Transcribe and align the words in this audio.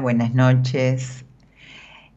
Buenas 0.00 0.34
noches. 0.34 1.24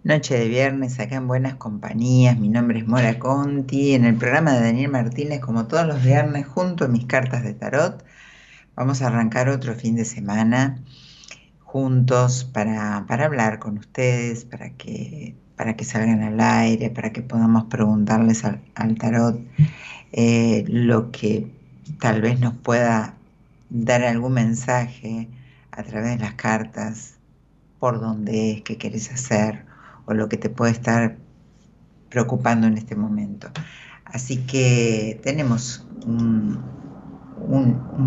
Noche 0.03 0.37
de 0.37 0.47
viernes 0.47 0.99
acá 0.99 1.15
en 1.15 1.27
Buenas 1.27 1.55
Compañías. 1.55 2.37
Mi 2.37 2.47
nombre 2.47 2.79
es 2.79 2.87
Mora 2.87 3.19
Conti. 3.19 3.93
En 3.93 4.05
el 4.05 4.15
programa 4.15 4.53
de 4.53 4.61
Daniel 4.61 4.91
Martínez, 4.91 5.41
como 5.41 5.67
todos 5.67 5.85
los 5.85 6.01
viernes, 6.01 6.47
junto 6.47 6.85
a 6.85 6.87
mis 6.87 7.05
cartas 7.05 7.43
de 7.43 7.53
tarot, 7.53 8.03
vamos 8.75 9.01
a 9.01 9.07
arrancar 9.07 9.49
otro 9.49 9.75
fin 9.75 9.95
de 9.95 10.05
semana 10.05 10.77
juntos 11.59 12.45
para, 12.45 12.97
hablar 12.97 13.59
con 13.59 13.77
ustedes, 13.77 14.45
para 14.45 14.69
que, 14.71 15.35
para 15.57 15.75
que 15.75 15.83
salgan 15.83 16.23
al 16.23 16.39
aire, 16.39 16.89
para 16.89 17.11
que 17.11 17.21
podamos 17.21 17.65
preguntarles 17.65 18.45
al, 18.45 18.95
tarot 18.97 19.41
eh, 20.13 20.63
lo 20.67 21.11
que 21.11 21.51
tal 21.99 22.21
vez 22.21 22.39
nos 22.39 22.53
pueda 22.53 23.15
dar 23.69 24.03
algún 24.03 24.33
mensaje 24.33 25.27
a 25.71 25.83
través 25.83 26.17
de 26.17 26.23
las 26.23 26.35
cartas 26.35 27.12
por 27.83 27.99
dónde 27.99 28.51
es, 28.51 28.61
qué 28.61 28.77
quieres 28.77 29.11
hacer 29.11 29.65
o 30.05 30.13
lo 30.13 30.29
que 30.29 30.37
te 30.37 30.49
puede 30.49 30.71
estar 30.71 31.17
preocupando 32.07 32.65
en 32.65 32.77
este 32.77 32.95
momento. 32.95 33.49
Así 34.05 34.37
que 34.45 35.19
tenemos 35.21 35.85
un, 36.05 36.63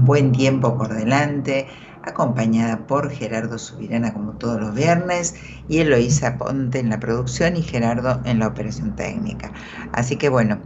buen 0.06 0.32
tiempo 0.32 0.78
por 0.78 0.94
delante, 0.94 1.66
acompañada 2.02 2.86
por 2.86 3.10
Gerardo 3.10 3.58
Subirana 3.58 4.14
como 4.14 4.32
todos 4.38 4.58
los 4.58 4.74
viernes 4.74 5.34
y 5.68 5.80
Eloísa 5.80 6.38
Ponte 6.38 6.78
en 6.78 6.88
la 6.88 6.98
producción 6.98 7.54
y 7.58 7.62
Gerardo 7.62 8.22
en 8.24 8.38
la 8.38 8.46
operación 8.46 8.96
técnica. 8.96 9.52
Así 9.92 10.16
que 10.16 10.30
bueno, 10.30 10.58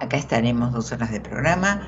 acá 0.00 0.16
estaremos 0.16 0.72
dos 0.72 0.90
horas 0.90 1.12
de 1.12 1.20
programa. 1.20 1.86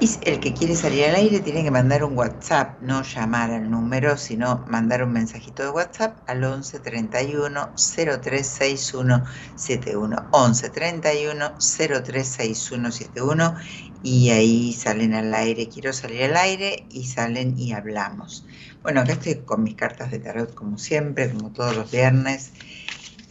Y 0.00 0.10
el 0.22 0.40
que 0.40 0.52
quiere 0.52 0.74
salir 0.74 1.04
al 1.06 1.14
aire 1.14 1.40
tiene 1.40 1.62
que 1.62 1.70
mandar 1.70 2.02
un 2.02 2.18
WhatsApp, 2.18 2.80
no 2.82 3.02
llamar 3.02 3.52
al 3.52 3.70
número, 3.70 4.16
sino 4.16 4.64
mandar 4.68 5.04
un 5.04 5.12
mensajito 5.12 5.62
de 5.62 5.70
WhatsApp 5.70 6.18
al 6.26 6.42
11 6.42 6.80
31 6.80 7.72
0361 7.76 9.24
71. 9.54 10.28
11 10.32 10.70
31 10.70 11.54
0361 11.58 12.92
71 12.92 13.54
y 14.02 14.30
ahí 14.30 14.72
salen 14.72 15.14
al 15.14 15.32
aire. 15.32 15.68
Quiero 15.68 15.92
salir 15.92 16.24
al 16.24 16.36
aire 16.36 16.86
y 16.90 17.06
salen 17.06 17.58
y 17.58 17.72
hablamos. 17.72 18.44
Bueno, 18.82 19.00
acá 19.00 19.12
estoy 19.12 19.36
con 19.36 19.62
mis 19.62 19.76
cartas 19.76 20.10
de 20.10 20.18
tarot 20.18 20.54
como 20.54 20.76
siempre, 20.76 21.30
como 21.30 21.52
todos 21.52 21.74
los 21.76 21.90
viernes. 21.90 22.50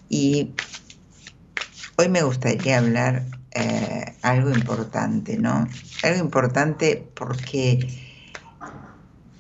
Y 0.10 0.54
hoy 1.98 2.10
me 2.10 2.24
gustaría 2.24 2.80
hablar 2.80 3.24
eh, 3.56 4.16
algo 4.24 4.50
importante, 4.50 5.38
¿no? 5.38 5.68
Algo 6.04 6.20
importante 6.20 7.08
porque, 7.14 7.88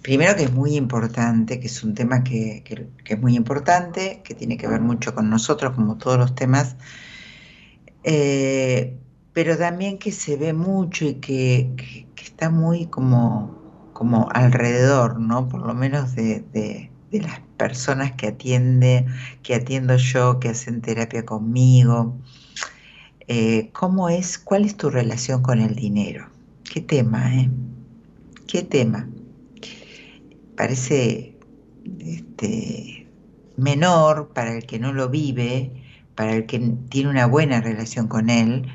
primero 0.01 0.36
que 0.36 0.44
es 0.44 0.54
muy 0.54 0.75
importante, 0.75 1.60
que 1.60 1.68
es 1.68 1.83
un 1.83 1.95
tema 1.95 2.24
que, 2.24 2.63
es 3.06 3.19
muy 3.19 3.36
importante, 3.36 4.21
que 4.24 4.36
tiene 4.36 4.57
que 4.57 4.68
ver 4.68 4.81
mucho 4.81 5.15
con 5.15 5.30
nosotros, 5.30 5.74
como 5.74 5.98
todos 5.98 6.18
los 6.18 6.36
temas, 6.36 6.75
eh, 8.04 8.98
pero 9.33 9.57
también 9.57 9.98
que 9.98 10.12
se 10.12 10.38
ve 10.38 10.54
mucho 10.54 11.06
y 11.06 11.15
que, 11.15 12.06
está 12.24 12.50
muy 12.50 12.88
como, 12.88 13.92
como 13.94 14.30
alrededor, 14.31 15.19
¿no? 15.19 15.50
Por 15.50 15.65
lo 15.65 15.74
menos 15.74 16.15
de, 16.15 16.39
de 16.51 17.21
las 17.21 17.42
personas 17.57 18.13
que 18.13 18.27
atiende, 18.27 19.06
que 19.44 19.56
atiendo 19.56 19.98
yo, 19.98 20.39
que 20.39 20.50
hacen 20.50 20.81
terapia 20.81 21.25
conmigo. 21.25 22.18
Eh, 23.27 23.69
¿cómo 23.71 24.09
es, 24.09 24.37
cuál 24.37 24.65
es 24.65 24.75
tu 24.75 24.89
relación 24.89 25.41
con 25.41 25.59
el 25.59 25.75
dinero? 25.75 26.27
¿Qué 26.63 26.81
tema, 26.81 27.35
eh? 27.35 27.49
¿Qué 28.47 28.63
tema? 28.63 29.07
Parece 30.55 31.37
este, 31.99 33.07
menor 33.57 34.29
para 34.33 34.53
el 34.57 34.65
que 34.65 34.79
no 34.79 34.93
lo 34.93 35.09
vive, 35.09 35.71
para 36.15 36.33
el 36.35 36.45
que 36.45 36.59
tiene 36.89 37.09
una 37.09 37.25
buena 37.25 37.61
relación 37.61 38.07
con 38.07 38.29
él, 38.29 38.67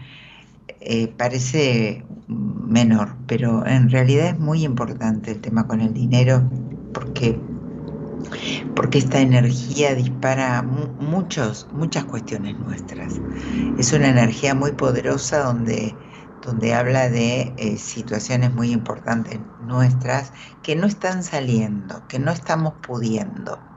eh, 0.80 1.08
parece 1.08 2.04
menor, 2.28 3.16
pero 3.26 3.66
en 3.66 3.90
realidad 3.90 4.28
es 4.28 4.38
muy 4.38 4.64
importante 4.64 5.32
el 5.32 5.40
tema 5.40 5.66
con 5.66 5.80
el 5.80 5.92
dinero 5.92 6.48
porque 6.92 7.38
porque 8.74 8.98
esta 8.98 9.20
energía 9.20 9.94
dispara 9.94 10.62
muchos, 10.62 11.68
muchas 11.72 12.04
cuestiones 12.06 12.58
nuestras. 12.58 13.22
Es 13.76 13.92
una 13.92 14.08
energía 14.10 14.54
muy 14.54 14.72
poderosa 14.72 15.40
donde, 15.44 16.00
donde 16.40 16.74
habla 16.74 17.10
de 17.10 17.54
eh, 17.58 17.78
situaciones 17.78 18.52
muy 18.52 18.72
importantes 18.72 19.40
nuestras 19.58 20.32
que 20.62 20.76
no 20.76 20.86
están 20.86 21.24
saliendo, 21.24 22.06
que 22.08 22.18
no 22.18 22.32
estamos 22.32 22.74
pudiendo. 22.82 23.68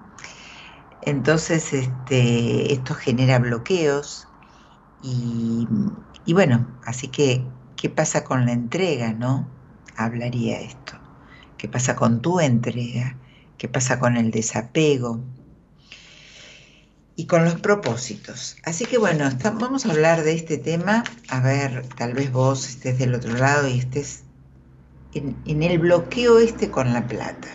Entonces, 1.01 1.73
este, 1.73 2.73
esto 2.73 2.93
genera 2.95 3.39
bloqueos 3.39 4.33
y, 5.01 5.67
y 6.25 6.33
bueno, 6.33 6.79
así 6.83 7.11
que, 7.11 7.53
¿qué 7.75 7.89
pasa 7.91 8.25
con 8.25 8.45
la 8.47 8.53
entrega, 8.53 9.13
no? 9.13 9.57
Hablaría 9.95 10.61
esto. 10.61 11.01
¿Qué 11.57 11.69
pasa 11.69 11.95
con 11.97 12.21
tu 12.23 12.39
entrega? 12.41 13.20
Qué 13.61 13.69
pasa 13.69 13.99
con 13.99 14.17
el 14.17 14.31
desapego 14.31 15.19
y 17.15 17.27
con 17.27 17.45
los 17.45 17.61
propósitos. 17.61 18.57
Así 18.63 18.87
que 18.87 18.97
bueno, 18.97 19.29
vamos 19.59 19.85
a 19.85 19.91
hablar 19.91 20.23
de 20.23 20.33
este 20.33 20.57
tema. 20.57 21.03
A 21.29 21.41
ver, 21.41 21.85
tal 21.95 22.15
vez 22.15 22.31
vos 22.31 22.67
estés 22.67 22.97
del 22.97 23.13
otro 23.13 23.37
lado 23.37 23.67
y 23.67 23.77
estés 23.77 24.23
en, 25.13 25.37
en 25.45 25.61
el 25.61 25.77
bloqueo 25.77 26.39
este 26.39 26.71
con 26.71 26.91
la 26.91 27.07
plata, 27.07 27.49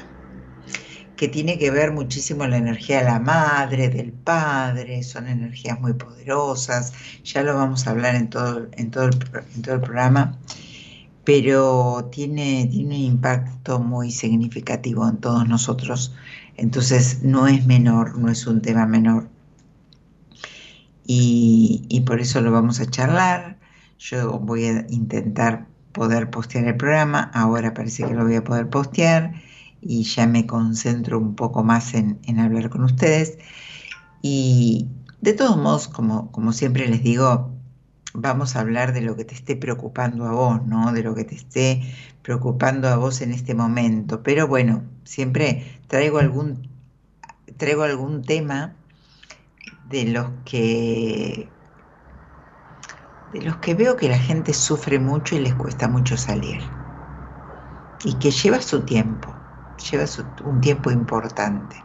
que 1.17 1.27
tiene 1.27 1.59
que 1.59 1.73
ver 1.73 1.91
muchísimo 1.91 2.47
la 2.47 2.59
energía 2.59 2.99
de 2.99 3.07
la 3.07 3.19
madre, 3.19 3.89
del 3.89 4.13
padre, 4.13 5.03
son 5.03 5.27
energías 5.27 5.81
muy 5.81 5.95
poderosas, 5.95 6.93
ya 7.25 7.43
lo 7.43 7.57
vamos 7.57 7.89
a 7.89 7.91
hablar 7.91 8.15
en 8.15 8.31
todo, 8.31 8.69
en 8.75 8.93
todo, 8.93 9.07
el, 9.07 9.19
en 9.57 9.63
todo 9.63 9.75
el 9.75 9.81
programa 9.81 10.39
pero 11.27 12.09
tiene, 12.13 12.69
tiene 12.71 12.95
un 12.95 13.03
impacto 13.03 13.81
muy 13.81 14.13
significativo 14.13 15.09
en 15.09 15.17
todos 15.17 15.47
nosotros. 15.49 16.15
Entonces 16.57 17.25
no 17.25 17.49
es 17.49 17.67
menor, 17.67 18.17
no 18.17 18.31
es 18.31 18.47
un 18.47 18.63
tema 18.63 18.87
menor. 18.87 19.29
Y, 21.05 22.03
por 22.07 22.21
eso 22.21 22.41
lo 22.41 22.53
vamos 22.53 22.79
a 22.79 22.87
charlar. 22.89 23.59
Yo 23.99 24.39
voy 24.39 24.67
a 24.67 24.87
intentar 24.89 25.67
poder 25.91 26.31
postear 26.31 26.67
el 26.69 26.77
programa. 26.77 27.29
Ahora 27.35 27.75
parece 27.75 28.05
que 28.05 28.15
lo 28.15 28.25
voy 28.25 28.37
a 28.37 28.45
poder 28.45 28.71
postear 28.71 29.35
y 29.81 30.05
ya 30.05 30.29
me 30.29 30.47
concentro 30.47 31.19
un 31.19 31.35
poco 31.35 31.65
más 31.65 31.95
en, 31.95 32.21
en 32.23 32.39
hablar 32.39 32.71
con 32.71 32.85
ustedes. 32.85 33.37
Y 34.23 34.87
de 35.23 35.33
todos 35.33 35.57
modos, 35.57 35.89
como, 35.89 36.31
como 36.31 36.53
siempre 36.53 36.87
les 36.87 37.03
digo, 37.03 37.56
vamos 38.21 38.57
a 38.57 38.61
hablar 38.61 38.93
de 38.93 39.03
lo 39.03 39.17
que 39.17 39.25
te 39.25 39.35
esté 39.35 39.57
preocupando 39.57 40.27
a 40.27 40.33
vos, 40.33 40.67
¿no? 40.67 40.93
De 40.93 41.03
lo 41.03 41.15
que 41.15 41.25
te 41.25 41.35
esté 41.35 41.83
preocupando 42.23 42.89
a 42.89 42.97
vos 42.97 43.21
en 43.21 43.33
este 43.33 43.55
momento. 43.55 44.23
Pero 44.23 44.49
bueno, 44.49 44.83
siempre 45.05 45.81
traigo 45.87 46.19
algún, 46.19 46.69
traigo 47.57 47.83
algún 47.83 48.23
tema 48.23 48.75
de 49.91 50.07
los 50.07 50.31
que 50.45 51.49
de 53.33 53.43
los 53.43 53.57
que 53.57 53.75
veo 53.75 53.97
que 53.97 54.09
la 54.09 54.19
gente 54.19 54.55
sufre 54.55 54.99
mucho 54.99 55.37
y 55.37 55.41
les 55.41 55.55
cuesta 55.55 55.89
mucho 55.89 56.17
salir. 56.17 56.61
Y 58.05 58.15
que 58.15 58.31
lleva 58.31 58.63
su 58.63 58.83
tiempo, 58.83 59.35
lleva 59.91 60.05
un 60.45 60.61
tiempo 60.61 60.91
importante, 60.91 61.77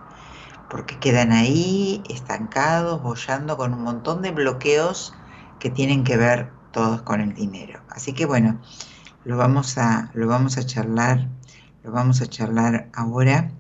porque 0.70 0.98
quedan 1.00 1.32
ahí 1.32 2.04
estancados, 2.10 3.02
bollando 3.02 3.58
con 3.58 3.74
un 3.74 3.84
montón 3.84 4.22
de 4.22 4.32
bloqueos 4.32 5.14
que 5.62 5.70
tienen 5.70 6.04
que 6.04 6.18
ver 6.18 6.50
todos 6.74 7.04
con 7.04 7.22
el 7.22 7.34
dinero. 7.34 7.82
Así 7.90 8.14
que 8.14 8.26
bueno, 8.26 8.60
lo 9.24 9.38
vamos 9.38 9.78
a, 9.78 10.10
lo 10.16 10.28
vamos 10.28 10.58
a 10.58 10.66
charlar, 10.66 11.30
lo 11.84 11.92
vamos 11.92 12.22
a 12.22 12.26
charlar 12.28 12.90
ahora. 12.94 13.52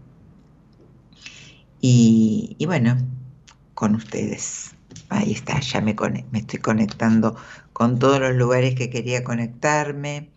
Y, 1.80 2.58
bueno, 2.66 2.98
con 3.74 3.96
ustedes. 3.96 4.76
Ahí 5.10 5.32
está, 5.32 5.60
ya 5.60 5.82
me, 5.82 5.96
me 6.32 6.40
estoy 6.40 6.60
conectando 6.60 7.36
con 7.74 8.00
todos 8.00 8.20
los 8.20 8.36
lugares 8.36 8.76
que 8.76 8.90
quería 8.90 9.24
conectarme 9.24 10.30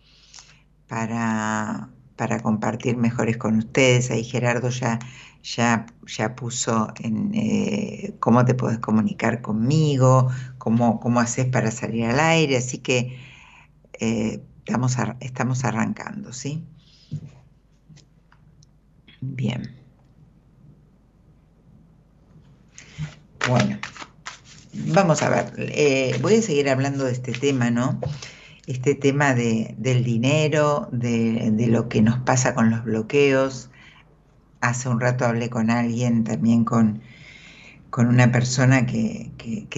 para, 0.87 1.89
para 2.15 2.39
compartir 2.41 2.97
mejores 2.97 3.37
con 3.37 3.57
ustedes. 3.57 4.11
Ahí 4.11 4.23
Gerardo 4.23 4.69
ya, 4.69 4.99
ya, 5.45 5.85
ya 6.07 6.35
puso 6.35 6.91
en 6.99 7.31
eh, 7.35 8.15
cómo 8.19 8.45
te 8.45 8.55
puedes 8.55 8.79
comunicar 8.79 9.41
conmigo, 9.41 10.29
cómo, 10.57 10.99
cómo 10.99 11.19
haces 11.19 11.45
para 11.45 11.69
salir 11.69 12.05
al 12.05 12.19
aire, 12.19 12.57
así 12.57 12.79
que 12.79 13.19
eh, 13.99 14.41
estamos, 14.65 14.97
estamos 15.19 15.63
arrancando, 15.63 16.33
¿sí? 16.33 16.65
Bien. 19.21 19.75
Bueno, 23.47 23.77
vamos 24.73 25.21
a 25.21 25.29
ver, 25.29 25.53
eh, 25.57 26.17
voy 26.21 26.37
a 26.37 26.41
seguir 26.41 26.69
hablando 26.69 27.03
de 27.03 27.11
este 27.11 27.33
tema, 27.33 27.69
¿no? 27.69 27.99
Este 28.65 28.95
tema 28.95 29.35
de, 29.35 29.75
del 29.77 30.03
dinero, 30.03 30.89
de, 30.91 31.51
de 31.51 31.67
lo 31.67 31.87
que 31.87 32.01
nos 32.01 32.17
pasa 32.21 32.55
con 32.55 32.71
los 32.71 32.83
bloqueos, 32.83 33.69
hace 34.67 34.89
un 34.89 34.99
rato 34.99 35.25
hablé 35.25 35.49
con 35.49 35.69
alguien, 35.69 36.23
también 36.23 36.65
con, 36.65 37.01
con 37.89 38.07
una 38.07 38.31
persona 38.31 38.85
que, 38.85 39.31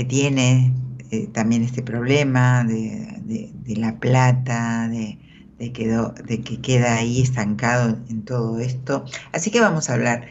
tiene 0.08 0.74
eh, 1.12 1.28
también 1.28 1.64
este 1.64 1.82
problema 1.82 2.64
de, 2.64 3.52
la 3.76 4.00
plata, 4.00 4.88
de, 4.88 5.20
de 5.58 5.72
que 5.72 6.62
queda 6.62 6.96
ahí 6.96 7.22
estancado 7.22 7.98
en 8.10 8.24
todo 8.24 8.60
esto. 8.60 9.06
Así 9.32 9.52
que 9.52 9.60
vamos 9.60 9.90
a 9.90 9.94
hablar 9.96 10.28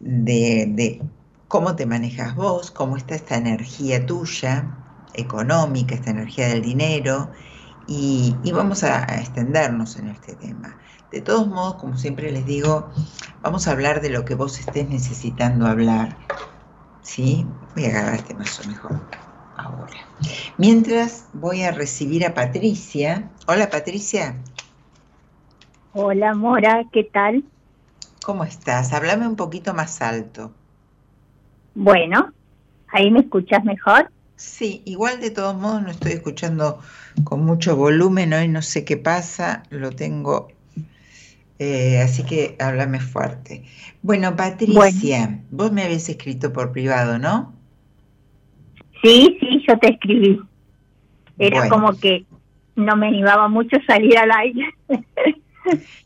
de, 0.00 1.00
cómo 1.48 1.76
te 1.76 1.86
manejas 1.86 2.34
vos, 2.34 2.70
cómo 2.70 2.96
está 2.96 3.14
esta 3.14 3.36
energía 3.36 4.04
tuya 4.06 4.76
económica, 5.14 5.94
esta 5.94 6.10
energía 6.10 6.48
del 6.48 6.62
dinero, 6.62 7.30
y, 7.86 8.34
vamos 8.52 8.84
a 8.84 9.04
extendernos 9.18 9.96
en 9.96 10.08
este 10.08 10.34
tema. 10.34 10.76
De 11.10 11.22
todos 11.22 11.46
modos, 11.46 11.76
como 11.76 11.96
siempre 11.96 12.30
les 12.30 12.44
digo, 12.44 12.90
vamos 13.40 13.66
a 13.66 13.72
hablar 13.72 14.02
de 14.02 14.10
lo 14.10 14.24
que 14.24 14.34
vos 14.34 14.60
estés 14.60 14.88
necesitando 14.88 15.66
hablar. 15.66 16.16
¿Sí? 17.02 17.46
Voy 17.74 17.86
a 17.86 17.88
agarrar 17.88 18.14
este 18.16 18.34
mazo 18.34 18.68
mejor 18.68 19.00
ahora. 19.56 20.06
Mientras 20.58 21.26
voy 21.32 21.62
a 21.62 21.70
recibir 21.70 22.26
a 22.26 22.34
Patricia. 22.34 23.30
Hola 23.46 23.70
Patricia. 23.70 24.36
Hola 25.94 26.34
Mora, 26.34 26.84
¿qué 26.92 27.04
tal? 27.04 27.42
¿Cómo 28.22 28.44
estás? 28.44 28.92
Háblame 28.92 29.26
un 29.26 29.36
poquito 29.36 29.72
más 29.72 30.02
alto. 30.02 30.52
Bueno, 31.74 32.32
¿ahí 32.88 33.10
me 33.10 33.20
escuchas 33.20 33.64
mejor? 33.64 34.10
Sí, 34.36 34.82
igual 34.84 35.20
de 35.20 35.30
todos 35.30 35.56
modos 35.56 35.82
no 35.82 35.90
estoy 35.90 36.12
escuchando 36.12 36.80
con 37.24 37.44
mucho 37.44 37.76
volumen, 37.76 38.32
hoy 38.32 38.48
no 38.48 38.62
sé 38.62 38.84
qué 38.84 38.96
pasa, 38.96 39.62
lo 39.70 39.90
tengo, 39.92 40.48
eh, 41.58 42.00
así 42.00 42.22
que 42.24 42.56
háblame 42.58 43.00
fuerte. 43.00 43.64
Bueno, 44.02 44.36
Patricia, 44.36 45.40
vos 45.50 45.72
me 45.72 45.82
habéis 45.82 46.08
escrito 46.08 46.52
por 46.52 46.72
privado, 46.72 47.18
¿no? 47.18 47.54
Sí, 49.02 49.36
sí, 49.40 49.64
yo 49.66 49.78
te 49.78 49.92
escribí. 49.92 50.40
Era 51.38 51.68
como 51.68 51.96
que 51.98 52.26
no 52.74 52.96
me 52.96 53.08
animaba 53.08 53.48
mucho 53.48 53.76
salir 53.86 54.16
al 54.18 54.30
aire. 54.30 54.66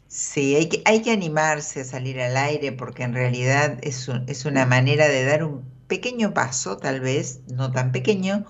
sí, 0.09 0.56
hay 0.56 0.68
que, 0.68 0.82
hay 0.85 1.02
que 1.02 1.11
animarse 1.11 1.82
a 1.82 1.85
salir 1.85 2.21
al 2.21 2.37
aire 2.37 2.73
porque 2.73 3.02
en 3.02 3.14
realidad 3.14 3.78
es, 3.82 4.11
es 4.26 4.44
una 4.44 4.66
manera 4.66 5.09
de 5.09 5.25
dar 5.25 5.44
un 5.44 5.62
pequeño 5.87 6.32
paso, 6.32 6.78
tal 6.78 7.00
vez, 7.00 7.42
no 7.54 7.71
tan 7.73 7.92
pequeño, 7.92 8.44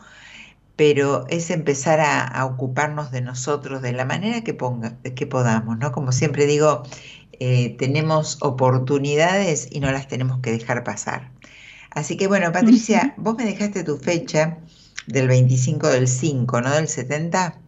pero 0.76 1.26
es 1.29 1.50
empezar 1.50 2.00
a, 2.00 2.45
ocuparnos 2.47 3.11
de 3.11 3.21
nosotros 3.21 3.83
de 3.83 3.93
la 3.93 4.05
manera 4.05 4.43
que, 4.43 4.55
ponga, 4.55 4.97
que 5.02 5.26
podamos, 5.26 5.79
¿no? 5.79 5.93
Como 5.93 6.12
siempre 6.12 6.47
digo, 6.47 6.83
eh, 7.38 7.76
tenemos 7.79 8.38
oportunidades 8.41 9.69
y 9.71 9.81
no 9.81 9.93
las 9.93 10.09
tenemos 10.09 10.41
que 10.41 10.52
dejar 10.52 10.85
pasar. 10.85 11.31
Así 11.91 12.17
que 12.17 12.26
bueno, 12.26 12.52
Patricia, 12.52 13.14
vos 13.19 13.37
me 13.37 13.45
dejaste 13.45 13.85
tu 13.85 13.99
fecha 13.99 14.59
del 15.07 15.29
25 15.29 15.88
del 15.88 16.09
5, 16.09 16.61
¿no? 16.62 16.75
Del 16.75 16.88
70. 16.88 17.59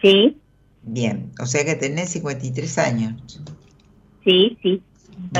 Sí. 0.00 0.38
Bien, 0.82 1.32
o 1.40 1.46
sea 1.46 1.64
que 1.64 1.74
tenés 1.74 2.10
53 2.10 2.78
años. 2.78 3.40
Sí, 4.24 4.56
sí. 4.62 4.82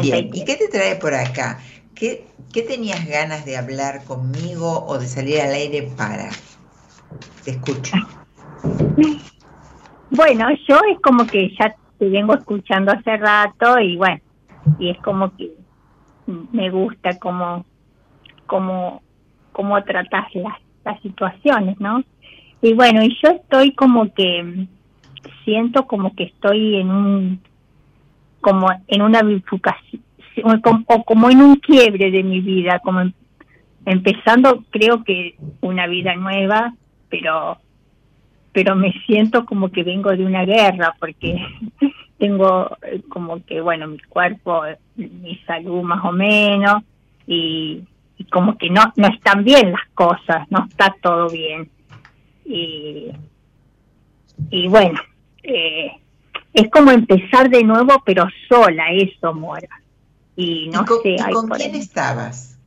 Bien, 0.00 0.31
¿y 0.33 0.45
qué 0.45 0.57
te 0.57 0.69
trae 0.69 0.97
por 0.97 1.14
acá? 1.14 1.61
¿Qué, 1.95 2.26
¿Qué 2.52 2.62
tenías 2.62 3.07
ganas 3.07 3.45
de 3.45 3.57
hablar 3.57 4.04
conmigo 4.04 4.85
o 4.87 4.99
de 4.99 5.07
salir 5.07 5.40
al 5.40 5.52
aire 5.52 5.83
para? 5.97 6.31
Te 7.44 7.52
escucho. 7.52 7.96
Bueno, 10.11 10.46
yo 10.68 10.80
es 10.90 11.00
como 11.00 11.26
que 11.26 11.54
ya 11.58 11.75
te 11.99 12.08
vengo 12.08 12.34
escuchando 12.34 12.92
hace 12.92 13.16
rato 13.16 13.78
y 13.80 13.96
bueno, 13.96 14.20
y 14.78 14.90
es 14.90 14.99
como 14.99 15.34
que 15.37 15.52
me 16.52 16.70
gusta 16.70 17.18
como 17.18 17.64
como 18.46 19.02
cómo 19.52 19.82
tratas 19.84 20.26
las, 20.34 20.58
las 20.84 21.00
situaciones, 21.00 21.78
¿no? 21.80 22.02
Y 22.62 22.75
bueno, 22.75 23.02
y 23.02 23.16
yo 23.23 23.30
estoy 23.30 23.75
como 23.75 24.12
que 24.14 24.66
siento 25.44 25.87
como 25.87 26.14
que 26.14 26.25
estoy 26.25 26.76
en 26.76 26.90
un 26.90 27.40
como 28.40 28.68
en 28.88 29.02
una 29.02 29.23
bifurcación 29.23 30.02
o 30.87 31.04
como 31.04 31.30
en 31.30 31.40
un 31.40 31.56
quiebre 31.56 32.11
de 32.11 32.23
mi 32.23 32.40
vida, 32.40 32.80
como 32.80 33.00
em, 33.00 33.12
empezando 33.87 34.64
creo 34.70 35.04
que 35.04 35.37
una 35.61 35.87
vida 35.87 36.14
nueva, 36.16 36.75
pero 37.14 37.59
pero 38.52 38.76
me 38.76 38.92
siento 39.06 39.44
como 39.47 39.71
que 39.71 39.83
vengo 39.83 40.11
de 40.11 40.25
una 40.25 40.44
guerra 40.44 40.94
porque 40.99 41.37
tengo 42.18 42.76
eh, 42.83 43.02
como 43.09 43.44
que 43.44 43.61
bueno 43.61 43.87
mi 43.87 43.99
cuerpo 44.00 44.62
mi 44.97 45.37
salud 45.47 45.83
más 45.83 46.04
o 46.04 46.12
menos 46.12 46.83
y, 47.26 47.85
como 48.30 48.56
que 48.56 48.71
no 48.71 48.92
no 48.97 49.09
están 49.09 49.44
bien 49.44 49.71
las 49.73 49.87
cosas 49.94 50.50
no 50.50 50.66
está 50.68 50.94
todo 51.00 51.28
bien. 51.28 51.68
Y 52.44 53.11
y 54.50 54.68
bueno 54.68 55.00
eh, 55.42 55.92
es 56.52 56.71
como 56.71 56.90
empezar 56.90 57.50
de 57.50 57.62
nuevo 57.62 58.02
pero 58.04 58.26
sola 58.49 58.87
eso 58.92 59.35
mora. 59.35 59.68
Y 60.37 60.68
no 60.71 60.85
con, 60.85 61.02
sé 61.02 61.16
con 61.33 61.49
quién 61.50 61.76
estabas 61.76 62.59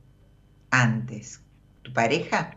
antes 0.70 1.42
tu 1.82 1.92
pareja 1.92 2.56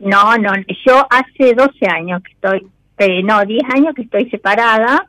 no, 0.00 0.36
no, 0.38 0.52
yo 0.86 1.06
hace 1.10 1.54
12 1.54 1.86
años 1.86 2.22
que 2.22 2.32
estoy, 2.32 2.66
eh, 2.98 3.22
no, 3.22 3.44
10 3.44 3.62
años 3.74 3.94
que 3.94 4.02
estoy 4.02 4.28
separada. 4.30 5.08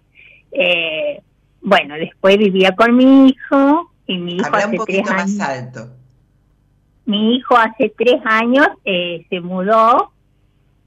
Eh, 0.51 1.21
bueno, 1.61 1.95
después 1.95 2.37
vivía 2.37 2.75
con 2.75 2.95
mi 2.95 3.29
hijo 3.29 3.91
y 4.05 4.17
mi 4.17 4.35
hijo 4.35 4.53
hace 4.53 4.79
un 4.79 4.85
tres 4.85 5.05
más 5.09 5.39
alto. 5.39 5.87
Mi 7.05 7.35
hijo 7.35 7.57
hace 7.57 7.93
tres 7.97 8.21
años 8.25 8.67
eh, 8.83 9.25
se 9.29 9.39
mudó, 9.39 10.11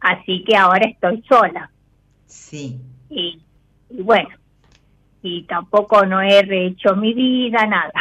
así 0.00 0.44
que 0.44 0.56
ahora 0.56 0.86
estoy 0.86 1.22
sola. 1.28 1.70
Sí. 2.26 2.78
Y, 3.08 3.40
y 3.90 4.02
bueno, 4.02 4.28
y 5.22 5.44
tampoco 5.44 6.04
no 6.04 6.20
he 6.20 6.42
rehecho 6.42 6.94
mi 6.94 7.14
vida, 7.14 7.66
nada. 7.66 7.92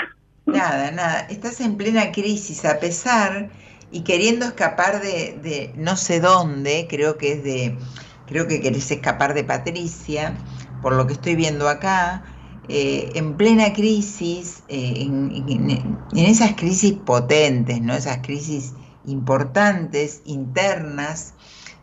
Nada, 0.46 0.92
nada. 0.92 1.22
Estás 1.30 1.62
en 1.62 1.78
plena 1.78 2.12
crisis 2.12 2.66
a 2.66 2.80
pesar 2.80 3.50
y 3.94 4.02
queriendo 4.02 4.48
escapar 4.48 5.02
de, 5.02 5.72
no 5.78 5.96
sé 5.96 6.20
dónde, 6.20 6.88
creo 6.90 7.18
que 7.18 7.34
es 7.34 7.44
de, 7.44 7.78
creo 8.26 8.48
que 8.48 8.60
querés 8.60 8.90
escapar 8.90 9.36
de 9.36 9.44
Patricia, 9.44 10.36
por 10.82 10.94
lo 10.94 11.06
que 11.06 11.14
estoy 11.14 11.36
viendo 11.36 11.70
acá, 11.70 12.24
eh, 12.70 13.12
en 13.14 13.38
plena 13.38 13.72
crisis, 13.72 14.64
eh, 14.68 14.94
en, 15.02 16.08
esas 16.16 16.56
crisis 16.56 16.94
potentes, 16.94 17.82
¿no? 17.82 17.94
Esas 17.94 18.18
crisis 18.24 18.74
importantes, 19.06 20.24
internas, 20.26 21.36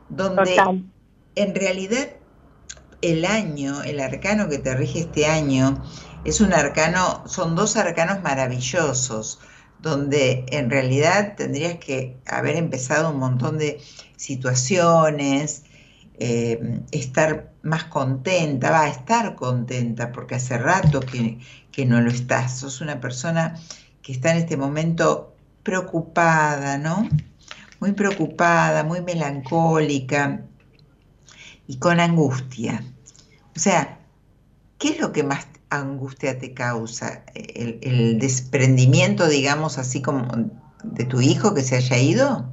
donde 0.08 0.56
en 1.36 1.54
realidad 1.54 2.08
el 3.02 3.24
año, 3.24 3.84
el 3.84 4.00
arcano 4.00 4.48
que 4.48 4.58
te 4.58 4.74
rige 4.74 5.00
este 5.00 5.26
año, 5.26 5.80
es 6.24 6.40
un 6.40 6.52
arcano, 6.52 7.22
son 7.26 7.54
dos 7.54 7.76
arcanos 7.76 8.20
maravillosos 8.20 9.38
donde 9.82 10.44
en 10.48 10.70
realidad 10.70 11.34
tendrías 11.36 11.76
que 11.76 12.16
haber 12.26 12.56
empezado 12.56 13.10
un 13.10 13.18
montón 13.18 13.58
de 13.58 13.80
situaciones, 14.16 15.64
eh, 16.18 16.80
estar 16.90 17.50
más 17.62 17.84
contenta, 17.84 18.70
va 18.70 18.82
a 18.82 18.88
estar 18.88 19.34
contenta, 19.36 20.12
porque 20.12 20.34
hace 20.34 20.58
rato 20.58 21.00
que, 21.00 21.38
que, 21.72 21.86
no 21.86 22.00
lo 22.00 22.10
estás. 22.10 22.58
Sos 22.58 22.80
una 22.82 23.00
persona 23.00 23.54
que 24.02 24.12
está 24.12 24.32
en 24.32 24.38
este 24.38 24.56
momento 24.56 25.34
preocupada, 25.62 26.76
¿no? 26.76 27.08
Muy 27.80 27.92
preocupada, 27.92 28.84
muy 28.84 29.00
melancólica 29.00 30.42
y 31.66 31.78
con 31.78 32.00
angustia. 32.00 32.84
O 33.56 33.58
sea, 33.58 33.98
¿qué 34.78 34.90
es 34.90 35.00
lo 35.00 35.12
que 35.12 35.22
más 35.22 35.49
angustia 35.70 36.38
te 36.38 36.52
causa? 36.52 37.24
¿El, 37.34 38.18
desprendimiento, 38.18 39.28
digamos, 39.28 39.78
así 39.78 40.02
como 40.02 40.26
de 40.82 41.04
tu 41.04 41.20
hijo 41.20 41.54
que 41.54 41.62
se 41.62 41.76
haya 41.76 41.98
ido? 41.98 42.44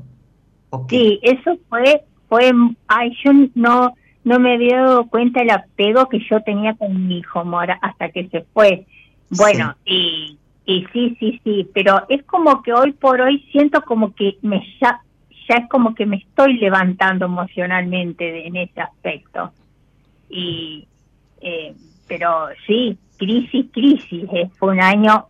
Sí, 0.89 1.19
eso 1.23 1.57
fue, 1.69 2.03
fue, 2.29 2.51
ay, 2.87 3.11
yo 3.23 3.31
no, 3.55 3.93
no 4.23 4.39
me 4.39 4.53
había 4.53 4.81
dado 4.81 5.07
cuenta 5.07 5.41
el 5.41 5.49
apego 5.49 6.07
que 6.09 6.19
yo 6.29 6.41
tenía 6.41 6.75
con 6.75 7.07
mi 7.07 7.19
hijo 7.19 7.43
Mora 7.43 7.79
hasta 7.81 8.09
que 8.09 8.27
se 8.29 8.41
fue. 8.53 8.85
Bueno, 9.29 9.75
y, 9.85 10.37
y 10.65 10.85
sí, 10.93 11.15
sí, 11.19 11.41
sí, 11.43 11.69
pero 11.73 12.03
es 12.09 12.23
como 12.25 12.61
que 12.61 12.73
hoy 12.73 12.91
por 12.91 13.21
hoy 13.21 13.39
siento 13.51 13.81
como 13.81 14.13
que 14.13 14.37
me 14.41 14.61
ya, 14.81 15.01
ya 15.49 15.55
es 15.55 15.69
como 15.69 15.95
que 15.95 16.05
me 16.05 16.17
estoy 16.17 16.57
levantando 16.57 17.25
emocionalmente 17.25 18.45
en 18.45 18.57
ese 18.57 18.81
aspecto. 18.81 19.51
Y, 20.29 20.87
eh, 21.41 21.73
pero 22.07 22.47
sí, 22.65 22.97
crisis, 23.17 23.65
crisis. 23.71 24.23
Eh, 24.33 24.49
fue 24.57 24.73
un 24.73 24.81
año 24.81 25.27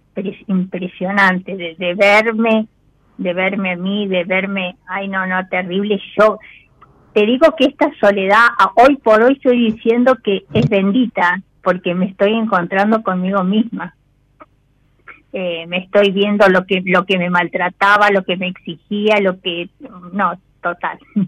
impresionante 0.47 1.55
de, 1.55 1.93
verme, 1.95 2.67
de 3.17 3.33
verme 3.33 3.73
a 3.73 3.75
mí, 3.75 4.07
de 4.07 4.23
verme, 4.23 4.75
ay 4.87 5.07
no, 5.07 5.25
no, 5.27 5.47
terrible. 5.47 5.99
Yo 6.17 6.39
te 7.13 7.25
digo 7.25 7.55
que 7.57 7.65
esta 7.65 7.91
soledad, 7.99 8.47
hoy 8.75 8.97
por 8.97 9.21
hoy 9.21 9.33
estoy 9.33 9.71
diciendo 9.71 10.17
que 10.23 10.45
es 10.53 10.69
bendita, 10.69 11.41
porque 11.63 11.93
me 11.93 12.07
estoy 12.07 12.33
encontrando 12.33 13.03
conmigo 13.03 13.43
misma. 13.43 13.95
Eh, 15.33 15.67
me 15.67 15.79
estoy 15.79 16.11
viendo 16.11 16.47
lo 16.47 16.65
que 16.65 16.81
lo 16.85 17.05
que 17.05 17.17
me 17.17 17.29
maltrataba, 17.29 18.09
lo 18.09 18.23
que 18.23 18.37
me 18.37 18.47
exigía, 18.47 19.19
lo 19.19 19.39
que 19.41 19.69
no, 20.13 20.33
total. 20.61 20.97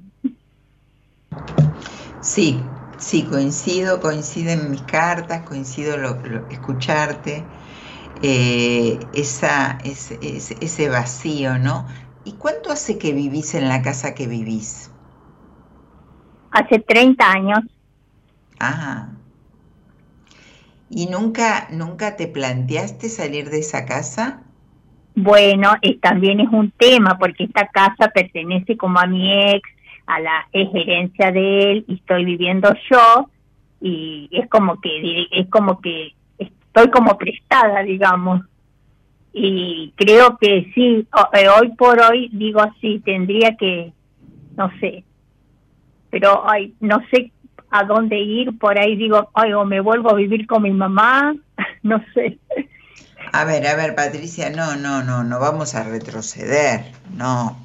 Sí, 2.22 2.60
Sí, 3.00 3.24
coincido, 3.24 4.02
coinciden 4.02 4.70
mis 4.70 4.82
cartas, 4.82 5.44
coincido 5.44 5.96
lo, 5.98 6.20
escucharte, 6.50 7.44
eh, 8.22 9.00
esa, 9.14 9.78
ese, 9.86 10.20
ese, 10.22 10.90
vacío, 10.90 11.58
¿no? 11.58 11.88
¿Y 12.26 12.34
cuánto 12.34 12.72
hace 12.72 12.98
que 12.98 13.14
vivís 13.14 13.56
en 13.56 13.70
la 13.70 13.82
casa 13.82 14.14
que 14.14 14.28
vivís? 14.28 14.92
Hace 16.52 16.80
30 16.80 17.32
años. 17.32 17.60
Ah. 18.60 19.08
¿Y 20.90 21.08
nunca, 21.08 21.70
nunca 21.72 22.18
te 22.18 22.28
planteaste 22.28 23.08
salir 23.08 23.50
de 23.50 23.60
esa 23.60 23.86
casa? 23.86 24.42
Bueno, 25.16 25.72
también 26.02 26.42
es 26.42 26.50
un 26.52 26.72
tema 26.72 27.18
porque 27.18 27.46
esta 27.46 27.68
casa 27.68 28.10
pertenece 28.14 28.76
como 28.76 29.00
a 29.00 29.06
mi 29.06 29.52
ex, 29.52 29.70
a 30.10 30.20
la 30.20 30.48
es 30.52 30.68
herencia 30.74 31.32
de 31.32 31.72
él 31.72 31.86
y 31.88 31.96
estoy 31.96 32.26
viviendo 32.26 32.74
yo 32.90 33.30
y 33.80 34.28
es 34.32 34.50
como 34.50 34.82
que 34.82 35.28
es 35.32 35.48
como 35.50 35.80
que 35.80 36.16
estoy 36.40 36.90
como 36.90 37.16
prestada, 37.18 37.84
digamos. 37.84 38.42
Y 39.32 39.94
creo 39.96 40.38
que 40.40 40.72
sí, 40.74 41.08
eh, 41.34 41.48
hoy 41.50 41.70
por 41.76 42.02
hoy 42.02 42.30
digo 42.34 42.60
así, 42.60 43.00
tendría 43.06 43.56
que, 43.56 43.94
no 44.58 44.72
sé, 44.80 45.04
pero 46.10 46.50
ay, 46.50 46.74
no 46.80 47.00
sé 47.12 47.32
a 47.70 47.84
dónde 47.84 48.18
ir, 48.18 48.58
por 48.58 48.80
ahí 48.80 48.96
digo, 48.96 49.30
ay, 49.36 49.54
o 49.54 49.64
me 49.64 49.80
vuelvo 49.80 50.10
a 50.10 50.16
vivir 50.16 50.48
con 50.48 50.64
mi 50.64 50.72
mamá, 50.72 51.36
no 51.84 52.04
sé. 52.16 52.40
A 53.32 53.46
ver, 53.46 53.68
a 53.68 53.76
ver, 53.76 53.94
Patricia, 53.94 54.50
no, 54.50 54.76
no, 54.76 55.04
no, 55.04 55.24
no 55.24 55.40
vamos 55.40 55.76
a 55.76 55.84
retroceder, 55.84 56.86
no, 57.16 57.56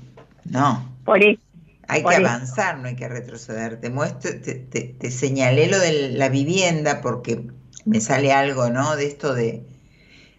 no. 0.44 0.84
Por 1.06 1.22
eso. 1.22 1.43
Hay 1.88 2.02
que 2.02 2.16
avanzar, 2.16 2.78
no 2.78 2.88
hay 2.88 2.96
que 2.96 3.08
retroceder. 3.08 3.80
Te 3.80 3.90
muestro, 3.90 4.32
te, 4.40 4.54
te, 4.54 5.10
señalé 5.10 5.68
lo 5.68 5.78
de 5.78 6.10
la 6.10 6.28
vivienda 6.28 7.00
porque 7.00 7.46
me 7.84 8.00
sale 8.00 8.32
algo, 8.32 8.70
¿no? 8.70 8.96
De 8.96 9.06
esto 9.06 9.34
de, 9.34 9.66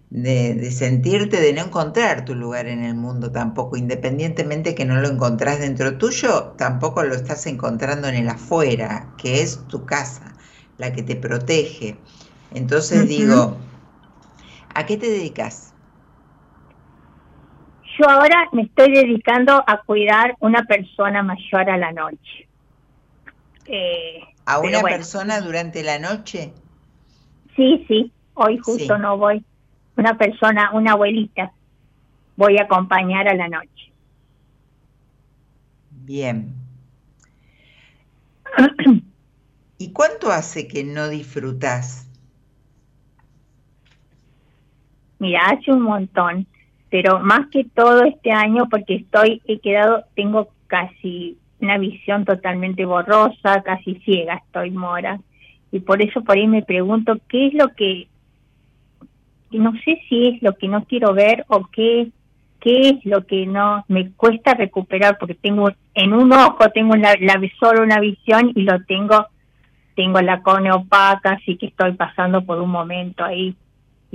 de, 0.09 0.71
sentirte, 0.71 1.39
de 1.39 1.53
no 1.53 1.65
encontrar 1.65 2.25
tu 2.25 2.35
lugar 2.35 2.67
en 2.67 2.83
el 2.83 2.95
mundo 2.95 3.31
tampoco, 3.31 3.77
independientemente 3.77 4.75
que 4.75 4.85
no 4.85 4.99
lo 4.99 5.07
encontrás 5.07 5.59
dentro 5.59 5.97
tuyo, 5.97 6.53
tampoco 6.57 7.03
lo 7.03 7.15
estás 7.15 7.45
encontrando 7.45 8.07
en 8.07 8.15
el 8.15 8.29
afuera, 8.29 9.13
que 9.17 9.41
es 9.41 9.59
tu 9.67 9.85
casa, 9.85 10.33
la 10.77 10.93
que 10.93 11.03
te 11.03 11.15
protege. 11.15 11.97
Entonces 12.53 13.07
digo, 13.07 13.57
¿a 14.73 14.85
qué 14.85 14.97
te 14.97 15.09
dedicas? 15.09 15.74
Yo 17.97 18.09
ahora 18.09 18.49
me 18.51 18.63
estoy 18.63 18.91
dedicando 18.91 19.63
a 19.65 19.81
cuidar 19.85 20.35
una 20.39 20.63
persona 20.63 21.23
mayor 21.23 21.69
a 21.69 21.77
la 21.77 21.91
noche. 21.93 22.47
Eh, 23.67 24.19
¿A 24.45 24.59
una 24.59 24.81
persona 24.81 25.39
durante 25.39 25.81
la 25.81 25.97
noche? 25.97 26.51
Sí, 27.55 27.85
sí, 27.87 28.11
hoy 28.33 28.57
justo 28.57 28.97
no 28.97 29.17
voy. 29.17 29.43
Una 29.95 30.17
persona, 30.17 30.71
una 30.73 30.91
abuelita, 30.91 31.53
voy 32.35 32.57
a 32.57 32.63
acompañar 32.63 33.29
a 33.29 33.33
la 33.33 33.47
noche. 33.47 33.93
Bien. 35.91 36.53
¿Y 39.77 39.91
cuánto 39.93 40.31
hace 40.31 40.67
que 40.67 40.83
no 40.83 41.07
disfrutas? 41.07 42.07
Mira, 45.19 45.45
hace 45.45 45.71
un 45.71 45.83
montón 45.83 46.45
pero 46.95 47.19
más 47.19 47.47
que 47.47 47.65
todo 47.65 48.05
este 48.05 48.31
año 48.31 48.69
porque 48.71 48.95
estoy, 48.95 49.41
he 49.47 49.59
quedado, 49.59 50.05
tengo 50.15 50.47
casi 50.67 51.37
una 51.59 51.77
visión 51.77 52.23
totalmente 52.23 52.85
borrosa, 52.85 53.63
casi 53.63 53.95
ciega 53.95 54.35
estoy 54.35 54.71
mora, 54.71 55.19
y 55.73 55.81
por 55.81 56.01
eso 56.01 56.21
por 56.21 56.37
ahí 56.37 56.47
me 56.47 56.61
pregunto 56.61 57.17
qué 57.27 57.47
es 57.47 57.53
lo 57.53 57.67
que, 57.75 58.07
no 59.51 59.73
sé 59.83 59.99
si 60.07 60.27
es 60.29 60.41
lo 60.41 60.55
que 60.55 60.69
no 60.69 60.85
quiero 60.85 61.13
ver 61.13 61.43
o 61.49 61.65
qué, 61.65 62.11
qué 62.61 62.91
es 62.91 63.05
lo 63.05 63.25
que 63.25 63.45
no 63.45 63.83
me 63.89 64.11
cuesta 64.11 64.53
recuperar 64.53 65.17
porque 65.19 65.35
tengo 65.35 65.69
en 65.95 66.13
un 66.13 66.31
ojo 66.31 66.69
tengo 66.73 66.95
la, 66.95 67.13
la 67.19 67.41
solo 67.59 67.83
una 67.83 67.99
visión 67.99 68.53
y 68.55 68.61
lo 68.61 68.81
tengo 68.85 69.25
tengo 69.97 70.21
la 70.21 70.41
córnea 70.41 70.75
opaca 70.75 71.31
así 71.31 71.57
que 71.57 71.65
estoy 71.65 71.91
pasando 71.91 72.45
por 72.45 72.61
un 72.61 72.69
momento 72.69 73.25
ahí 73.25 73.53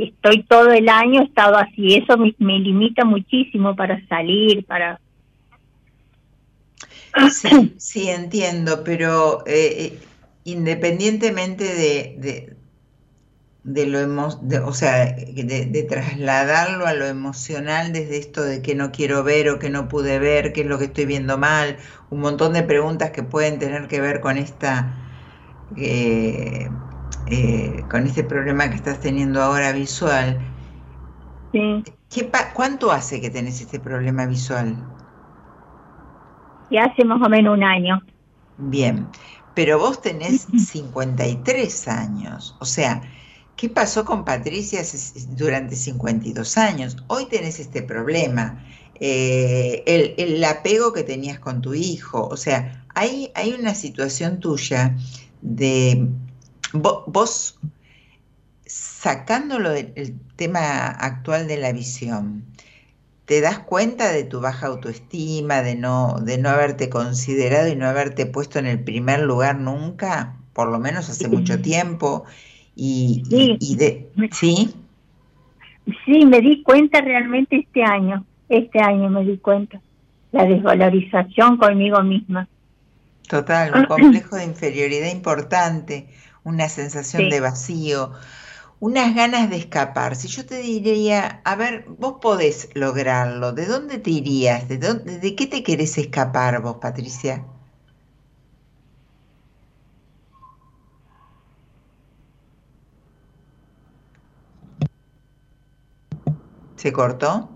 estoy 0.05 0.43
todo 0.45 0.71
el 0.73 0.89
año 0.89 1.23
estado 1.23 1.57
así, 1.57 1.95
eso 1.95 2.17
me, 2.17 2.59
limita 2.59 3.05
muchísimo 3.05 3.75
para 3.77 4.05
salir, 4.09 4.65
para... 4.67 5.01
Sí, 7.31 7.75
sí 7.77 8.09
entiendo, 8.09 8.85
pero 8.85 9.45
eh, 9.47 9.77
eh, 9.79 9.99
independientemente 10.45 11.65
de, 11.65 12.55
de, 13.65 13.87
lo 13.87 13.99
emo 13.99 14.29
o 14.65 14.73
sea, 14.73 15.07
de, 15.07 15.87
trasladarlo 15.89 16.87
a 16.87 16.95
lo 16.95 17.07
emocional 17.07 17.93
desde 17.93 18.19
esto 18.19 18.43
de 18.43 18.63
que 18.63 18.77
no 18.77 18.93
quiero 18.93 19.25
ver 19.25 19.49
o 19.49 19.59
que 19.59 19.71
no 19.71 19.89
pude 19.89 20.21
ver, 20.21 20.53
qué 20.53 20.61
es 20.61 20.67
lo 20.67 20.79
que 20.79 20.85
estoy 20.85 21.07
viendo 21.07 21.37
mal, 21.37 21.79
un 22.11 22.21
montón 22.21 22.53
de 22.53 22.63
preguntas 22.63 23.11
que 23.11 23.25
pueden 23.25 23.59
tener 23.59 23.89
que 23.89 24.01
ver 24.01 24.21
con 24.21 24.39
esta 24.39 24.97
eh, 25.77 26.69
eh, 27.31 27.85
con 27.89 28.07
este 28.07 28.25
problema 28.25 28.69
que 28.69 28.77
estás 28.77 29.01
teniendo 29.01 29.41
ahora 29.41 29.73
visual, 29.73 30.41
sí. 31.53 31.85
¿cuánto 32.55 32.91
hace 32.91 33.21
que 33.21 33.31
tenés 33.31 33.61
este 33.61 33.79
problema 33.79 34.27
visual? 34.27 34.77
Ya 36.71 36.85
hace 36.85 37.05
más 37.05 37.23
o 37.23 37.29
menos 37.29 37.57
un 37.57 37.63
año. 37.63 38.03
Bien, 38.59 39.07
pero 39.55 39.79
vos 39.79 40.03
tenés 40.03 40.49
53 40.57 41.89
años, 41.89 42.57
o 42.59 42.65
sea, 42.65 43.03
¿qué 43.57 43.69
pasó 43.69 44.05
con 44.05 44.25
Patricia 44.25 44.83
durante 45.37 45.77
52 45.77 46.59
años? 46.59 46.97
Hoy 47.07 47.27
tenés 47.27 47.61
este 47.61 47.83
problema, 47.83 48.65
eh, 48.97 49.83
el, 49.87 50.15
el, 50.19 50.45
apego 50.45 50.93
que 50.93 51.05
tenías 51.05 51.39
con 51.39 51.63
tu 51.63 51.75
hijo, 51.75 52.27
o 52.27 52.37
sea, 52.37 52.85
hay, 52.95 53.31
hay 53.35 53.53
una 53.53 53.75
situación 53.75 54.41
tuya 54.41 54.97
de 55.43 56.09
vos, 56.73 57.59
sacándolo 58.67 59.71
del 59.71 60.19
tema 60.37 60.89
actual 60.89 61.49
de 61.49 61.57
la 61.57 61.73
visión, 61.73 62.45
¿te 63.25 63.41
das 63.41 63.61
cuenta 63.61 64.13
de 64.13 64.25
tu 64.25 64.41
baja 64.41 64.67
autoestima, 64.67 65.63
de 65.63 65.75
no, 65.75 66.17
de 66.21 66.39
no 66.39 66.49
haberte 66.49 66.91
considerado 66.91 67.69
y 67.69 67.77
no 67.77 67.87
haberte 67.87 68.27
puesto 68.27 68.59
en 68.59 68.67
el 68.67 68.81
primer 68.81 69.21
lugar 69.21 69.59
nunca, 69.59 70.37
por 70.53 70.69
lo 70.69 70.79
menos 70.79 71.09
hace 71.09 71.29
mucho 71.29 71.61
tiempo? 71.63 72.25
Y, 72.75 73.23
sí. 73.29 73.77
de, 73.77 74.09
¿sí? 74.33 74.75
Sí, 76.05 76.25
me 76.27 76.41
di 76.41 76.63
cuenta 76.63 77.01
realmente 77.01 77.57
este 77.57 77.83
año, 77.83 78.25
este 78.49 78.81
año 78.81 79.11
me 79.11 79.25
di 79.25 79.39
cuenta, 79.39 79.81
la 80.33 80.45
desvalorización 80.45 81.57
conmigo 81.57 82.03
misma. 82.03 82.49
Total, 83.29 83.73
un 83.75 83.85
complejo 83.87 84.37
de 84.37 84.45
inferioridad 84.45 85.11
importante, 85.11 86.09
una 86.51 86.69
sensación 86.69 87.31
de 87.31 87.41
vacío, 87.41 88.13
unas 88.81 89.15
ganas 89.15 89.49
de 89.51 89.57
escapar. 89.57 90.17
Si 90.17 90.29
yo 90.29 90.45
te 90.45 90.57
diría, 90.57 91.41
a 91.45 91.57
ver, 91.57 91.87
vos 91.99 92.17
podés 92.21 92.69
lograrlo, 92.75 93.53
¿de 93.53 93.67
dónde 93.67 93.99
te 93.99 94.11
irías? 94.11 94.69
¿De, 94.69 94.79
dónde, 94.79 95.19
de 95.19 95.37
qué 95.37 95.47
te 95.47 95.63
querés 95.63 95.97
escapar 95.99 96.61
vos, 96.61 96.77
Patricia? 96.81 97.45
¿Se 106.77 106.93
cortó? 106.93 107.51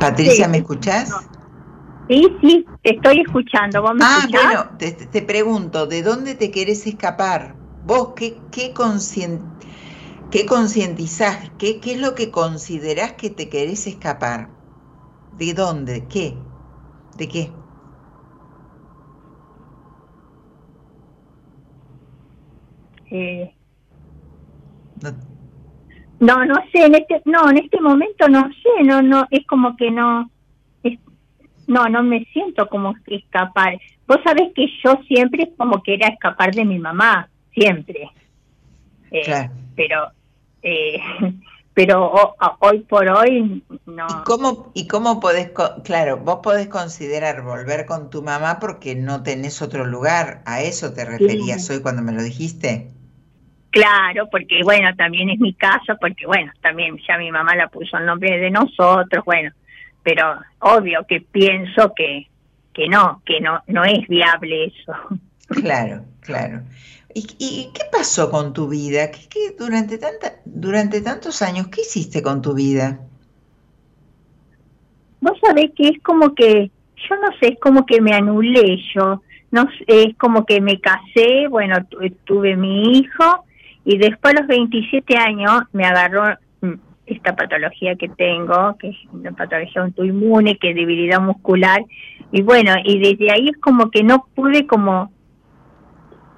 Patricia, 0.00 0.48
¿me 0.48 0.58
escuchás? 0.58 1.10
Sí, 2.08 2.38
sí, 2.40 2.66
te 2.82 2.94
estoy 2.94 3.20
escuchando. 3.20 3.82
¿Vos 3.82 3.92
ah, 4.00 4.26
bueno, 4.30 4.78
te, 4.78 5.22
pregunto, 5.22 5.86
¿de 5.86 6.02
dónde 6.02 6.34
te 6.36 6.50
querés 6.50 6.86
escapar? 6.86 7.54
¿Vos 7.84 8.12
qué, 8.14 8.38
qué, 8.52 8.72
qué 10.30 10.46
concientizás? 10.46 11.50
Qué, 11.58 11.80
¿Qué 11.80 11.92
es 11.92 12.00
lo 12.00 12.14
que 12.14 12.30
considerás 12.30 13.14
que 13.14 13.30
te 13.30 13.48
querés 13.48 13.86
escapar? 13.88 14.48
¿De 15.36 15.52
dónde? 15.52 16.06
¿Qué? 16.08 16.34
¿De 17.16 17.28
qué? 17.28 17.50
Eh, 23.10 23.52
no. 25.00 25.10
no, 26.20 26.44
no 26.44 26.54
sé, 26.72 26.84
en 26.86 26.94
este, 26.94 27.22
no, 27.24 27.50
en 27.50 27.58
este 27.58 27.80
momento 27.80 28.28
no 28.28 28.42
sé, 28.62 28.84
no, 28.84 29.00
no, 29.02 29.26
es 29.30 29.46
como 29.46 29.76
que 29.76 29.90
no, 29.90 30.30
no, 31.66 31.88
no 31.88 32.02
me 32.02 32.24
siento 32.32 32.68
como 32.68 32.94
escapar. 33.06 33.78
Vos 34.06 34.18
sabés 34.24 34.52
que 34.54 34.66
yo 34.84 35.00
siempre 35.06 35.50
como 35.56 35.82
que 35.82 35.94
era 35.94 36.08
escapar 36.08 36.54
de 36.54 36.64
mi 36.64 36.78
mamá, 36.78 37.28
siempre. 37.52 38.10
Eh, 39.10 39.48
pero 39.74 40.08
eh, 40.62 41.00
pero 41.74 42.10
hoy 42.60 42.80
por 42.88 43.06
hoy 43.06 43.62
no. 43.84 44.06
¿Y 44.08 44.24
cómo, 44.24 44.72
¿Y 44.74 44.88
cómo 44.88 45.20
podés, 45.20 45.50
claro, 45.84 46.16
vos 46.16 46.40
podés 46.42 46.68
considerar 46.68 47.42
volver 47.42 47.84
con 47.84 48.08
tu 48.08 48.22
mamá 48.22 48.58
porque 48.60 48.94
no 48.94 49.22
tenés 49.22 49.60
otro 49.60 49.84
lugar? 49.84 50.40
¿A 50.46 50.62
eso 50.62 50.94
te 50.94 51.04
referías 51.04 51.68
hoy 51.68 51.82
cuando 51.82 52.00
me 52.00 52.12
lo 52.12 52.22
dijiste? 52.22 52.88
Claro, 53.70 54.26
porque 54.30 54.62
bueno, 54.64 54.88
también 54.96 55.28
es 55.28 55.38
mi 55.38 55.52
casa, 55.52 55.96
porque 56.00 56.24
bueno, 56.26 56.50
también 56.62 56.96
ya 57.06 57.18
mi 57.18 57.30
mamá 57.30 57.54
la 57.54 57.68
puso 57.68 57.98
el 57.98 58.06
nombre 58.06 58.38
de 58.38 58.50
nosotros, 58.50 59.22
bueno, 59.26 59.52
pero 60.06 60.38
obvio 60.60 61.04
que 61.08 61.20
pienso 61.20 61.92
que, 61.96 62.28
que 62.72 62.88
no, 62.88 63.22
que 63.26 63.40
no, 63.40 63.60
no 63.66 63.84
es 63.84 64.06
viable 64.06 64.66
eso. 64.66 64.92
Claro, 65.48 66.04
claro. 66.22 66.62
¿Y, 67.14 67.70
qué 67.72 67.82
pasó 67.92 68.32
con 68.32 68.52
tu 68.52 68.68
vida? 68.68 69.12
¿Qué, 69.12 69.54
durante, 69.56 69.96
tanta, 69.96 70.40
durante 70.44 71.00
tantos 71.02 71.40
años, 71.40 71.68
qué 71.68 71.82
hiciste 71.82 72.20
con 72.20 72.42
tu 72.42 72.52
vida? 72.52 72.98
Vos 75.20 75.38
sabés 75.40 75.70
que 75.76 75.90
es 75.90 76.02
como 76.02 76.34
que, 76.34 76.68
yo 77.08 77.16
no 77.16 77.28
sé, 77.38 77.50
es 77.50 77.60
como 77.60 77.86
que 77.86 78.00
me 78.00 78.12
anulé 78.12 78.76
yo. 78.92 79.22
no 79.52 79.68
es 79.86 80.16
como 80.16 80.44
que 80.44 80.60
me 80.60 80.80
casé, 80.80 81.46
bueno, 81.48 81.76
tuve 82.24 82.56
mi 82.56 82.98
hijo 82.98 83.44
y 83.84 83.98
después 83.98 84.34
a 84.34 84.40
los 84.40 84.48
27 84.48 85.16
años 85.16 85.62
me 85.72 85.86
agarró 85.86 86.36
esta 87.06 87.34
patología 87.34 87.94
que 87.96 88.08
tengo, 88.08 88.76
que 88.78 88.88
es 88.88 88.96
una 89.12 89.32
patología 89.32 89.82
autoinmune, 89.82 90.58
que 90.58 90.70
es 90.70 90.76
debilidad 90.76 91.20
muscular, 91.20 91.84
y 92.32 92.42
bueno, 92.42 92.74
y 92.84 92.98
desde 92.98 93.32
ahí 93.32 93.48
es 93.48 93.56
como 93.58 93.90
que 93.90 94.02
no 94.02 94.26
pude 94.34 94.66
como, 94.66 95.12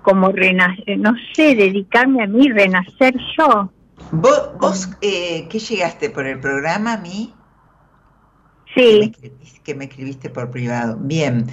como 0.02 0.30
renacer, 0.30 0.98
no 0.98 1.14
sé, 1.34 1.54
dedicarme 1.54 2.22
a 2.22 2.26
mí, 2.26 2.48
renacer 2.50 3.14
yo. 3.36 3.70
¿Vos, 4.12 4.50
vos 4.60 4.90
eh, 5.00 5.48
qué 5.48 5.58
llegaste 5.58 6.10
por 6.10 6.26
el 6.26 6.40
programa 6.40 6.94
a 6.94 6.98
mí? 6.98 7.34
Sí. 8.74 9.12
Que 9.64 9.74
me, 9.74 9.84
escribiste 9.86 10.30
por 10.30 10.50
privado. 10.50 10.96
Bien. 11.00 11.46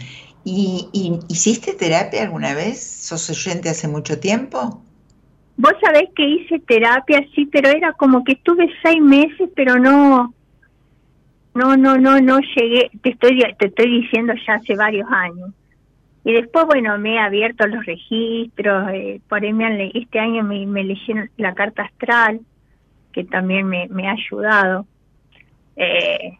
¿Y, 0.44 0.90
¿Y, 0.94 1.20
hiciste 1.28 1.74
terapia 1.74 2.24
alguna 2.24 2.54
vez? 2.54 2.82
¿Sos 2.82 3.30
oyente 3.30 3.70
hace 3.70 3.88
mucho 3.88 4.20
tiempo? 4.20 4.84
Vos 5.58 5.74
sabés 5.82 6.10
que 6.16 6.28
hice 6.28 6.60
terapia, 6.60 7.26
sí, 7.34 7.46
pero 7.46 7.70
era 7.70 7.94
como 7.94 8.24
que 8.24 8.34
estuve 8.34 8.70
seis 8.84 9.02
meses, 9.02 9.50
pero 9.56 9.78
no, 9.78 10.34
no, 11.54 11.78
no, 11.78 11.98
no, 11.98 12.20
no 12.20 12.40
llegué, 12.40 12.92
te 13.02 13.12
estoy, 13.12 13.42
te 13.58 13.68
estoy 13.68 14.02
diciendo 14.02 14.34
ya 14.46 14.56
hace 14.56 14.76
varios 14.76 15.10
años. 15.10 15.52
Y 16.26 16.34
después, 16.34 16.66
bueno, 16.66 16.98
me 16.98 17.16
he 17.16 17.20
abierto 17.20 17.68
los 17.68 17.86
registros, 17.86 18.90
eh, 18.92 19.22
por 19.30 19.44
ahí 19.44 19.54
me 19.54 19.92
este 19.94 20.20
año 20.20 20.44
me, 20.44 20.66
me 20.66 20.84
leyeron 20.84 21.30
la 21.38 21.54
carta 21.54 21.84
astral, 21.84 22.42
que 23.14 23.24
también 23.24 23.68
me, 23.68 23.88
me 23.90 24.10
ha 24.10 24.14
ayudado. 24.14 24.86
Eh, 25.78 26.38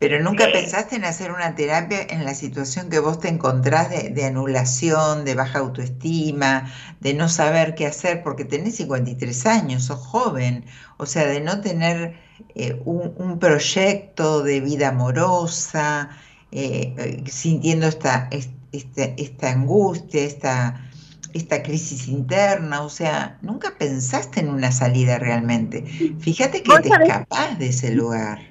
pero 0.00 0.18
nunca 0.18 0.50
pensaste 0.50 0.96
en 0.96 1.04
hacer 1.04 1.30
una 1.30 1.54
terapia 1.54 1.98
en 2.08 2.24
la 2.24 2.34
situación 2.34 2.88
que 2.88 3.00
vos 3.00 3.20
te 3.20 3.28
encontrás 3.28 3.90
de, 3.90 4.24
anulación, 4.24 5.26
de 5.26 5.34
baja 5.34 5.58
autoestima, 5.58 6.72
de 7.00 7.12
no 7.12 7.28
saber 7.28 7.74
qué 7.74 7.86
hacer, 7.86 8.22
porque 8.22 8.46
tenés 8.46 8.76
53 8.76 9.44
años, 9.44 9.84
sos 9.84 10.00
joven, 10.00 10.64
o 10.96 11.04
sea, 11.04 11.26
de 11.26 11.42
no 11.42 11.60
tener 11.60 12.14
eh, 12.54 12.80
un, 12.86 13.38
proyecto 13.38 14.42
de 14.42 14.60
vida 14.60 14.88
amorosa, 14.88 16.08
eh, 16.50 16.94
eh, 16.96 17.22
sintiendo 17.30 17.86
esta, 17.86 18.30
esta, 18.72 19.04
esta 19.04 19.50
angustia, 19.50 20.24
esta, 20.24 20.90
esta 21.34 21.62
crisis 21.62 22.08
interna, 22.08 22.80
o 22.80 22.88
sea, 22.88 23.38
nunca 23.42 23.74
pensaste 23.78 24.40
en 24.40 24.48
una 24.48 24.72
salida 24.72 25.18
realmente. 25.18 25.84
Fíjate 26.20 26.62
que 26.62 26.72
te 26.80 26.88
escapás 26.88 27.58
de 27.58 27.68
ese 27.68 27.90
lugar 27.90 28.49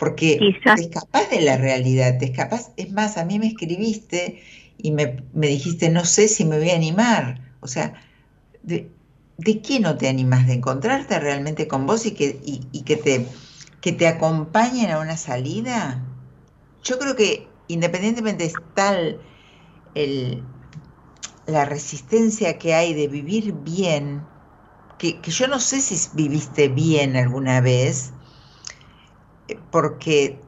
porque 0.00 0.56
te 0.64 0.80
escapas 0.80 1.30
de 1.30 1.42
la 1.42 1.58
realidad, 1.58 2.18
te 2.18 2.24
escapas, 2.24 2.72
es 2.78 2.90
más, 2.90 3.18
a 3.18 3.24
mí 3.26 3.38
me 3.38 3.46
escribiste 3.46 4.42
y 4.78 4.92
me, 4.92 5.22
dijiste, 5.34 5.90
no 5.90 6.06
sé 6.06 6.26
si 6.26 6.46
me 6.46 6.58
voy 6.58 6.70
a 6.70 6.74
animar, 6.74 7.52
o 7.60 7.68
sea, 7.68 7.92
¿de, 8.62 8.90
¿de, 9.36 9.60
qué 9.60 9.78
no 9.78 9.98
te 9.98 10.08
animas? 10.08 10.46
¿De 10.46 10.54
encontrarte 10.54 11.20
realmente 11.20 11.68
con 11.68 11.86
vos 11.86 12.06
y 12.06 12.12
que, 12.12 12.40
y, 12.42 12.82
que, 12.82 12.96
te, 12.96 13.26
que 13.82 13.92
te 13.92 14.08
acompañen 14.08 14.90
a 14.90 15.00
una 15.00 15.18
salida? 15.18 16.02
Yo 16.82 16.98
creo 16.98 17.14
que 17.14 17.46
independientemente 17.68 18.44
de 18.44 18.54
tal 18.74 19.20
el, 19.94 20.42
la 21.46 21.66
resistencia 21.66 22.58
que 22.58 22.72
hay 22.72 22.94
de 22.94 23.06
vivir 23.06 23.52
bien, 23.52 24.22
que, 24.96 25.20
que 25.20 25.30
yo 25.30 25.46
no 25.46 25.60
sé 25.60 25.82
si 25.82 26.08
viviste 26.14 26.68
bien 26.68 27.16
alguna 27.16 27.60
vez, 27.60 28.14
porque 29.70 30.38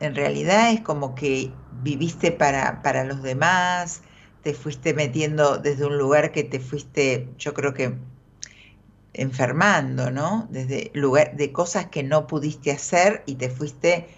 en 0.00 0.14
realidad 0.14 0.72
es 0.72 0.80
como 0.80 1.14
que 1.14 1.52
viviste 1.82 2.32
para, 2.32 2.82
para 2.82 3.04
los 3.04 3.22
demás, 3.22 4.02
te 4.42 4.54
fuiste 4.54 4.94
metiendo 4.94 5.58
desde 5.58 5.86
un 5.86 5.98
lugar 5.98 6.32
que 6.32 6.44
te 6.44 6.60
fuiste, 6.60 7.28
yo 7.38 7.54
creo 7.54 7.74
que 7.74 7.94
enfermando, 9.14 10.10
¿no? 10.10 10.48
Desde 10.50 10.90
lugar 10.94 11.36
de 11.36 11.52
cosas 11.52 11.86
que 11.86 12.02
no 12.02 12.26
pudiste 12.26 12.70
hacer 12.72 13.22
y 13.26 13.36
te 13.36 13.48
fuiste 13.48 14.08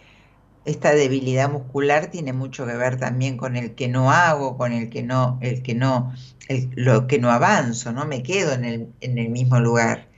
esta 0.65 0.93
debilidad 0.93 1.49
muscular 1.49 2.11
tiene 2.11 2.33
mucho 2.33 2.67
que 2.67 2.75
ver 2.75 2.99
también 2.99 3.37
con 3.37 3.57
el 3.57 3.77
que 3.77 3.87
no 3.87 4.11
hago, 4.11 4.57
con 4.57 4.73
el 4.73 4.91
que 4.91 5.05
no, 5.05 5.39
el 5.41 5.63
que 5.63 5.77
no, 5.77 6.13
lo 6.75 7.07
que 7.07 7.21
no 7.21 7.31
avanzo, 7.31 7.93
no 7.93 8.05
me 8.05 8.25
quedo 8.25 8.53
en 8.53 8.65
el, 8.65 8.93
en 9.01 9.19
el 9.19 9.29
mismo 9.29 9.61
lugar. 9.61 10.09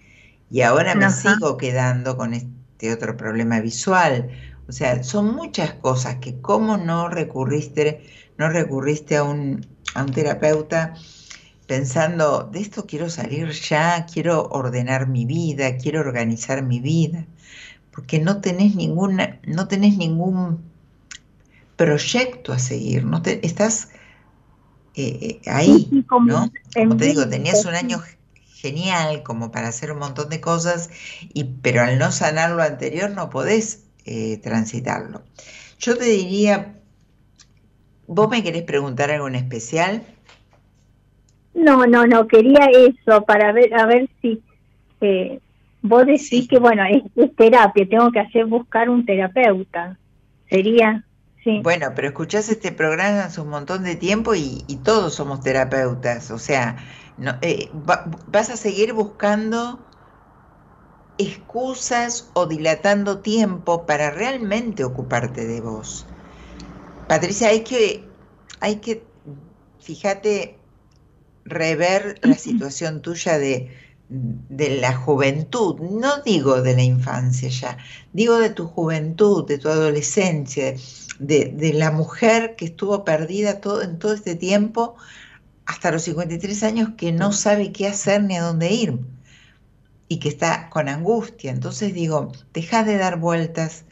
Y 0.50 0.62
ahora 0.62 0.94
me 0.94 1.10
sigo 1.10 1.58
quedando 1.58 2.16
con, 2.16 2.32
este 2.32 2.57
otro 2.92 3.16
problema 3.16 3.60
visual. 3.60 4.30
O 4.68 4.72
sea, 4.72 5.02
son 5.02 5.34
muchas 5.34 5.72
cosas 5.74 6.16
que 6.16 6.40
cómo 6.40 6.76
no 6.76 7.08
recurriste, 7.08 8.04
no 8.36 8.48
recurriste 8.48 9.16
a 9.16 9.24
un, 9.24 9.66
a 9.94 10.02
un 10.02 10.12
terapeuta 10.12 10.94
pensando, 11.66 12.48
de 12.50 12.60
esto 12.60 12.86
quiero 12.86 13.10
salir 13.10 13.50
ya, 13.50 14.06
quiero 14.06 14.48
ordenar 14.50 15.06
mi 15.06 15.26
vida, 15.26 15.76
quiero 15.76 16.00
organizar 16.00 16.62
mi 16.62 16.80
vida, 16.80 17.26
porque 17.92 18.18
no 18.18 18.40
tenés 18.40 18.74
ninguna, 18.74 19.38
no 19.46 19.68
tenés 19.68 19.96
ningún 19.98 20.62
proyecto 21.76 22.52
a 22.52 22.58
seguir, 22.58 23.04
no 23.04 23.20
te, 23.22 23.46
estás 23.46 23.90
eh, 24.94 25.40
eh, 25.44 25.50
ahí, 25.50 26.04
¿no? 26.26 26.50
Como 26.74 26.96
te 26.96 27.04
digo, 27.04 27.28
tenías 27.28 27.64
un 27.66 27.74
año 27.74 28.02
genial 28.60 29.22
como 29.22 29.52
para 29.52 29.68
hacer 29.68 29.92
un 29.92 30.00
montón 30.00 30.28
de 30.28 30.40
cosas, 30.40 30.90
y, 31.32 31.44
pero 31.44 31.82
al 31.82 31.98
no 31.98 32.10
sanar 32.10 32.50
lo 32.50 32.62
anterior 32.62 33.10
no 33.10 33.30
podés 33.30 33.84
eh, 34.04 34.38
transitarlo. 34.42 35.22
Yo 35.78 35.96
te 35.96 36.06
diría, 36.06 36.74
¿vos 38.06 38.28
me 38.28 38.42
querés 38.42 38.64
preguntar 38.64 39.10
algo 39.10 39.28
en 39.28 39.36
especial? 39.36 40.02
No, 41.54 41.86
no, 41.86 42.06
no, 42.06 42.26
quería 42.26 42.68
eso 42.72 43.24
para 43.24 43.52
ver, 43.52 43.74
a 43.74 43.86
ver 43.86 44.08
si 44.20 44.42
eh, 45.00 45.38
vos 45.82 46.06
decís 46.06 46.48
que, 46.48 46.58
bueno, 46.58 46.82
es, 46.84 47.36
terapia, 47.36 47.88
tengo 47.88 48.10
que 48.10 48.20
hacer 48.20 48.46
buscar 48.46 48.90
un 48.90 49.06
terapeuta. 49.06 49.96
Sería, 50.50 51.04
sí. 51.44 51.60
Bueno, 51.62 51.88
pero 51.94 52.08
escuchás 52.08 52.48
este 52.48 52.72
programa 52.72 53.24
hace 53.24 53.40
un 53.40 53.50
montón 53.50 53.84
de 53.84 53.94
tiempo 53.94 54.34
y, 54.34 54.64
y 54.66 54.76
todos 54.78 55.14
somos 55.14 55.42
terapeutas, 55.42 56.30
o 56.32 56.38
sea, 56.38 56.76
no, 57.18 57.36
eh, 57.42 57.70
vas 57.72 58.50
a 58.50 58.56
seguir 58.56 58.92
buscando 58.92 59.78
excusas 61.18 62.30
o 62.34 62.46
dilatando 62.46 63.18
tiempo 63.18 63.86
para 63.86 64.10
realmente 64.10 64.84
ocuparte 64.84 65.46
de 65.46 65.60
vos. 65.60 66.06
Patricia, 67.08 67.48
hay 67.48 67.64
que, 67.64 68.08
hay 68.60 68.76
que, 68.76 69.02
fíjate, 69.80 70.58
rever 71.44 72.20
la 72.22 72.34
situación 72.38 73.02
tuya 73.02 73.36
de, 73.38 73.72
de 74.08 74.78
la 74.80 74.94
juventud, 74.94 75.80
no 75.80 76.22
digo 76.22 76.62
de 76.62 76.74
la 76.74 76.82
infancia 76.82 77.48
ya, 77.48 77.78
digo 78.12 78.38
de 78.38 78.50
tu 78.50 78.66
juventud, 78.68 79.44
de 79.44 79.58
tu 79.58 79.68
adolescencia, 79.68 80.74
de, 81.18 81.46
de 81.46 81.72
la 81.72 81.90
mujer 81.90 82.54
que 82.54 82.66
estuvo 82.66 83.04
perdida 83.04 83.60
todo, 83.60 83.82
en 83.82 83.98
todo 83.98 84.12
este 84.12 84.36
tiempo 84.36 84.94
hasta 85.68 85.92
los 85.92 86.02
53 86.02 86.62
años 86.62 86.88
que 86.96 87.12
no 87.12 87.30
sabe 87.30 87.72
qué 87.72 87.86
hacer 87.86 88.22
ni 88.22 88.36
a 88.36 88.42
dónde 88.42 88.72
ir 88.72 88.98
y 90.08 90.18
que 90.18 90.30
está 90.30 90.70
con 90.70 90.88
angustia. 90.88 91.50
Entonces 91.50 91.92
digo, 91.92 92.32
deja 92.54 92.84
de 92.84 92.96
dar 92.96 93.20
vueltas 93.20 93.84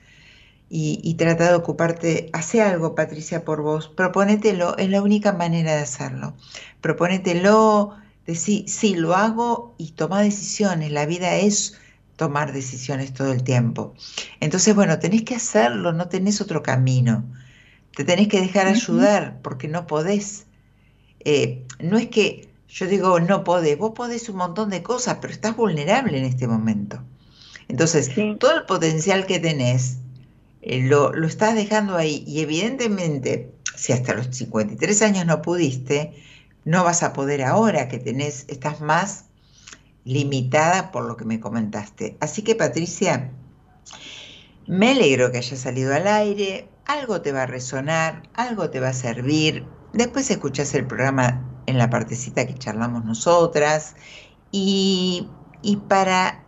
y, 0.71 1.15
trata 1.15 1.51
de 1.51 1.55
ocuparte, 1.55 2.31
hace 2.33 2.63
algo 2.63 2.95
Patricia 2.95 3.45
por 3.45 3.61
vos, 3.61 3.89
propónetelo, 3.89 4.77
es 4.79 4.89
la 4.89 5.03
única 5.03 5.33
manera 5.33 5.77
de 5.77 5.83
hacerlo. 5.83 6.35
Propónetelo, 6.81 7.95
decir, 8.27 8.69
sí, 8.69 8.95
lo 8.95 9.15
hago 9.15 9.75
y 9.77 9.93
toma 9.93 10.23
decisiones, 10.23 10.91
la 10.91 11.05
vida 11.05 11.37
es 11.37 11.79
tomar 12.17 12.55
decisiones 12.55 13.13
todo 13.13 13.33
el 13.33 13.45
tiempo. 13.45 13.95
Entonces, 14.41 14.75
bueno, 14.75 14.99
tenés 14.99 15.25
que 15.25 15.35
hacerlo, 15.35 15.93
no 15.93 16.09
tenés 16.09 16.41
otro 16.41 16.63
camino. 16.63 17.23
Te 17.95 18.05
tenés 18.05 18.29
que 18.29 18.41
dejar 18.41 18.67
ayudar 18.67 19.41
porque 19.43 19.69
no 19.69 19.87
podés 19.87 20.46
eh, 21.29 21.67
no 21.81 21.99
es 21.99 22.07
que 22.07 22.49
yo 22.69 22.87
digo 22.87 23.19
no 23.19 23.43
podés, 23.43 23.77
vos 23.77 23.91
podés 23.97 24.29
un 24.29 24.37
montón 24.37 24.71
de 24.71 24.85
cosas, 24.85 25.19
pero 25.21 25.33
estás 25.33 25.57
vulnerable 25.57 26.17
en 26.17 26.25
este 26.25 26.47
momento. 26.47 27.03
Entonces, 27.67 28.13
todo 28.39 28.57
el 28.57 28.65
potencial 28.65 29.27
que 29.27 29.41
tenés 29.41 29.97
eh, 30.63 30.83
lo, 30.83 31.13
lo, 31.13 31.27
estás 31.27 31.57
dejando 31.57 31.97
ahí 31.97 32.23
y 32.29 32.43
evidentemente, 32.43 33.53
si 33.75 33.93
hasta 33.93 34.15
los 34.15 34.29
53 34.37 35.03
años 35.03 35.27
no 35.27 35.43
pudiste, 35.43 36.15
no 36.65 36.85
vas 36.85 37.03
a 37.03 37.13
poder 37.13 37.43
ahora 37.43 37.89
que 37.89 37.99
tenés, 37.99 38.45
estás 38.47 38.81
más 38.81 39.25
limitada 40.05 40.93
por 40.93 41.07
lo 41.07 41.17
que 41.17 41.25
me 41.25 41.41
comentaste. 41.41 42.17
Así 42.21 42.43
que 42.43 42.55
Patricia, 42.55 43.33
me 44.69 44.93
alegro 44.93 45.33
que 45.33 45.39
haya 45.39 45.57
salido 45.57 45.93
al 45.93 46.07
aire, 46.07 46.69
algo 46.85 47.21
te 47.21 47.33
va 47.33 47.43
a 47.43 47.47
resonar, 47.47 48.23
algo 48.35 48.71
te 48.71 48.79
va 48.79 48.91
a 48.91 48.95
servir, 48.95 49.67
Después 49.97 50.31
escuchás 50.31 50.75
el 50.75 50.87
programa 50.87 51.43
en 51.65 51.79
la 51.79 51.89
partecita 51.89 52.47
que 52.47 52.55
charlamos 52.55 53.05
nosotras. 53.07 53.95
Y, 54.53 55.29
para, 55.89 56.45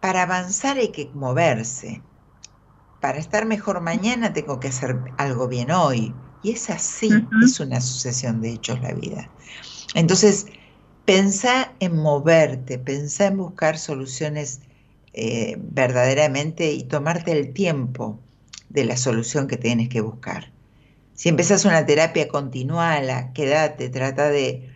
para 0.00 0.22
avanzar 0.22 0.76
hay 0.76 0.88
que 0.88 1.08
moverse. 1.14 2.02
Para 3.00 3.18
estar 3.18 3.46
mejor 3.46 3.80
mañana 3.80 4.32
tengo 4.32 4.58
que 4.58 4.68
hacer 4.68 4.98
algo 5.18 5.46
bien 5.46 5.70
hoy. 5.70 6.12
Y 6.42 6.50
es 6.50 6.68
así, 6.70 7.10
es 7.44 7.60
una 7.60 7.80
sucesión 7.80 8.40
de 8.40 8.52
hechos 8.52 8.80
la 8.80 8.92
vida. 8.92 9.30
Entonces, 9.94 10.46
pensá 11.04 11.72
en 11.78 11.96
moverte, 11.96 12.78
pensá 12.78 13.26
en 13.26 13.38
buscar 13.38 13.78
soluciones 13.78 14.60
eh, 15.12 15.56
verdaderamente 15.58 16.72
y 16.72 16.84
tomarte 16.84 17.32
el 17.32 17.52
tiempo 17.52 18.20
de 18.68 18.84
la 18.84 18.96
solución 18.96 19.46
que 19.46 19.56
tienes 19.56 19.88
que 19.88 20.00
buscar. 20.00 20.52
Si 21.18 21.28
empezás 21.28 21.64
una 21.64 21.84
terapia, 21.84 22.28
continuala, 22.28 23.32
quédate, 23.32 23.88
trata 23.88 24.30
de, 24.30 24.70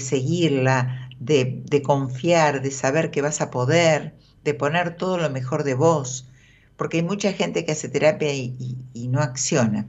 seguirla, 0.00 1.08
de, 1.20 1.82
confiar, 1.84 2.60
de 2.60 2.72
saber 2.72 3.12
que 3.12 3.22
vas 3.22 3.40
a 3.40 3.52
poder, 3.52 4.14
de 4.42 4.54
poner 4.54 4.96
todo 4.96 5.16
lo 5.16 5.30
mejor 5.30 5.62
de 5.62 5.74
vos, 5.74 6.28
porque 6.76 6.96
hay 6.96 7.02
mucha 7.04 7.32
gente 7.34 7.64
que 7.64 7.70
hace 7.70 7.88
terapia 7.88 8.34
y, 8.34 8.76
no 8.94 9.20
acciona. 9.20 9.86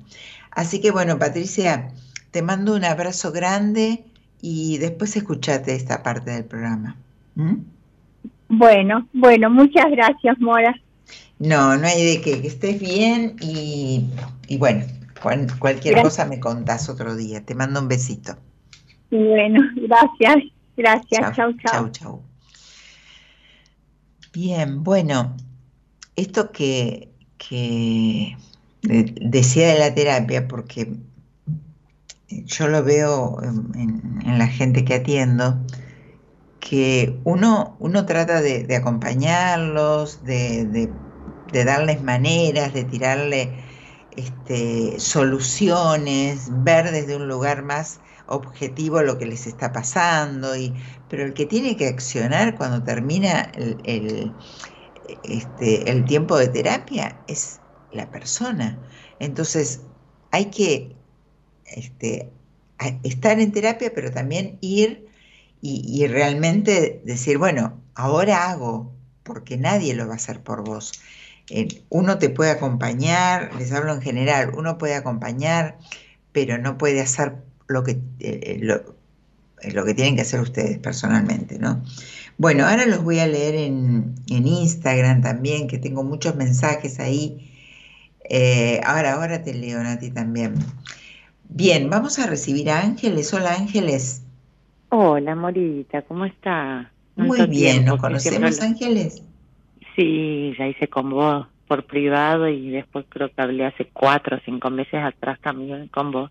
Así 0.52 0.82
que 0.82 0.91
bueno, 0.91 1.17
Patricia, 1.17 1.91
te 2.30 2.44
mando 2.44 2.76
un 2.76 2.86
abrazo 2.86 3.32
grande 3.32 4.04
y 4.39 4.78
después 4.78 5.15
escuchate 5.15 5.74
esta 5.74 6.04
parte 6.04 6.30
del 6.30 6.46
programa. 6.46 6.96
¿Mm? 7.34 7.56
Bueno, 8.50 9.08
bueno, 9.13 9.50
muchas 9.50 9.89
gracias, 9.89 10.38
Mora. 10.39 10.80
No, 11.39 11.76
no 11.76 11.88
hay 11.88 12.06
de 12.06 12.22
qué, 12.22 12.39
que 12.39 12.50
estés 12.50 12.80
bien 12.80 13.36
y, 13.41 14.06
y 14.48 14.58
bueno, 14.60 14.86
cualquier 15.60 16.02
cosa 16.02 16.26
me 16.26 16.40
contás 16.40 16.90
otro 16.90 17.16
día. 17.16 17.46
Te 17.46 17.56
mando 17.56 17.80
un 17.80 17.88
besito. 17.88 18.38
Bueno, 19.10 19.62
gracias. 19.76 20.52
Gracias. 20.76 21.36
Chau, 21.36 21.54
chau. 21.54 21.72
Chau, 21.72 21.92
chau. 21.92 22.22
Bien, 24.34 24.84
bueno, 24.84 25.36
esto 26.16 26.52
que, 26.52 27.10
que 27.38 28.38
decía 28.82 29.74
de 29.74 29.80
la 29.80 29.94
terapia, 29.94 30.48
porque 30.48 30.94
yo 32.30 32.68
lo 32.68 32.84
veo 32.84 33.40
en, 33.44 34.38
la 34.38 34.48
gente 34.48 34.86
que 34.86 34.96
atiendo, 34.96 35.60
que 36.60 37.20
uno, 37.26 37.76
uno 37.80 38.06
trata 38.06 38.42
de, 38.42 38.74
acompañarlos, 38.76 40.24
de, 40.24 40.66
de, 41.52 41.66
darles 41.66 42.02
maneras, 42.02 42.74
de 42.74 42.86
tirarle 42.86 43.52
este, 44.12 45.00
soluciones, 45.00 46.47
ver 46.63 46.91
desde 46.91 47.15
un 47.15 47.28
lugar 47.28 47.63
más 47.63 48.02
objetivo 48.28 49.02
lo 49.02 49.17
que 49.17 49.26
les 49.26 49.47
está 49.47 49.71
pasando, 49.71 50.56
y, 50.56 50.76
pero 51.08 51.26
el 51.26 51.34
que 51.34 51.45
tiene 51.45 51.76
que 51.78 51.88
accionar 51.88 52.58
cuando 52.58 52.84
termina 52.84 53.52
el, 53.54 54.38
este, 55.24 55.89
el 55.91 56.06
tiempo 56.06 56.38
de 56.38 56.47
terapia 56.50 57.24
es 57.28 57.62
la 57.91 58.10
persona. 58.12 58.82
Entonces 59.19 59.88
hay 60.32 60.45
que 60.52 60.95
este, 61.65 62.34
estar 63.04 63.39
en 63.39 63.52
terapia, 63.52 63.91
pero 63.93 64.12
también 64.12 64.58
ir 64.62 65.08
y, 65.62 65.84
y 65.88 66.08
realmente 66.08 67.02
decir, 67.06 67.38
bueno, 67.38 67.84
ahora 67.95 68.50
hago, 68.52 68.97
porque 69.24 69.58
nadie 69.58 69.93
lo 69.93 70.08
va 70.08 70.13
a 70.13 70.15
hacer 70.17 70.43
por 70.43 70.63
vos. 70.63 70.91
Eh, 71.54 71.84
uno 71.90 72.18
te 72.18 72.30
puede 72.30 72.50
acompañar, 72.50 73.54
les 73.60 73.74
hablo 73.74 73.94
en 73.94 74.02
general, 74.02 74.54
uno 74.56 74.78
puede 74.78 74.96
acompañar, 74.96 75.78
pero 76.32 76.58
no 76.58 76.78
puede 76.78 77.02
hacer 77.02 77.34
lo 77.68 77.84
que, 77.84 78.00
eh, 78.22 78.58
lo, 78.62 78.96
lo, 79.74 79.84
que 79.84 79.94
tienen 79.94 80.16
que 80.16 80.22
hacer 80.22 80.40
ustedes 80.40 80.78
personalmente, 80.78 81.60
¿no? 81.60 81.84
Bueno, 82.38 82.66
ahora 82.66 82.86
los 82.86 83.04
voy 83.04 83.20
a 83.20 83.28
leer 83.28 83.56
en, 83.56 84.16
Instagram 84.28 85.22
también, 85.22 85.68
que 85.68 85.78
tengo 85.78 86.06
muchos 86.06 86.38
mensajes 86.38 87.02
ahí. 87.02 87.52
Eh, 88.30 88.80
ahora, 88.86 89.16
ahora 89.16 89.44
te 89.44 89.54
leo, 89.54 89.84
Nati, 89.84 90.10
también. 90.10 90.56
Bien, 91.50 91.90
vamos 91.90 92.18
a 92.18 92.28
recibir 92.28 92.70
a 92.70 92.80
Ángeles. 92.80 93.34
Hola, 93.34 93.56
Ángeles. 93.56 94.22
Hola, 94.88 95.36
Morita, 95.36 96.02
¿cómo 96.04 96.24
está? 96.24 96.90
Muy 97.18 97.46
bien, 97.48 97.84
¿nos 97.84 98.00
conocemos, 98.00 98.62
Ángeles? 98.62 99.22
Sí, 99.95 100.54
ya 100.58 100.67
hice 100.67 100.88
con 100.88 101.10
vos 101.10 101.47
por 101.67 101.86
privado 101.86 102.47
y 102.49 102.69
después 102.69 103.06
creo 103.08 103.30
que 103.30 103.41
hablé 103.41 103.65
hace 103.65 103.89
cuatro 103.93 104.38
o 104.38 104.39
cinco 104.43 104.69
meses 104.69 105.01
atrás 105.04 105.39
también 105.41 105.88
con 105.88 106.12
vos. 106.12 106.30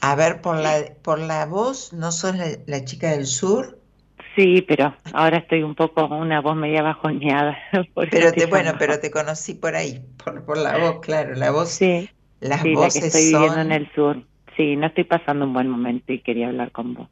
A 0.00 0.16
ver, 0.16 0.40
por 0.40 0.56
la, 0.56 0.84
por 1.02 1.18
la 1.18 1.46
voz, 1.46 1.92
¿no 1.92 2.10
sos 2.12 2.34
la, 2.66 2.84
chica 2.84 3.10
del 3.10 3.26
sur? 3.26 3.78
Sí, 4.34 4.62
pero 4.66 4.94
ahora 5.12 5.38
estoy 5.38 5.62
un 5.62 5.74
poco 5.74 6.06
una 6.06 6.40
voz 6.40 6.56
media 6.56 6.82
bajoneada. 6.82 7.56
pero 8.10 8.32
te, 8.32 8.46
bueno, 8.46 8.72
pero 8.78 8.98
te 8.98 9.10
conocí 9.10 9.54
por 9.54 9.76
ahí, 9.76 10.04
por, 10.22 10.44
por 10.44 10.58
la 10.58 10.76
voz, 10.76 10.98
claro, 11.00 11.34
la 11.34 11.52
voz. 11.52 11.70
Sí, 11.70 12.10
las 12.40 12.62
voces 12.64 13.00
que 13.00 13.06
estoy 13.06 13.32
viviendo 13.32 13.60
en 13.60 13.72
el 13.72 13.92
sur. 13.94 14.26
Sí, 14.56 14.76
no 14.76 14.88
estoy 14.88 15.04
pasando 15.04 15.44
un 15.44 15.52
buen 15.52 15.68
momento 15.68 16.12
y 16.12 16.20
quería 16.20 16.48
hablar 16.48 16.70
con 16.72 16.94
vos. 16.94 17.08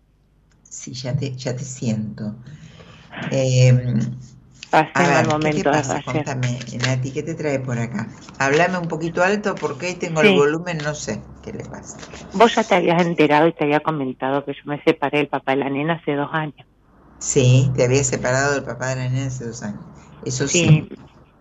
Sí, 0.64 0.92
ya 0.94 1.16
te, 1.16 1.34
ya 1.36 1.54
te 1.54 1.64
siento. 1.64 2.34
Eh, 3.30 3.72
Pasé 4.72 5.04
momento. 5.26 5.70
¿Qué 5.70 5.76
pasa? 5.76 6.02
Contame, 6.02 6.64
Nati, 6.82 7.12
¿qué 7.12 7.22
te 7.22 7.35
trae 7.35 7.61
por 7.61 7.78
acá? 7.78 8.08
Háblame 8.38 8.78
un 8.78 8.88
poquito 8.88 9.22
alto 9.22 9.54
porque 9.61 9.94
tengo 9.94 10.22
el 10.22 10.30
volumen, 10.35 10.78
no 10.82 10.94
sé 10.94 11.22
qué 11.42 11.52
le 11.52 11.64
pasa. 11.66 11.98
Vos 12.32 12.54
ya 12.54 12.64
te 12.64 12.74
habías 12.76 13.06
enterado 13.06 13.46
y 13.48 13.52
te 13.52 13.64
había 13.64 13.80
comentado 13.80 14.44
que 14.44 14.54
yo 14.54 14.61
me 14.64 14.82
separé 14.82 15.18
del 15.18 15.28
papá 15.28 15.52
de 15.52 15.58
la 15.58 15.70
nena 15.70 15.94
hace 15.94 16.14
dos 16.14 16.30
años. 16.32 16.66
Sí, 17.20 17.72
te 17.76 17.85
había 17.85 18.04
separado 18.04 18.54
del 18.54 18.64
papá 18.64 18.90
de 18.90 18.96
la 18.96 19.08
nena 19.08 19.26
hace 19.26 19.44
dos 19.46 19.62
años. 19.62 19.85
Eso 20.22 20.48
sí. 20.48 20.88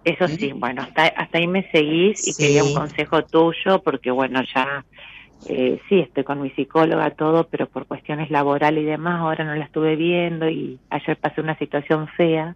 Eso 0.03 0.27
sí, 0.39 0.51
bueno, 0.53 0.81
hasta, 0.81 1.05
hasta 1.07 1.37
ahí 1.37 1.47
me 1.47 1.69
seguís 1.71 2.17
y 2.23 2.33
quería 2.35 2.63
un 2.63 2.71
consejo 2.71 3.23
tuyo 3.25 3.81
porque 3.83 4.11
bueno, 4.11 4.41
ya 4.55 4.85
eh, 5.45 5.79
sí, 5.89 5.99
estoy 5.99 6.23
con 6.23 6.41
mi 6.41 6.51
psicóloga, 6.51 7.11
todo, 7.11 7.47
pero 7.49 7.67
por 7.69 7.87
cuestiones 7.87 8.31
laborales 8.31 8.83
y 8.83 8.87
demás, 8.87 9.21
ahora 9.21 9.45
no 9.45 9.55
la 9.55 9.65
estuve 9.65 9.95
viendo 9.95 10.49
y 10.49 10.81
ayer 10.89 11.17
pasé 11.19 11.41
una 11.41 11.57
situación 11.57 12.07
fea 12.17 12.55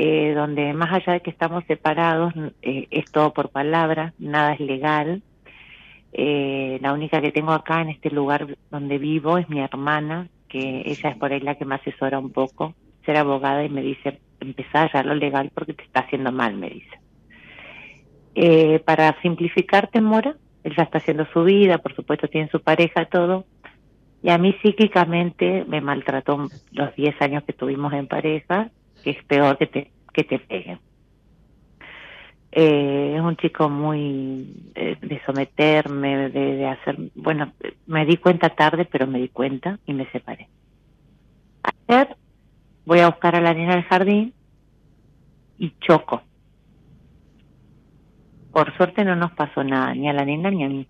eh, 0.00 0.32
donde 0.32 0.72
más 0.74 0.92
allá 0.92 1.14
de 1.14 1.20
que 1.20 1.30
estamos 1.30 1.64
separados, 1.64 2.32
eh, 2.62 2.86
es 2.92 3.10
todo 3.10 3.32
por 3.32 3.50
palabra, 3.50 4.14
nada 4.16 4.54
es 4.54 4.60
legal. 4.60 5.22
Eh, 6.12 6.78
la 6.80 6.92
única 6.92 7.20
que 7.20 7.32
tengo 7.32 7.50
acá 7.50 7.82
en 7.82 7.88
este 7.88 8.10
lugar 8.10 8.46
donde 8.70 8.98
vivo 8.98 9.38
es 9.38 9.48
mi 9.50 9.58
hermana, 9.58 10.28
que 10.48 10.84
ella 10.86 11.10
es 11.10 11.16
por 11.16 11.32
ahí 11.32 11.40
la 11.40 11.56
que 11.56 11.64
me 11.64 11.74
asesora 11.74 12.20
un 12.20 12.30
poco, 12.30 12.74
ser 13.04 13.16
abogada 13.16 13.64
y 13.64 13.70
me 13.70 13.82
dice, 13.82 14.20
empezar 14.38 14.88
ya 14.92 15.02
lo 15.02 15.16
legal 15.16 15.50
porque 15.52 15.74
te 15.74 15.82
está 15.82 16.00
haciendo 16.00 16.30
mal, 16.30 16.54
me 16.54 16.70
dice. 16.70 17.00
Eh, 18.36 18.78
para 18.78 19.20
simplificarte, 19.20 20.00
Mora, 20.00 20.36
él 20.62 20.76
ya 20.76 20.84
está 20.84 20.98
haciendo 20.98 21.26
su 21.32 21.42
vida, 21.42 21.78
por 21.78 21.96
supuesto 21.96 22.28
tiene 22.28 22.48
su 22.50 22.60
pareja, 22.60 23.06
todo, 23.06 23.46
y 24.22 24.30
a 24.30 24.38
mí 24.38 24.54
psíquicamente 24.62 25.64
me 25.66 25.80
maltrató 25.80 26.46
los 26.70 26.94
10 26.94 27.20
años 27.20 27.42
que 27.42 27.52
tuvimos 27.52 27.92
en 27.94 28.06
pareja 28.06 28.70
que 29.02 29.10
es 29.10 29.24
peor 29.24 29.58
que 29.58 29.66
te, 29.66 29.90
que 30.12 30.24
te 30.24 30.38
peguen. 30.38 30.78
Eh, 32.50 33.14
es 33.14 33.20
un 33.20 33.36
chico 33.36 33.68
muy 33.68 34.72
eh, 34.74 34.96
de 35.00 35.20
someterme, 35.26 36.30
de, 36.30 36.66
hacer, 36.66 36.96
bueno, 37.14 37.52
me 37.86 38.06
di 38.06 38.16
cuenta 38.16 38.48
tarde, 38.48 38.86
pero 38.86 39.06
me 39.06 39.18
di 39.18 39.28
cuenta 39.28 39.78
y 39.86 39.92
me 39.92 40.10
separé. 40.10 40.48
Ayer 41.88 42.16
voy 42.86 43.00
a 43.00 43.08
buscar 43.08 43.36
a 43.36 43.40
la 43.40 43.52
niña 43.52 43.74
del 43.74 43.84
jardín 43.84 44.32
y 45.58 45.72
choco. 45.80 46.22
Por 48.50 48.74
suerte 48.76 49.04
no 49.04 49.14
nos 49.14 49.32
pasó 49.32 49.62
nada, 49.62 49.94
ni 49.94 50.08
a 50.08 50.12
la 50.14 50.24
nena 50.24 50.50
ni 50.50 50.64
a 50.64 50.68
mí. 50.68 50.86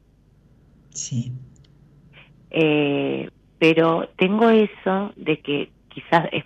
Sí. 0.90 1.32
Eh, 2.50 3.28
pero 3.58 4.08
tengo 4.16 4.48
eso 4.48 5.12
de 5.16 5.40
que 5.40 5.70
quizás 5.88 6.28
es 6.32 6.44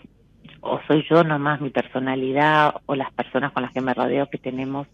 o 0.63 0.81
soy 0.87 1.05
yo 1.11 1.25
nomás, 1.25 1.61
mi 1.61 1.71
personalidad 1.71 2.75
o 2.87 2.95
las 2.95 3.13
personas 3.13 3.53
con 3.53 3.65
las 3.65 3.73
que 3.73 3.81
me 3.81 3.95
rodeo 3.95 4.31
que 4.31 4.39
tenemos 4.39 4.87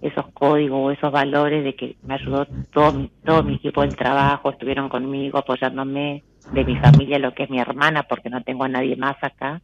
esos 0.00 0.26
códigos 0.32 0.78
o 0.80 0.90
esos 0.92 1.12
valores 1.12 1.64
de 1.64 1.74
que 1.74 1.96
me 2.02 2.14
ayudó 2.14 2.46
todo 2.72 2.92
mi, 2.92 3.10
todo 3.24 3.42
mi 3.42 3.54
equipo 3.56 3.82
del 3.82 3.96
trabajo, 3.96 4.50
estuvieron 4.50 4.88
conmigo 4.88 5.38
apoyándome, 5.38 6.22
de 6.50 6.64
mi 6.64 6.76
familia, 6.76 7.18
lo 7.18 7.34
que 7.34 7.44
es 7.44 7.50
mi 7.50 7.58
hermana, 7.58 8.04
porque 8.04 8.30
no 8.30 8.42
tengo 8.42 8.64
a 8.64 8.68
nadie 8.68 8.96
más 8.96 9.16
acá. 9.22 9.60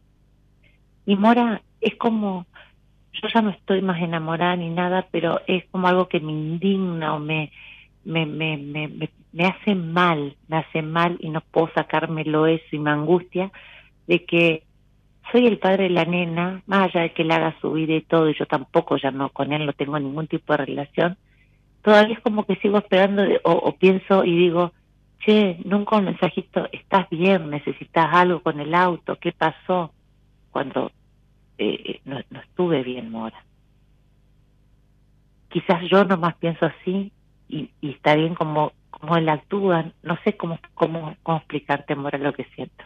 Y 1.05 1.15
Mora, 1.15 1.61
es 1.81 1.95
como, 1.95 2.45
yo 3.13 3.27
ya 3.33 3.41
no 3.41 3.49
estoy 3.49 3.81
más 3.81 4.01
enamorada 4.01 4.55
ni 4.57 4.69
nada, 4.69 5.07
pero 5.11 5.41
es 5.47 5.65
como 5.71 5.87
algo 5.87 6.07
que 6.07 6.19
me 6.19 6.31
indigna 6.31 7.15
o 7.15 7.19
me, 7.19 7.51
me, 8.03 8.25
me, 8.25 8.57
me, 8.57 9.09
me 9.31 9.45
hace 9.45 9.75
mal, 9.75 10.35
me 10.47 10.57
hace 10.57 10.81
mal 10.81 11.17
y 11.19 11.29
no 11.29 11.41
puedo 11.41 11.69
sacármelo 11.73 12.47
eso 12.47 12.65
y 12.71 12.79
me 12.79 12.91
angustia 12.91 13.51
de 14.07 14.25
que 14.25 14.66
soy 15.31 15.47
el 15.47 15.57
padre 15.57 15.83
de 15.83 15.89
la 15.89 16.05
nena, 16.05 16.61
más 16.67 16.89
allá 16.89 17.01
de 17.01 17.13
que 17.13 17.23
él 17.23 17.31
haga 17.31 17.55
su 17.59 17.73
vida 17.73 17.93
y 17.93 18.01
todo, 18.01 18.29
y 18.29 18.37
yo 18.37 18.45
tampoco 18.45 18.97
ya 18.97 19.11
no 19.11 19.29
con 19.29 19.51
él 19.51 19.65
no 19.65 19.73
tengo 19.73 19.99
ningún 19.99 20.27
tipo 20.27 20.53
de 20.53 20.65
relación, 20.65 21.17
todavía 21.81 22.15
es 22.15 22.21
como 22.21 22.45
que 22.45 22.55
sigo 22.57 22.77
esperando 22.77 23.23
o, 23.43 23.75
pienso 23.75 24.23
y 24.23 24.35
digo, 24.35 24.73
che, 25.19 25.57
nunca 25.65 25.97
un 25.97 26.05
mensajito, 26.05 26.67
estás 26.71 27.09
bien, 27.09 27.49
necesitas 27.49 28.07
algo 28.11 28.41
con 28.41 28.59
el 28.59 28.73
auto, 28.73 29.17
¿qué 29.19 29.31
pasó? 29.31 29.91
Cuando 30.51 30.91
eh, 31.57 32.01
no, 32.05 32.19
no 32.29 32.39
estuve 32.41 32.83
bien, 32.83 33.11
Mora. 33.11 33.43
Quizás 35.49 35.81
yo 35.89 36.03
nomás 36.03 36.35
pienso 36.35 36.65
así 36.65 37.11
y, 37.47 37.69
y 37.81 37.91
está 37.91 38.15
bien 38.15 38.35
como 38.35 38.73
cómo 38.89 39.15
él 39.17 39.29
actúa, 39.29 39.91
no 40.03 40.17
sé 40.23 40.35
cómo, 40.35 40.59
cómo, 40.73 41.15
cómo 41.23 41.37
explicarte, 41.37 41.95
Mora, 41.95 42.17
lo 42.17 42.33
que 42.33 42.45
siento. 42.55 42.83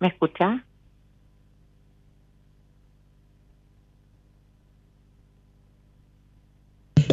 ¿Me 0.00 0.08
escuchás? 0.08 0.60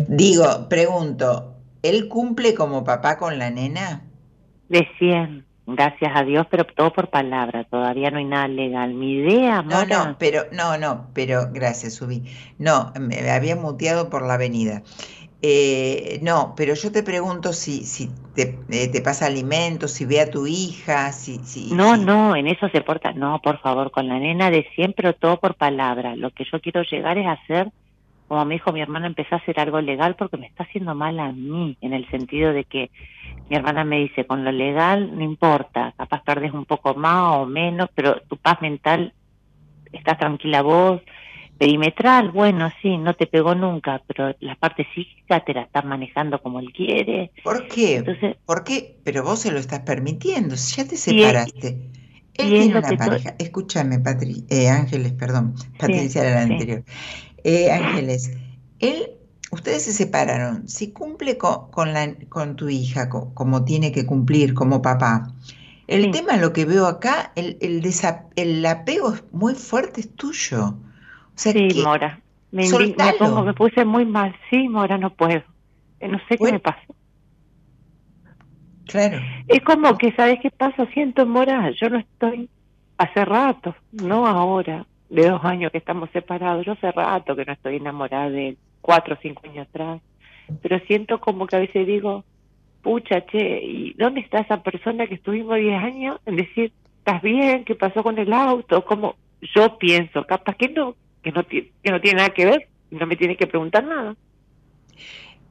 Digo, 0.08 0.68
pregunto, 0.68 1.56
¿él 1.84 2.10
cumple 2.10 2.54
como 2.54 2.84
papá 2.84 3.18
con 3.18 3.40
la 3.40 3.50
nena? 3.50 4.04
De 4.68 4.88
100, 5.00 5.46
gracias 5.68 6.12
a 6.14 6.24
Dios, 6.24 6.48
pero 6.52 6.66
todo 6.66 6.92
por 6.92 7.10
palabra, 7.10 7.64
todavía 7.64 8.12
no 8.12 8.18
hay 8.18 8.26
nada 8.26 8.48
legal. 8.48 8.94
Mi 8.94 9.14
idea, 9.14 9.62
No, 9.62 9.86
no, 9.86 10.18
pero, 10.20 10.44
no, 10.52 10.78
no, 10.78 11.08
pero 11.14 11.50
gracias, 11.54 11.94
Subí. 11.96 12.24
No, 12.58 12.92
me 13.00 13.30
había 13.32 13.56
muteado 13.56 14.10
por 14.10 14.26
la 14.26 14.34
avenida. 14.34 14.84
Eh, 15.44 16.20
no, 16.22 16.54
pero 16.56 16.76
yo 16.76 16.92
te 16.92 17.02
pregunto 17.02 17.52
si, 17.52 17.84
si 17.84 18.10
te, 18.36 18.60
eh, 18.70 18.88
te, 18.90 19.02
pasa 19.02 19.26
alimentos, 19.26 19.92
si 19.92 20.06
ve 20.06 20.22
a 20.22 20.30
tu 20.30 20.46
hija, 20.46 21.12
si... 21.12 21.40
si 21.40 21.74
no, 21.74 21.96
si... 21.96 22.06
no, 22.06 22.36
en 22.36 22.48
eso 22.48 22.70
se 22.70 22.82
porta, 22.82 23.12
no, 23.14 23.42
por 23.42 23.60
favor, 23.60 23.90
con 23.90 24.08
la 24.08 24.20
nena 24.20 24.52
de 24.52 24.68
siempre, 24.76 25.14
todo 25.14 25.40
por 25.40 25.56
palabra. 25.56 26.16
Lo 26.16 26.30
que 26.30 26.46
yo 26.52 26.62
quiero 26.62 26.84
llegar 26.84 27.18
es 27.18 27.26
hacer 27.28 27.72
como 28.32 28.46
me 28.46 28.54
dijo 28.54 28.72
mi 28.72 28.80
hermana, 28.80 29.08
empecé 29.08 29.36
a 29.36 29.40
hacer 29.40 29.60
algo 29.60 29.82
legal 29.82 30.16
porque 30.16 30.38
me 30.38 30.48
está 30.48 30.64
haciendo 30.64 30.96
mal 30.96 31.20
a 31.20 31.34
mí, 31.34 31.78
en 31.82 31.92
el 31.92 32.10
sentido 32.10 32.54
de 32.54 32.64
que 32.64 32.90
mi 33.50 33.58
hermana 33.58 33.84
me 33.84 33.98
dice, 33.98 34.26
con 34.26 34.46
lo 34.46 34.54
legal 34.54 35.18
no 35.18 35.22
importa, 35.22 35.94
capaz 35.98 36.24
tardes 36.24 36.54
un 36.54 36.64
poco 36.64 36.96
más 36.96 37.40
o 37.40 37.46
menos, 37.46 37.90
pero 37.94 38.22
tu 38.30 38.38
paz 38.38 38.62
mental, 38.62 39.14
estás 39.92 40.18
tranquila 40.18 40.62
vos, 40.62 41.02
perimetral, 41.62 42.32
bueno, 42.32 42.72
sí, 42.82 42.98
no 42.98 43.14
te 43.14 43.28
pegó 43.28 43.54
nunca, 43.54 44.02
pero 44.08 44.36
la 44.40 44.56
parte 44.56 44.88
psíquica 44.96 45.46
te 45.46 45.54
la 45.54 45.62
estás 45.62 45.86
manejando 45.86 46.42
como 46.42 46.60
él 46.60 46.74
quiere. 46.74 47.32
¿Por 47.44 47.68
qué? 47.68 47.98
Entonces, 47.98 48.36
¿Por 48.48 48.64
qué? 48.64 48.98
Pero 49.04 49.24
vos 49.24 49.42
se 49.42 49.52
lo 49.52 49.60
estás 49.60 49.82
permitiendo, 49.82 50.56
ya 50.56 50.88
te 50.88 50.98
separaste. 50.98 51.92
Él, 52.34 52.50
tiene 52.50 52.78
una 52.80 52.98
pareja. 52.98 53.38
Tú... 53.38 53.44
Escúchame, 53.44 54.00
Patri 54.00 54.44
eh, 54.50 54.70
Ángeles, 54.70 55.12
perdón, 55.12 55.54
Patricia 55.78 56.24
sí, 56.24 56.28
era 56.28 56.32
la 56.32 56.48
sí. 56.48 56.52
anterior. 56.54 56.84
Eh, 57.44 57.72
Ángeles, 57.72 58.32
él, 58.80 59.12
ustedes 59.52 59.84
se 59.84 59.94
separaron. 59.94 60.68
Si 60.68 60.92
cumple 60.92 61.38
con, 61.38 61.70
con, 61.70 61.94
la, 61.94 62.12
con 62.30 62.56
tu 62.56 62.70
hija 62.70 63.08
co, 63.08 63.36
como 63.36 63.66
tiene 63.66 63.92
que 63.92 64.08
cumplir 64.08 64.56
como 64.56 64.82
papá, 64.82 65.32
el 65.86 66.06
sí. 66.06 66.10
tema, 66.12 66.38
lo 66.38 66.54
que 66.54 66.66
veo 66.66 66.88
acá, 66.88 67.32
el, 67.36 67.60
el, 67.62 67.88
el 68.36 68.66
apego 68.66 69.14
muy 69.32 69.54
fuerte 69.54 70.02
es 70.02 70.16
tuyo. 70.16 70.76
Sea, 71.36 71.54
sí, 71.54 71.68
que, 71.68 71.82
Mora. 71.84 72.20
Me, 72.52 72.64
me, 72.70 73.14
pongo, 73.18 73.44
me, 73.44 73.54
puse 73.54 73.86
muy 73.86 74.06
mal. 74.06 74.36
Sí, 74.50 74.68
Mora, 74.68 74.98
no 74.98 75.12
puedo. 75.14 75.44
Eh, 76.00 76.08
No 76.08 76.20
sé 76.28 76.36
bueno, 76.38 76.46
qué 76.46 76.52
me 76.54 76.60
pasa. 76.60 76.82
Claro. 78.88 79.20
Es 79.48 79.62
como 79.62 79.98
que, 79.98 80.12
¿sabes 80.14 80.40
qué 80.42 80.52
pasa? 80.52 80.86
Siento, 80.94 81.26
Mora, 81.26 81.72
yo 81.72 81.90
no 81.90 82.00
estoy 82.00 82.50
hace 82.98 83.26
rato, 83.26 83.76
no 83.92 84.28
ahora 84.28 84.86
de 85.10 85.30
dos 85.30 85.44
años 85.44 85.72
que 85.72 85.78
estamos 85.78 86.10
separados. 86.12 86.66
Yo 86.66 86.74
hace 86.74 86.92
rato 86.92 87.36
que 87.36 87.46
no 87.46 87.54
estoy 87.54 87.78
enamorada 87.78 88.30
de 88.30 88.58
cuatro 88.82 89.16
o 89.16 89.18
cinco 89.22 89.44
años 89.46 89.68
atrás, 89.68 90.02
pero 90.62 90.80
siento 90.88 91.20
como 91.20 91.48
que 91.48 91.56
a 91.56 91.60
veces 91.60 91.86
digo, 91.86 92.24
pucha, 92.82 93.26
che, 93.26 93.62
¿y 93.64 93.94
dónde 93.94 94.22
está 94.22 94.40
esa 94.40 94.62
persona 94.64 95.08
que 95.08 95.16
estuvimos 95.16 95.58
diez 95.58 95.82
años? 95.82 96.20
En 96.26 96.36
decir, 96.36 96.72
¿estás 97.00 97.22
bien? 97.22 97.64
¿Qué 97.66 97.76
pasó 97.76 98.04
con 98.04 98.18
el 98.18 98.32
auto? 98.34 98.84
Como 98.86 99.16
yo 99.56 99.78
pienso, 99.78 100.26
capaz 100.26 100.56
que 100.56 100.70
no, 100.70 100.96
que 101.22 101.32
no, 101.32 101.46
que 101.48 101.74
no 101.92 102.02
tiene 102.02 102.18
nada 102.18 102.34
que 102.34 102.46
ver, 102.46 102.70
no 102.92 103.08
me 103.08 103.16
tiene 103.18 103.38
que 103.38 103.48
preguntar 103.48 103.84
nada. 103.84 104.16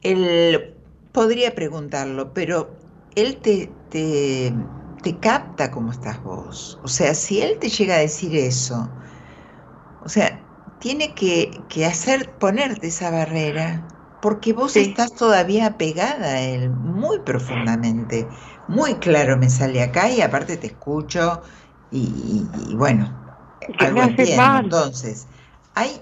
Él 0.02 0.74
podría 1.12 1.54
preguntarlo, 1.54 2.32
pero 2.32 2.78
él 3.14 3.38
te, 3.38 3.68
te, 3.88 4.54
te 5.02 5.18
capta 5.18 5.70
cómo 5.70 5.92
estás 5.92 6.22
vos. 6.22 6.78
O 6.82 6.88
sea, 6.88 7.14
si 7.14 7.40
él 7.40 7.58
te 7.58 7.68
llega 7.68 7.96
a 7.96 7.98
decir 7.98 8.34
eso, 8.36 8.90
o 10.00 10.08
sea, 10.08 10.46
tiene 10.78 11.14
que, 11.14 11.66
que 11.68 11.86
hacer, 11.86 12.38
ponerte 12.38 12.88
esa 12.88 13.10
barrera, 13.10 13.86
porque 14.20 14.52
vos 14.52 14.76
sí. 14.76 14.80
estás 14.80 15.14
todavía 15.14 15.66
apegada 15.66 16.34
a 16.34 16.40
él 16.42 16.70
muy 16.70 17.20
profundamente. 17.20 18.30
Muy 18.66 18.94
claro 18.96 19.36
me 19.36 19.50
sale 19.50 19.82
acá 19.82 20.10
y 20.10 20.20
aparte 20.20 20.56
te 20.56 20.68
escucho 20.68 21.42
y, 21.90 22.50
y, 22.54 22.70
y 22.72 22.74
bueno, 22.76 23.14
algo 23.76 24.02
entiendo. 24.02 24.56
Entonces, 24.56 25.28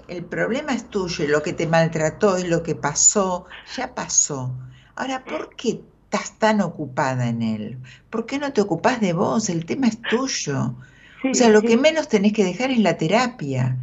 el 0.07 0.25
problema 0.25 0.73
es 0.73 0.89
tuyo 0.89 1.23
y 1.23 1.27
lo 1.27 1.43
que 1.43 1.53
te 1.53 1.67
maltrató 1.67 2.37
y 2.39 2.43
lo 2.43 2.63
que 2.63 2.75
pasó, 2.75 3.45
ya 3.75 3.93
pasó. 3.93 4.51
Ahora, 4.95 5.23
¿por 5.23 5.55
qué 5.55 5.81
estás 6.03 6.37
tan 6.37 6.61
ocupada 6.61 7.27
en 7.27 7.41
él? 7.41 7.77
¿Por 8.09 8.25
qué 8.25 8.39
no 8.39 8.51
te 8.51 8.61
ocupas 8.61 8.99
de 8.99 9.13
vos? 9.13 9.49
El 9.49 9.65
tema 9.65 9.87
es 9.87 10.01
tuyo. 10.01 10.75
Sí, 11.21 11.31
o 11.31 11.33
sea, 11.33 11.49
lo 11.49 11.61
sí. 11.61 11.67
que 11.67 11.77
menos 11.77 12.07
tenés 12.07 12.33
que 12.33 12.43
dejar 12.43 12.71
es 12.71 12.79
la 12.79 12.97
terapia. 12.97 13.77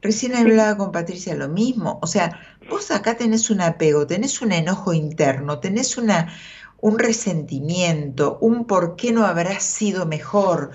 Recién 0.00 0.34
hablaba 0.34 0.76
con 0.76 0.92
Patricia 0.92 1.34
lo 1.34 1.48
mismo. 1.48 1.98
O 2.02 2.06
sea, 2.06 2.40
vos 2.68 2.90
acá 2.90 3.16
tenés 3.16 3.50
un 3.50 3.60
apego, 3.60 4.06
tenés 4.06 4.40
un 4.42 4.52
enojo 4.52 4.92
interno, 4.92 5.58
tenés 5.58 5.96
una, 5.98 6.32
un 6.80 6.98
resentimiento, 6.98 8.38
un 8.40 8.66
por 8.66 8.96
qué 8.96 9.12
no 9.12 9.26
habrás 9.26 9.62
sido 9.62 10.06
mejor. 10.06 10.70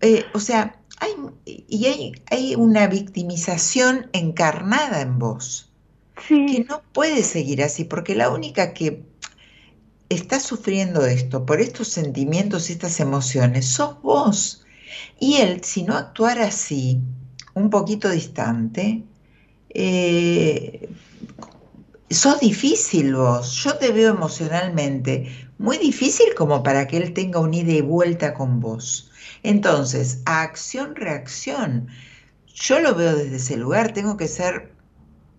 Eh, 0.00 0.24
o 0.34 0.40
sea, 0.40 0.77
hay, 1.00 1.14
y 1.44 1.86
hay, 1.86 2.12
hay 2.30 2.54
una 2.54 2.86
victimización 2.86 4.08
encarnada 4.12 5.00
en 5.00 5.18
vos. 5.18 5.70
Sí. 6.26 6.46
Que 6.46 6.64
no 6.64 6.82
puede 6.92 7.22
seguir 7.22 7.62
así, 7.62 7.84
porque 7.84 8.14
la 8.14 8.30
única 8.30 8.74
que 8.74 9.04
está 10.08 10.40
sufriendo 10.40 11.06
esto, 11.06 11.46
por 11.46 11.60
estos 11.60 11.88
sentimientos 11.88 12.68
y 12.68 12.72
estas 12.72 12.98
emociones, 13.00 13.66
sos 13.66 14.00
vos. 14.02 14.64
Y 15.20 15.36
él, 15.36 15.62
si 15.62 15.82
no 15.82 15.94
actuara 15.94 16.46
así, 16.46 17.00
un 17.54 17.70
poquito 17.70 18.08
distante, 18.10 19.04
eh, 19.70 20.88
sos 22.10 22.40
difícil 22.40 23.14
vos, 23.14 23.54
yo 23.62 23.76
te 23.76 23.92
veo 23.92 24.10
emocionalmente 24.10 25.48
muy 25.58 25.76
difícil 25.76 26.34
como 26.36 26.62
para 26.62 26.86
que 26.86 26.96
él 26.96 27.12
tenga 27.12 27.40
un 27.40 27.52
ida 27.52 27.72
y 27.72 27.80
vuelta 27.80 28.32
con 28.34 28.60
vos. 28.60 29.10
Entonces, 29.42 30.22
a 30.26 30.42
acción-reacción, 30.42 31.88
yo 32.46 32.80
lo 32.80 32.94
veo 32.94 33.16
desde 33.16 33.36
ese 33.36 33.56
lugar, 33.56 33.92
tengo 33.92 34.16
que 34.16 34.28
ser 34.28 34.76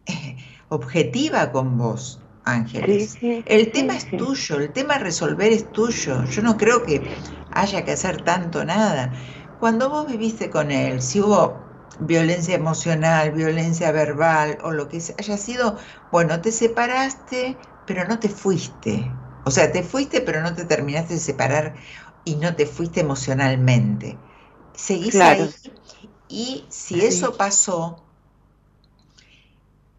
eh, 0.06 0.38
objetiva 0.70 1.52
con 1.52 1.78
vos, 1.78 2.26
Ángeles. 2.44 3.18
Sí, 3.20 3.20
sí, 3.20 3.44
el 3.46 3.72
tema 3.72 3.96
es 3.96 4.16
tuyo, 4.16 4.60
el 4.60 4.74
tema 4.74 4.96
a 4.96 5.00
resolver 5.00 5.52
es 5.52 5.72
tuyo. 5.72 6.24
Yo 6.26 6.42
no 6.42 6.58
creo 6.58 6.84
que 6.84 7.10
haya 7.52 7.84
que 7.86 7.92
hacer 7.92 8.24
tanto 8.24 8.66
nada. 8.66 9.14
Cuando 9.58 9.90
vos 9.90 10.08
viviste 10.08 10.50
con 10.50 10.72
él, 10.72 11.02
si 11.02 11.22
hubo 11.22 11.70
violencia 12.00 12.56
emocional, 12.56 13.32
violencia 13.32 13.92
verbal 13.92 14.58
o 14.64 14.72
lo 14.72 14.88
que 14.88 14.98
haya 15.18 15.38
sido, 15.38 15.78
bueno, 16.12 16.42
te 16.42 16.52
separaste, 16.52 17.60
pero 17.86 18.06
no 18.08 18.20
te 18.20 18.30
fuiste. 18.30 19.20
O 19.44 19.52
sea, 19.52 19.72
te 19.72 19.84
fuiste, 19.84 20.22
pero 20.22 20.42
no 20.42 20.54
te 20.56 20.66
terminaste 20.66 21.16
de 21.16 21.20
separar 21.20 21.76
y 22.26 22.36
no 22.36 22.56
te 22.56 22.66
fuiste 22.66 23.02
emocionalmente. 23.02 24.18
Seguís 24.74 25.12
claro. 25.12 25.44
ahí 25.44 25.50
y 26.30 26.64
si 26.70 26.94
sí. 26.94 27.06
eso 27.06 27.36
pasó, 27.36 28.04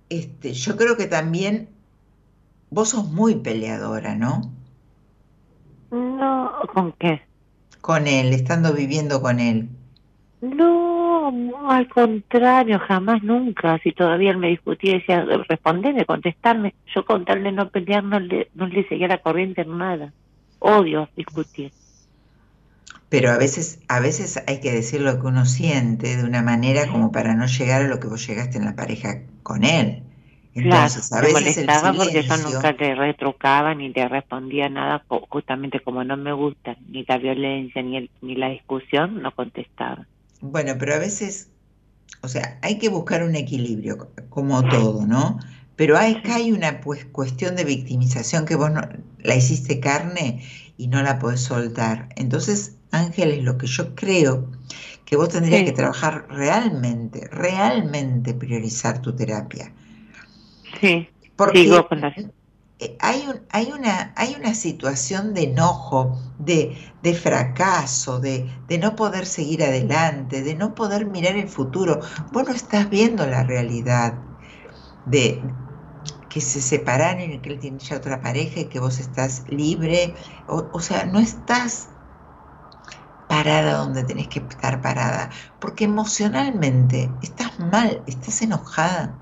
este, 0.08 0.52
yo 0.52 0.76
creo 0.76 0.96
que 0.96 1.06
también 1.06 1.68
vos 2.70 2.90
sos 2.90 3.10
muy 3.10 3.34
peleadora, 3.34 4.14
¿no? 4.14 4.40
No, 5.90 6.52
¿con 6.72 6.92
qué? 6.92 7.20
Con 7.80 8.06
él, 8.06 8.32
estando 8.32 8.72
viviendo 8.72 9.20
con 9.20 9.40
él. 9.40 9.68
No, 10.40 11.32
no, 11.32 11.70
al 11.70 11.88
contrario, 11.88 12.78
jamás, 12.78 13.24
nunca. 13.24 13.78
Si 13.82 13.90
todavía 13.90 14.30
él 14.30 14.38
me 14.38 14.48
discutía, 14.50 14.94
decía, 14.94 15.24
responderme, 15.48 16.06
contestarme. 16.06 16.74
Yo 16.94 17.04
con 17.04 17.24
tal 17.24 17.42
de 17.42 17.50
no 17.50 17.70
pelear, 17.70 18.04
no 18.04 18.20
le, 18.20 18.50
no 18.54 18.68
le 18.68 18.88
seguía 18.88 19.08
la 19.08 19.18
corriente 19.18 19.62
en 19.62 19.76
nada. 19.76 20.12
Odio 20.60 21.08
discutir. 21.16 21.72
Pero 23.08 23.30
a 23.32 23.38
veces, 23.38 23.80
a 23.88 23.98
veces 23.98 24.40
hay 24.46 24.60
que 24.60 24.72
decir 24.72 25.00
lo 25.00 25.18
que 25.20 25.26
uno 25.26 25.44
siente 25.44 26.16
de 26.16 26.24
una 26.24 26.42
manera 26.42 26.86
como 26.86 27.10
para 27.10 27.34
no 27.34 27.46
llegar 27.46 27.82
a 27.82 27.88
lo 27.88 27.98
que 27.98 28.06
vos 28.06 28.24
llegaste 28.26 28.58
en 28.58 28.64
la 28.64 28.76
pareja 28.76 29.22
con 29.42 29.64
él. 29.64 30.04
Entonces, 30.54 31.08
claro, 31.08 31.26
a 31.26 31.40
veces 31.40 31.56
me 31.56 31.62
molestaba 31.64 31.92
porque 31.92 32.22
yo 32.22 32.36
nunca 32.36 32.72
le 32.72 32.94
retrucaba 32.94 33.74
ni 33.74 33.92
le 33.92 34.08
respondía 34.08 34.68
nada, 34.68 35.04
justamente 35.28 35.80
como 35.80 36.02
no 36.02 36.16
me 36.16 36.32
gusta 36.32 36.76
ni 36.88 37.04
la 37.04 37.18
violencia 37.18 37.82
ni, 37.82 37.96
el, 37.96 38.10
ni 38.20 38.34
la 38.34 38.48
discusión, 38.48 39.22
no 39.22 39.34
contestaba. 39.34 40.06
Bueno, 40.40 40.74
pero 40.78 40.94
a 40.94 40.98
veces, 40.98 41.50
o 42.22 42.28
sea, 42.28 42.58
hay 42.62 42.78
que 42.78 42.88
buscar 42.88 43.22
un 43.22 43.36
equilibrio, 43.36 44.08
como 44.28 44.62
todo, 44.68 45.06
¿no? 45.06 45.38
Pero 45.76 45.96
hay, 45.96 46.14
acá 46.14 46.36
hay 46.36 46.52
una 46.52 46.80
pues, 46.80 47.04
cuestión 47.06 47.56
de 47.56 47.64
victimización 47.64 48.44
que 48.44 48.56
vos 48.56 48.70
no, 48.70 48.82
la 49.18 49.34
hiciste 49.36 49.80
carne 49.80 50.42
y 50.76 50.88
no 50.88 51.02
la 51.02 51.18
podés 51.18 51.40
soltar. 51.40 52.08
Entonces, 52.16 52.76
Ángel, 52.90 53.32
es 53.32 53.44
lo 53.44 53.56
que 53.58 53.66
yo 53.66 53.94
creo 53.94 54.48
que 55.04 55.16
vos 55.16 55.28
tendrías 55.28 55.64
que 55.64 55.72
trabajar 55.72 56.26
realmente, 56.28 57.28
realmente 57.32 58.32
priorizar 58.34 59.02
tu 59.02 59.14
terapia. 59.14 59.72
Sí, 60.80 61.08
porque 61.34 61.68
eh, 62.78 62.96
hay, 63.00 63.26
un, 63.26 63.40
hay, 63.50 63.72
una, 63.72 64.14
hay 64.16 64.36
una 64.38 64.54
situación 64.54 65.34
de 65.34 65.44
enojo, 65.44 66.18
de, 66.38 66.78
de 67.02 67.14
fracaso, 67.14 68.20
de, 68.20 68.48
de, 68.68 68.78
no 68.78 68.96
poder 68.96 69.26
seguir 69.26 69.64
adelante, 69.64 70.42
de 70.42 70.54
no 70.54 70.74
poder 70.74 71.06
mirar 71.06 71.36
el 71.36 71.48
futuro. 71.48 72.00
Vos 72.32 72.44
no 72.46 72.54
estás 72.54 72.88
viendo 72.88 73.26
la 73.26 73.42
realidad 73.42 74.14
de 75.06 75.42
que 76.28 76.40
se 76.40 76.60
separan 76.60 77.20
y 77.20 77.38
que 77.40 77.50
él 77.50 77.58
tiene 77.58 77.80
ya 77.80 77.96
otra 77.96 78.22
pareja 78.22 78.60
y 78.60 78.66
que 78.66 78.78
vos 78.78 79.00
estás 79.00 79.44
libre. 79.48 80.14
O, 80.46 80.68
o 80.72 80.80
sea, 80.80 81.04
no 81.04 81.18
estás 81.18 81.88
parada 83.30 83.76
donde 83.76 84.02
tenés 84.02 84.26
que 84.26 84.40
estar 84.40 84.82
parada, 84.82 85.30
porque 85.60 85.84
emocionalmente 85.84 87.08
estás 87.22 87.60
mal, 87.60 88.02
estás 88.08 88.42
enojada, 88.42 89.14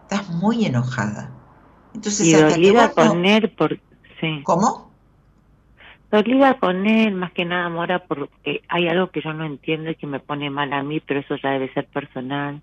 estás 0.00 0.30
muy 0.30 0.64
enojada. 0.64 1.30
Entonces, 1.94 2.26
y 2.26 2.32
dolida 2.32 2.90
con 2.92 3.26
él, 3.26 3.50
por... 3.50 3.78
sí. 4.18 4.40
¿Cómo? 4.44 4.90
Dolida 6.10 6.54
con 6.54 6.86
él, 6.86 7.14
más 7.14 7.32
que 7.32 7.44
nada, 7.44 7.68
Mora, 7.68 7.98
porque 7.98 8.62
hay 8.66 8.88
algo 8.88 9.10
que 9.10 9.20
yo 9.20 9.34
no 9.34 9.44
entiendo 9.44 9.90
y 9.90 9.94
que 9.94 10.06
me 10.06 10.20
pone 10.20 10.48
mal 10.48 10.72
a 10.72 10.82
mí, 10.82 11.00
pero 11.00 11.20
eso 11.20 11.36
ya 11.36 11.50
debe 11.50 11.70
ser 11.74 11.86
personal, 11.86 12.62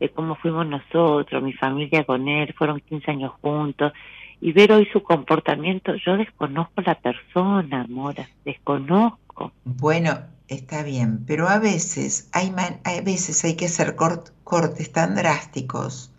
de 0.00 0.08
cómo 0.08 0.36
fuimos 0.36 0.66
nosotros, 0.66 1.42
mi 1.42 1.52
familia 1.52 2.04
con 2.04 2.26
él, 2.28 2.54
fueron 2.54 2.80
15 2.80 3.10
años 3.10 3.32
juntos, 3.42 3.92
y 4.40 4.52
ver 4.52 4.72
hoy 4.72 4.88
su 4.90 5.02
comportamiento, 5.02 5.94
yo 5.96 6.16
desconozco 6.16 6.80
la 6.80 6.94
persona, 6.94 7.84
Mora, 7.90 8.26
desconozco. 8.42 9.18
Bueno, 9.64 10.20
está 10.48 10.82
bien, 10.82 11.24
pero 11.26 11.48
a 11.48 11.58
veces 11.58 12.28
hay, 12.32 12.52
a 12.84 13.00
veces 13.02 13.44
hay 13.44 13.54
que 13.54 13.66
hacer 13.66 13.94
cortes 13.96 14.92
tan 14.92 15.14
drásticos, 15.14 16.10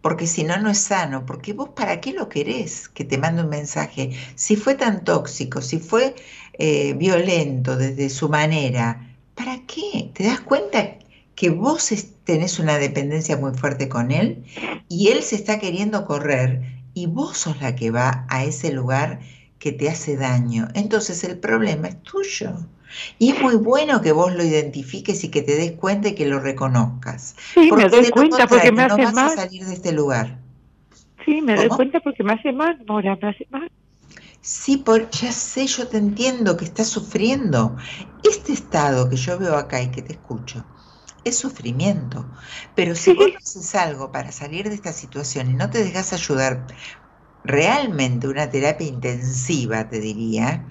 porque 0.00 0.26
si 0.26 0.44
no, 0.44 0.58
no 0.58 0.68
es 0.70 0.78
sano, 0.78 1.24
porque 1.24 1.52
vos 1.52 1.70
para 1.70 2.00
qué 2.00 2.12
lo 2.12 2.28
querés 2.28 2.88
que 2.88 3.04
te 3.04 3.18
mande 3.18 3.42
un 3.42 3.48
mensaje. 3.48 4.10
Si 4.34 4.56
fue 4.56 4.74
tan 4.74 5.04
tóxico, 5.04 5.62
si 5.62 5.78
fue 5.78 6.14
eh, 6.54 6.94
violento 6.94 7.76
desde 7.76 8.10
su 8.10 8.28
manera, 8.28 9.16
¿para 9.34 9.60
qué? 9.66 10.10
¿Te 10.12 10.24
das 10.24 10.40
cuenta 10.40 10.98
que 11.34 11.50
vos 11.50 11.92
tenés 12.24 12.58
una 12.58 12.78
dependencia 12.78 13.36
muy 13.36 13.52
fuerte 13.54 13.88
con 13.88 14.10
él 14.10 14.44
y 14.88 15.08
él 15.08 15.22
se 15.22 15.36
está 15.36 15.58
queriendo 15.58 16.04
correr 16.04 16.82
y 16.94 17.06
vos 17.06 17.38
sos 17.38 17.60
la 17.60 17.74
que 17.74 17.90
va 17.90 18.26
a 18.28 18.44
ese 18.44 18.72
lugar 18.72 19.20
que 19.62 19.70
te 19.70 19.88
hace 19.88 20.16
daño. 20.16 20.66
Entonces 20.74 21.22
el 21.22 21.38
problema 21.38 21.86
es 21.86 22.02
tuyo. 22.02 22.50
Y 23.20 23.30
es 23.30 23.40
muy 23.40 23.54
bueno 23.54 24.02
que 24.02 24.10
vos 24.10 24.34
lo 24.34 24.42
identifiques 24.42 25.22
y 25.22 25.28
que 25.28 25.42
te 25.42 25.54
des 25.54 25.72
cuenta 25.72 26.08
y 26.08 26.14
que 26.16 26.26
lo 26.26 26.40
reconozcas. 26.40 27.36
Sí, 27.54 27.70
me 27.70 27.88
doy 27.88 28.10
cuenta 28.10 28.48
porque 28.48 28.72
me 28.72 28.82
hace 28.82 29.02
no 29.02 29.12
vas 29.12 29.32
a 29.32 29.36
salir 29.36 29.64
de 29.64 29.74
este 29.74 29.92
lugar. 29.92 30.36
Sí, 31.24 31.40
me 31.40 31.54
doy 31.54 31.68
cuenta 31.68 32.00
porque 32.00 32.24
me 32.24 32.32
hace 32.32 32.50
mal, 32.50 32.84
Nora, 32.84 33.16
me 33.22 33.28
hace 33.28 33.46
mal. 33.50 33.70
Sí, 34.40 34.78
por, 34.78 35.08
ya 35.10 35.30
sé, 35.30 35.68
yo 35.68 35.86
te 35.86 35.98
entiendo 35.98 36.56
que 36.56 36.64
estás 36.64 36.88
sufriendo. 36.88 37.76
Este 38.24 38.52
estado 38.52 39.08
que 39.08 39.16
yo 39.16 39.38
veo 39.38 39.56
acá 39.56 39.80
y 39.80 39.92
que 39.92 40.02
te 40.02 40.14
escucho, 40.14 40.64
es 41.22 41.38
sufrimiento. 41.38 42.26
Pero 42.74 42.96
si 42.96 43.14
vos 43.14 43.28
haces 43.40 43.76
algo 43.76 44.10
para 44.10 44.32
salir 44.32 44.68
de 44.68 44.74
esta 44.74 44.92
situación 44.92 45.50
y 45.52 45.54
no 45.54 45.70
te 45.70 45.84
dejas 45.84 46.12
ayudar, 46.12 46.66
realmente 47.44 48.28
una 48.28 48.50
terapia 48.50 48.86
intensiva, 48.86 49.88
te 49.88 50.00
diría, 50.00 50.66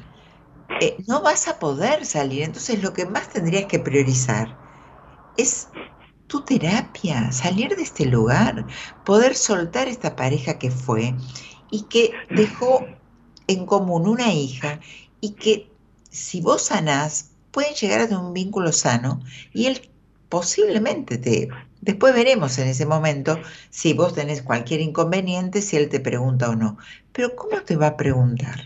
eh, 0.79 0.97
no 1.07 1.21
vas 1.21 1.47
a 1.47 1.59
poder 1.59 2.05
salir. 2.05 2.43
Entonces 2.43 2.81
lo 2.81 2.93
que 2.93 3.05
más 3.05 3.29
tendrías 3.29 3.65
que 3.65 3.79
priorizar 3.79 4.57
es 5.37 5.69
tu 6.27 6.41
terapia, 6.41 7.31
salir 7.31 7.75
de 7.75 7.83
este 7.83 8.05
lugar, 8.05 8.65
poder 9.03 9.35
soltar 9.35 9.87
esta 9.87 10.15
pareja 10.15 10.57
que 10.57 10.71
fue 10.71 11.13
y 11.69 11.83
que 11.83 12.11
dejó 12.29 12.85
en 13.47 13.65
común 13.65 14.07
una 14.07 14.33
hija 14.33 14.79
y 15.19 15.31
que 15.31 15.71
si 16.09 16.41
vos 16.41 16.63
sanás, 16.63 17.31
pueden 17.51 17.73
llegar 17.73 18.11
a 18.11 18.19
un 18.19 18.33
vínculo 18.33 18.71
sano 18.71 19.21
y 19.53 19.65
él 19.65 19.89
posiblemente 20.29 21.17
te... 21.17 21.49
Después 21.81 22.13
veremos 22.13 22.57
en 22.59 22.67
ese 22.67 22.85
momento 22.85 23.39
si 23.69 23.93
vos 23.93 24.13
tenés 24.13 24.43
cualquier 24.43 24.81
inconveniente, 24.81 25.61
si 25.61 25.77
él 25.77 25.89
te 25.89 25.99
pregunta 25.99 26.49
o 26.49 26.55
no. 26.55 26.77
Pero 27.11 27.35
¿cómo 27.35 27.61
te 27.61 27.75
va 27.75 27.87
a 27.87 27.97
preguntar? 27.97 28.59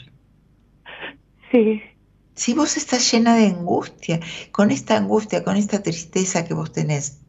Sí. 1.51 1.81
Si 2.33 2.53
vos 2.53 2.75
estás 2.75 3.09
llena 3.09 3.35
de 3.35 3.47
angustia, 3.47 4.19
con 4.51 4.69
esta 4.69 4.97
angustia, 4.97 5.43
con 5.45 5.55
esta 5.55 5.81
tristeza 5.81 6.43
que 6.43 6.53
vos 6.53 6.73
tenés, 6.73 7.21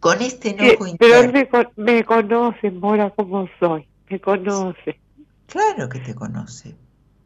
con 0.00 0.20
este 0.20 0.50
enojo 0.50 0.86
interno. 0.86 1.32
Pero 1.32 1.72
me, 1.76 1.94
me 1.94 2.04
conoce, 2.04 2.70
Mora, 2.70 3.08
como 3.10 3.48
soy. 3.58 3.88
Me 4.10 4.20
conoce. 4.20 5.00
Claro 5.46 5.88
que 5.88 6.00
te 6.00 6.14
conoce. 6.14 6.76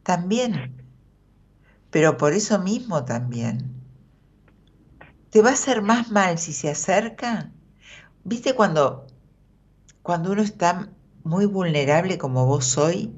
También. 0.05 0.83
Pero 1.91 2.17
por 2.17 2.33
eso 2.33 2.61
mismo 2.61 3.05
también 3.05 3.75
te 5.31 5.43
va 5.43 5.51
a 5.51 5.55
hacer 5.55 5.83
más 5.83 6.11
mal 6.11 6.39
si 6.39 6.53
se 6.53 6.71
acerca. 6.71 7.51
¿Viste 8.27 8.55
cuando, 8.55 9.07
cuando 10.03 10.33
uno 10.33 10.43
está 10.43 10.91
muy 11.23 11.47
vulnerable 11.47 12.19
como 12.19 12.45
vos 12.45 12.77
hoy? 12.77 13.15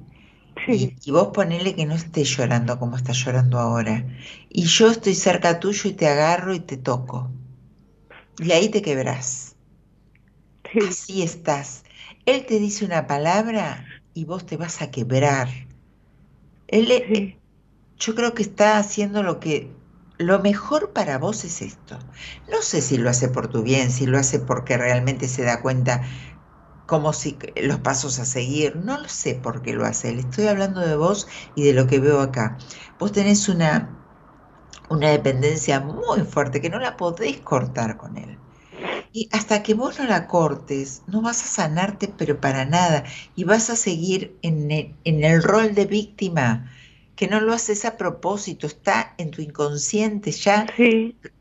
Y, 0.66 1.11
vos 1.11 1.28
ponele 1.28 1.74
que 1.74 1.86
no 1.86 1.94
estés 1.94 2.36
llorando 2.36 2.78
como 2.78 2.96
estás 2.96 3.16
llorando 3.16 3.59
ahora. 3.59 4.06
Y 4.50 4.64
yo 4.64 4.90
estoy 4.90 5.14
cerca 5.14 5.61
tuyo 5.61 5.88
y 5.88 5.94
te 5.94 6.09
agarro 6.09 6.52
y 6.52 6.61
te 6.61 6.76
toco. 6.76 7.30
Y 8.38 8.52
ahí 8.52 8.68
te 8.68 8.82
quebrás. 8.82 9.56
Así 10.86 11.22
estás. 11.22 11.84
Él 12.26 12.44
te 12.44 12.59
dice 12.59 12.84
una 12.84 13.06
palabra 13.06 13.86
y 14.12 14.26
vos 14.26 14.44
te 14.44 14.59
vas 14.59 14.82
a 14.82 14.90
quebrar. 14.90 15.48
Él, 16.66 17.38
yo 17.98 18.14
creo 18.14 18.34
que 18.34 18.42
está 18.42 18.76
haciendo 18.76 19.22
lo 19.22 19.40
que 19.40 19.72
lo 20.18 20.40
mejor 20.40 20.92
para 20.92 21.18
vos 21.18 21.44
es 21.44 21.62
esto. 21.62 21.98
No 22.50 22.62
sé 22.62 22.82
si 22.82 22.98
lo 22.98 23.10
hace 23.10 23.28
por 23.28 23.48
tu 23.48 23.62
bien, 23.62 23.90
si 23.90 24.06
lo 24.06 24.18
hace 24.18 24.40
porque 24.40 24.76
realmente 24.76 25.28
se 25.28 25.44
da 25.44 25.62
cuenta 25.62 26.02
como 26.86 27.12
si 27.12 27.38
los 27.56 27.80
pasos 27.80 28.18
a 28.18 28.24
seguir, 28.24 28.76
no 28.76 28.98
lo 29.00 29.08
sé 29.08 29.34
por 29.36 29.62
qué 29.62 29.74
lo 29.74 29.84
hace. 29.86 30.12
Le 30.14 30.22
estoy 30.22 30.46
hablando 30.48 30.80
de 30.80 30.96
vos 30.96 31.28
y 31.54 31.64
de 31.64 31.74
lo 31.74 31.86
que 31.86 32.00
veo 32.00 32.20
acá. 32.20 32.58
Vos 32.98 33.12
tenés 33.12 33.48
una, 33.48 33.98
una 34.90 35.10
dependencia 35.10 35.80
muy 35.80 36.22
fuerte 36.22 36.60
que 36.60 36.70
no 36.70 36.78
la 36.80 36.96
podés 36.96 37.40
cortar 37.40 37.96
con 37.96 38.16
él. 38.16 38.38
Y 39.12 39.28
hasta 39.32 39.62
que 39.62 39.74
vos 39.74 39.98
no 39.98 40.06
la 40.06 40.26
cortes, 40.28 41.02
no 41.06 41.22
vas 41.22 41.42
a 41.44 41.46
sanarte, 41.48 42.08
pero 42.08 42.40
para 42.40 42.64
nada. 42.64 43.04
Y 43.34 43.44
vas 43.44 43.70
a 43.70 43.76
seguir 43.76 44.38
en 44.42 44.70
en 44.72 45.24
el 45.24 45.42
rol 45.42 45.74
de 45.74 45.86
víctima 45.86 46.70
que 47.18 47.26
no 47.26 47.40
lo 47.40 47.52
haces 47.52 47.84
a 47.84 47.96
propósito, 47.96 48.68
está 48.68 49.14
en 49.18 49.32
tu 49.32 49.42
inconsciente, 49.42 50.30
ya 50.30 50.72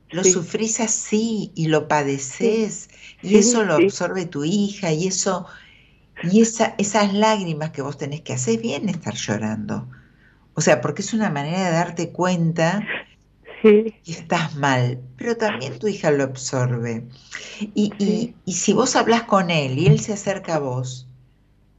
lo 0.10 0.24
sufrís 0.24 0.80
así 0.82 1.52
y 1.56 1.68
lo 1.68 1.88
padeces 1.88 2.90
y 3.22 3.38
eso 3.38 3.64
lo 3.64 3.76
absorbe 3.76 4.26
tu 4.26 4.44
hija 4.44 4.92
y 4.94 5.08
eso 5.08 5.48
y 6.22 6.42
esa, 6.42 6.76
esas 6.80 7.14
lágrimas 7.14 7.72
que 7.72 7.84
vos 7.84 7.98
tenés 7.98 8.22
que 8.22 8.34
hacer 8.34 8.60
bien 8.62 8.90
estar 8.90 9.16
llorando. 9.16 9.90
O 10.56 10.62
sea, 10.62 10.82
porque 10.82 11.04
es 11.04 11.14
una 11.14 11.30
manera 11.32 11.66
de 11.66 11.72
darte 11.72 12.12
cuenta 12.12 12.92
que 14.04 14.12
estás 14.14 14.56
mal, 14.56 15.04
pero 15.18 15.38
también 15.38 15.78
tu 15.80 15.88
hija 15.88 16.12
lo 16.12 16.24
absorbe. 16.24 17.08
Y, 17.60 17.96
y, 18.00 18.36
y 18.46 18.54
si 18.54 18.74
vos 18.74 18.96
hablas 18.96 19.24
con 19.24 19.50
él 19.52 19.78
y 19.80 19.88
él 19.88 20.00
se 20.00 20.14
acerca 20.14 20.56
a 20.56 20.60
vos, 20.60 21.07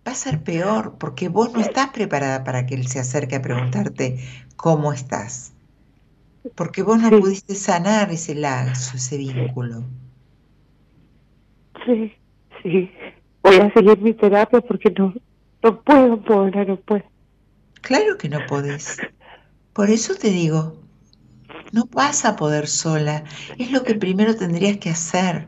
va 0.08 0.12
a 0.12 0.14
ser 0.14 0.42
peor 0.42 0.96
porque 0.98 1.28
vos 1.28 1.52
no 1.52 1.60
estás 1.60 1.90
preparada 1.90 2.42
para 2.42 2.64
que 2.64 2.74
él 2.74 2.86
se 2.86 2.98
acerque 2.98 3.36
a 3.36 3.42
preguntarte 3.42 4.16
cómo 4.56 4.94
estás. 4.94 5.52
Porque 6.54 6.82
vos 6.82 6.98
no 6.98 7.10
pudiste 7.10 7.54
sanar 7.54 8.10
ese 8.10 8.34
lazo, 8.34 8.96
ese 8.96 9.18
vínculo. 9.18 9.84
Sí, 11.84 12.14
sí. 12.62 12.90
Voy 13.42 13.56
a 13.56 13.70
seguir 13.74 13.98
mi 13.98 14.14
terapia 14.14 14.62
porque 14.62 14.90
no, 14.98 15.12
no 15.62 15.82
puedo, 15.82 16.22
poder, 16.22 16.66
no 16.66 16.76
puedo. 16.80 17.04
Claro 17.82 18.16
que 18.16 18.30
no 18.30 18.46
podés. 18.46 18.96
Por 19.74 19.90
eso 19.90 20.14
te 20.14 20.30
digo, 20.30 20.80
no 21.72 21.84
vas 21.92 22.24
a 22.24 22.34
poder 22.34 22.66
sola. 22.66 23.24
Es 23.58 23.70
lo 23.72 23.82
que 23.82 23.94
primero 23.94 24.34
tendrías 24.34 24.78
que 24.78 24.88
hacer 24.88 25.46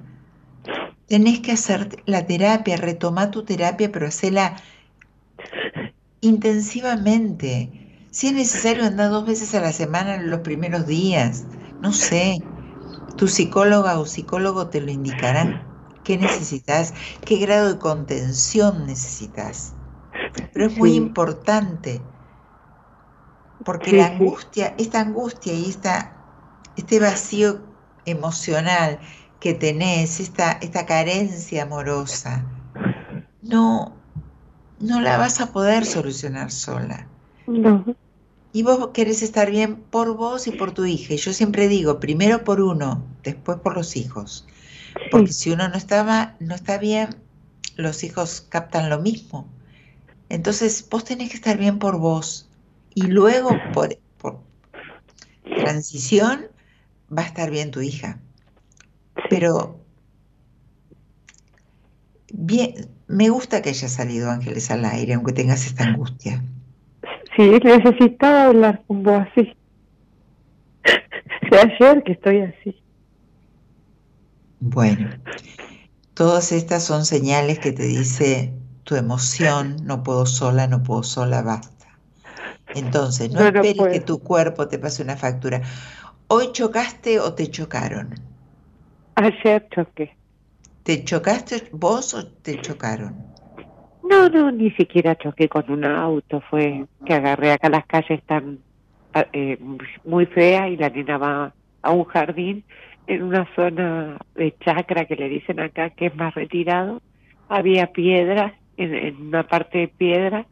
tenés 1.10 1.40
que 1.40 1.50
hacer 1.52 2.04
la 2.06 2.24
terapia, 2.26 2.76
retomar 2.76 3.32
tu 3.32 3.44
terapia, 3.44 3.90
pero 3.90 4.06
hacerla 4.06 4.56
intensivamente. 6.20 8.06
Si 8.12 8.28
es 8.28 8.32
necesario 8.32 8.84
andar 8.84 9.10
dos 9.10 9.26
veces 9.26 9.54
a 9.54 9.60
la 9.60 9.72
semana 9.72 10.14
en 10.14 10.30
los 10.30 10.40
primeros 10.40 10.86
días, 10.86 11.48
no 11.80 11.92
sé, 11.92 12.38
tu 13.16 13.26
psicóloga 13.28 13.98
o 13.98 14.06
psicólogo 14.06 14.70
te 14.70 14.80
lo 14.80 14.92
indicarán. 14.92 15.74
¿Qué 16.04 16.16
necesitas? 16.16 16.94
¿Qué 17.24 17.38
grado 17.38 17.74
de 17.74 17.78
contención 17.80 18.86
necesitas? 18.86 19.74
Pero 20.52 20.66
es 20.66 20.76
muy 20.76 20.94
importante, 20.94 22.00
porque 23.64 23.92
la 23.92 24.06
angustia, 24.06 24.74
esta 24.78 25.00
angustia 25.00 25.52
y 25.54 25.68
esta 25.68 26.16
este 26.76 27.00
vacío 27.00 27.60
emocional 28.04 29.00
que 29.40 29.54
tenés, 29.54 30.20
esta, 30.20 30.52
esta 30.52 30.86
carencia 30.86 31.62
amorosa, 31.62 32.44
no, 33.42 33.96
no 34.78 35.00
la 35.00 35.16
vas 35.16 35.40
a 35.40 35.52
poder 35.52 35.86
solucionar 35.86 36.50
sola. 36.50 37.08
No. 37.46 37.84
Y 38.52 38.62
vos 38.62 38.90
querés 38.92 39.22
estar 39.22 39.50
bien 39.50 39.76
por 39.76 40.16
vos 40.16 40.46
y 40.46 40.52
por 40.52 40.72
tu 40.72 40.84
hija. 40.84 41.14
Y 41.14 41.16
yo 41.16 41.32
siempre 41.32 41.68
digo, 41.68 42.00
primero 42.00 42.44
por 42.44 42.60
uno, 42.60 43.04
después 43.22 43.58
por 43.58 43.74
los 43.74 43.96
hijos. 43.96 44.46
Porque 45.10 45.32
si 45.32 45.50
uno 45.50 45.68
no 45.68 45.76
estaba, 45.76 46.36
no 46.40 46.54
está 46.54 46.78
bien, 46.78 47.10
los 47.76 48.04
hijos 48.04 48.46
captan 48.48 48.90
lo 48.90 49.00
mismo. 49.00 49.48
Entonces 50.28 50.86
vos 50.90 51.04
tenés 51.04 51.30
que 51.30 51.36
estar 51.36 51.56
bien 51.56 51.78
por 51.78 51.98
vos. 51.98 52.48
Y 52.94 53.06
luego 53.06 53.50
por, 53.72 53.96
por 54.18 54.40
transición 55.44 56.48
va 57.16 57.22
a 57.22 57.26
estar 57.26 57.50
bien 57.50 57.70
tu 57.70 57.80
hija. 57.80 58.20
Pero 59.28 59.80
bien, 62.32 62.88
me 63.06 63.28
gusta 63.28 63.62
que 63.62 63.70
haya 63.70 63.88
salido 63.88 64.30
Ángeles 64.30 64.70
al 64.70 64.84
aire, 64.84 65.14
aunque 65.14 65.32
tengas 65.32 65.66
esta 65.66 65.84
angustia. 65.84 66.42
Sí, 67.36 67.50
necesitaba 67.62 68.46
hablar 68.46 68.84
con 68.86 69.02
vos 69.02 69.26
así. 69.30 69.56
De 71.50 71.58
ayer 71.58 72.02
que 72.04 72.12
estoy 72.12 72.40
así. 72.40 72.82
Bueno, 74.60 75.08
todas 76.14 76.52
estas 76.52 76.84
son 76.84 77.04
señales 77.04 77.58
que 77.58 77.72
te 77.72 77.84
dice 77.84 78.52
tu 78.84 78.94
emoción, 78.94 79.76
no 79.84 80.02
puedo 80.02 80.26
sola, 80.26 80.66
no 80.66 80.82
puedo 80.82 81.02
sola, 81.02 81.42
basta. 81.42 81.86
Entonces, 82.74 83.32
no, 83.32 83.40
esperes 83.40 83.92
que 83.92 84.00
tu 84.00 84.20
cuerpo 84.20 84.68
te 84.68 84.78
pase 84.78 85.02
una 85.02 85.16
factura. 85.16 85.62
¿Hoy 86.28 86.52
chocaste 86.52 87.18
o 87.18 87.34
te 87.34 87.50
chocaron? 87.50 88.29
Ayer 89.44 89.68
choqué. 89.74 90.16
¿Te 90.82 91.04
chocaste 91.04 91.68
vos 91.72 92.14
o 92.14 92.26
te 92.26 92.58
chocaron? 92.60 93.14
No, 94.02 94.30
no, 94.30 94.50
ni 94.50 94.70
siquiera 94.70 95.14
choqué 95.14 95.46
con 95.46 95.70
un 95.70 95.84
auto, 95.84 96.40
fue 96.48 96.86
que 97.04 97.14
agarré 97.14 97.52
acá 97.52 97.68
las 97.68 97.86
calles 97.86 98.18
están 98.18 98.60
eh, 99.34 99.58
muy 100.04 100.24
feas 100.24 100.70
y 100.70 100.76
la 100.78 100.88
niña 100.88 101.18
va 101.18 101.52
a 101.82 101.90
un 101.92 102.04
jardín 102.04 102.64
en 103.06 103.22
una 103.22 103.46
zona 103.54 104.16
de 104.34 104.56
chacra 104.64 105.04
que 105.04 105.16
le 105.16 105.28
dicen 105.28 105.60
acá 105.60 105.90
que 105.90 106.06
es 106.06 106.16
más 106.16 106.34
retirado, 106.34 107.02
había 107.48 107.92
piedras, 107.92 108.54
en, 108.78 109.28
una 109.28 109.42
parte 109.46 109.78
de 109.78 109.88
piedra, 109.88 110.46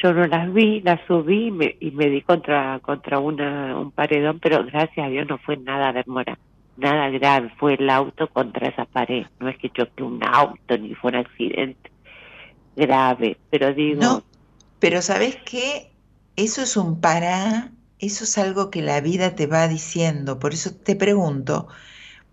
yo 0.00 0.12
no 0.14 0.26
las 0.26 0.52
vi, 0.52 0.80
las 0.82 1.00
subí 1.08 1.46
y 1.46 1.50
me, 1.50 1.76
y 1.80 1.90
me 1.90 2.08
di 2.08 2.22
contra 2.22 2.78
contra 2.80 3.18
una 3.18 3.76
un 3.78 3.90
paredón, 3.90 4.38
pero 4.38 4.64
gracias 4.64 5.06
a 5.06 5.10
Dios 5.10 5.26
no 5.28 5.38
fue 5.38 5.56
nada 5.56 5.92
demora, 5.92 6.38
nada 6.76 7.10
grave, 7.10 7.50
fue 7.58 7.74
el 7.74 7.88
auto 7.90 8.28
contra 8.28 8.68
esa 8.68 8.84
pared, 8.84 9.26
no 9.40 9.48
es 9.48 9.58
que 9.58 9.70
choque 9.70 10.02
un 10.02 10.22
auto 10.24 10.78
ni 10.78 10.94
fue 10.94 11.10
un 11.10 11.18
accidente 11.18 11.90
grave, 12.76 13.38
pero 13.50 13.74
digo... 13.74 14.00
No, 14.00 14.24
pero 14.78 15.02
¿sabes 15.02 15.36
qué? 15.44 15.92
Eso 16.36 16.62
es 16.62 16.76
un 16.76 17.00
para, 17.00 17.70
eso 17.98 18.24
es 18.24 18.38
algo 18.38 18.70
que 18.70 18.82
la 18.82 19.00
vida 19.00 19.34
te 19.34 19.46
va 19.46 19.68
diciendo, 19.68 20.38
por 20.38 20.54
eso 20.54 20.74
te 20.74 20.96
pregunto, 20.96 21.68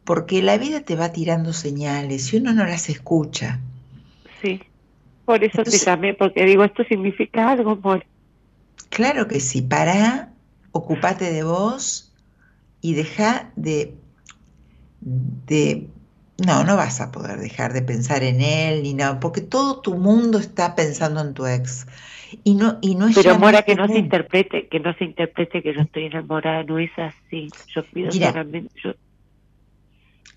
porque 0.04 0.42
la 0.42 0.58
vida 0.58 0.82
te 0.82 0.96
va 0.96 1.12
tirando 1.12 1.54
señales 1.54 2.34
y 2.34 2.38
uno 2.38 2.54
no 2.54 2.66
las 2.66 2.90
escucha. 2.90 3.60
Sí, 4.42 4.62
por 5.26 5.44
eso 5.44 5.64
te 5.64 5.78
llamé, 5.78 6.14
porque 6.14 6.46
digo, 6.46 6.64
esto 6.64 6.84
significa 6.86 7.52
algo, 7.52 7.72
amor. 7.72 8.06
Claro 8.90 9.28
que 9.28 9.40
sí, 9.40 9.62
para, 9.62 10.32
ocupate 10.72 11.32
de 11.32 11.44
vos 11.44 12.12
y 12.82 12.94
deja 12.94 13.52
de, 13.56 13.94
de 15.02 15.88
no, 16.46 16.64
no 16.64 16.78
vas 16.78 17.02
a 17.02 17.12
poder 17.12 17.40
dejar 17.40 17.74
de 17.74 17.82
pensar 17.82 18.24
en 18.24 18.42
él 18.42 18.84
ni 18.84 18.94
nada, 18.94 19.20
porque 19.20 19.42
todo 19.42 19.82
tu 19.82 19.96
mundo 19.96 20.40
está 20.40 20.76
pensando 20.76 21.22
en 21.22 21.34
tu 21.34 21.46
ex. 21.46 21.86
Y 22.44 22.56
no, 22.56 22.78
y 22.82 22.96
no 22.96 23.08
es 23.08 23.16
Pero 23.16 23.38
Mora, 23.40 23.64
que 23.64 23.76
no 23.76 23.88
se 23.88 23.98
interprete, 23.98 24.68
que 24.68 24.80
no 24.80 24.94
se 24.94 25.06
interprete 25.06 25.62
que 25.64 25.74
yo 25.74 25.82
estoy 25.82 26.06
enamorada, 26.06 26.64
no 26.64 26.80
es 26.80 26.92
así. 26.98 27.50
Yo 27.74 27.84
pido 27.86 28.12
solamente. 28.12 28.72
Yo... 28.82 28.94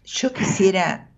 yo 0.04 0.32
quisiera, 0.32 1.10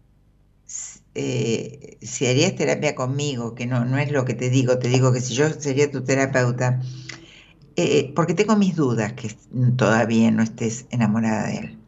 eh, 1.15 1.97
si 2.03 2.27
harías 2.27 2.57
terapia 2.57 2.95
conmigo, 2.95 3.55
que 3.55 3.67
no, 3.67 3.85
no 3.85 3.99
es 3.99 4.11
lo 4.11 4.25
que 4.25 4.35
te 4.35 4.51
digo, 4.51 4.79
te 4.79 4.89
digo 4.89 5.13
que 5.13 5.21
si 5.21 5.35
yo 5.35 5.49
sería 5.49 5.91
tu 5.91 6.03
terapeuta, 6.03 6.81
eh, 7.77 8.13
porque 8.15 8.35
tengo 8.35 8.57
mis 8.57 8.77
dudas 8.77 9.13
que 9.15 9.31
todavía 9.77 10.31
no 10.31 10.43
estés 10.43 10.87
enamorada 10.91 11.47
de 11.47 11.57
él. 11.57 11.79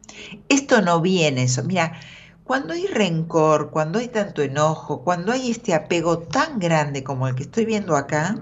Esto 0.49 0.81
no 0.81 1.01
viene, 1.01 1.43
eso. 1.43 1.63
Mira, 1.63 1.99
cuando 2.43 2.73
hay 2.73 2.87
rencor, 2.87 3.71
cuando 3.71 3.99
hay 3.99 4.07
tanto 4.09 4.41
enojo, 4.41 5.03
cuando 5.03 5.31
hay 5.31 5.51
este 5.51 5.73
apego 5.73 6.19
tan 6.27 6.59
grande 6.59 7.03
como 7.03 7.27
el 7.27 7.35
que 7.35 7.43
estoy 7.43 7.65
viendo 7.65 7.95
acá, 7.95 8.35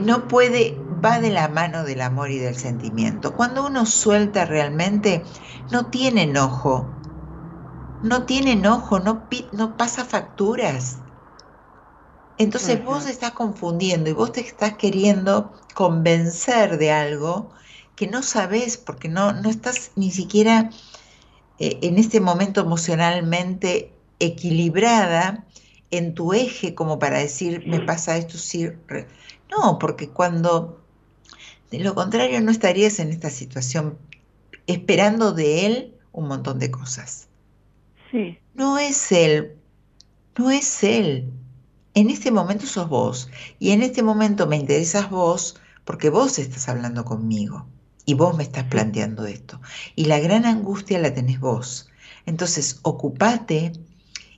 no 0.00 0.28
puede, 0.28 0.86
va 0.88 1.18
de 1.20 1.30
la 1.30 1.48
mano 1.48 1.82
del 1.84 2.00
amor 2.00 2.30
y 2.30 2.38
del 2.38 2.54
sentimiento. 2.56 3.34
Cuando 3.34 3.66
uno 3.66 3.84
suelta 3.86 4.44
realmente, 4.44 5.24
no 5.70 5.90
tiene 5.90 6.22
enojo, 6.22 7.00
no 8.00 8.24
tiene 8.24 8.52
enojo, 8.52 9.00
no, 9.00 9.28
no 9.52 9.76
pasa 9.76 10.06
facturas. 10.06 11.02
Entonces 12.38 12.82
vos 12.84 13.06
estás 13.06 13.32
confundiendo 13.32 14.08
y 14.10 14.12
vos 14.14 14.32
te 14.32 14.40
estás 14.40 14.76
queriendo 14.76 15.52
convencer 15.74 16.78
de 16.78 16.90
algo 16.90 17.52
que 17.96 18.06
no 18.06 18.22
sabes 18.22 18.76
porque 18.76 19.08
no, 19.08 19.32
no 19.32 19.48
estás 19.48 19.90
ni 19.96 20.10
siquiera 20.10 20.70
eh, 21.58 21.78
en 21.82 21.98
este 21.98 22.20
momento 22.20 22.60
emocionalmente 22.60 23.90
equilibrada 24.20 25.44
en 25.90 26.14
tu 26.14 26.34
eje 26.34 26.74
como 26.74 26.98
para 26.98 27.18
decir, 27.18 27.66
me 27.66 27.80
pasa 27.80 28.18
esto, 28.18 28.36
sí. 28.36 28.68
No, 29.50 29.78
porque 29.78 30.10
cuando, 30.10 30.84
de 31.70 31.78
lo 31.78 31.94
contrario, 31.94 32.40
no 32.42 32.50
estarías 32.50 32.98
en 32.98 33.10
esta 33.10 33.30
situación 33.30 33.98
esperando 34.66 35.32
de 35.32 35.66
él 35.66 35.94
un 36.12 36.28
montón 36.28 36.58
de 36.58 36.70
cosas. 36.70 37.28
Sí. 38.10 38.38
No 38.54 38.78
es 38.78 39.10
él, 39.12 39.56
no 40.36 40.50
es 40.50 40.82
él. 40.84 41.30
En 41.94 42.10
este 42.10 42.30
momento 42.30 42.66
sos 42.66 42.90
vos 42.90 43.30
y 43.58 43.70
en 43.70 43.82
este 43.82 44.02
momento 44.02 44.46
me 44.46 44.56
interesas 44.56 45.08
vos 45.08 45.58
porque 45.84 46.10
vos 46.10 46.38
estás 46.38 46.68
hablando 46.68 47.06
conmigo 47.06 47.66
y 48.06 48.14
vos 48.14 48.36
me 48.36 48.44
estás 48.44 48.64
planteando 48.64 49.26
esto. 49.26 49.60
Y 49.96 50.06
la 50.06 50.20
gran 50.20 50.46
angustia 50.46 50.98
la 50.98 51.12
tenés 51.12 51.40
vos. 51.40 51.90
Entonces, 52.24 52.78
ocupate 52.82 53.72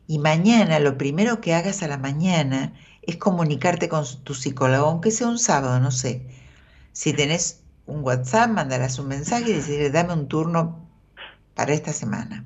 y 0.08 0.18
mañana 0.18 0.80
lo 0.80 0.98
primero 0.98 1.40
que 1.40 1.54
hagas 1.54 1.82
a 1.82 1.88
la 1.88 1.98
mañana 1.98 2.72
es 3.02 3.18
comunicarte 3.18 3.88
con 3.88 4.04
tu 4.24 4.34
psicólogo, 4.34 4.86
aunque 4.86 5.10
sea 5.10 5.28
un 5.28 5.38
sábado, 5.38 5.78
no 5.80 5.90
sé. 5.90 6.22
Si 6.92 7.12
tenés 7.12 7.60
un 7.86 8.02
WhatsApp, 8.02 8.50
mandarás 8.50 8.98
un 8.98 9.08
mensaje 9.08 9.50
y 9.50 9.54
decirle, 9.54 9.90
dame 9.90 10.14
un 10.14 10.28
turno 10.28 10.80
para 11.54 11.74
esta 11.74 11.92
semana. 11.92 12.44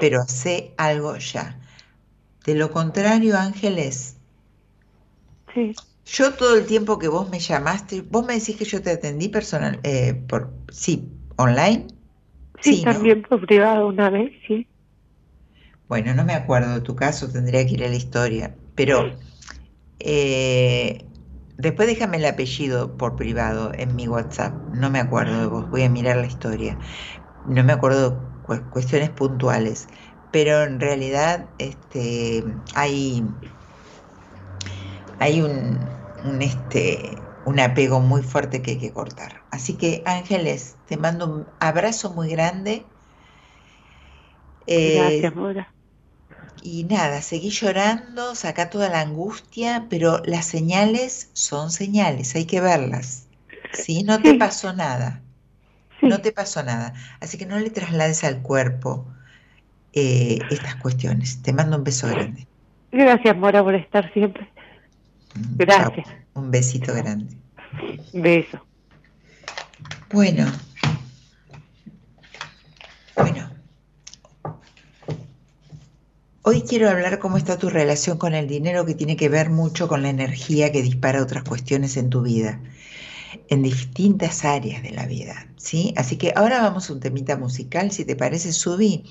Pero 0.00 0.20
hace 0.20 0.74
algo 0.76 1.16
ya. 1.16 1.58
De 2.44 2.54
lo 2.54 2.72
contrario, 2.72 3.38
Ángeles, 3.38 4.16
sí. 5.54 5.74
Yo 6.12 6.34
todo 6.34 6.56
el 6.56 6.66
tiempo 6.66 6.98
que 6.98 7.06
vos 7.06 7.30
me 7.30 7.38
llamaste, 7.38 8.00
vos 8.00 8.26
me 8.26 8.34
decís 8.34 8.56
que 8.56 8.64
yo 8.64 8.82
te 8.82 8.90
atendí 8.90 9.28
personal, 9.28 9.78
eh, 9.84 10.14
por, 10.28 10.52
sí, 10.72 11.08
online. 11.36 11.86
Sí, 12.60 12.82
también 12.82 13.22
por 13.22 13.46
privado 13.46 13.86
una 13.86 14.10
vez, 14.10 14.32
sí. 14.48 14.66
Bueno, 15.88 16.12
no 16.12 16.24
me 16.24 16.34
acuerdo 16.34 16.74
de 16.74 16.80
tu 16.80 16.96
caso, 16.96 17.30
tendría 17.30 17.64
que 17.64 17.74
ir 17.74 17.84
a 17.84 17.88
la 17.88 17.94
historia, 17.94 18.56
pero 18.74 19.12
eh, 20.00 21.04
después 21.56 21.86
déjame 21.86 22.16
el 22.16 22.24
apellido 22.26 22.96
por 22.96 23.14
privado 23.14 23.72
en 23.72 23.94
mi 23.94 24.08
WhatsApp, 24.08 24.52
no 24.72 24.90
me 24.90 24.98
acuerdo 24.98 25.40
de 25.40 25.46
vos, 25.46 25.70
voy 25.70 25.84
a 25.84 25.88
mirar 25.88 26.16
la 26.16 26.26
historia, 26.26 26.76
no 27.44 27.62
me 27.62 27.72
acuerdo 27.72 28.20
cuestiones 28.70 29.10
puntuales, 29.10 29.86
pero 30.32 30.64
en 30.64 30.80
realidad 30.80 31.50
este, 31.58 32.44
hay, 32.74 33.24
hay 35.20 35.40
un, 35.40 35.99
un, 36.22 36.42
este, 36.42 37.28
un 37.44 37.60
apego 37.60 38.00
muy 38.00 38.22
fuerte 38.22 38.62
que 38.62 38.72
hay 38.72 38.78
que 38.78 38.92
cortar. 38.92 39.44
Así 39.50 39.76
que 39.76 40.02
Ángeles, 40.06 40.76
te 40.86 40.96
mando 40.96 41.26
un 41.26 41.46
abrazo 41.60 42.12
muy 42.12 42.28
grande. 42.30 42.86
Eh, 44.66 44.94
Gracias, 44.94 45.34
Mora. 45.34 45.74
Y 46.62 46.84
nada, 46.84 47.22
seguí 47.22 47.50
llorando, 47.50 48.34
saca 48.36 48.70
toda 48.70 48.88
la 48.88 49.00
angustia, 49.00 49.86
pero 49.90 50.22
las 50.24 50.46
señales 50.46 51.30
son 51.32 51.70
señales, 51.72 52.34
hay 52.36 52.44
que 52.46 52.60
verlas. 52.60 53.26
¿sí? 53.72 54.02
No 54.04 54.22
te 54.22 54.34
pasó 54.34 54.72
nada. 54.72 55.22
No 56.02 56.20
te 56.22 56.32
pasó 56.32 56.62
nada. 56.62 56.94
Así 57.20 57.38
que 57.38 57.46
no 57.46 57.58
le 57.58 57.70
traslades 57.70 58.24
al 58.24 58.42
cuerpo 58.42 59.06
eh, 59.92 60.46
estas 60.50 60.76
cuestiones. 60.76 61.42
Te 61.42 61.52
mando 61.52 61.78
un 61.78 61.84
beso 61.84 62.08
grande. 62.08 62.48
Gracias, 62.92 63.36
Mora, 63.36 63.62
por 63.64 63.74
estar 63.74 64.12
siempre. 64.12 64.48
Gracias. 65.34 66.08
Un 66.34 66.50
besito 66.50 66.94
grande. 66.94 67.36
Beso. 68.12 68.60
Bueno. 70.12 70.50
Bueno. 73.16 73.50
Hoy 76.42 76.62
quiero 76.62 76.88
hablar 76.88 77.18
cómo 77.18 77.36
está 77.36 77.58
tu 77.58 77.68
relación 77.68 78.18
con 78.18 78.34
el 78.34 78.48
dinero 78.48 78.84
que 78.84 78.94
tiene 78.94 79.16
que 79.16 79.28
ver 79.28 79.50
mucho 79.50 79.88
con 79.88 80.02
la 80.02 80.08
energía 80.08 80.72
que 80.72 80.82
dispara 80.82 81.22
otras 81.22 81.44
cuestiones 81.44 81.96
en 81.96 82.10
tu 82.10 82.22
vida, 82.22 82.60
en 83.48 83.62
distintas 83.62 84.44
áreas 84.44 84.82
de 84.82 84.90
la 84.90 85.06
vida, 85.06 85.46
¿sí? 85.56 85.92
Así 85.96 86.16
que 86.16 86.32
ahora 86.34 86.62
vamos 86.62 86.88
a 86.88 86.94
un 86.94 87.00
temita 87.00 87.36
musical, 87.36 87.92
si 87.92 88.04
te 88.04 88.16
parece, 88.16 88.52
subí 88.52 89.04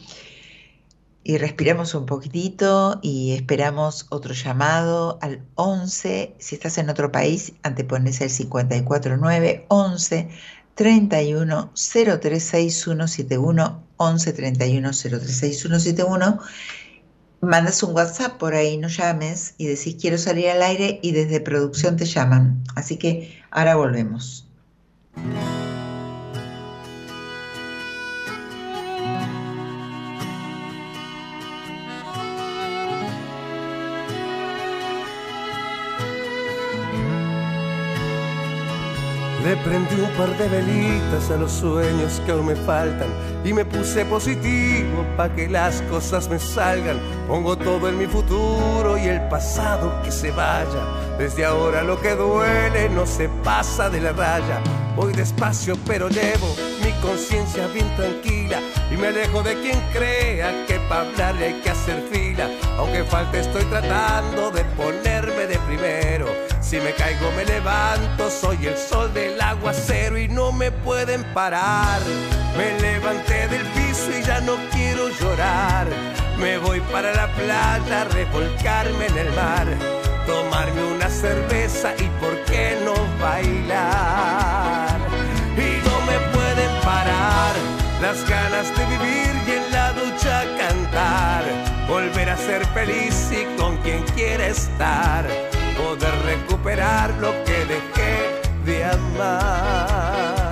y 1.24 1.38
respiramos 1.38 1.94
un 1.96 2.06
poquitito 2.06 3.00
y 3.02 3.34
esperamos 3.34 4.08
otro 4.10 4.34
llamado 4.34 5.20
al 5.22 5.44
11, 5.56 6.36
si 6.40 6.56
estás 6.56 6.78
en 6.78 6.90
otro 6.90 7.12
país, 7.12 7.54
antepones 7.64 8.22
el 8.22 8.30
549 8.30 9.66
11 9.68 10.30
31 10.76 11.72
036171 11.76 13.84
11 13.98 14.34
31 14.34 14.94
036171 14.94 16.40
mandas 17.42 17.84
un 17.84 17.96
WhatsApp 17.96 18.38
por 18.38 18.54
ahí, 18.54 18.78
no 18.78 18.88
llames 18.88 19.56
y 19.58 19.68
decís 19.68 19.96
quiero 20.00 20.18
salir 20.18 20.50
al 20.50 20.62
aire 20.62 21.00
y 21.02 21.12
desde 21.12 21.40
producción 21.40 21.98
te 21.98 22.06
llaman. 22.06 22.64
Así 22.76 22.98
que 22.98 23.42
ahora 23.52 23.76
volvemos. 23.76 24.48
Le 39.50 39.58
prendí 39.58 39.96
un 40.00 40.12
par 40.12 40.30
de 40.38 40.48
velitas 40.48 41.32
a 41.32 41.38
los 41.38 41.52
sueños 41.52 42.22
que 42.24 42.34
aún 42.34 42.46
me 42.46 42.56
faltan 42.56 43.08
y 43.44 43.52
me 43.52 43.66
puse 43.66 44.06
positivo 44.06 45.04
para 45.18 45.34
que 45.34 45.50
las 45.50 45.82
cosas 45.90 46.30
me 46.30 46.38
salgan. 46.38 47.00
Pongo 47.28 47.58
todo 47.58 47.90
en 47.90 47.98
mi 47.98 48.06
futuro 48.06 48.96
y 48.96 49.08
el 49.08 49.28
pasado 49.28 50.04
que 50.04 50.12
se 50.12 50.30
vaya. 50.30 51.18
Desde 51.18 51.46
ahora 51.46 51.82
lo 51.82 52.00
que 52.00 52.14
duele 52.14 52.90
no 52.90 53.08
se 53.08 53.28
pasa 53.44 53.90
de 53.90 54.02
la 54.02 54.12
raya. 54.12 54.62
Voy 54.96 55.14
despacio 55.14 55.76
pero 55.88 56.10
llevo 56.10 56.56
mi 56.84 56.92
conciencia 57.02 57.66
bien 57.74 57.88
tranquila 57.96 58.60
y 58.92 58.98
me 58.98 59.08
alejo 59.08 59.42
de 59.42 59.60
quien 59.62 59.80
crea 59.92 60.66
que 60.68 60.76
para 60.88 61.02
hablarle 61.02 61.48
hay 61.48 61.62
que 61.62 61.72
hacer 61.72 62.04
fila. 62.12 62.48
Aunque 62.78 63.04
falte 63.04 63.40
estoy 63.40 63.64
tratando 63.64 64.49
primero 65.70 66.50
si 66.62 66.80
me 66.80 66.94
caigo 66.94 67.32
me 67.36 67.46
levanto, 67.46 68.30
soy 68.30 68.68
el 68.68 68.78
sol 68.78 69.12
del 69.12 69.42
aguacero 69.42 70.20
y 70.20 70.28
no 70.28 70.52
me 70.52 70.70
pueden 70.72 71.24
parar. 71.34 72.00
Me 72.56 72.80
levanté 72.80 73.48
del 73.48 73.66
piso 73.70 74.12
y 74.16 74.22
ya 74.22 74.40
no 74.42 74.56
quiero 74.72 75.10
llorar. 75.10 75.88
Me 76.38 76.60
voy 76.60 76.80
para 76.92 77.12
la 77.16 77.28
playa, 77.34 78.04
revolcarme 78.12 79.08
en 79.08 79.18
el 79.18 79.34
mar, 79.34 79.66
tomarme 80.28 80.84
una 80.84 81.10
cerveza 81.10 81.96
y 81.98 82.04
por 82.22 82.36
qué 82.46 82.78
no 82.86 82.94
bailar. 83.20 85.00
Y 85.58 85.88
no 85.88 86.02
me 86.06 86.20
pueden 86.36 86.82
parar 86.84 87.56
las 88.00 88.30
ganas 88.30 88.68
de 88.78 88.86
vivir 88.86 89.32
y 89.48 89.52
en 89.54 89.72
la 89.72 89.94
ducha 89.94 90.44
cantar, 90.60 91.44
volver 91.88 92.30
a 92.30 92.38
ser 92.38 92.64
feliz 92.68 93.32
y 93.32 93.60
con 93.60 93.76
quien 93.78 94.04
quiera 94.14 94.46
estar 94.46 95.49
poder 95.80 96.14
recuperar 96.26 97.14
lo 97.20 97.32
que 97.46 97.66
dejé 97.66 98.42
de 98.66 98.86
amar. 98.86 100.50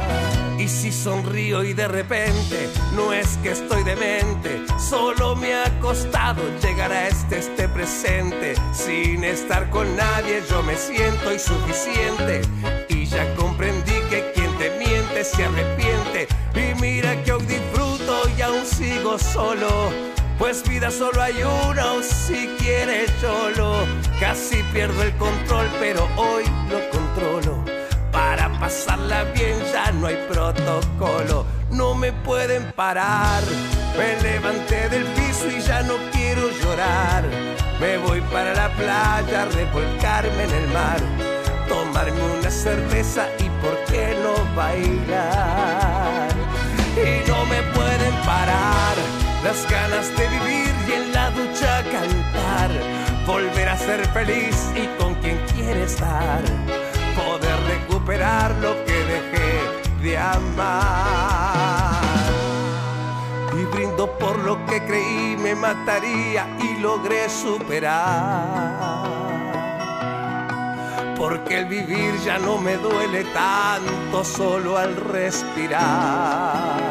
Y 0.57 0.67
si 0.67 0.91
sonrío 0.91 1.63
y 1.63 1.73
de 1.73 1.87
repente 1.87 2.69
no 2.95 3.13
es 3.13 3.37
que 3.37 3.51
estoy 3.51 3.83
demente, 3.83 4.63
solo 4.79 5.35
me 5.35 5.53
ha 5.53 5.79
costado 5.79 6.41
llegar 6.61 6.91
a 6.91 7.07
este, 7.07 7.37
este 7.39 7.69
presente. 7.69 8.55
Sin 8.73 9.23
estar 9.23 9.69
con 9.69 9.95
nadie 9.95 10.41
yo 10.49 10.63
me 10.63 10.75
siento 10.75 11.31
insuficiente 11.31 12.41
y 12.89 13.05
ya 13.05 13.33
comprendí 13.35 13.93
que 14.09 14.31
quien 14.33 14.57
te 14.57 14.71
miente 14.77 15.23
se 15.23 15.45
arrepiente. 15.45 16.27
Y 16.55 16.73
mira 16.81 17.23
que 17.23 17.33
hoy 17.33 17.45
disfruto 17.45 18.29
y 18.37 18.41
aún 18.41 18.65
sigo 18.65 19.19
solo 19.19 20.16
pues 20.37 20.67
vida 20.67 20.91
solo 20.91 21.21
hay 21.21 21.35
una 21.43 21.93
o 21.93 22.01
si 22.01 22.47
quieres 22.59 23.11
solo. 23.19 23.85
Casi 24.19 24.61
pierdo 24.73 25.01
el 25.01 25.15
control, 25.17 25.67
pero 25.79 26.07
hoy 26.15 26.43
lo 26.69 26.89
controlo. 26.89 27.63
Para 28.11 28.49
pasarla 28.59 29.23
bien 29.35 29.57
ya 29.71 29.91
no 29.91 30.07
hay 30.07 30.17
protocolo. 30.29 31.45
No 31.71 31.95
me 31.95 32.11
pueden 32.11 32.71
parar. 32.73 33.43
Me 33.97 34.21
levanté 34.21 34.89
del 34.89 35.05
piso 35.05 35.49
y 35.49 35.59
ya 35.61 35.81
no 35.81 35.95
quiero 36.11 36.49
llorar. 36.61 37.23
Me 37.79 37.97
voy 37.97 38.21
para 38.21 38.53
la 38.53 38.69
playa, 38.75 39.45
revolcarme 39.45 40.43
en 40.43 40.51
el 40.51 40.67
mar. 40.69 40.99
Tomarme 41.67 42.21
una 42.39 42.49
cerveza 42.49 43.27
y 43.39 43.49
por 43.61 43.75
qué 43.85 44.15
no 44.23 44.55
bailar. 44.55 46.29
Y 46.95 47.29
no 47.29 47.45
me 47.45 47.61
pueden 47.73 48.13
parar 48.25 49.16
las 49.47 49.71
ganas 49.71 50.11
de 50.17 50.27
vivir 50.27 50.75
y 50.89 50.91
en 50.91 51.13
la 51.13 51.31
ducha 51.31 51.81
cantar, 51.89 52.69
volver 53.25 53.69
a 53.69 53.77
ser 53.77 54.05
feliz 54.09 54.57
y 54.75 54.85
con 55.01 55.15
quien 55.21 55.39
quiere 55.55 55.83
estar, 55.83 56.41
poder 57.15 57.57
recuperar 57.73 58.53
lo 58.55 58.75
que 58.83 58.97
dejé 59.13 59.61
de 60.03 60.17
amar. 60.17 62.03
Y 63.57 63.63
brindo 63.73 64.11
por 64.19 64.37
lo 64.39 64.65
que 64.65 64.83
creí 64.83 65.37
me 65.37 65.55
mataría 65.55 66.45
y 66.59 66.81
logré 66.81 67.29
superar. 67.29 69.07
Porque 71.15 71.59
el 71.59 71.67
vivir 71.67 72.19
ya 72.25 72.37
no 72.37 72.57
me 72.57 72.75
duele 72.75 73.23
tanto 73.33 74.25
solo 74.25 74.77
al 74.77 74.97
respirar 74.97 76.87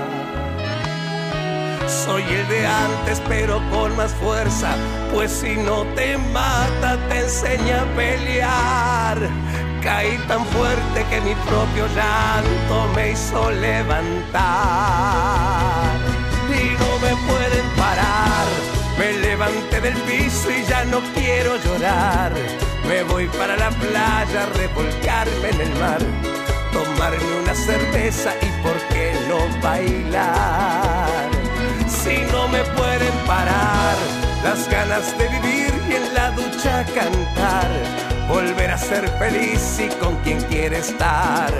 soy 1.89 2.22
el 2.22 2.49
de 2.49 2.66
antes, 2.66 3.22
pero 3.28 3.61
con 3.70 3.97
más 3.97 4.12
fuerza. 4.14 4.74
Pues 5.12 5.30
si 5.30 5.57
no 5.57 5.84
te 5.95 6.16
mata, 6.18 6.97
te 7.09 7.20
enseña 7.20 7.82
a 7.82 7.97
pelear. 7.97 9.18
Caí 9.82 10.18
tan 10.26 10.45
fuerte 10.47 11.05
que 11.11 11.20
mi 11.20 11.34
propio 11.34 11.87
llanto 11.95 12.89
me 12.95 13.12
hizo 13.12 13.51
levantar. 13.51 14.45
Y 16.49 16.76
no 16.80 16.99
me 16.99 17.14
pueden 17.28 17.66
parar. 17.76 18.47
Me 18.99 19.12
levanté 19.12 19.80
del 19.80 19.95
piso 20.03 20.51
y 20.51 20.64
ya 20.64 20.84
no 20.87 21.01
quiero 21.14 21.57
llorar. 21.59 22.32
Me 22.89 23.03
voy 23.05 23.26
para 23.28 23.57
la 23.57 23.70
playa 23.70 24.43
a 24.43 24.47
revolcarme 24.57 25.51
en 25.51 25.61
el 25.61 25.74
mar. 25.78 26.01
Tomarme 26.72 27.41
una 27.43 27.55
cerveza 27.55 28.32
y 28.43 28.62
por 28.62 28.76
qué 28.89 29.12
no 29.28 29.39
bailar 29.62 31.36
si 32.07 32.22
no 32.30 32.46
me 32.48 32.62
pueden 32.78 33.12
parar 33.26 33.96
las 34.44 34.68
ganas 34.70 35.16
de 35.18 35.28
vivir 35.28 35.72
y 35.90 35.94
en 35.94 36.14
la 36.14 36.30
ducha 36.30 36.84
cantar, 36.94 37.68
volver 38.28 38.70
a 38.70 38.78
ser 38.78 39.09
feliz 39.18 39.80
y 39.80 39.88
con 39.96 40.14
quien 40.22 40.40
quiere 40.42 40.78
estar, 40.78 41.52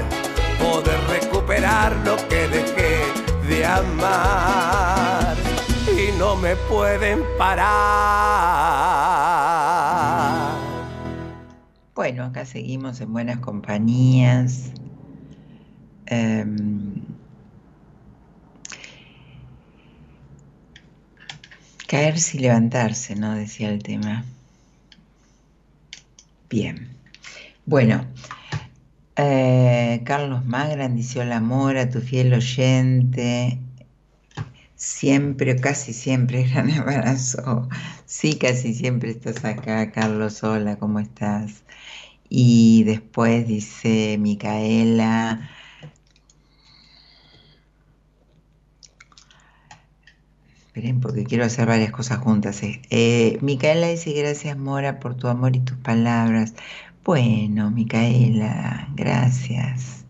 poder 0.61 1.01
recuperar 1.09 1.97
lo 2.05 2.17
que 2.29 2.47
dejé 2.47 3.01
de 3.49 3.67
amar 3.67 5.37
y 5.93 6.17
no 6.17 6.37
me 6.37 6.55
pueden 6.69 7.25
parar. 7.37 7.67
Bueno, 11.97 12.25
acá 12.25 12.45
seguimos 12.47 13.01
en 13.01 13.13
buenas 13.13 13.41
compañías. 13.41 14.71
Em, 16.07 16.96
Caerse 21.87 22.39
y 22.39 22.41
levantarse, 22.41 23.15
¿no? 23.17 23.35
Decía 23.35 23.69
el 23.71 23.83
tema. 23.83 24.25
Bien. 26.49 26.89
Bueno, 27.65 28.07
eh, 29.17 30.03
Carlos 30.05 30.45
Magran 30.45 30.95
dice 30.97 31.21
hola 31.21 31.41
Mora, 31.41 31.91
tu 31.91 32.01
fiel 32.01 32.33
oyente. 32.35 33.59
Siempre, 34.77 35.57
casi 35.57 35.93
siempre, 35.93 36.45
gran 36.45 36.71
abrazo. 36.81 37.69
Sí, 38.05 38.39
casi 38.39 38.75
siempre 38.75 39.11
estás 39.11 39.45
acá, 39.45 39.91
Carlos. 39.93 40.43
Hola, 40.45 40.77
¿cómo 40.77 41.01
estás? 41.01 41.65
Y 42.29 42.85
después 42.85 43.47
dice 43.47 44.17
Micaela, 44.19 45.51
Esperen, 50.77 51.01
porque 51.01 51.25
quiero 51.25 51.47
hacer 51.47 51.67
varias 51.67 51.91
cosas 51.91 52.19
juntas. 52.19 52.63
Eh. 52.63 52.83
eh, 52.91 53.39
Micaela 53.41 53.87
dice 53.87 54.13
gracias 54.13 54.59
Mora 54.59 55.01
por 55.01 55.15
tu 55.15 55.27
amor 55.27 55.57
y 55.57 55.61
tus 55.61 55.79
palabras. 55.79 56.55
Bueno, 57.03 57.71
Micaela, 57.71 58.87
gracias. 58.95 60.05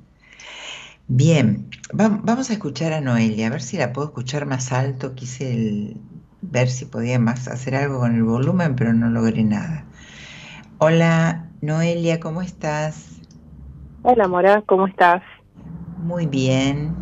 Bien, 1.07 1.71
vamos 1.93 2.51
a 2.51 2.55
escuchar 2.55 2.93
a 2.95 3.01
Noelia, 3.01 3.47
a 3.47 3.51
ver 3.51 3.63
si 3.63 3.77
la 3.77 3.93
puedo 3.93 4.09
escuchar 4.09 4.45
más 4.47 4.73
alto. 4.73 5.15
Quise 5.15 5.95
ver 6.43 6.69
si 6.69 6.87
podía 6.87 7.21
más 7.21 7.47
hacer 7.47 7.77
algo 7.77 8.01
con 8.01 8.17
el 8.17 8.25
volumen, 8.25 8.75
pero 8.75 8.93
no 8.93 9.09
logré 9.09 9.45
nada. 9.45 9.85
Hola, 10.79 11.49
Noelia, 11.61 12.19
¿cómo 12.19 12.43
estás? 12.43 13.21
Hola, 14.03 14.27
Mora, 14.27 14.65
¿cómo 14.67 14.89
estás? 14.89 15.23
Muy 15.97 16.27
bien. 16.27 16.93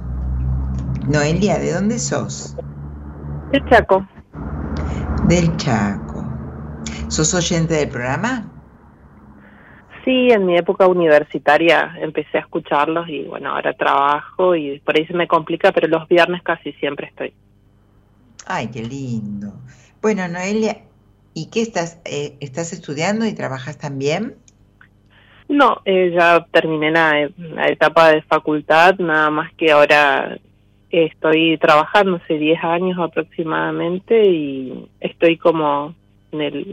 Noelia, 1.09 1.59
¿de 1.59 1.73
dónde 1.73 1.99
sos? 1.99 2.55
Del 3.51 3.65
Chaco. 3.69 4.07
Del 5.29 5.57
Chaco. 5.57 6.25
¿Sos 7.09 7.35
oyente 7.35 7.75
del 7.75 7.89
programa? 7.89 8.51
Sí, 10.05 10.31
en 10.31 10.45
mi 10.45 10.57
época 10.57 10.87
universitaria 10.87 11.95
empecé 11.99 12.39
a 12.39 12.41
escucharlos 12.43 13.09
y 13.09 13.25
bueno, 13.25 13.51
ahora 13.51 13.73
trabajo 13.73 14.55
y 14.55 14.79
por 14.81 14.97
ahí 14.97 15.07
se 15.07 15.15
me 15.15 15.27
complica, 15.27 15.73
pero 15.73 15.89
los 15.89 16.07
viernes 16.09 16.43
casi 16.43 16.73
siempre 16.75 17.07
estoy. 17.07 17.33
Ay, 18.47 18.69
qué 18.69 18.83
lindo. 18.83 19.55
Bueno, 20.03 20.29
Noelia, 20.29 20.83
¿y 21.33 21.49
qué 21.51 21.63
estás? 21.63 22.01
Eh, 22.05 22.37
¿Estás 22.41 22.75
estudiando 22.75 23.25
y 23.27 23.33
trabajas 23.33 23.79
también? 23.79 24.37
No, 25.49 25.81
eh, 25.85 26.13
ya 26.15 26.47
terminé 26.51 26.91
la, 26.91 27.31
la, 27.39 27.69
etapa 27.69 28.11
de 28.11 28.23
facultad, 28.23 28.97
nada 28.99 29.31
más 29.31 29.53
que 29.55 29.73
ahora 29.73 30.39
estoy 31.03 31.59
trabajando 31.59 32.17
hace 32.17 32.39
10 32.39 32.63
años 32.65 32.99
aproximadamente 32.99 34.25
y 34.27 34.89
estoy 35.01 35.37
como 35.37 35.95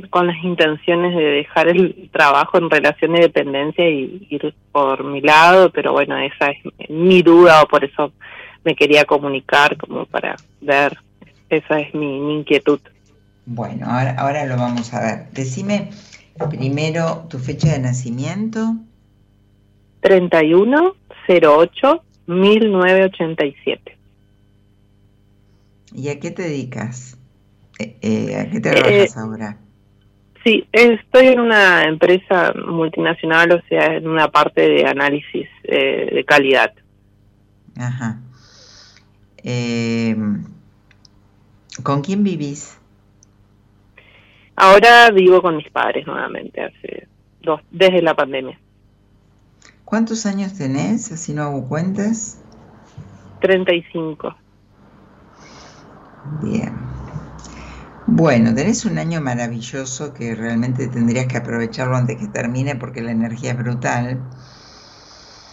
con 0.10 0.28
las 0.28 0.44
intenciones 0.44 1.16
de 1.16 1.24
dejar 1.24 1.68
el 1.68 2.10
trabajo 2.12 2.58
en 2.58 2.70
relación 2.70 3.14
de 3.14 3.22
dependencia 3.22 3.88
y 3.88 4.26
ir 4.30 4.54
por 4.72 5.04
mi 5.04 5.22
lado, 5.22 5.72
pero 5.72 5.92
bueno, 5.92 6.18
esa 6.18 6.50
es 6.50 6.90
mi 6.90 7.22
duda 7.22 7.62
o 7.62 7.68
por 7.68 7.84
eso 7.84 8.12
me 8.64 8.76
quería 8.76 9.06
comunicar 9.06 9.78
como 9.78 10.06
para 10.06 10.36
ver, 10.62 10.98
esa 11.50 11.80
es 11.80 11.94
mi, 11.94 12.34
inquietud. 12.34 12.80
Bueno, 13.46 13.86
ahora, 13.88 14.16
ahora 14.18 14.46
lo 14.46 14.58
vamos 14.58 14.94
a 14.94 15.02
ver. 15.02 15.30
Decime 15.32 15.90
primero 16.50 17.26
tu 17.30 17.38
fecha 17.38 17.72
de 17.74 17.80
nacimiento. 17.80 18.76
31 20.02 20.96
08 21.28 22.04
1987. 22.28 23.98
¿Y 25.94 26.10
a 26.10 26.20
qué 26.20 26.32
te 26.32 26.44
dedicas? 26.44 27.18
Eh, 27.80 27.98
eh, 28.02 28.36
¿A 28.40 28.50
qué 28.50 28.60
te 28.60 28.72
trabajas 28.72 29.16
eh, 29.16 29.20
ahora? 29.20 29.58
Sí, 30.44 30.68
estoy 30.72 31.28
en 31.28 31.40
una 31.40 31.84
empresa 31.84 32.54
multinacional, 32.54 33.52
o 33.52 33.62
sea, 33.68 33.98
en 33.98 34.08
una 34.08 34.32
parte 34.32 34.62
de 34.62 34.86
análisis 34.88 35.48
de 35.64 36.24
calidad. 36.28 36.74
Ajá. 37.78 38.20
¿Con 41.84 42.02
quién 42.02 42.24
vivís? 42.24 42.78
Ahora 44.56 45.10
vivo 45.12 45.42
con 45.42 45.58
mis 45.58 45.70
padres 45.70 46.06
nuevamente, 46.08 46.62
hace 46.62 47.08
dos, 47.42 47.62
desde 47.72 48.02
la 48.02 48.16
pandemia. 48.16 48.60
¿Cuántos 49.86 50.26
años 50.26 50.54
tenés? 50.58 51.12
Así 51.12 51.34
no 51.34 51.44
hago 51.44 51.68
cuentas. 51.68 52.40
35. 53.42 54.36
Bien. 56.24 56.92
Bueno, 58.06 58.54
tenés 58.54 58.86
un 58.86 58.98
año 58.98 59.22
maravilloso 59.22 60.14
que 60.14 60.36
realmente 60.36 60.88
tendrías 60.88 61.28
que 61.28 61.38
aprovecharlo 61.38 61.96
antes 61.96 62.18
que 62.18 62.28
termine 62.28 62.76
porque 62.76 63.02
la 63.02 63.12
energía 63.12 63.52
es 63.52 63.58
brutal. 63.58 64.20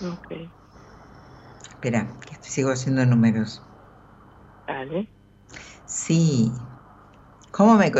Ok. 0.02 0.50
Espera, 1.70 2.08
que 2.26 2.36
sigo 2.40 2.70
haciendo 2.70 3.06
números. 3.06 3.62
Vale. 4.66 5.08
Sí. 5.86 6.52
¿Cómo 7.52 7.76
me, 7.76 7.92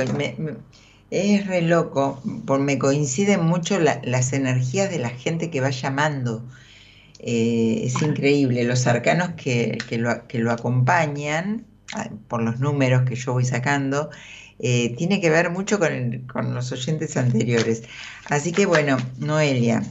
es 1.11 1.47
re 1.47 1.63
loco, 1.63 2.21
porque 2.45 2.65
me 2.65 2.79
coinciden 2.79 3.45
mucho 3.45 3.79
las 3.79 4.33
energías 4.33 4.91
de 4.91 4.99
la 4.99 5.11
gente 5.11 5.51
que 5.51 5.61
va 5.61 5.71
llamando. 5.71 6.43
Eh, 7.21 7.83
es 7.85 8.03
increíble, 8.03 8.65
los 8.65 8.87
arcanos 8.87 9.31
que, 9.37 9.79
que, 9.89 9.99
lo, 9.99 10.27
que 10.27 10.39
lo 10.39 10.53
acompañan 10.53 11.68
por 12.29 12.43
los 12.43 12.61
números 12.61 13.03
que 13.09 13.15
yo 13.15 13.33
voy 13.33 13.45
sacando, 13.45 14.11
eh, 14.59 14.95
tiene 14.97 15.21
que 15.21 15.31
ver 15.31 15.51
mucho 15.51 15.79
con, 15.79 16.27
con, 16.33 16.55
los 16.55 16.73
oyentes 16.73 17.17
anteriores. 17.17 17.85
Así 18.29 18.53
que 18.53 18.67
bueno, 18.67 18.97
Noelia, 19.19 19.83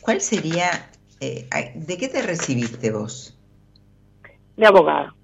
¿cuál 0.00 0.20
sería, 0.20 0.90
eh, 1.20 1.46
de 1.74 1.96
qué 1.96 2.08
te 2.08 2.22
recibiste 2.22 2.90
vos? 2.90 3.38
De 4.56 4.66
abogado. 4.66 5.14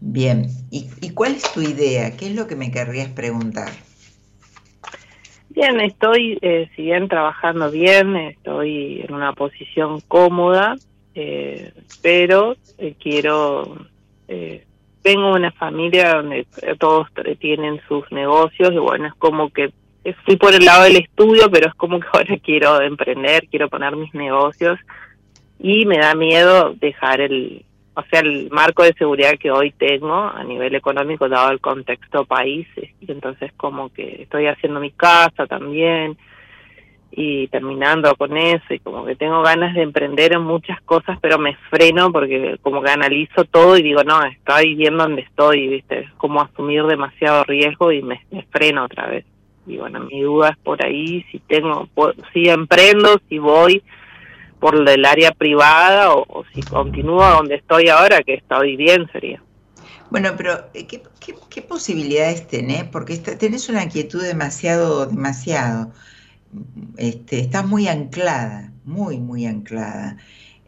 Bien, 0.00 0.48
¿Y, 0.70 0.88
¿y 1.00 1.10
cuál 1.10 1.32
es 1.32 1.52
tu 1.52 1.60
idea? 1.60 2.16
¿Qué 2.16 2.28
es 2.28 2.34
lo 2.36 2.46
que 2.46 2.54
me 2.54 2.70
querrías 2.70 3.08
preguntar? 3.08 3.70
Bien, 5.48 5.80
estoy, 5.80 6.38
eh, 6.42 6.70
si 6.76 6.82
bien 6.82 7.08
trabajando 7.08 7.70
bien, 7.70 8.16
estoy 8.16 9.00
en 9.02 9.12
una 9.12 9.32
posición 9.32 10.00
cómoda, 10.06 10.76
eh, 11.22 11.74
pero 12.00 12.56
eh, 12.78 12.94
quiero, 12.98 13.76
eh, 14.26 14.64
tengo 15.02 15.34
una 15.34 15.52
familia 15.52 16.14
donde 16.14 16.46
todos 16.78 17.08
tienen 17.38 17.78
sus 17.86 18.10
negocios 18.10 18.72
y 18.72 18.78
bueno, 18.78 19.08
es 19.08 19.14
como 19.16 19.50
que 19.50 19.70
fui 20.24 20.36
por 20.36 20.54
el 20.54 20.64
lado 20.64 20.84
del 20.84 20.96
estudio, 20.96 21.50
pero 21.50 21.68
es 21.68 21.74
como 21.74 22.00
que 22.00 22.06
ahora 22.14 22.38
quiero 22.42 22.80
emprender, 22.80 23.48
quiero 23.50 23.68
poner 23.68 23.96
mis 23.96 24.14
negocios. 24.14 24.78
Y 25.58 25.84
me 25.84 25.98
da 25.98 26.14
miedo 26.14 26.72
dejar 26.80 27.20
el, 27.20 27.66
o 27.92 28.02
sea, 28.04 28.20
el 28.20 28.48
marco 28.50 28.82
de 28.82 28.94
seguridad 28.94 29.36
que 29.38 29.50
hoy 29.50 29.72
tengo 29.72 30.14
a 30.14 30.42
nivel 30.42 30.74
económico 30.74 31.28
dado 31.28 31.50
el 31.50 31.60
contexto 31.60 32.24
país, 32.24 32.66
y 32.78 33.12
entonces 33.12 33.52
como 33.58 33.90
que 33.90 34.22
estoy 34.22 34.46
haciendo 34.46 34.80
mi 34.80 34.90
casa 34.90 35.46
también, 35.46 36.16
y 37.12 37.48
terminando 37.48 38.14
con 38.14 38.36
eso 38.36 38.72
y 38.72 38.78
como 38.78 39.04
que 39.04 39.16
tengo 39.16 39.42
ganas 39.42 39.74
de 39.74 39.82
emprender 39.82 40.32
en 40.32 40.42
muchas 40.42 40.80
cosas 40.82 41.18
pero 41.20 41.38
me 41.38 41.56
freno 41.68 42.12
porque 42.12 42.58
como 42.62 42.82
que 42.82 42.90
analizo 42.90 43.44
todo 43.44 43.76
y 43.76 43.82
digo 43.82 44.04
no 44.04 44.22
estoy 44.24 44.76
bien 44.76 44.96
donde 44.96 45.22
estoy 45.22 45.68
viste 45.68 46.00
es 46.00 46.10
como 46.12 46.40
asumir 46.40 46.84
demasiado 46.84 47.44
riesgo 47.44 47.90
y 47.92 48.02
me, 48.02 48.20
freno 48.50 48.84
otra 48.84 49.06
vez. 49.06 49.24
Y 49.66 49.76
bueno 49.76 50.00
mi 50.00 50.22
duda 50.22 50.50
es 50.50 50.56
por 50.58 50.84
ahí 50.84 51.24
si 51.30 51.38
tengo 51.40 51.88
si 52.32 52.48
emprendo 52.48 53.20
si 53.28 53.38
voy 53.38 53.82
por 54.60 54.88
el 54.88 55.04
área 55.04 55.32
privada 55.32 56.12
o, 56.12 56.44
si 56.54 56.62
continúo 56.62 57.26
donde 57.28 57.56
estoy 57.56 57.88
ahora 57.88 58.22
que 58.22 58.34
estoy 58.34 58.76
bien 58.76 59.10
sería. 59.10 59.42
Bueno, 60.10 60.30
pero 60.36 60.66
eh, 60.74 60.86
¿qué, 60.86 61.02
qué, 61.18 61.34
qué 61.48 61.62
posibilidades 61.62 62.46
tenés? 62.46 62.84
Porque 62.84 63.16
tenés 63.16 63.68
una 63.68 63.88
quietud 63.88 64.22
demasiado, 64.22 65.06
demasiado 65.06 65.92
este, 66.96 67.40
estás 67.40 67.66
muy 67.66 67.88
anclada, 67.88 68.72
muy, 68.84 69.18
muy 69.18 69.46
anclada. 69.46 70.16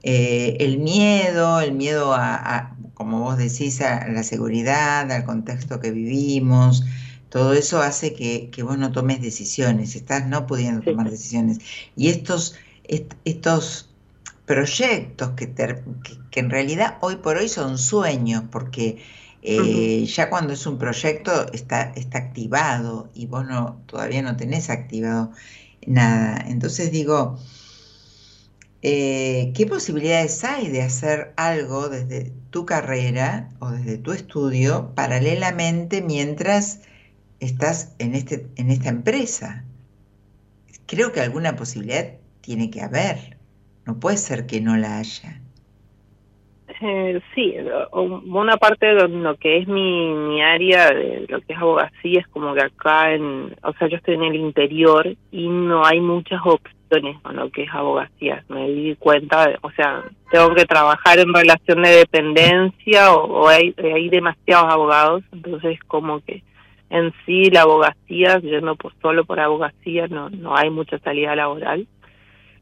Eh, 0.03 0.57
el 0.61 0.79
miedo, 0.79 1.61
el 1.61 1.73
miedo 1.73 2.15
a, 2.15 2.77
como 2.95 3.21
vos 3.21 3.39
decís, 3.39 3.81
a 3.81 4.09
la 4.09 4.23
seguridad, 4.23 5.11
al 5.11 5.25
contexto 5.25 5.81
que 5.81 5.91
vivimos, 5.91 6.85
todo 7.29 7.55
eso 7.55 7.81
hace 7.81 8.13
que, 8.13 8.51
vos 8.63 8.79
no 8.79 8.93
tomes 8.93 9.21
decisiones, 9.23 9.97
estás 9.97 10.27
no 10.27 10.47
pudiendo 10.47 10.83
tomar 10.83 11.11
decisiones. 11.11 11.59
Y 11.97 12.09
estos, 12.09 12.57
estos 13.25 13.89
proyectos 14.45 15.31
que, 15.31 15.53
que, 16.31 16.41
en 16.41 16.51
realidad 16.51 16.99
hoy 17.01 17.17
por 17.17 17.37
hoy 17.39 17.49
son 17.49 17.79
sueños, 17.79 18.45
porque 18.51 19.03
eh, 19.43 20.05
ya 20.05 20.29
cuando 20.31 20.53
es 20.53 20.67
un 20.67 20.79
proyecto 20.79 21.51
está, 21.53 21.93
está 21.97 22.19
activado 22.19 23.09
y 23.15 23.27
vos 23.27 23.47
no, 23.47 23.81
todavía 23.87 24.23
no 24.23 24.37
tenés 24.37 24.69
activado 24.71 25.33
nada. 25.87 26.45
Entonces 26.47 26.91
digo, 26.91 27.39
eh, 28.83 29.53
¿qué 29.55 29.67
posibilidades 29.67 30.43
hay 30.45 30.69
de 30.69 30.83
hacer 30.83 31.33
algo 31.37 31.89
desde 31.89 32.33
tu 32.51 32.67
carrera 32.67 33.51
o 33.61 33.71
desde 33.71 33.99
tu 33.99 34.13
estudio 34.13 34.93
paralelamente 34.95 36.03
mientras 36.03 36.81
estás 37.41 37.93
en, 37.99 38.15
este, 38.15 38.49
en 38.57 38.71
esta 38.71 38.89
empresa? 38.89 39.65
Creo 40.87 41.13
que 41.13 41.21
alguna 41.21 41.57
posibilidad 41.57 42.15
tiene 42.41 42.71
que 42.71 42.83
haber. 42.83 43.39
No 43.87 44.01
puede 44.01 44.17
ser 44.17 44.47
que 44.47 44.61
no 44.61 44.77
la 44.77 44.99
haya. 44.99 45.42
Eh, 46.85 47.21
sí, 47.33 47.55
una 47.93 48.57
parte 48.57 48.87
de 48.87 49.07
lo 49.07 49.37
que 49.37 49.59
es 49.59 49.69
mi, 49.69 50.13
mi 50.15 50.43
área 50.43 50.91
de 50.91 51.27
lo 51.29 51.41
que 51.41 51.53
es 51.53 51.59
abogacía 51.59 52.21
es 52.21 52.27
como 52.27 52.55
que 52.55 52.63
acá 52.63 53.15
en, 53.15 53.55
o 53.63 53.73
sea, 53.75 53.87
yo 53.87 53.99
estoy 53.99 54.15
en 54.17 54.25
el 54.25 54.35
interior 54.35 55.07
y 55.31 55.49
no 55.49 55.87
hay 55.87 56.01
muchas 56.01 56.41
opciones 56.45 57.21
con 57.23 57.37
lo 57.37 57.51
que 57.51 57.63
es 57.63 57.71
abogacía. 57.73 58.43
Me 58.49 58.69
di 58.69 58.97
cuenta, 58.97 59.61
o 59.61 59.71
sea, 59.71 60.03
tengo 60.33 60.53
que 60.57 60.65
trabajar 60.65 61.21
en 61.21 61.33
relación 61.33 61.83
de 61.83 61.91
dependencia 61.91 63.13
o, 63.13 63.47
hay, 63.47 63.73
hay 63.79 64.09
demasiados 64.09 64.73
abogados, 64.73 65.23
entonces 65.31 65.79
como 65.87 66.19
que 66.25 66.43
en 66.91 67.13
sí 67.25 67.49
la 67.51 67.63
abogacía, 67.63 68.41
yendo 68.41 68.75
por 68.75 68.93
solo 69.01 69.25
por 69.25 69.39
abogacía, 69.39 70.09
no, 70.09 70.31
no 70.31 70.57
hay 70.57 70.69
mucha 70.71 70.99
salida 70.99 71.37
laboral. 71.37 71.87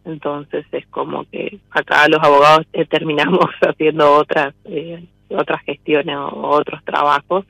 Entonces 0.05 0.65
es 0.73 0.87
como 0.87 1.25
que 1.25 1.59
acá 1.71 2.09
los 2.09 2.23
abogados 2.23 2.67
terminamos 2.89 3.47
haciendo 3.61 4.15
otras 4.15 4.55
eh, 4.65 5.05
otras 5.31 5.63
gestiones 5.65 6.17
o 6.17 6.49
otros 6.49 6.85
trabajos. 6.85 7.45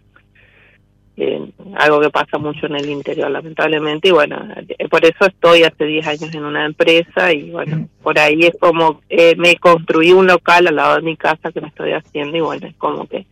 Eh, 1.16 1.50
algo 1.76 2.00
que 2.00 2.08
pasa 2.08 2.38
mucho 2.38 2.64
en 2.66 2.76
el 2.76 2.88
interior 2.88 3.30
lamentablemente 3.30 4.08
y 4.08 4.10
bueno 4.10 4.38
eh, 4.56 4.88
por 4.88 5.04
eso 5.04 5.26
estoy 5.26 5.64
hace 5.64 5.84
10 5.84 6.06
años 6.06 6.34
en 6.34 6.44
una 6.44 6.64
empresa 6.64 7.30
y 7.30 7.50
bueno 7.50 7.88
por 8.02 8.18
ahí 8.18 8.44
es 8.44 8.54
como 8.58 9.02
eh, 9.10 9.34
me 9.36 9.56
construí 9.56 10.12
un 10.12 10.26
local 10.26 10.68
al 10.68 10.76
lado 10.76 10.96
de 10.96 11.02
mi 11.02 11.18
casa 11.18 11.52
que 11.52 11.60
me 11.60 11.68
estoy 11.68 11.92
haciendo 11.92 12.38
y 12.38 12.40
bueno 12.40 12.68
es 12.68 12.74
como 12.76 13.06
que 13.06 13.26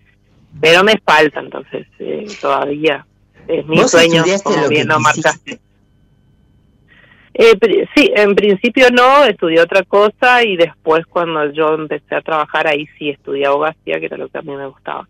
pero 0.60 0.84
me 0.84 0.98
falta 0.98 1.40
entonces 1.40 1.86
eh, 2.00 2.26
todavía 2.42 3.06
es 3.46 3.66
mi 3.66 3.78
sueño 3.88 4.22
como 4.44 4.68
bien 4.68 4.88
lo 4.88 5.00
marcaste 5.00 5.58
eh, 7.38 7.88
sí, 7.94 8.10
en 8.16 8.34
principio 8.34 8.88
no, 8.90 9.24
estudié 9.24 9.60
otra 9.60 9.84
cosa 9.84 10.42
y 10.42 10.56
después 10.56 11.06
cuando 11.06 11.52
yo 11.52 11.74
empecé 11.74 12.16
a 12.16 12.20
trabajar 12.20 12.66
ahí 12.66 12.86
sí 12.98 13.10
estudié 13.10 13.46
abogacía, 13.46 14.00
que 14.00 14.06
era 14.06 14.16
lo 14.16 14.28
que 14.28 14.38
a 14.38 14.42
mí 14.42 14.56
me 14.56 14.66
gustaba. 14.66 15.08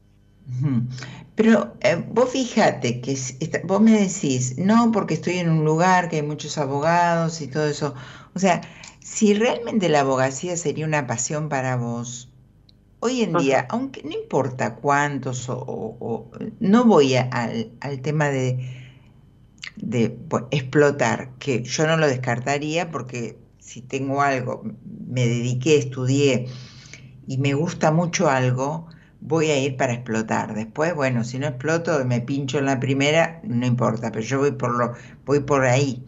Pero 1.35 1.75
eh, 1.81 2.05
vos 2.11 2.31
fíjate 2.31 3.01
que 3.01 3.17
vos 3.65 3.81
me 3.81 3.93
decís, 3.93 4.59
no, 4.59 4.93
porque 4.93 5.15
estoy 5.15 5.39
en 5.39 5.51
un 5.51 5.65
lugar 5.65 6.11
que 6.11 6.17
hay 6.17 6.23
muchos 6.23 6.59
abogados 6.59 7.41
y 7.41 7.49
todo 7.49 7.67
eso. 7.67 7.95
O 8.35 8.39
sea, 8.39 8.61
si 9.01 9.33
realmente 9.33 9.89
la 9.89 10.01
abogacía 10.01 10.57
sería 10.57 10.85
una 10.85 11.07
pasión 11.07 11.49
para 11.49 11.77
vos, 11.77 12.29
hoy 13.01 13.23
en 13.23 13.35
día, 13.35 13.67
aunque 13.71 14.03
no 14.03 14.11
importa 14.11 14.75
cuántos 14.75 15.47
o, 15.49 16.31
no 16.61 16.85
voy 16.85 17.15
al, 17.15 17.71
tema 18.03 18.29
de, 18.29 18.88
de 19.83 20.19
explotar, 20.51 21.31
que 21.39 21.63
yo 21.63 21.87
no 21.87 21.97
lo 21.97 22.07
descartaría 22.07 22.91
porque 22.91 23.39
si 23.59 23.83
tengo 23.83 24.23
algo, 24.23 24.63
me 25.07 25.27
dediqué, 25.27 25.77
estudié 25.77 26.47
y 27.27 27.39
me 27.39 27.55
gusta 27.55 27.93
mucho 27.93 28.29
algo, 28.29 28.89
voy 29.21 29.51
a 29.51 29.59
ir 29.59 29.77
para 29.77 29.93
explotar. 29.93 30.55
Después, 30.55 30.95
bueno, 30.95 31.25
si 31.25 31.39
no 31.39 31.47
exploto, 31.47 32.05
me 32.05 32.21
pincho 32.21 32.59
en 32.59 32.67
la 32.67 32.81
primera, 32.81 33.41
no 33.45 33.67
importa, 33.67 34.11
pero 34.11 34.25
yo 34.25 34.39
voy 34.39 34.53
por 34.53 34.77
lo, 34.77 34.95
voy 35.25 35.41
por 35.41 35.65
ahí. 35.65 36.05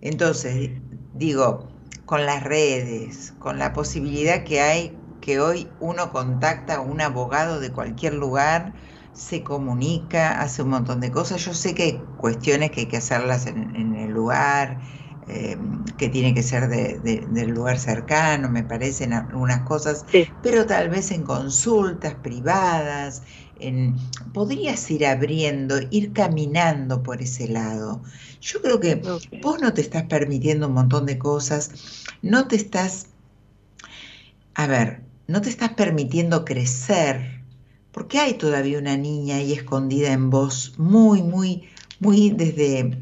Entonces, 0.00 0.70
digo, 1.14 1.68
con 2.04 2.26
las 2.26 2.42
redes, 2.42 3.32
con 3.38 3.58
la 3.58 3.72
posibilidad 3.72 4.44
que 4.44 4.60
hay 4.60 4.98
que 5.20 5.40
hoy 5.40 5.68
uno 5.80 6.12
contacta 6.12 6.76
a 6.76 6.80
un 6.80 7.00
abogado 7.00 7.58
de 7.58 7.72
cualquier 7.72 8.12
lugar, 8.12 8.74
se 9.14 9.42
comunica, 9.44 10.40
hace 10.42 10.62
un 10.62 10.70
montón 10.70 11.00
de 11.00 11.10
cosas. 11.12 11.44
Yo 11.44 11.54
sé 11.54 11.74
que 11.74 11.82
hay 11.84 12.12
cuestiones 12.16 12.70
que 12.72 12.80
hay 12.82 12.88
que 12.88 12.98
hacerlas 12.98 13.46
en, 13.46 13.74
en 13.76 13.94
el 13.96 14.10
lugar, 14.12 14.82
eh, 15.26 15.58
que 15.96 16.08
tiene 16.10 16.34
que 16.34 16.42
ser 16.42 16.68
de, 16.68 17.00
del 17.00 17.50
lugar 17.50 17.78
cercano, 17.78 18.50
me 18.50 18.64
parecen 18.64 19.12
algunas 19.14 19.62
cosas, 19.62 20.04
pero 20.42 20.66
tal 20.66 20.90
vez 20.90 21.10
en 21.12 21.24
consultas 21.24 22.14
privadas, 22.16 23.22
en, 23.54 23.96
podrías 24.32 24.90
ir 24.90 25.06
abriendo, 25.06 25.76
ir 25.90 26.12
caminando 26.12 27.02
por 27.02 27.22
ese 27.22 27.48
lado. 27.48 28.02
Yo 28.40 28.60
creo 28.60 28.80
que 28.80 29.02
vos 29.32 29.60
no 29.60 29.72
te 29.72 29.80
estás 29.80 30.04
permitiendo 30.04 30.68
un 30.68 30.74
montón 30.74 31.06
de 31.06 31.18
cosas, 31.18 31.70
no 32.22 32.48
te 32.48 32.56
estás, 32.56 33.08
a 34.54 34.66
ver, 34.66 35.04
no 35.26 35.40
te 35.40 35.48
estás 35.50 35.70
permitiendo 35.74 36.44
crecer, 36.44 37.43
porque 37.94 38.18
hay 38.18 38.34
todavía 38.34 38.78
una 38.78 38.96
niña 38.96 39.36
ahí 39.36 39.52
escondida 39.52 40.12
en 40.12 40.28
vos, 40.28 40.74
muy, 40.76 41.22
muy, 41.22 41.70
muy 42.00 42.30
desde 42.30 42.98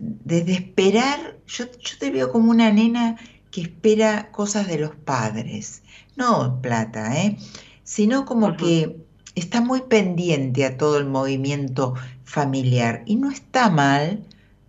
desde 0.00 0.52
esperar, 0.52 1.38
yo, 1.46 1.64
yo 1.64 1.98
te 1.98 2.10
veo 2.10 2.30
como 2.30 2.50
una 2.50 2.70
nena 2.70 3.16
que 3.50 3.62
espera 3.62 4.30
cosas 4.30 4.68
de 4.68 4.78
los 4.78 4.94
padres, 4.94 5.82
no 6.16 6.60
plata, 6.62 7.20
¿eh? 7.20 7.36
sino 7.82 8.24
como 8.24 8.56
que 8.56 9.04
está 9.34 9.60
muy 9.60 9.82
pendiente 9.82 10.64
a 10.64 10.76
todo 10.76 10.98
el 10.98 11.06
movimiento 11.06 11.94
familiar 12.24 13.02
y 13.06 13.16
no 13.16 13.30
está 13.30 13.70
mal 13.70 14.24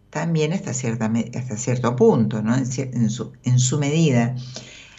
también 0.09 0.53
hasta, 0.53 0.73
cierta, 0.73 1.11
hasta 1.35 1.57
cierto 1.57 1.95
punto, 1.95 2.41
¿no? 2.41 2.55
en, 2.55 3.09
su, 3.09 3.33
en 3.43 3.59
su 3.59 3.77
medida. 3.77 4.35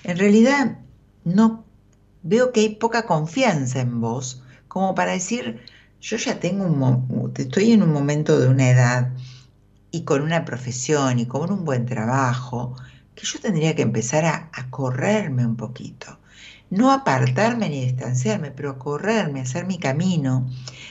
En 0.05 0.19
realidad, 0.19 0.79
no 1.25 1.65
veo 2.23 2.53
que 2.53 2.61
hay 2.61 2.75
poca 2.77 3.07
confianza 3.07 3.81
en 3.81 4.01
vos, 4.01 4.43
como 4.69 4.95
para 4.95 5.13
decir, 5.13 5.61
yo 6.01 6.17
ya 6.17 6.41
tengo 6.41 6.65
un, 6.65 7.33
estoy 7.37 7.73
en 7.73 7.83
un 7.83 7.93
momento 7.93 8.39
de 8.39 8.49
una 8.49 8.71
edad 8.71 9.13
y 9.91 10.05
con 10.05 10.23
una 10.23 10.45
profesión 10.45 11.19
y 11.19 11.27
con 11.27 11.53
un 11.53 11.65
buen 11.65 11.87
trabajo, 11.87 12.77
que 13.15 13.27
yo 13.27 13.41
tendría 13.41 13.75
que 13.75 13.83
empezar 13.83 14.25
a, 14.25 14.71
correrme 14.71 15.45
un 15.45 15.57
poquito. 15.57 16.19
No 16.71 16.93
apartarme 16.93 17.69
ni 17.69 17.85
distanciarme, 17.85 18.53
pero 18.53 18.71
a 18.71 18.79
correrme, 18.79 19.41
a 19.41 19.43
hacer 19.43 19.67
mi 19.67 19.79
camino, 19.79 20.49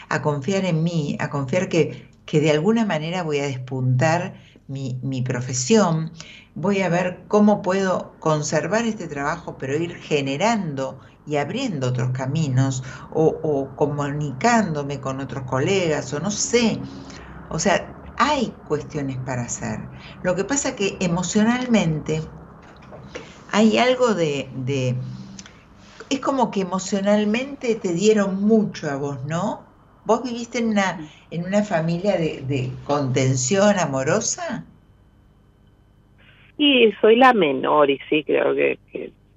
a 0.10 0.22
confiar 0.22 0.66
en 0.66 0.84
mí, 0.84 1.18
a 1.20 1.30
confiar 1.30 1.70
que, 1.70 2.10
que 2.26 2.42
de 2.42 2.52
alguna 2.52 2.86
manera 2.86 3.24
voy 3.24 3.40
a 3.40 3.46
despuntar 3.46 4.36
mi, 4.68 5.00
mi, 5.02 5.22
profesión, 5.22 6.12
voy 6.54 6.82
a 6.82 6.90
ver 6.90 7.22
cómo 7.28 7.62
puedo 7.62 8.14
conservar 8.20 8.86
este 8.86 9.08
trabajo, 9.08 9.58
pero 9.58 9.78
ir 9.78 9.96
generando 9.96 11.00
y 11.30 11.38
abriendo 11.38 11.90
otros 11.90 12.10
caminos 12.10 12.84
o, 13.12 13.72
comunicándome 13.76 15.00
con 15.00 15.20
otros 15.20 15.44
colegas 15.44 16.12
o 16.14 16.20
no 16.20 16.32
sé. 16.32 16.82
O 17.50 17.60
sea, 17.60 17.94
hay 18.18 18.56
cuestiones 18.64 19.20
para 19.20 19.44
hacer. 19.44 19.90
Lo 20.24 20.36
que 20.36 20.44
pasa 20.44 20.76
que 20.76 20.98
emocionalmente 21.00 22.24
hay 23.52 23.78
algo 23.78 24.16
de, 24.16 24.96
Es 26.10 26.20
como 26.20 26.50
que 26.50 26.62
emocionalmente 26.62 27.76
te 27.76 27.94
dieron 27.94 28.42
mucho 28.42 28.90
a 28.90 28.96
vos, 28.96 29.24
¿no? 29.26 29.68
¿Vos 30.06 30.24
viviste 30.24 30.58
en 30.58 30.70
una, 30.70 31.00
en 31.30 31.46
una 31.46 31.62
familia 31.62 32.18
de, 32.18 32.72
contención 32.86 33.78
amorosa? 33.78 34.66
Sí, 36.58 36.92
soy 37.00 37.18
la 37.18 37.34
menor 37.34 37.92
y 37.92 38.00
sí, 38.10 38.24
creo 38.24 38.56
que, 38.56 38.80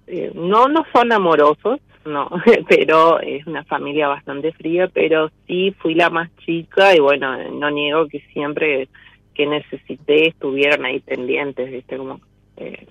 eh, 0.06 0.32
no, 0.34 0.68
no 0.68 0.84
son 0.92 1.12
amorosos, 1.12 1.80
no, 2.04 2.28
pero 2.68 3.20
es 3.20 3.46
una 3.46 3.64
familia 3.64 4.08
bastante 4.08 4.52
fría, 4.52 4.88
pero 4.88 5.30
sí 5.46 5.74
fui 5.78 5.94
la 5.94 6.10
más 6.10 6.30
chica 6.44 6.94
y 6.94 7.00
bueno, 7.00 7.50
no 7.50 7.70
niego 7.70 8.06
que 8.08 8.20
siempre 8.32 8.88
que 9.34 9.46
necesité 9.46 10.28
estuvieron 10.28 10.84
ahí 10.84 11.00
pendientes, 11.00 11.70
¿viste? 11.70 11.96
Como 11.96 12.20
eh, 12.56 12.86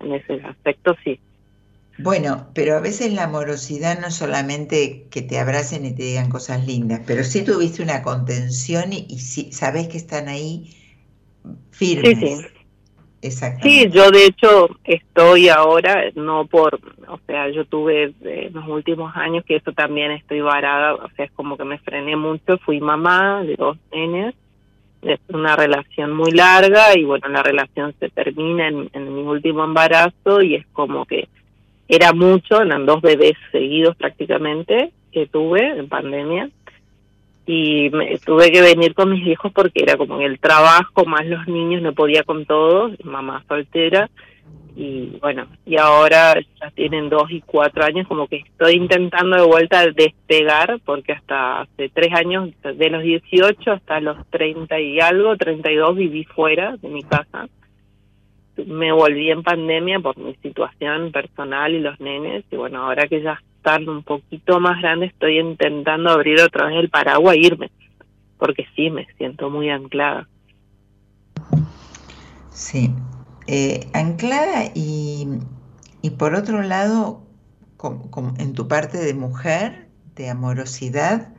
en 0.00 0.12
ese 0.12 0.34
aspecto 0.44 0.94
sí. 1.02 1.18
Bueno, 1.98 2.48
pero 2.54 2.76
a 2.76 2.80
veces 2.80 3.12
la 3.12 3.24
amorosidad 3.24 4.00
no 4.00 4.08
es 4.08 4.14
solamente 4.14 5.06
que 5.10 5.22
te 5.22 5.38
abracen 5.38 5.84
y 5.84 5.94
te 5.94 6.04
digan 6.04 6.30
cosas 6.30 6.66
lindas, 6.66 7.02
pero 7.06 7.22
sí 7.22 7.44
tuviste 7.44 7.82
una 7.82 8.02
contención 8.02 8.92
y, 8.92 9.06
y 9.08 9.18
sí, 9.18 9.52
sabes 9.52 9.88
que 9.88 9.98
están 9.98 10.28
ahí 10.28 10.74
firmes. 11.70 12.18
Sí, 12.18 12.36
sí. 12.36 12.61
Sí, 13.62 13.88
yo 13.90 14.10
de 14.10 14.26
hecho 14.26 14.68
estoy 14.84 15.48
ahora, 15.48 16.04
no 16.16 16.46
por, 16.46 16.80
o 17.06 17.18
sea, 17.26 17.48
yo 17.50 17.64
tuve 17.64 18.12
en 18.22 18.52
los 18.52 18.66
últimos 18.66 19.14
años 19.16 19.44
que 19.44 19.56
eso 19.56 19.72
también 19.72 20.10
estoy 20.10 20.40
varada, 20.40 20.94
o 20.94 21.08
sea, 21.16 21.26
es 21.26 21.30
como 21.32 21.56
que 21.56 21.64
me 21.64 21.78
frené 21.78 22.16
mucho, 22.16 22.58
fui 22.58 22.80
mamá 22.80 23.44
de 23.44 23.54
dos 23.54 23.78
nenes, 23.92 24.34
es 25.02 25.20
una 25.28 25.56
relación 25.56 26.12
muy 26.16 26.32
larga 26.32 26.96
y 26.96 27.04
bueno, 27.04 27.28
la 27.28 27.42
relación 27.42 27.94
se 28.00 28.08
termina 28.08 28.68
en, 28.68 28.90
en 28.92 29.14
mi 29.14 29.22
último 29.22 29.64
embarazo 29.64 30.42
y 30.42 30.56
es 30.56 30.66
como 30.72 31.06
que 31.06 31.28
era 31.88 32.12
mucho, 32.12 32.60
eran 32.60 32.86
dos 32.86 33.02
bebés 33.02 33.34
seguidos 33.52 33.96
prácticamente 33.96 34.92
que 35.12 35.26
tuve 35.26 35.78
en 35.78 35.88
pandemia 35.88 36.50
y 37.46 37.90
me, 37.90 38.18
tuve 38.18 38.52
que 38.52 38.62
venir 38.62 38.94
con 38.94 39.10
mis 39.10 39.26
hijos 39.26 39.52
porque 39.52 39.82
era 39.82 39.96
como 39.96 40.20
el 40.20 40.38
trabajo 40.38 41.04
más 41.04 41.26
los 41.26 41.46
niños 41.48 41.82
no 41.82 41.92
podía 41.92 42.22
con 42.22 42.46
todos 42.46 42.92
mamá 43.04 43.44
soltera. 43.48 44.10
Y 44.74 45.18
bueno 45.20 45.48
y 45.66 45.76
ahora 45.76 46.34
ya 46.40 46.70
tienen 46.70 47.10
dos 47.10 47.30
y 47.30 47.42
cuatro 47.42 47.84
años 47.84 48.08
como 48.08 48.26
que 48.26 48.36
estoy 48.36 48.72
intentando 48.72 49.36
de 49.36 49.46
vuelta 49.46 49.86
despegar 49.90 50.80
porque 50.86 51.12
hasta 51.12 51.60
hace 51.60 51.90
tres 51.90 52.10
años 52.14 52.48
de 52.62 52.88
los 52.88 53.02
18 53.02 53.70
hasta 53.70 54.00
los 54.00 54.16
30 54.30 54.80
y 54.80 54.98
algo 54.98 55.36
32 55.36 55.96
viví 55.96 56.24
fuera 56.24 56.78
de 56.78 56.88
mi 56.88 57.02
casa. 57.02 57.48
Me 58.64 58.92
volví 58.92 59.30
en 59.30 59.42
pandemia 59.42 60.00
por 60.00 60.16
mi 60.16 60.34
situación 60.36 61.12
personal 61.12 61.74
y 61.74 61.80
los 61.80 62.00
nenes 62.00 62.44
y 62.50 62.56
bueno 62.56 62.82
ahora 62.82 63.06
que 63.08 63.20
ya 63.20 63.42
un 63.88 64.02
poquito 64.02 64.60
más 64.60 64.80
grande, 64.80 65.06
estoy 65.06 65.38
intentando 65.38 66.10
abrir 66.10 66.40
otra 66.40 66.66
vez 66.66 66.76
el 66.76 66.90
paraguas 66.90 67.36
e 67.36 67.40
irme, 67.40 67.70
porque 68.38 68.66
sí, 68.74 68.90
me 68.90 69.06
siento 69.16 69.50
muy 69.50 69.70
anclada. 69.70 70.28
Sí, 72.50 72.90
eh, 73.46 73.88
anclada 73.92 74.64
y, 74.74 75.26
y 76.02 76.10
por 76.10 76.34
otro 76.34 76.62
lado, 76.62 77.22
en 78.38 78.52
tu 78.52 78.68
parte 78.68 78.98
de 78.98 79.14
mujer, 79.14 79.88
de 80.16 80.28
amorosidad, 80.28 81.32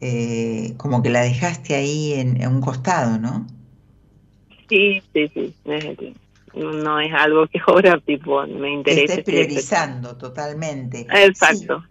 eh, 0.00 0.74
como 0.76 1.02
que 1.02 1.10
la 1.10 1.22
dejaste 1.22 1.74
ahí 1.74 2.12
en, 2.14 2.46
un 2.46 2.60
costado, 2.60 3.18
¿no? 3.18 3.46
Sí, 4.68 5.02
sí, 5.12 5.28
sí, 5.28 5.54
no 6.56 7.00
es 7.00 7.12
algo 7.12 7.46
que 7.46 7.60
ahora 7.66 8.00
tipo 8.00 8.46
me 8.46 8.72
interesa. 8.72 9.14
Estés 9.14 9.24
priorizando 9.24 10.16
totalmente. 10.16 11.06
Exacto. 11.12 11.84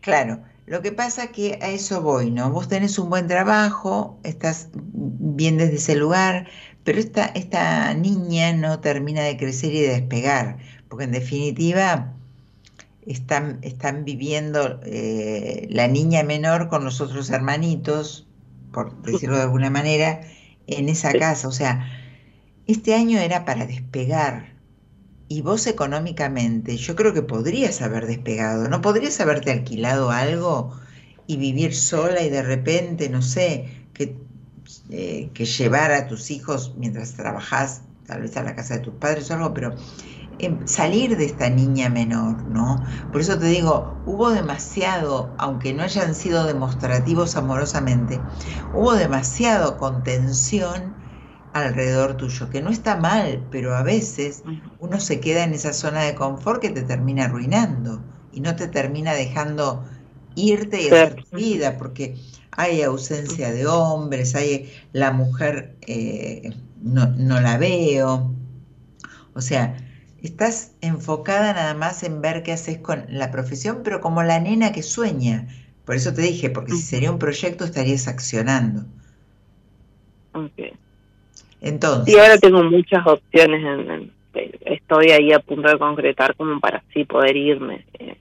claro, 0.00 0.40
Lo 0.66 0.80
que 0.80 0.92
pasa 0.92 1.32
que 1.32 1.58
a 1.60 1.68
eso 1.68 2.02
voy, 2.02 2.30
¿no? 2.30 2.50
Vos 2.50 2.68
tenés 2.68 2.98
un 2.98 3.10
buen 3.10 3.26
trabajo, 3.26 4.18
estás 4.22 4.70
bien 4.74 5.58
desde 5.58 5.74
ese 5.74 5.96
lugar, 5.96 6.46
pero 6.84 6.98
esta, 6.98 7.26
esta 7.26 7.92
niña 7.94 8.52
no 8.52 8.80
termina 8.80 9.22
de 9.22 9.36
crecer 9.36 9.72
y 9.72 9.80
de 9.80 9.88
despegar, 9.88 10.58
porque 10.88 11.04
en 11.04 11.12
definitiva 11.12 12.12
están, 13.06 13.58
están 13.62 14.04
viviendo 14.04 14.80
eh, 14.84 15.66
la 15.70 15.88
niña 15.88 16.22
menor 16.22 16.68
con 16.68 16.84
los 16.84 17.00
otros 17.00 17.30
hermanitos, 17.30 18.26
por 18.72 19.02
decirlo 19.02 19.36
de 19.36 19.42
alguna 19.42 19.70
manera, 19.70 20.20
en 20.66 20.88
esa 20.88 21.12
casa. 21.12 21.48
O 21.48 21.52
sea, 21.52 22.01
este 22.66 22.94
año 22.94 23.18
era 23.18 23.44
para 23.44 23.66
despegar. 23.66 24.52
Y 25.28 25.40
vos 25.42 25.66
económicamente, 25.66 26.76
yo 26.76 26.94
creo 26.94 27.14
que 27.14 27.22
podrías 27.22 27.80
haber 27.82 28.06
despegado. 28.06 28.68
¿No 28.68 28.80
podrías 28.80 29.18
haberte 29.20 29.50
alquilado 29.50 30.10
algo 30.10 30.78
y 31.26 31.36
vivir 31.36 31.74
sola 31.74 32.22
y 32.22 32.30
de 32.30 32.42
repente, 32.42 33.08
no 33.08 33.22
sé, 33.22 33.86
que, 33.94 34.16
eh, 34.90 35.30
que 35.32 35.44
llevar 35.46 35.92
a 35.92 36.06
tus 36.06 36.30
hijos 36.30 36.74
mientras 36.76 37.14
trabajás, 37.14 37.82
tal 38.06 38.22
vez 38.22 38.36
a 38.36 38.42
la 38.42 38.54
casa 38.54 38.74
de 38.74 38.80
tus 38.80 38.94
padres 38.94 39.30
o 39.30 39.34
algo, 39.34 39.54
pero 39.54 39.74
Em, 40.38 40.66
salir 40.66 41.16
de 41.16 41.24
esta 41.26 41.50
niña 41.50 41.88
menor, 41.88 42.42
¿no? 42.48 42.82
Por 43.12 43.20
eso 43.20 43.38
te 43.38 43.46
digo, 43.46 44.02
hubo 44.06 44.30
demasiado, 44.30 45.34
aunque 45.38 45.72
no 45.72 45.82
hayan 45.84 46.14
sido 46.14 46.44
demostrativos 46.44 47.36
amorosamente, 47.36 48.26
hubo 48.72 48.94
demasiado 48.94 49.76
contención 49.76 50.96
alrededor 51.52 52.16
tuyo, 52.16 52.50
que 52.50 52.62
no 52.62 52.70
está 52.70 52.96
mal, 52.96 53.46
pero 53.50 53.76
a 53.76 53.82
veces 53.82 54.42
uno 54.78 55.00
se 55.00 55.20
queda 55.20 55.44
en 55.44 55.52
esa 55.52 55.72
zona 55.72 56.02
de 56.02 56.14
confort 56.14 56.60
que 56.60 56.70
te 56.70 56.82
termina 56.82 57.24
arruinando 57.24 58.02
y 58.32 58.40
no 58.40 58.56
te 58.56 58.68
termina 58.68 59.14
dejando 59.14 59.84
irte 60.34 60.82
y 60.82 60.86
hacer 60.86 61.24
tu 61.24 61.36
vida, 61.36 61.76
porque 61.76 62.16
hay 62.50 62.82
ausencia 62.82 63.52
de 63.52 63.66
hombres, 63.66 64.34
hay 64.34 64.72
la 64.92 65.12
mujer 65.12 65.76
eh, 65.86 66.54
no, 66.82 67.06
no 67.06 67.40
la 67.40 67.58
veo, 67.58 68.34
o 69.34 69.40
sea, 69.40 69.76
Estás 70.22 70.70
enfocada 70.80 71.52
nada 71.52 71.74
más 71.74 72.04
en 72.04 72.22
ver 72.22 72.44
qué 72.44 72.52
haces 72.52 72.78
con 72.78 73.04
la 73.08 73.32
profesión, 73.32 73.80
pero 73.82 74.00
como 74.00 74.22
la 74.22 74.38
nena 74.38 74.70
que 74.70 74.84
sueña. 74.84 75.48
Por 75.84 75.96
eso 75.96 76.14
te 76.14 76.22
dije, 76.22 76.48
porque 76.48 76.72
si 76.72 76.82
sería 76.82 77.10
un 77.10 77.18
proyecto 77.18 77.64
estarías 77.64 78.06
accionando. 78.06 78.84
Ok. 80.32 80.78
Entonces. 81.62 82.14
Y 82.14 82.18
ahora 82.18 82.36
tengo 82.38 82.62
muchas 82.62 83.06
opciones. 83.06 83.64
En, 83.64 84.12
estoy 84.64 85.10
ahí 85.10 85.32
a 85.32 85.38
punto 85.38 85.68
de 85.68 85.78
concretar 85.78 86.34
como 86.36 86.60
para 86.60 86.82
así 86.88 87.04
poder 87.04 87.36
irme. 87.36 87.86
Eh, 87.98 88.16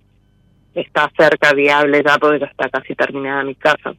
está 0.76 1.12
cerca, 1.18 1.54
viable 1.54 2.02
ya, 2.06 2.18
porque 2.18 2.46
está 2.46 2.70
casi 2.70 2.96
terminada 2.96 3.44
mi 3.44 3.56
casa. 3.56 3.94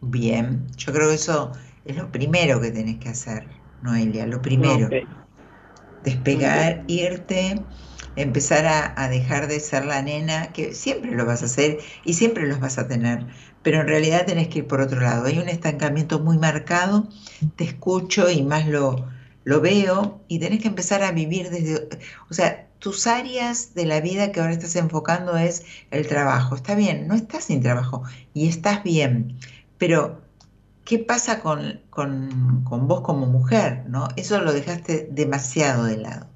Bien, 0.00 0.66
yo 0.76 0.92
creo 0.92 1.08
que 1.08 1.14
eso 1.14 1.52
es 1.84 1.96
lo 1.96 2.10
primero 2.10 2.60
que 2.60 2.70
tenés 2.70 2.98
que 2.98 3.10
hacer, 3.10 3.44
Noelia, 3.82 4.26
lo 4.26 4.42
primero 4.42 4.88
despegar, 6.04 6.84
irte, 6.86 7.60
empezar 8.16 8.94
a, 8.96 9.08
dejar 9.08 9.48
de 9.48 9.58
ser 9.58 9.86
la 9.86 10.02
nena, 10.02 10.52
que 10.52 10.74
siempre 10.74 11.10
lo 11.12 11.26
vas 11.26 11.42
a 11.42 11.46
hacer 11.46 11.78
y 12.04 12.14
siempre 12.14 12.46
los 12.46 12.60
vas 12.60 12.78
a 12.78 12.86
tener, 12.86 13.26
pero 13.64 13.80
en 13.80 13.88
realidad 13.88 14.26
tenés 14.26 14.48
que 14.48 14.60
ir 14.60 14.66
por 14.68 14.80
otro 14.80 15.00
lado. 15.00 15.24
Hay 15.24 15.38
un 15.38 15.48
estancamiento 15.48 16.20
muy 16.20 16.38
marcado, 16.38 17.08
te 17.56 17.64
escucho 17.64 18.30
y 18.30 18.42
más 18.42 18.68
lo, 18.68 19.08
lo 19.42 19.60
veo 19.60 20.20
y 20.28 20.38
tenés 20.38 20.60
que 20.60 20.68
empezar 20.68 21.02
a 21.02 21.10
vivir 21.10 21.50
desde, 21.50 21.88
o 22.30 22.34
sea, 22.34 22.68
tus 22.78 23.06
áreas 23.06 23.74
de 23.74 23.86
la 23.86 24.02
vida 24.02 24.30
que 24.30 24.40
ahora 24.40 24.52
estás 24.52 24.76
enfocando 24.76 25.38
es 25.38 25.64
el 25.90 26.06
trabajo. 26.06 26.54
Está 26.54 26.74
bien, 26.74 27.08
no 27.08 27.14
estás 27.14 27.44
sin 27.44 27.62
trabajo 27.62 28.02
y 28.34 28.48
estás 28.48 28.84
bien, 28.84 29.38
pero 29.78 30.20
¿qué 30.84 30.98
pasa 30.98 31.40
con, 31.40 31.80
vos 31.90 33.00
como 33.00 33.24
mujer? 33.24 33.84
¿no? 33.88 34.08
Eso 34.16 34.40
lo 34.40 34.52
dejaste 34.52 35.08
demasiado 35.10 35.84
de 35.84 35.96
lado, 35.96 36.26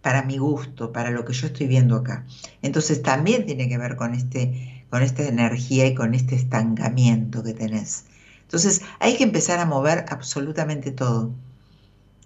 para 0.00 0.22
mi 0.22 0.38
gusto, 0.38 0.90
para 0.90 1.10
lo 1.10 1.26
que 1.26 1.34
yo 1.34 1.48
estoy 1.48 1.66
viendo 1.66 1.96
acá. 1.96 2.24
Entonces 2.62 3.02
también 3.02 3.44
tiene 3.44 3.68
que 3.68 3.76
ver 3.76 3.96
con, 3.96 4.14
este, 4.14 4.77
con 4.90 5.02
esta 5.02 5.24
energía 5.24 5.86
y 5.86 5.94
con 5.94 6.14
este 6.14 6.34
estancamiento 6.34 7.42
que 7.42 7.54
tenés. 7.54 8.04
Entonces 8.42 8.82
hay 9.00 9.16
que 9.16 9.24
empezar 9.24 9.58
a 9.58 9.66
mover 9.66 10.06
absolutamente 10.08 10.90
todo. 10.90 11.32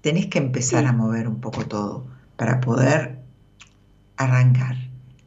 Tenés 0.01 0.27
que 0.27 0.39
empezar 0.39 0.87
a 0.87 0.93
mover 0.93 1.29
un 1.29 1.41
poco 1.41 1.67
todo 1.67 2.07
para 2.37 2.61
poder 2.61 3.19
arrancar. 4.17 4.77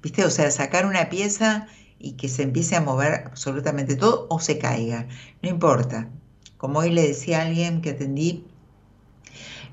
¿Viste? 0.01 0.23
O 0.23 0.29
sea, 0.29 0.51
sacar 0.51 0.86
una 0.86 1.09
pieza 1.09 1.67
y 1.99 2.13
que 2.13 2.29
se 2.29 2.43
empiece 2.43 2.75
a 2.75 2.81
mover 2.81 3.23
absolutamente 3.25 3.95
todo 3.95 4.27
o 4.29 4.39
se 4.39 4.57
caiga. 4.57 5.07
No 5.41 5.49
importa, 5.49 6.09
como 6.57 6.79
hoy 6.79 6.91
le 6.91 7.07
decía 7.07 7.39
a 7.39 7.45
alguien 7.45 7.81
que 7.81 7.91
atendí, 7.91 8.45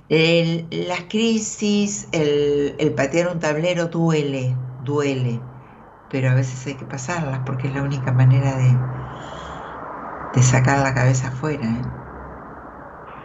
las 0.08 1.04
crisis, 1.08 2.08
el, 2.12 2.92
patear 2.94 3.32
un 3.32 3.40
tablero 3.40 3.86
duele, 3.86 4.54
duele, 4.84 5.40
pero 6.12 6.30
a 6.30 6.34
veces 6.34 6.66
hay 6.66 6.76
que 6.76 6.84
pasarlas 6.84 7.40
porque 7.46 7.66
es 7.66 7.74
la 7.74 7.82
única 7.82 8.12
manera 8.12 8.54
de, 8.56 8.70
de 10.34 10.42
sacar 10.42 10.80
la 10.80 10.94
cabeza 10.94 11.28
afuera. 11.28 11.64
¿eh? 11.64 11.82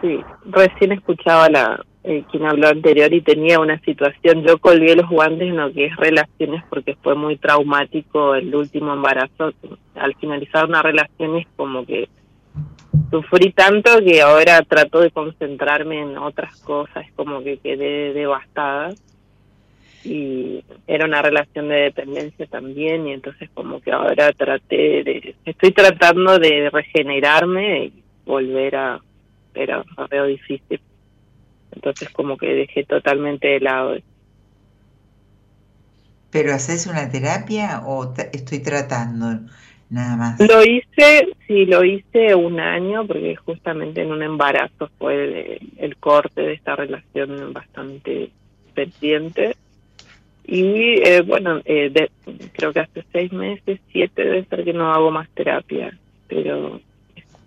Sí, 0.00 0.24
recién 0.46 0.92
escuchaba 0.92 1.50
la 1.50 1.84
eh, 2.04 2.24
quien 2.30 2.46
habló 2.46 2.68
anterior 2.68 3.12
y 3.12 3.20
tenía 3.20 3.60
una 3.60 3.78
situación, 3.80 4.42
yo 4.42 4.56
colgué 4.58 4.96
los 4.96 5.10
guantes 5.10 5.48
en 5.48 5.58
lo 5.58 5.70
que 5.70 5.86
es 5.86 5.96
relaciones 5.96 6.64
porque 6.70 6.96
fue 7.02 7.14
muy 7.14 7.36
traumático 7.36 8.34
el 8.34 8.54
último 8.54 8.94
embarazo. 8.94 9.52
Al 9.94 10.14
finalizar 10.14 10.64
una 10.64 10.80
relación 10.80 11.36
es 11.36 11.46
como 11.56 11.84
que 11.84 12.08
sufrí 13.10 13.52
tanto 13.52 13.98
que 14.02 14.22
ahora 14.22 14.62
trato 14.62 15.00
de 15.00 15.10
concentrarme 15.10 16.00
en 16.00 16.16
otras 16.16 16.58
cosas, 16.62 17.04
como 17.14 17.42
que 17.42 17.58
quedé 17.58 18.14
devastada. 18.14 18.94
Y 20.04 20.64
era 20.86 21.06
una 21.06 21.22
relación 21.22 21.68
de 21.68 21.76
dependencia 21.76 22.46
también, 22.46 23.08
y 23.08 23.12
entonces 23.12 23.50
como 23.52 23.80
que 23.80 23.92
ahora 23.92 24.32
traté 24.32 25.02
de, 25.02 25.34
estoy 25.44 25.72
tratando 25.72 26.38
de 26.38 26.70
regenerarme 26.70 27.86
y 27.86 28.02
volver 28.24 28.76
a, 28.76 29.00
pero 29.52 29.84
veo 30.10 30.24
difícil. 30.26 30.80
Entonces 31.72 32.08
como 32.10 32.36
que 32.36 32.54
dejé 32.54 32.84
totalmente 32.84 33.48
de 33.48 33.60
lado. 33.60 33.96
¿Pero 36.30 36.54
haces 36.54 36.86
una 36.86 37.10
terapia 37.10 37.82
o 37.86 38.14
estoy 38.32 38.60
tratando? 38.60 39.40
nada 39.90 40.16
más. 40.16 40.40
Lo 40.40 40.62
hice, 40.62 41.28
sí, 41.46 41.64
lo 41.66 41.84
hice 41.84 42.34
un 42.34 42.60
año 42.60 43.06
porque 43.06 43.36
justamente 43.36 44.02
en 44.02 44.12
un 44.12 44.22
embarazo 44.22 44.90
fue 44.98 45.60
el, 45.76 45.96
corte 45.96 46.42
de 46.42 46.54
esta 46.54 46.76
relación 46.76 47.52
bastante 47.52 48.30
pendiente. 48.74 49.56
Y 50.50 51.02
eh, 51.06 51.20
bueno, 51.20 51.60
eh, 51.66 51.92
creo 52.54 52.72
que 52.72 52.80
hace 52.80 53.04
seis 53.12 53.30
meses, 53.34 53.80
siete 53.92 54.24
debe 54.24 54.46
ser 54.46 54.64
que 54.64 54.72
no 54.72 54.90
hago 54.90 55.10
más 55.10 55.28
terapia, 55.34 55.94
pero 56.26 56.80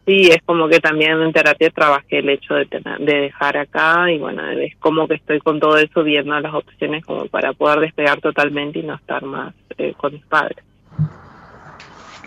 sí, 0.06 0.30
es 0.30 0.38
como 0.46 0.70
que 0.70 0.80
también 0.80 1.20
en 1.20 1.34
terapia 1.34 1.72
trabajé 1.72 2.20
el 2.20 2.30
hecho 2.30 2.54
de, 2.54 2.68
tener, 2.68 3.00
de 3.00 3.22
dejar 3.22 3.58
acá 3.58 4.12
y 4.12 4.20
bueno, 4.20 4.48
es 4.52 4.76
como 4.78 5.08
que 5.08 5.16
estoy 5.16 5.40
con 5.40 5.60
todo 5.60 5.78
eso 5.78 6.04
viendo 6.04 6.40
las 6.40 6.54
opciones 6.54 7.04
como 7.04 7.26
para 7.26 7.54
poder 7.54 7.80
despegar 7.80 8.22
totalmente 8.22 8.78
y 8.78 8.84
no 8.84 8.94
estar 8.94 9.24
más 9.24 9.56
eh, 9.80 9.96
con 9.98 10.14
mis 10.14 10.26
padres. 10.28 10.64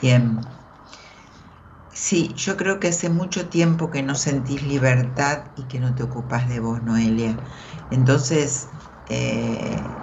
Bien. 0.03 0.41
Sí, 1.93 2.35
yo 2.35 2.57
creo 2.57 2.81
que 2.81 2.89
hace 2.89 3.11
mucho 3.11 3.49
tiempo 3.49 3.93
que 3.93 4.03
no 4.03 4.17
sentís 4.17 4.65
libertad 4.65 5.53
y 5.57 5.69
que 5.69 5.79
no 5.79 5.95
te 5.95 6.03
ocupas 6.03 6.49
de 6.49 6.59
vos, 6.59 6.83
Noelia. 6.83 7.37
Entonces, 7.93 8.71
eh, 9.09 9.95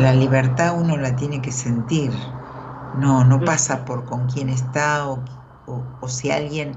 la 0.00 0.14
libertad 0.14 0.78
uno 0.78 0.96
la 0.96 1.16
tiene 1.16 1.40
que 1.40 1.52
sentir. 1.52 2.10
No, 2.98 3.24
no 3.24 3.40
pasa 3.40 3.84
por 3.84 4.04
con 4.04 4.28
quién 4.28 4.48
está 4.48 5.08
o, 5.08 6.08
si 6.08 6.30
alguien 6.30 6.72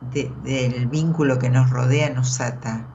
del 0.00 0.86
vínculo 0.86 1.38
que 1.38 1.50
nos 1.50 1.70
rodea 1.70 2.10
nos 2.10 2.40
ata. 2.40 2.86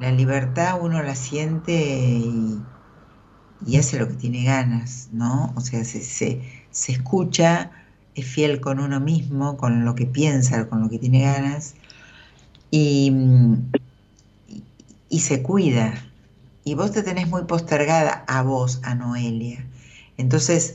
La 0.00 0.10
libertad 0.10 0.78
uno 0.80 1.02
la 1.02 1.14
siente 1.14 1.72
y, 1.72 2.62
hace 3.78 3.98
lo 3.98 4.08
que 4.08 4.14
tiene 4.14 4.44
ganas, 4.44 5.08
¿no? 5.12 5.52
O 5.54 5.60
sea, 5.60 5.84
se, 5.84 6.02
se 6.02 6.92
escucha 6.92 7.70
es 8.18 8.26
fiel 8.26 8.60
con 8.60 8.80
uno 8.80 9.00
mismo, 9.00 9.56
con 9.56 9.84
lo 9.84 9.94
que 9.94 10.06
piensa, 10.06 10.68
con 10.68 10.82
lo 10.82 10.88
que 10.88 10.98
tiene 10.98 11.22
ganas, 11.22 11.74
y, 12.70 13.12
y, 15.08 15.20
se 15.20 15.42
cuida. 15.42 15.94
Y 16.68 16.74
vos 16.74 16.92
te 16.92 17.02
tenés 17.02 17.26
muy 17.28 17.44
postergada 17.44 18.24
a 18.28 18.42
vos, 18.42 18.80
a 18.82 18.94
Noelia. 18.94 19.66
Entonces, 20.18 20.74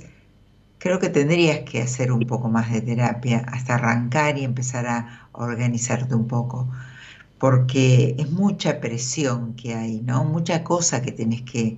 creo 0.80 0.98
que 0.98 1.10
tendrías 1.10 1.70
que 1.70 1.84
hacer 1.84 2.12
un 2.12 2.26
poco 2.26 2.50
más 2.50 2.72
de 2.72 2.82
terapia 2.82 3.46
hasta 3.46 3.76
arrancar 3.76 4.40
y 4.40 4.44
empezar 4.44 4.88
a 4.88 5.30
organizarte 5.34 6.16
un 6.16 6.28
poco, 6.28 6.68
porque 7.38 8.16
es 8.18 8.32
mucha 8.32 8.82
presión 8.82 9.54
que 9.54 9.76
hay, 9.76 10.02
¿no? 10.02 10.24
Mucha 10.24 10.64
cosa 10.64 11.04
que 11.04 11.12
tenés 11.12 11.44
que, 11.44 11.78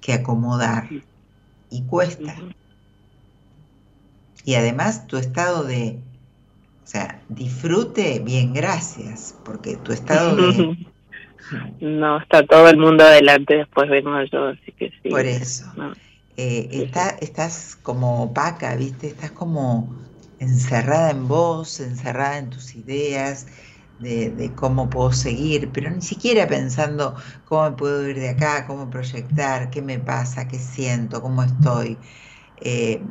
que 0.00 0.12
acomodar 0.12 0.88
y 1.68 1.82
cuesta. 1.86 2.36
Y 4.44 4.54
además 4.54 5.08
tu 5.08 5.16
estado 5.16 5.64
de, 5.64 5.98
o 6.84 6.86
sea, 6.86 7.20
disfrute, 7.28 8.20
bien, 8.20 8.52
gracias, 8.52 9.34
porque 9.42 9.76
tu 9.76 9.90
estado 9.90 10.36
de... 10.36 10.86
No, 11.80 12.18
está 12.18 12.44
todo 12.44 12.68
el 12.68 12.78
mundo 12.78 13.04
adelante, 13.04 13.56
después 13.56 13.88
vengo 13.88 14.22
yo, 14.24 14.48
así 14.48 14.72
que 14.72 14.90
sí. 15.02 15.10
Por 15.10 15.26
eso. 15.26 15.64
Eh, 16.36 16.68
está, 16.72 17.10
estás 17.20 17.76
como 17.76 18.24
opaca, 18.24 18.74
¿viste? 18.76 19.06
Estás 19.08 19.30
como 19.32 19.96
encerrada 20.38 21.10
en 21.10 21.28
vos, 21.28 21.80
encerrada 21.80 22.38
en 22.38 22.50
tus 22.50 22.74
ideas, 22.74 23.46
de, 23.98 24.52
cómo 24.54 24.90
puedo 24.90 25.12
seguir, 25.12 25.70
pero 25.72 25.90
ni 25.90 26.02
siquiera 26.02 26.46
pensando 26.46 27.14
cómo 27.44 27.70
me 27.70 27.76
puedo 27.76 28.08
ir 28.08 28.18
de 28.18 28.30
acá, 28.30 28.66
cómo 28.66 28.90
proyectar, 28.90 29.70
qué 29.70 29.80
me 29.80 29.98
pasa, 29.98 30.48
qué 30.48 30.58
siento, 30.58 31.22
cómo 31.22 31.42
estoy. 31.42 31.98
Eh, 32.58 33.02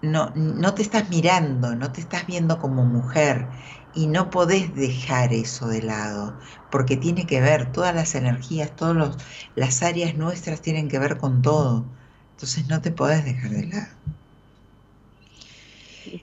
no, 0.00 0.32
no 0.34 0.74
te 0.74 0.82
estás 0.82 1.08
mirando, 1.10 1.74
no 1.74 1.92
te 1.92 2.00
estás 2.00 2.26
viendo 2.26 2.58
como 2.58 2.84
mujer 2.84 3.48
y 3.94 4.06
no 4.06 4.30
podés 4.30 4.74
dejar 4.74 5.32
eso 5.32 5.68
de 5.68 5.82
lado, 5.82 6.38
porque 6.70 6.96
tiene 6.96 7.26
que 7.26 7.40
ver, 7.40 7.72
todas 7.72 7.94
las 7.94 8.14
energías, 8.14 8.74
todas 8.74 9.16
las 9.54 9.82
áreas 9.82 10.14
nuestras 10.16 10.62
tienen 10.62 10.88
que 10.88 10.98
ver 10.98 11.18
con 11.18 11.42
todo. 11.42 11.84
Entonces 12.32 12.68
no 12.68 12.80
te 12.80 12.90
podés 12.90 13.24
dejar 13.24 13.50
de 13.50 13.66
lado. 13.66 13.88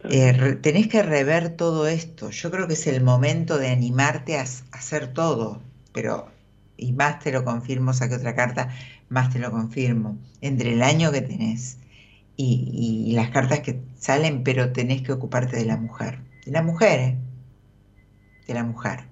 Eh, 0.03 0.57
tenés 0.61 0.87
que 0.87 1.03
rever 1.03 1.55
todo 1.55 1.87
esto. 1.87 2.31
Yo 2.31 2.51
creo 2.51 2.67
que 2.67 2.73
es 2.73 2.87
el 2.87 3.01
momento 3.03 3.57
de 3.57 3.69
animarte 3.69 4.37
a, 4.37 4.41
hacer 4.41 5.13
todo, 5.13 5.61
pero, 5.93 6.29
y 6.77 6.91
más 6.93 7.19
te 7.19 7.31
lo 7.31 7.43
confirmo, 7.43 7.93
saqué 7.93 8.15
otra 8.15 8.35
carta, 8.35 8.69
más 9.09 9.31
te 9.31 9.39
lo 9.39 9.51
confirmo, 9.51 10.17
entre 10.41 10.73
el 10.73 10.83
año 10.83 11.11
que 11.11 11.21
tenés 11.21 11.77
y, 12.35 13.05
y 13.07 13.11
las 13.13 13.29
cartas 13.29 13.59
que 13.61 13.79
salen, 13.97 14.43
pero 14.43 14.71
tenés 14.71 15.01
que 15.01 15.11
ocuparte 15.11 15.57
de 15.57 15.65
la 15.65 15.77
mujer. 15.77 16.19
De 16.45 16.51
la 16.51 16.61
mujer, 16.61 16.99
¿eh? 16.99 17.17
La 18.53 18.63
mujer. 18.63 19.05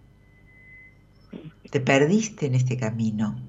Te 1.69 1.79
perdiste 1.79 2.45
en 2.45 2.55
este 2.55 2.77
camino, 2.77 3.39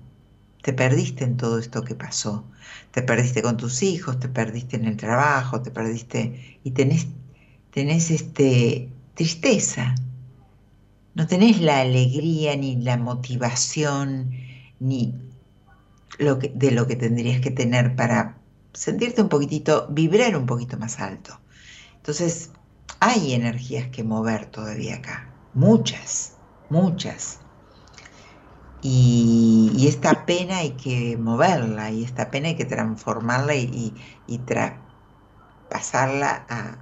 te 0.63 0.73
perdiste 0.73 1.25
en 1.25 1.37
todo 1.37 1.59
esto 1.59 1.83
que 1.83 1.95
pasó, 1.95 2.45
te 2.91 3.03
perdiste 3.03 3.43
con 3.43 3.57
tus 3.57 3.83
hijos, 3.83 4.19
te 4.19 4.29
perdiste 4.29 4.77
en 4.77 4.87
el 4.87 4.97
trabajo, 4.97 5.63
te 5.63 5.71
perdiste 5.71 6.59
y 6.65 6.73
tenés, 6.73 7.07
tenés 7.71 8.11
este, 8.11 8.89
tristeza, 9.15 9.95
no 11.15 11.27
tenés 11.27 11.61
la 11.61 11.81
alegría 11.81 12.57
ni 12.57 12.77
la 12.77 12.97
motivación 12.97 14.31
ni 14.81 15.15
de 16.19 16.71
lo 16.73 16.87
que 16.87 16.97
tendrías 16.97 17.41
que 17.41 17.51
tener 17.51 17.95
para 17.95 18.39
sentirte 18.73 19.23
un 19.23 19.29
poquitito, 19.29 19.87
vibrar 19.91 20.37
un 20.37 20.47
poquito 20.47 20.77
más 20.79 21.01
alto. 21.01 21.39
Entonces, 21.97 22.51
hay 23.01 23.35
energías 23.35 23.89
que 23.89 24.03
mover 24.03 24.47
todavía 24.47 24.97
acá, 24.97 25.28
muchas, 25.59 26.37
muchas. 26.71 27.41
Y, 28.81 29.87
esta 29.89 30.25
pena 30.25 30.59
hay 30.59 30.71
que 30.73 31.17
moverla, 31.19 31.91
y 31.91 32.05
esta 32.05 32.31
pena 32.31 32.49
hay 32.49 32.57
que 32.57 32.65
transformarla 32.65 33.55
y, 33.57 33.93
y, 34.27 34.41
pasarla 35.69 36.47
a, 36.49 36.79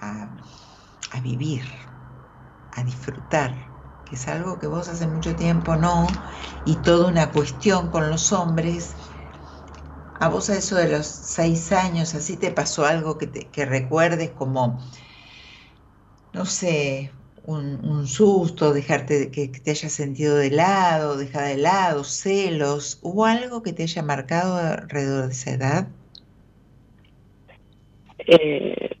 a, 0.00 1.20
vivir, 1.22 1.64
a 2.76 2.82
disfrutar, 2.82 3.54
que 4.04 4.16
es 4.16 4.28
algo 4.28 4.58
que 4.58 4.66
vos 4.66 4.88
hace 4.88 5.06
mucho 5.06 5.34
tiempo 5.34 5.76
no, 5.76 6.06
y 6.66 6.76
toda 6.76 7.08
una 7.08 7.30
cuestión 7.30 7.90
con 7.90 8.10
los 8.10 8.32
hombres. 8.32 8.94
A 10.20 10.28
vos 10.28 10.50
a 10.50 10.56
eso 10.56 10.76
de 10.76 10.88
los 10.88 11.06
seis 11.06 11.72
años, 11.72 12.14
así 12.14 12.36
te 12.36 12.50
pasó 12.50 12.84
algo 12.84 13.16
que, 13.16 13.30
que 13.30 13.64
recuerdes 13.64 14.30
como, 14.32 14.78
no 16.34 16.44
sé, 16.44 17.10
un, 17.46 18.06
susto, 18.06 18.72
dejarte 18.72 19.30
que, 19.30 19.48
te 19.48 19.70
hayas 19.70 19.92
sentido 19.92 20.36
de 20.36 20.50
lado, 20.50 21.16
dejada 21.16 21.48
de 21.48 21.58
lado, 21.58 22.04
celos, 22.04 22.98
¿hubo 23.02 23.24
algo 23.24 23.62
que 23.62 23.72
te 23.72 23.84
haya 23.84 24.02
marcado 24.02 24.56
alrededor 24.56 25.26
de 25.26 25.32
esa 25.32 25.50
edad? 25.52 25.88
Eh, 28.26 28.96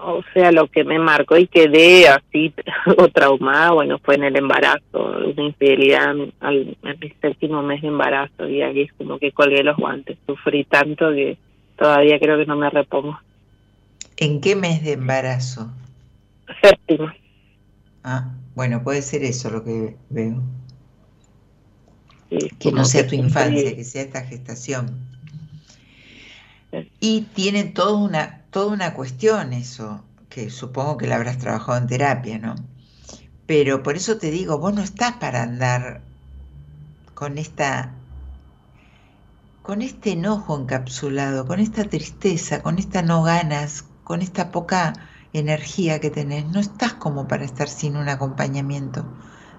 o 0.00 0.22
sea, 0.32 0.50
lo 0.52 0.66
que 0.66 0.84
me 0.84 0.98
marcó 0.98 1.36
y 1.36 1.46
quedé 1.46 2.08
así 2.08 2.52
o 2.98 3.08
traumada, 3.08 3.72
bueno, 3.72 3.98
fue 3.98 4.16
en 4.16 4.24
el 4.24 4.36
embarazo, 4.36 5.20
una 5.34 5.42
infidelidad 5.42 6.14
al, 6.40 6.76
mi 6.82 7.10
séptimo 7.22 7.62
mes 7.62 7.80
de 7.80 7.88
embarazo 7.88 8.48
y 8.48 8.60
ahí 8.60 8.82
es 8.82 8.92
como 8.94 9.18
que 9.18 9.32
colgué 9.32 9.62
los 9.62 9.76
guantes, 9.76 10.18
sufrí 10.26 10.64
tanto 10.64 11.10
que 11.10 11.38
todavía 11.78 12.18
creo 12.18 12.36
que 12.38 12.46
no 12.46 12.56
me 12.56 12.68
repongo. 12.68 13.18
¿En 14.16 14.40
qué 14.40 14.54
mes 14.54 14.82
de 14.84 14.92
embarazo? 14.92 15.70
Ah, 18.02 18.34
bueno, 18.54 18.82
puede 18.82 19.02
ser 19.02 19.24
eso 19.24 19.50
lo 19.50 19.64
que 19.64 19.96
veo. 20.10 20.42
que 22.58 22.72
no 22.72 22.84
sea 22.84 23.06
tu 23.06 23.14
infancia, 23.14 23.74
que 23.74 23.84
sea 23.84 24.02
esta 24.02 24.22
gestación. 24.22 24.96
Y 27.00 27.22
tiene 27.34 27.64
toda 27.64 27.96
una, 27.96 28.42
toda 28.50 28.72
una 28.72 28.94
cuestión 28.94 29.52
eso, 29.52 30.04
que 30.28 30.50
supongo 30.50 30.96
que 30.96 31.06
la 31.06 31.16
habrás 31.16 31.38
trabajado 31.38 31.78
en 31.78 31.86
terapia, 31.86 32.38
¿no? 32.38 32.56
Pero 33.46 33.82
por 33.82 33.96
eso 33.96 34.18
te 34.18 34.30
digo, 34.30 34.58
vos 34.58 34.74
no 34.74 34.82
estás 34.82 35.14
para 35.14 35.42
andar 35.42 36.02
con 37.14 37.38
esta 37.38 37.94
con 39.62 39.80
este 39.80 40.12
enojo 40.12 40.58
encapsulado, 40.60 41.46
con 41.46 41.58
esta 41.58 41.84
tristeza, 41.84 42.62
con 42.62 42.78
esta 42.78 43.00
no 43.00 43.22
ganas, 43.22 43.84
con 44.02 44.20
esta 44.20 44.50
poca 44.50 44.92
energía 45.34 46.00
que 46.00 46.10
tenés. 46.10 46.46
No 46.46 46.60
estás 46.60 46.94
como 46.94 47.28
para 47.28 47.44
estar 47.44 47.68
sin 47.68 47.96
un 47.96 48.08
acompañamiento 48.08 49.04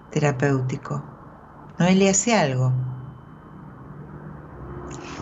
terapéutico. 0.09 1.03
No 1.77 1.89
le 1.89 2.09
hace 2.09 2.33
algo. 2.33 2.73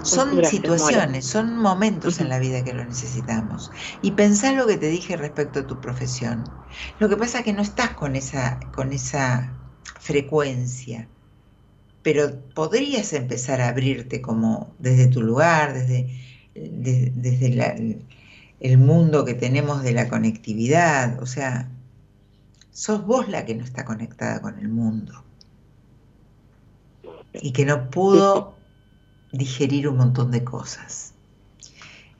Son 0.04 0.43
situaciones, 0.43 1.26
son 1.26 1.58
momentos 1.58 2.20
en 2.20 2.28
la 2.28 2.38
vida 2.38 2.64
que 2.64 2.74
lo 2.74 2.84
necesitamos. 2.84 3.72
Y 4.01 4.12
pensá 4.12 4.51
lo 4.51 4.68
que 4.68 4.78
te 4.78 4.88
dije 4.88 5.16
respecto 5.16 5.62
a 5.62 5.68
tu 5.68 5.80
profesión. 5.80 6.43
Lo 6.99 7.08
que 7.08 7.18
pasa 7.18 7.39
es 7.39 7.45
que 7.45 7.54
no 7.54 7.62
estás 7.62 7.91
con 7.91 8.16
esa, 8.16 8.60
con 8.76 8.91
esa 8.91 9.54
frecuencia, 9.99 11.08
pero 12.01 12.38
podrías 12.54 13.14
empezar 13.14 13.62
a 13.62 13.70
abrirte 13.70 14.22
como 14.22 14.76
desde 14.78 15.08
tu 15.08 15.22
lugar, 15.22 15.74
desde, 15.74 16.10
desde 16.54 17.49
la, 17.49 17.74
el 18.64 18.78
mundo 18.78 19.26
que 19.26 19.34
tenemos 19.34 19.84
de 19.84 19.92
la 19.92 20.08
conectividad, 20.08 21.22
o 21.22 21.26
sea, 21.26 21.70
sos 22.72 23.06
vos 23.06 23.28
la 23.28 23.46
que 23.46 23.56
no 23.56 23.64
está 23.64 23.84
conectada 23.84 24.42
con 24.42 24.58
el 24.58 24.70
mundo 24.70 25.22
y 27.34 27.52
que 27.52 27.66
no 27.66 27.90
pudo 27.90 28.56
digerir 29.34 29.90
un 29.90 29.98
montón 29.98 30.32
de 30.32 30.46
cosas. 30.46 31.14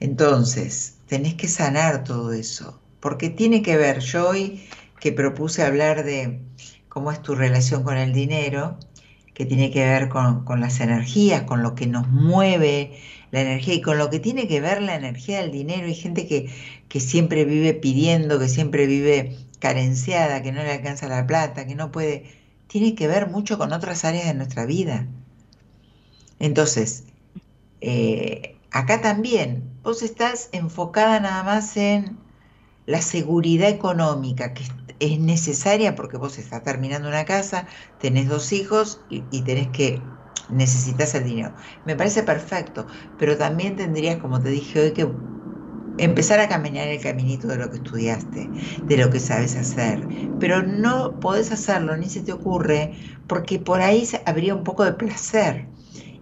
Entonces, 0.02 0.98
tenés 1.07 1.36
que 1.36 1.48
sanar 1.48 2.03
todo 2.03 2.34
eso, 2.34 2.78
porque 2.99 3.30
tiene 3.30 3.61
que 3.61 3.78
ver, 3.78 3.99
yo 3.99 4.28
hoy 4.28 4.68
que 4.99 5.14
propuse 5.14 5.64
hablar 5.64 6.03
de 6.03 6.41
cómo 6.90 7.14
es 7.14 7.22
tu 7.22 7.36
relación 7.36 7.84
con 7.84 7.95
el 7.95 8.11
dinero, 8.11 8.78
que 9.34 9.45
tiene 9.45 9.72
que 9.72 9.84
ver 9.84 10.10
con, 10.10 10.45
con 10.45 10.60
las 10.61 10.80
energías, 10.80 11.43
con 11.43 11.64
lo 11.64 11.76
que 11.76 11.88
nos 11.88 12.07
mueve, 12.07 12.99
la 13.31 13.41
energía 13.41 13.73
y 13.73 13.81
con 13.81 13.97
lo 13.97 14.10
que 14.10 14.19
tiene 14.19 14.47
que 14.47 14.61
ver 14.61 14.81
la 14.81 14.95
energía 14.95 15.41
del 15.41 15.51
dinero. 15.51 15.88
Hay 15.88 15.95
gente 15.95 16.27
que, 16.27 16.49
que 16.88 16.99
siempre 16.99 17.45
vive 17.45 17.73
pidiendo, 17.73 18.39
que 18.39 18.47
siempre 18.47 18.85
vive 18.85 19.35
carenciada, 19.60 20.43
que 20.43 20.51
no 20.51 20.61
le 20.61 20.72
alcanza 20.72 21.07
la 21.07 21.26
plata, 21.26 21.65
que 21.65 21.76
no 21.76 21.91
puede... 21.91 22.26
Tiene 22.68 22.95
que 22.95 23.07
ver 23.07 23.30
mucho 23.30 23.57
con 23.57 23.72
otras 23.72 24.03
áreas 24.05 24.26
de 24.26 24.34
nuestra 24.34 24.65
vida. 24.65 25.07
Entonces, 26.39 27.05
eh, 27.81 28.55
acá 28.72 29.01
también, 29.01 29.64
vos 29.84 30.03
estás 30.03 30.49
enfocada 30.51 31.19
nada 31.19 31.43
más 31.43 31.77
en 31.77 32.18
la 32.85 33.01
seguridad 33.01 33.69
económica, 33.69 34.53
que 34.53 34.64
es 34.99 35.19
necesaria 35.19 35.95
porque 35.95 36.18
vos 36.18 36.38
estás 36.38 36.64
terminando 36.64 37.07
una 37.07 37.26
casa, 37.26 37.68
tenés 37.99 38.27
dos 38.30 38.51
hijos 38.51 39.01
y, 39.10 39.22
tenés 39.43 39.69
que 39.69 40.01
necesitas 40.49 41.15
el 41.15 41.26
dinero. 41.26 41.53
Me 41.85 41.95
parece 41.95 42.23
perfecto, 42.23 42.88
pero 43.18 43.38
también 43.38 43.76
tendrías, 43.76 44.18
como 44.18 44.41
te 44.41 44.49
dije 44.49 44.80
hoy, 44.81 44.91
que 44.93 45.07
empezar 45.97 46.39
a 46.39 46.49
caminar 46.49 46.88
el 46.88 47.01
caminito 47.01 47.47
de 47.47 47.57
lo 47.57 47.69
que 47.69 47.77
estudiaste, 47.77 48.51
de 48.88 48.97
lo 48.97 49.10
que 49.10 49.19
sabes 49.19 49.55
hacer, 49.55 50.07
pero 50.39 50.64
no 50.64 51.19
podés 51.19 51.51
hacerlo, 51.51 51.95
ni 51.97 52.10
se 52.10 52.22
te 52.22 52.34
ocurre, 52.34 52.97
porque 53.27 53.60
por 53.60 53.81
ahí 53.81 54.07
habría 54.26 54.55
un 54.55 54.64
poco 54.64 54.84
de 54.84 54.93
placer. 54.93 55.68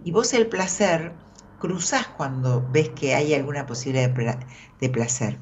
Y 0.04 0.12
vos 0.12 0.32
el 0.34 0.48
placer 0.48 1.12
cruzás 1.58 2.08
cuando 2.08 2.68
ves 2.70 2.90
que 2.90 3.14
hay 3.14 3.34
alguna 3.34 3.66
posibilidad 3.66 4.10
de, 4.80 4.88
placer. 4.90 5.38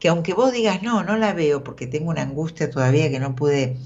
Que 0.00 0.08
aunque 0.08 0.34
vos 0.34 0.52
digas, 0.52 0.82
no, 0.82 1.04
no 1.04 1.16
la 1.16 1.34
veo 1.34 1.62
porque 1.62 1.86
tengo 1.86 2.10
una 2.10 2.22
angustia 2.22 2.70
todavía 2.70 3.10
que 3.10 3.20
no 3.20 3.36
pude 3.36 3.76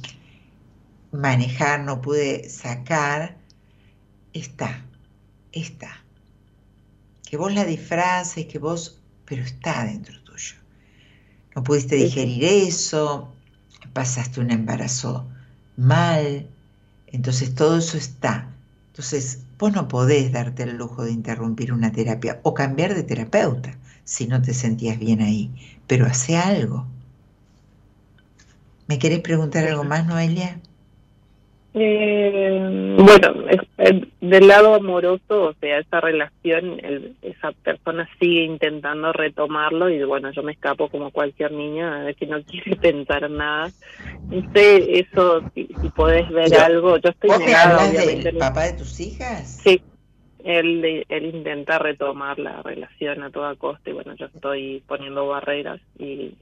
manejar, 1.10 1.80
no 1.80 2.00
pude 2.00 2.48
sacar, 2.48 3.36
está, 4.32 4.84
está. 5.52 6.04
Que 7.28 7.36
vos 7.36 7.52
la 7.52 7.64
disfraces, 7.64 8.46
que 8.46 8.58
vos 8.58 9.00
pero 9.24 9.42
está 9.42 9.84
dentro 9.84 10.22
tuyo. 10.22 10.54
No 11.56 11.64
pudiste 11.64 11.96
digerir 11.96 12.44
eso, 12.44 13.32
pasaste 13.92 14.40
un 14.40 14.52
embarazo 14.52 15.26
mal, 15.76 16.46
entonces 17.08 17.54
todo 17.56 17.78
eso 17.78 17.96
está. 17.96 18.52
Entonces 18.88 19.40
vos 19.58 19.72
no 19.72 19.88
podés 19.88 20.30
darte 20.30 20.62
el 20.62 20.76
lujo 20.76 21.04
de 21.04 21.10
interrumpir 21.10 21.72
una 21.72 21.90
terapia 21.90 22.40
o 22.44 22.54
cambiar 22.54 22.94
de 22.94 23.02
terapeuta 23.02 23.76
si 24.04 24.26
no 24.26 24.40
te 24.42 24.54
sentías 24.54 24.98
bien 24.98 25.20
ahí, 25.20 25.50
pero 25.86 26.06
hace 26.06 26.36
algo. 26.36 26.86
¿Me 28.86 28.98
querés 28.98 29.20
preguntar 29.20 29.66
algo 29.66 29.84
más, 29.84 30.06
Noelia? 30.06 30.60
Eh, 31.76 32.96
bueno, 32.98 33.34
del 34.20 34.46
lado 34.46 34.74
amoroso, 34.74 35.46
o 35.46 35.54
sea, 35.60 35.80
esa 35.80 36.00
relación, 36.00 36.80
esa 37.20 37.50
persona 37.50 38.08
sigue 38.20 38.44
intentando 38.44 39.12
retomarlo 39.12 39.90
y 39.90 40.04
bueno, 40.04 40.30
yo 40.30 40.44
me 40.44 40.52
escapo 40.52 40.88
como 40.88 41.10
cualquier 41.10 41.50
niña 41.50 42.12
que 42.12 42.26
no 42.26 42.40
quiere 42.44 42.76
pensar 42.80 43.28
nada. 43.28 43.72
No 44.30 44.52
sé, 44.52 45.00
eso, 45.00 45.42
si, 45.54 45.64
podés 45.96 46.28
ver 46.30 46.54
algo, 46.54 46.96
yo 46.98 47.10
estoy 47.10 47.30
negada. 47.44 47.90
del 47.90 48.36
papá 48.38 48.64
de 48.64 48.74
tus 48.74 49.00
hijas? 49.00 49.60
Sí, 49.64 49.82
él, 50.44 51.04
él 51.08 51.34
intenta 51.34 51.78
retomar 51.78 52.38
la 52.38 52.62
relación 52.62 53.22
a 53.22 53.30
toda 53.30 53.56
costa 53.56 53.90
y 53.90 53.92
bueno, 53.92 54.14
yo 54.14 54.26
estoy 54.26 54.84
poniendo 54.86 55.26
barreras 55.26 55.80
y 55.98 56.36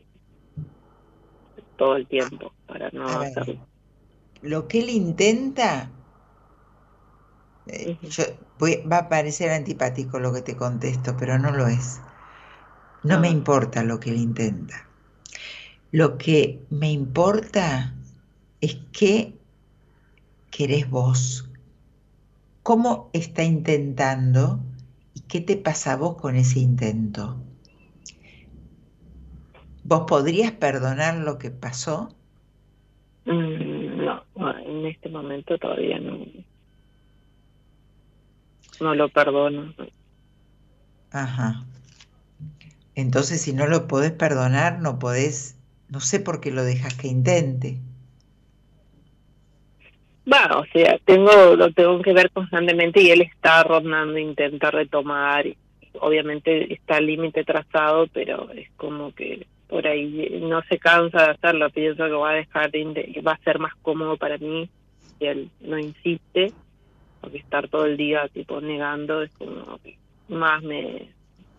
todo 1.76 1.96
el 1.96 2.06
tiempo 2.06 2.52
para 2.66 2.90
no 2.90 3.06
hacerlo 3.06 3.66
lo 4.42 4.66
que 4.66 4.80
él 4.80 4.90
intenta, 4.90 5.88
eh, 7.66 7.96
va 8.90 8.98
a 8.98 9.08
parecer 9.08 9.50
antipático 9.50 10.18
lo 10.18 10.32
que 10.32 10.42
te 10.42 10.56
contesto, 10.56 11.16
pero 11.16 11.38
no 11.38 11.52
lo 11.52 11.68
es. 11.68 12.00
No 13.04 13.18
me 13.18 13.28
importa 13.28 13.82
lo 13.82 13.98
que 13.98 14.10
él 14.10 14.16
intenta. 14.16 14.86
Lo 15.90 16.18
que 16.18 16.60
me 16.70 16.90
importa 16.90 17.94
es 18.60 18.78
qué 18.92 19.34
querés 20.50 20.88
vos, 20.88 21.48
cómo 22.62 23.10
está 23.12 23.42
intentando 23.42 24.60
y 25.14 25.20
qué 25.22 25.40
te 25.40 25.56
pasa 25.56 25.92
a 25.92 25.96
vos 25.96 26.16
con 26.16 26.36
ese 26.36 26.60
intento. 26.60 27.36
¿Vos 29.84 30.04
podrías 30.06 30.52
perdonar 30.52 31.16
lo 31.16 31.38
que 31.38 31.50
pasó? 31.50 32.14
Mm, 33.24 34.04
no, 34.04 34.24
en 34.58 34.86
este 34.86 35.08
momento 35.08 35.58
todavía 35.58 35.98
no. 35.98 36.24
No 38.80 38.94
lo 38.94 39.08
perdono. 39.08 39.74
Ajá. 41.10 41.64
Entonces, 42.94 43.40
si 43.42 43.52
no 43.52 43.66
lo 43.66 43.86
podés 43.86 44.12
perdonar, 44.12 44.80
no 44.80 44.98
podés, 44.98 45.56
no 45.88 46.00
sé 46.00 46.20
por 46.20 46.40
qué 46.40 46.50
lo 46.50 46.64
dejas 46.64 46.94
que 46.94 47.08
intente. 47.08 47.80
Bueno, 50.24 50.60
o 50.60 50.66
sea, 50.72 50.98
tengo, 51.04 51.56
lo 51.56 51.72
tengo 51.72 52.00
que 52.00 52.12
ver 52.12 52.30
constantemente 52.30 53.02
y 53.02 53.10
él 53.10 53.22
está 53.22 53.64
rondando, 53.64 54.18
intenta 54.18 54.70
retomar. 54.70 55.46
obviamente 56.00 56.72
está 56.72 56.98
el 56.98 57.06
límite 57.06 57.44
trazado, 57.44 58.06
pero 58.12 58.50
es 58.52 58.70
como 58.76 59.12
que 59.14 59.46
por 59.68 59.86
ahí 59.86 60.40
no 60.42 60.62
se 60.68 60.78
cansa 60.78 61.24
de 61.24 61.30
hacerlo, 61.30 61.70
pienso 61.70 62.04
que 62.04 62.12
va 62.12 62.30
a 62.30 62.34
dejar 62.34 62.70
de, 62.70 63.20
va 63.26 63.32
a 63.32 63.38
ser 63.38 63.58
más 63.58 63.74
cómodo 63.82 64.16
para 64.16 64.38
mí 64.38 64.68
si 65.18 65.26
él 65.26 65.50
no 65.60 65.78
insiste, 65.78 66.52
porque 67.20 67.38
estar 67.38 67.68
todo 67.68 67.86
el 67.86 67.96
día 67.96 68.28
tipo 68.28 68.60
negando 68.60 69.22
es 69.22 69.30
como 69.32 69.80
más 70.28 70.62
me 70.62 71.08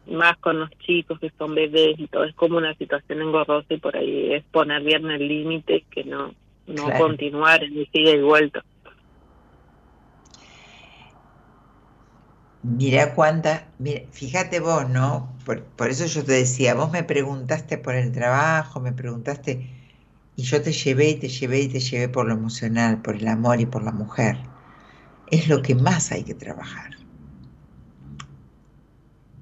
más 0.06 0.38
con 0.38 0.60
los 0.60 0.70
chicos 0.80 1.20
que 1.20 1.32
son 1.38 1.56
bebés 1.56 1.98
y 1.98 2.08
todo 2.08 2.26
es 2.26 2.36
como 2.36 2.58
una 2.58 2.74
situación 2.76 3.22
engorrosa 3.22 3.74
y 3.74 3.78
por 3.78 3.96
ahí 3.96 4.34
es 4.34 4.44
poner 4.46 4.84
bien 4.84 5.10
el 5.10 5.28
límite 5.28 5.86
que 5.90 6.04
no 6.04 6.34
no 6.68 6.92
continuar 6.98 7.64
en 7.64 7.86
sigue 7.92 8.18
y 8.18 8.22
vuelta. 8.22 8.64
Mira 12.64 13.14
cuánta, 13.14 13.68
mira, 13.78 14.04
fíjate 14.12 14.62
vos, 14.62 14.90
¿no? 14.90 15.36
Por, 15.46 15.90
eso 15.90 16.06
yo 16.06 16.24
te 16.24 16.32
decía, 16.32 16.74
vos 16.74 16.92
me 16.92 17.04
preguntaste 17.04 17.78
por 17.78 17.94
el 17.94 18.14
trabajo, 18.14 18.80
me 18.80 18.94
preguntaste, 18.94 19.70
y 20.38 20.44
yo 20.44 20.62
te 20.62 20.72
llevé 20.72 21.10
y 21.10 21.16
te 21.16 21.28
llevé 21.28 21.60
y 21.60 21.68
te 21.68 21.82
llevé 21.82 22.08
por 22.08 22.26
lo 22.26 22.34
emocional, 22.34 23.02
por 23.02 23.18
el 23.18 23.28
amor 23.28 23.60
y 23.60 23.66
por 23.66 23.84
la 23.84 23.92
mujer. 23.92 24.38
Es 25.30 25.50
lo 25.50 25.62
que 25.62 25.76
más 25.76 26.14
hay 26.14 26.24
que 26.24 26.36
trabajar. 26.36 26.92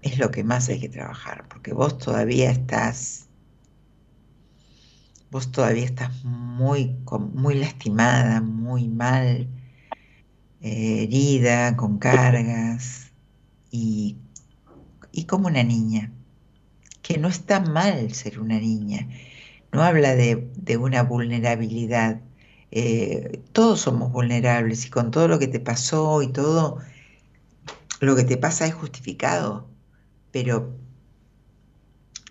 Es 0.02 0.18
lo 0.18 0.31
que 0.31 0.43
más 0.43 0.69
hay 0.69 0.80
que 0.80 0.89
trabajar, 0.89 1.45
porque 1.48 1.73
vos 1.73 1.99
todavía 1.99 2.49
estás, 2.49 3.30
vos 5.31 5.51
todavía 5.51 5.85
estás 5.85 6.23
muy, 6.25 6.95
muy 7.33 7.55
lastimada, 7.55 8.41
muy 8.41 8.89
mal, 8.89 9.47
eh, 10.61 11.03
herida, 11.03 11.77
con 11.77 11.97
cargas 11.97 13.11
y, 13.71 14.17
como 15.27 15.47
una 15.47 15.63
niña, 15.63 16.11
que 17.01 17.17
no 17.17 17.29
está 17.29 17.61
mal 17.61 18.13
ser 18.13 18.39
una 18.39 18.59
niña, 18.59 19.07
no 19.71 19.83
habla 19.83 20.15
de, 20.15 20.51
una 20.77 21.03
vulnerabilidad. 21.03 22.21
Eh, 22.71 23.41
todos 23.53 23.81
somos 23.81 24.11
vulnerables 24.11 24.85
y 24.85 24.89
con 24.89 25.11
todo 25.11 25.27
lo 25.27 25.39
que 25.39 25.47
te 25.47 25.59
pasó 25.59 26.21
y 26.21 26.31
todo 26.31 26.79
lo 28.01 28.15
que 28.15 28.23
te 28.23 28.37
pasa 28.37 28.65
es 28.67 28.73
justificado, 28.73 29.67
pero 30.31 30.73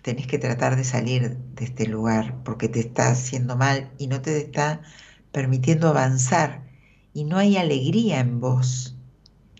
tenés 0.01 0.27
que 0.27 0.39
tratar 0.39 0.75
de 0.75 0.83
salir 0.83 1.37
de 1.37 1.65
este 1.65 1.87
lugar 1.87 2.43
porque 2.43 2.69
te 2.69 2.79
está 2.79 3.09
haciendo 3.09 3.55
mal 3.57 3.91
y 3.97 4.07
no 4.07 4.21
te 4.21 4.37
está 4.37 4.81
permitiendo 5.31 5.89
avanzar 5.89 6.63
y 7.13 7.23
no 7.25 7.37
hay 7.37 7.57
alegría 7.57 8.19
en 8.19 8.39
vos 8.39 8.95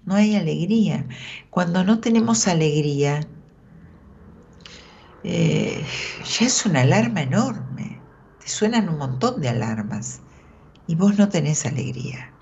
no 0.06 0.16
hay 0.16 0.36
alegría. 0.36 1.06
Cuando 1.50 1.84
no 1.84 2.00
tenemos 2.00 2.48
alegría, 2.48 3.22
eh, 5.24 5.86
ya 6.26 6.46
es 6.46 6.66
una 6.66 6.82
alarma 6.82 7.22
enorme. 7.22 8.02
Te 8.40 8.48
suenan 8.48 8.90
un 8.90 8.98
montón 8.98 9.42
de 9.42 9.50
alarmas 9.50 10.22
y 10.88 10.96
vos 10.96 11.18
no 11.18 11.30
tenés 11.30 11.66
alegría. 11.66 12.34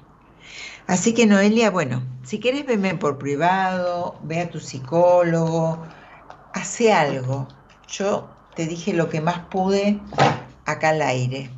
Así 0.88 1.14
que 1.14 1.28
Noelia, 1.28 1.70
bueno, 1.70 2.02
si 2.24 2.40
querés 2.40 2.66
verme 2.66 2.96
por 2.96 3.20
privado, 3.20 4.20
ve 4.24 4.40
a 4.40 4.50
tu 4.50 4.60
psicólogo, 4.60 5.84
hace 6.54 6.94
algo. 6.94 7.48
Yo 7.92 8.30
te 8.56 8.68
dije 8.68 8.94
lo 8.94 9.10
que 9.10 9.22
más 9.22 9.46
pude 9.48 10.00
acá 10.66 10.90
al 10.90 11.02
aire. 11.02 11.50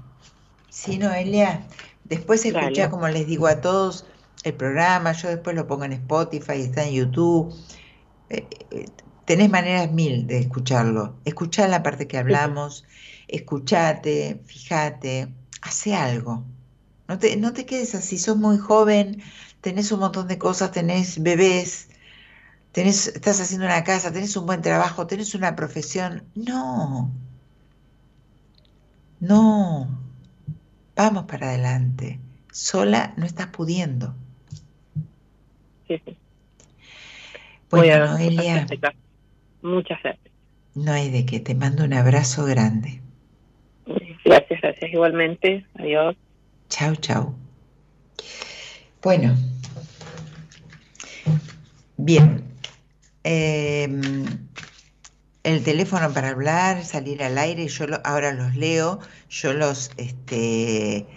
¿Sí, 0.70 0.98
Noelia? 0.98 1.68
Después 2.06 2.46
escucha, 2.46 2.90
como 2.90 3.08
les 3.08 3.28
digo 3.28 3.48
a 3.48 3.62
todos, 3.62 4.06
el 4.44 4.54
programa, 4.54 5.12
yo 5.12 5.30
después 5.30 5.56
lo 5.56 5.68
pongo 5.68 5.86
en 5.86 5.94
Spotify, 5.94 6.62
está 6.62 6.84
en 6.84 6.94
YouTube. 6.94 7.54
Eh, 8.30 8.48
eh, 8.72 8.86
tenés 9.26 9.50
maneras 9.50 9.92
mil 9.92 10.28
de 10.28 10.40
escucharlo. 10.40 11.16
Escuchá 11.26 11.68
la 11.68 11.84
parte 11.84 12.08
que 12.08 12.18
hablamos, 12.18 12.86
escuchate, 13.28 14.42
fíjate, 14.46 15.34
hace 15.62 15.96
algo. 15.96 16.44
No 17.08 17.20
te, 17.20 17.36
no 17.36 17.54
te 17.54 17.66
quedes 17.66 17.94
así, 17.94 18.18
sos 18.18 18.38
muy 18.38 18.58
joven, 18.58 19.22
tenés 19.62 19.92
un 19.92 20.00
montón 20.00 20.28
de 20.28 20.38
cosas, 20.38 20.72
tenés 20.72 21.22
bebés, 21.22 21.90
tenés, 22.72 23.08
estás 23.08 23.40
haciendo 23.42 23.66
una 23.66 23.84
casa, 23.84 24.12
tenés 24.12 24.36
un 24.36 24.46
buen 24.46 24.62
trabajo, 24.62 25.08
tenés 25.08 25.36
una 25.36 25.56
profesión. 25.56 26.24
No, 26.36 27.12
no, 29.20 29.88
vamos 30.96 31.26
para 31.26 31.50
adelante. 31.50 32.20
Sola 32.52 33.14
no 33.18 33.26
estás 33.26 33.48
pudiendo. 33.48 34.16
Bueno, 37.70 38.08
Noelia. 38.08 38.68
Muchas 39.62 40.02
gracias. 40.04 40.34
No 40.74 40.92
hay 40.92 41.10
de 41.10 41.26
qué, 41.26 41.40
te 41.40 41.54
mando 41.56 41.84
un 41.84 41.94
abrazo 41.94 42.46
grande. 42.46 43.02
Gracias, 44.26 44.62
gracias 44.62 44.92
igualmente. 44.92 45.66
Adiós. 45.76 46.16
Chao, 46.70 46.96
chao. 46.96 47.36
Bueno, 49.02 49.36
bien. 51.98 52.51
Em, 53.24 54.50
el 55.44 55.64
teléfono 55.64 56.12
para 56.14 56.30
hablar, 56.30 56.84
salir 56.84 57.24
al 57.24 57.38
aire, 57.38 57.68
yo 57.68 57.86
ahora 58.04 58.32
los 58.34 58.56
leo, 58.56 59.00
yo 59.30 59.54
los, 59.54 59.92
este, 59.98 61.08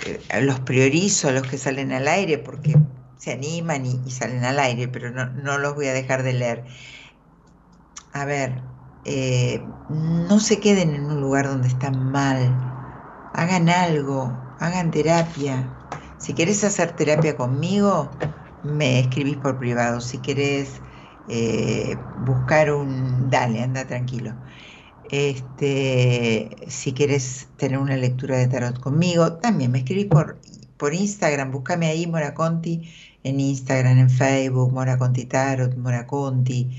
eh, 0.00 0.40
los 0.42 0.60
priorizo, 0.60 1.32
los 1.32 1.44
que 1.44 1.58
salen 1.58 1.92
al 1.92 2.08
aire, 2.08 2.38
porque 2.38 2.74
se 3.16 3.32
animan 3.32 3.86
y, 3.86 4.10
salen 4.10 4.44
al 4.44 4.58
aire, 4.58 4.88
pero 4.88 5.10
no, 5.10 5.58
los 5.58 5.74
voy 5.74 5.86
a 5.86 5.94
dejar 5.94 6.22
de 6.22 6.32
leer. 6.34 6.64
A 8.12 8.24
ver, 8.24 8.62
eh, 9.04 9.62
no 9.88 10.40
se 10.40 10.60
queden 10.60 10.94
en 10.94 11.04
un 11.04 11.20
lugar 11.20 11.48
donde 11.48 11.68
están 11.68 12.10
mal, 12.10 12.54
hagan 13.34 13.68
algo, 13.68 14.32
hagan 14.60 14.90
terapia. 14.90 15.68
Si 16.18 16.34
querés 16.34 16.64
hacer 16.64 16.92
terapia 16.96 17.36
conmigo, 17.36 18.10
me 18.62 19.00
escribís 19.00 19.36
por 19.38 19.58
privado. 19.58 20.00
Si 20.00 20.18
querés 20.18 20.80
eh, 21.28 21.96
buscar 22.14 22.72
un... 22.72 23.30
Dale, 23.30 23.62
anda 23.62 23.86
tranquilo. 23.86 24.34
Este, 25.10 26.56
si 26.68 26.92
quieres 26.92 27.48
tener 27.56 27.78
una 27.78 27.96
lectura 27.96 28.38
de 28.38 28.48
tarot 28.48 28.80
conmigo, 28.80 29.34
también 29.34 29.70
me 29.72 29.78
escribís 29.78 30.06
por, 30.06 30.38
por 30.76 30.94
Instagram, 30.94 31.52
búscame 31.52 31.86
ahí 31.86 32.06
Mora 32.06 32.34
Conti 32.34 32.90
en 33.22 33.40
Instagram, 33.40 33.98
en 33.98 34.10
Facebook, 34.10 34.72
Mora 34.72 34.98
Conti 34.98 35.24
Tarot, 35.26 35.76
Mora 35.76 36.06
Conti. 36.06 36.70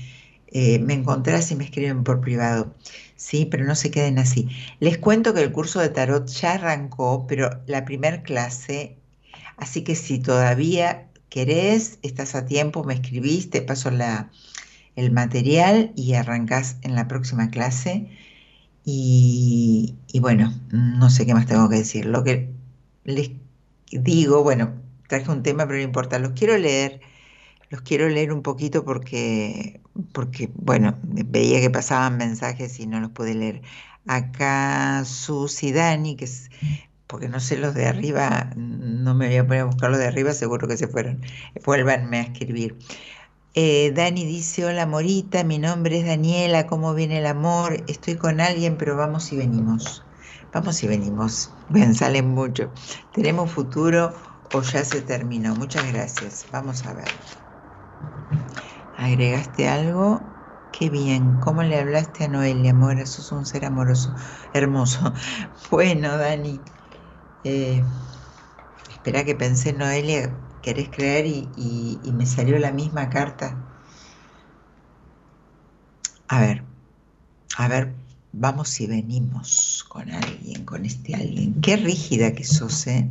Eh, 0.48 0.78
me 0.78 0.94
encontrás 0.94 1.50
y 1.50 1.56
me 1.56 1.64
escriben 1.64 2.04
por 2.04 2.20
privado. 2.20 2.74
Sí, 3.16 3.46
pero 3.46 3.64
no 3.64 3.74
se 3.74 3.90
queden 3.90 4.18
así. 4.18 4.48
Les 4.80 4.98
cuento 4.98 5.34
que 5.34 5.42
el 5.42 5.52
curso 5.52 5.80
de 5.80 5.88
tarot 5.90 6.26
ya 6.28 6.54
arrancó, 6.54 7.26
pero 7.26 7.50
la 7.66 7.84
primera 7.84 8.22
clase, 8.22 8.96
así 9.56 9.82
que 9.84 9.94
si 9.94 10.18
todavía 10.20 11.05
querés, 11.28 11.98
estás 12.02 12.34
a 12.34 12.46
tiempo, 12.46 12.84
me 12.84 12.94
escribís, 12.94 13.50
te 13.50 13.62
paso 13.62 13.90
la, 13.90 14.30
el 14.96 15.12
material 15.12 15.92
y 15.96 16.14
arrancás 16.14 16.76
en 16.82 16.94
la 16.94 17.08
próxima 17.08 17.50
clase. 17.50 18.10
Y, 18.84 19.96
y, 20.08 20.20
bueno, 20.20 20.54
no 20.70 21.10
sé 21.10 21.26
qué 21.26 21.34
más 21.34 21.46
tengo 21.46 21.68
que 21.68 21.76
decir. 21.76 22.06
Lo 22.06 22.24
que 22.24 22.50
les 23.04 23.32
digo, 23.90 24.42
bueno, 24.42 24.74
traje 25.08 25.30
un 25.30 25.42
tema, 25.42 25.66
pero 25.66 25.78
no 25.78 25.84
importa, 25.84 26.18
los 26.18 26.32
quiero 26.32 26.56
leer, 26.58 27.00
los 27.70 27.82
quiero 27.82 28.08
leer 28.08 28.32
un 28.32 28.42
poquito 28.42 28.84
porque, 28.84 29.80
porque 30.12 30.50
bueno, 30.54 30.98
veía 31.02 31.60
que 31.60 31.70
pasaban 31.70 32.16
mensajes 32.16 32.78
y 32.80 32.86
no 32.86 33.00
los 33.00 33.10
pude 33.10 33.34
leer. 33.34 33.62
Acá 34.06 35.04
Susi 35.04 35.72
Dani, 35.72 36.16
que 36.16 36.26
es, 36.26 36.50
porque 37.06 37.28
no 37.28 37.40
sé 37.40 37.56
los 37.58 37.74
de 37.74 37.86
arriba, 37.86 38.50
no 38.56 39.14
me 39.14 39.28
voy 39.28 39.36
a 39.36 39.46
poner 39.46 39.62
a 39.62 39.64
buscar 39.66 39.90
los 39.90 39.98
de 39.98 40.06
arriba, 40.06 40.32
seguro 40.32 40.68
que 40.68 40.76
se 40.76 40.88
fueron. 40.88 41.22
Vuélvanme 41.64 42.18
a 42.18 42.22
escribir. 42.22 42.78
Eh, 43.54 43.92
Dani 43.94 44.24
dice, 44.26 44.66
hola 44.66 44.86
Morita, 44.86 45.42
mi 45.44 45.58
nombre 45.58 45.98
es 46.00 46.06
Daniela, 46.06 46.66
¿cómo 46.66 46.94
viene 46.94 47.18
el 47.18 47.26
amor? 47.26 47.84
Estoy 47.88 48.16
con 48.16 48.40
alguien, 48.40 48.76
pero 48.76 48.96
vamos 48.96 49.32
y 49.32 49.36
venimos. 49.36 50.06
Vamos 50.52 50.82
y 50.82 50.88
venimos. 50.88 51.54
Bien, 51.68 51.94
salen 51.94 52.28
mucho. 52.28 52.72
¿Tenemos 53.12 53.50
futuro 53.50 54.14
o 54.52 54.62
ya 54.62 54.84
se 54.84 55.02
terminó? 55.02 55.54
Muchas 55.56 55.90
gracias. 55.92 56.46
Vamos 56.52 56.84
a 56.86 56.94
ver. 56.94 57.08
¿Agregaste 58.94 59.68
algo? 59.68 60.34
Qué 60.70 60.90
bien. 60.90 61.38
¿Cómo 61.38 61.62
le 61.62 61.78
hablaste 61.78 62.24
a 62.24 62.28
Noelia, 62.28 62.72
amor? 62.72 63.06
Sos 63.06 63.32
un 63.32 63.46
ser 63.46 63.64
amoroso, 63.64 64.10
hermoso. 64.52 65.12
Bueno, 65.70 66.16
Dani. 66.18 66.64
Eh, 67.48 67.84
espera 68.90 69.24
que 69.24 69.36
pensé, 69.36 69.72
Noelia, 69.72 70.36
querés 70.62 70.88
creer 70.90 71.26
y, 71.26 72.12
me 72.12 72.26
salió 72.26 72.58
la 72.58 72.72
misma 72.72 73.08
carta. 73.08 73.62
A 76.26 76.40
ver, 76.40 76.64
a 77.56 77.68
ver, 77.68 77.94
vamos 78.32 78.80
y 78.80 78.88
venimos 78.88 79.84
con 79.88 80.10
alguien, 80.10 80.64
con 80.64 80.84
este 80.86 81.14
alguien. 81.14 81.60
Qué 81.60 81.76
rígida 81.76 82.34
que 82.34 82.42
sos, 82.42 82.88
¿eh? 82.88 83.08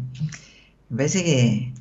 Me 0.89 0.97
parece 0.97 1.23
que, 1.23 1.73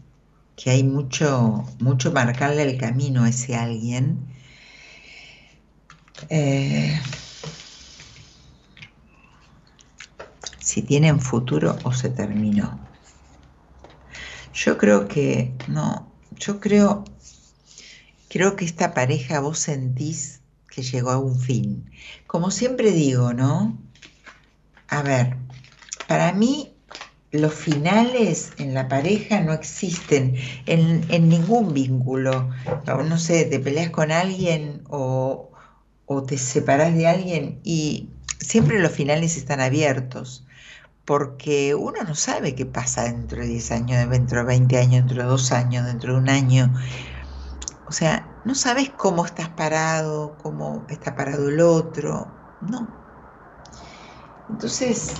que 0.54 0.70
hay 0.70 0.84
mucho, 0.84 1.64
mucho 1.80 2.12
marcarle 2.12 2.62
el 2.62 2.78
camino 2.78 3.24
a 3.24 3.30
ese 3.30 3.56
alguien. 3.56 4.28
Eh, 6.30 7.00
si 10.64 10.80
tienen 10.80 11.20
futuro 11.20 11.78
o 11.84 11.92
se 11.92 12.08
terminó. 12.08 12.80
Yo 14.54 14.78
creo 14.78 15.08
que, 15.08 15.52
no, 15.68 16.10
yo 16.38 16.58
creo, 16.58 17.04
creo 18.30 18.56
que 18.56 18.64
esta 18.64 18.94
pareja 18.94 19.40
vos 19.40 19.58
sentís 19.58 20.40
que 20.70 20.82
llegó 20.82 21.10
a 21.10 21.18
un 21.18 21.38
fin. 21.38 21.90
Como 22.26 22.50
siempre 22.50 22.92
digo, 22.92 23.34
¿no? 23.34 23.76
A 24.88 25.02
ver, 25.02 25.36
para 26.08 26.32
mí 26.32 26.74
los 27.30 27.52
finales 27.52 28.52
en 28.56 28.72
la 28.72 28.88
pareja 28.88 29.40
no 29.40 29.52
existen 29.52 30.34
en, 30.64 31.28
ningún 31.28 31.74
vínculo. 31.74 32.48
No 32.86 33.18
sé, 33.18 33.44
te 33.44 33.60
peleas 33.60 33.90
con 33.90 34.12
alguien 34.12 34.82
o, 34.88 35.50
o 36.06 36.22
te 36.22 36.38
separas 36.38 36.94
de 36.94 37.06
alguien 37.06 37.60
y 37.64 38.08
siempre 38.38 38.80
los 38.80 38.92
finales 38.92 39.36
están 39.36 39.60
abiertos 39.60 40.44
porque 41.04 41.74
uno 41.74 42.02
no 42.02 42.14
sabe 42.14 42.54
qué 42.54 42.66
pasa 42.66 43.04
dentro 43.04 43.42
de 43.42 43.48
10 43.48 43.70
años, 43.72 44.08
dentro 44.08 44.38
de 44.38 44.44
20 44.44 44.78
años, 44.78 45.06
dentro 45.06 45.22
de 45.22 45.28
2 45.28 45.52
años, 45.52 45.86
dentro 45.86 46.14
de 46.14 46.18
un 46.18 46.28
año. 46.28 46.72
O 47.86 47.92
sea, 47.92 48.26
no 48.44 48.54
sabes 48.54 48.90
cómo 48.90 49.26
estás 49.26 49.50
parado, 49.50 50.36
cómo 50.38 50.86
está 50.88 51.14
parado 51.14 51.48
el 51.48 51.60
otro, 51.60 52.32
no. 52.60 52.88
Entonces, 54.48 55.14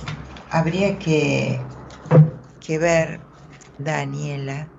habría 0.49 0.97
que, 0.97 1.65
que 2.59 2.77
ver, 2.77 3.21
Daniela, 3.77 4.69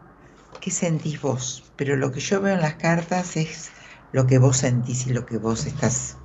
qué 0.60 0.70
sentís 0.70 1.20
vos. 1.20 1.64
Pero 1.76 1.96
lo 1.96 2.10
que 2.10 2.20
yo 2.20 2.40
veo 2.40 2.54
en 2.54 2.60
las 2.60 2.74
cartas 2.74 3.36
es 3.36 3.70
lo 4.12 4.26
que 4.26 4.38
vos 4.38 4.56
sentís 4.56 5.06
y 5.06 5.12
lo 5.12 5.26
que 5.26 5.38
vos 5.38 5.66
estás 5.66 6.16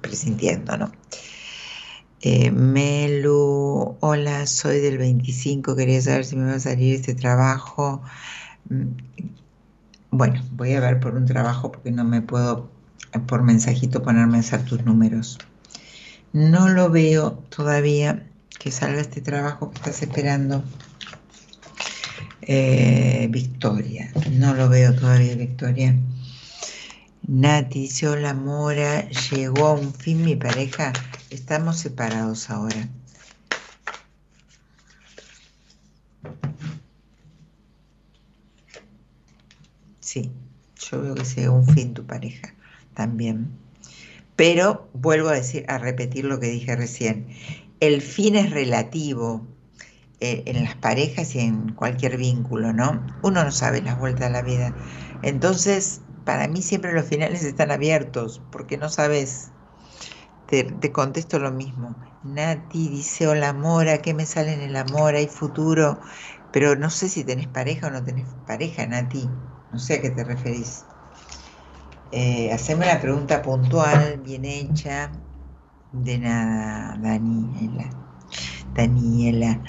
presintiendo, 0.00 0.76
¿no? 0.76 0.92
Eh, 2.24 2.52
Melu, 2.52 3.96
hola, 3.98 4.46
soy 4.46 4.78
del 4.78 4.96
25, 4.96 5.74
quería 5.74 6.00
saber 6.00 6.24
si 6.24 6.36
me 6.36 6.44
va 6.44 6.54
a 6.54 6.60
salir 6.60 6.94
este 6.94 7.14
trabajo. 7.14 8.00
Mm, 8.68 8.92
bueno, 10.12 10.40
voy 10.52 10.74
a 10.74 10.80
ver 10.80 11.00
por 11.00 11.16
un 11.16 11.26
trabajo 11.26 11.72
porque 11.72 11.90
no 11.90 12.04
me 12.04 12.22
puedo 12.22 12.70
por 13.26 13.42
mensajito 13.42 14.04
ponerme 14.04 14.36
a 14.36 14.40
hacer 14.40 14.64
tus 14.64 14.84
números. 14.84 15.38
No 16.32 16.68
lo 16.68 16.90
veo 16.90 17.32
todavía 17.48 18.30
que 18.56 18.70
salga 18.70 19.00
este 19.00 19.20
trabajo 19.20 19.70
que 19.72 19.78
estás 19.78 20.00
esperando. 20.02 20.62
Eh, 22.42 23.26
Victoria, 23.32 24.12
no 24.30 24.54
lo 24.54 24.68
veo 24.68 24.94
todavía, 24.94 25.34
Victoria. 25.34 25.96
Nati 27.28 27.88
hola 28.04 28.34
Mora, 28.34 29.08
llegó 29.08 29.66
a 29.68 29.72
un 29.74 29.94
fin 29.94 30.24
mi 30.24 30.34
pareja, 30.34 30.92
estamos 31.30 31.78
separados 31.78 32.50
ahora. 32.50 32.88
Sí, 40.00 40.32
yo 40.80 41.00
veo 41.00 41.14
que 41.14 41.22
llegó 41.22 41.54
a 41.54 41.58
un 41.58 41.68
fin 41.68 41.94
tu 41.94 42.04
pareja 42.04 42.54
también. 42.94 43.52
Pero 44.34 44.88
vuelvo 44.92 45.28
a 45.28 45.34
decir, 45.34 45.64
a 45.68 45.78
repetir 45.78 46.24
lo 46.24 46.40
que 46.40 46.48
dije 46.48 46.74
recién. 46.74 47.28
El 47.78 48.02
fin 48.02 48.34
es 48.34 48.50
relativo 48.50 49.46
eh, 50.18 50.42
en 50.46 50.64
las 50.64 50.74
parejas 50.74 51.36
y 51.36 51.38
en 51.38 51.72
cualquier 51.74 52.16
vínculo, 52.16 52.72
¿no? 52.72 53.06
Uno 53.22 53.44
no 53.44 53.52
sabe 53.52 53.80
las 53.80 53.96
vueltas 53.96 54.26
de 54.26 54.32
la 54.32 54.42
vida. 54.42 54.74
Entonces, 55.22 56.00
para 56.24 56.48
mí 56.48 56.62
siempre 56.62 56.92
los 56.92 57.06
finales 57.06 57.44
están 57.44 57.70
abiertos, 57.70 58.40
porque 58.50 58.76
no 58.76 58.88
sabes. 58.88 59.50
Te, 60.46 60.92
contesto 60.92 61.38
lo 61.38 61.50
mismo. 61.50 61.96
Nati 62.22 62.88
dice, 62.88 63.26
hola 63.26 63.52
Mora, 63.52 64.02
¿qué 64.02 64.12
me 64.12 64.26
sale 64.26 64.52
en 64.52 64.60
el 64.60 64.76
amor? 64.76 65.14
¿Hay 65.14 65.26
futuro? 65.26 65.98
Pero 66.50 66.76
no 66.76 66.90
sé 66.90 67.08
si 67.08 67.24
tenés 67.24 67.48
pareja 67.48 67.86
o 67.86 67.90
no 67.90 68.04
tenés 68.04 68.26
pareja, 68.46 68.86
Nati. 68.86 69.28
No 69.72 69.78
sé 69.78 69.94
a 69.94 70.02
qué 70.02 70.10
te 70.10 70.24
referís. 70.24 70.84
Eh, 72.10 72.52
haceme 72.52 72.84
una 72.84 73.00
pregunta 73.00 73.40
puntual, 73.40 74.20
bien 74.22 74.44
hecha. 74.44 75.10
De 75.92 76.18
nada, 76.18 76.98
Daniela. 77.00 77.88
Daniela. 78.74 79.62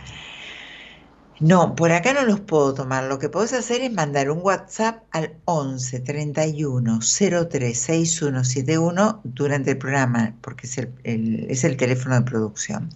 No, 1.43 1.75
por 1.75 1.91
acá 1.91 2.13
no 2.13 2.23
los 2.23 2.39
puedo 2.39 2.73
tomar. 2.73 3.03
Lo 3.03 3.19
que 3.19 3.27
podés 3.27 3.51
hacer 3.51 3.81
es 3.81 3.91
mandar 3.91 4.31
un 4.31 4.39
WhatsApp 4.41 5.03
al 5.11 5.35
11 5.43 5.99
31 5.99 6.99
03 7.01 7.77
6171 7.77 9.19
durante 9.25 9.71
el 9.71 9.77
programa, 9.77 10.37
porque 10.39 10.67
es 10.67 10.77
el, 10.77 11.45
es 11.49 11.65
el 11.65 11.75
teléfono 11.75 12.15
de 12.15 12.21
producción. 12.21 12.89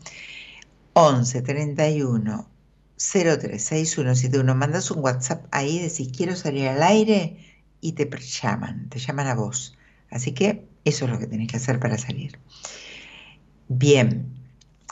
11 0.94 1.42
31 1.42 2.48
03 2.96 3.62
6171. 3.62 4.56
Mandas 4.56 4.92
un 4.92 5.04
WhatsApp 5.04 5.46
ahí, 5.52 5.80
decís 5.80 6.10
quiero 6.16 6.34
salir 6.34 6.70
al 6.70 6.82
aire 6.84 7.38
y 7.82 7.92
te 7.94 8.10
llaman, 8.18 8.88
te 8.88 9.00
llaman 9.00 9.28
a 9.28 9.36
vos. 9.36 9.78
Así 10.10 10.32
que 10.32 10.66
eso 10.86 11.04
es 11.04 11.12
lo 11.12 11.20
que 11.20 11.28
tenés 11.28 11.50
que 11.50 11.58
hacer 11.58 11.82
para 11.82 11.98
salir. 11.98 12.40
Bien, 13.68 14.37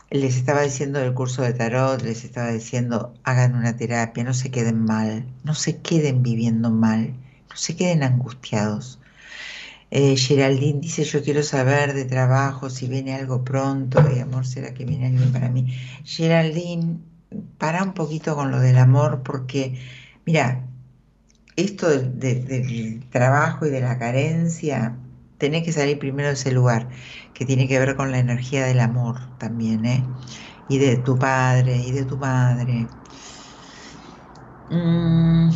les 0.09 0.35
estaba 0.37 0.61
diciendo 0.61 0.99
del 0.99 1.13
curso 1.13 1.41
de 1.41 1.53
tarot, 1.53 2.01
les 2.01 2.23
estaba 2.23 2.51
diciendo 2.51 3.13
hagan 3.23 3.55
una 3.55 3.75
terapia, 3.75 4.23
no 4.23 4.33
se 4.33 4.51
queden 4.51 4.83
mal, 4.83 5.25
no 5.43 5.55
se 5.55 5.77
queden 5.77 6.23
viviendo 6.23 6.69
mal, 6.69 7.13
no 7.49 7.55
se 7.55 7.75
queden 7.75 8.03
angustiados. 8.03 8.99
Eh, 9.91 10.17
Geraldine 10.17 10.81
dice 10.81 11.03
yo 11.03 11.23
quiero 11.23 11.43
saber 11.43 11.93
de 11.93 12.05
trabajo, 12.05 12.69
si 12.69 12.87
viene 12.87 13.15
algo 13.15 13.43
pronto, 13.43 14.03
y 14.15 14.19
amor, 14.19 14.45
¿será 14.45 14.73
que 14.73 14.85
viene 14.85 15.07
alguien 15.07 15.31
para 15.31 15.49
mí? 15.49 15.73
Geraldine, 16.03 16.97
para 17.57 17.83
un 17.83 17.93
poquito 17.93 18.35
con 18.35 18.51
lo 18.51 18.59
del 18.59 18.77
amor 18.77 19.23
porque, 19.23 19.79
mira, 20.25 20.63
esto 21.55 21.89
del 21.89 23.05
trabajo 23.09 23.65
y 23.65 23.69
de 23.69 23.81
la 23.81 23.97
carencia 23.97 24.97
tenés 25.37 25.63
que 25.63 25.71
salir 25.73 25.99
primero 25.99 26.29
de 26.29 26.35
ese 26.35 26.51
lugar, 26.51 26.89
que 27.33 27.45
tiene 27.45 27.67
que 27.67 27.79
ver 27.79 27.95
con 27.95 28.11
la 28.11 28.19
energía 28.19 28.65
del 28.65 28.79
amor 28.79 29.19
también, 29.37 29.85
¿eh? 29.85 30.09
Y 30.67 30.79
de 30.79 30.97
tu 30.97 31.17
padre 31.19 31.77
y 31.77 31.91
de 31.91 32.05
tu 32.05 32.17
madre. 32.17 32.89
Mm. 34.69 35.49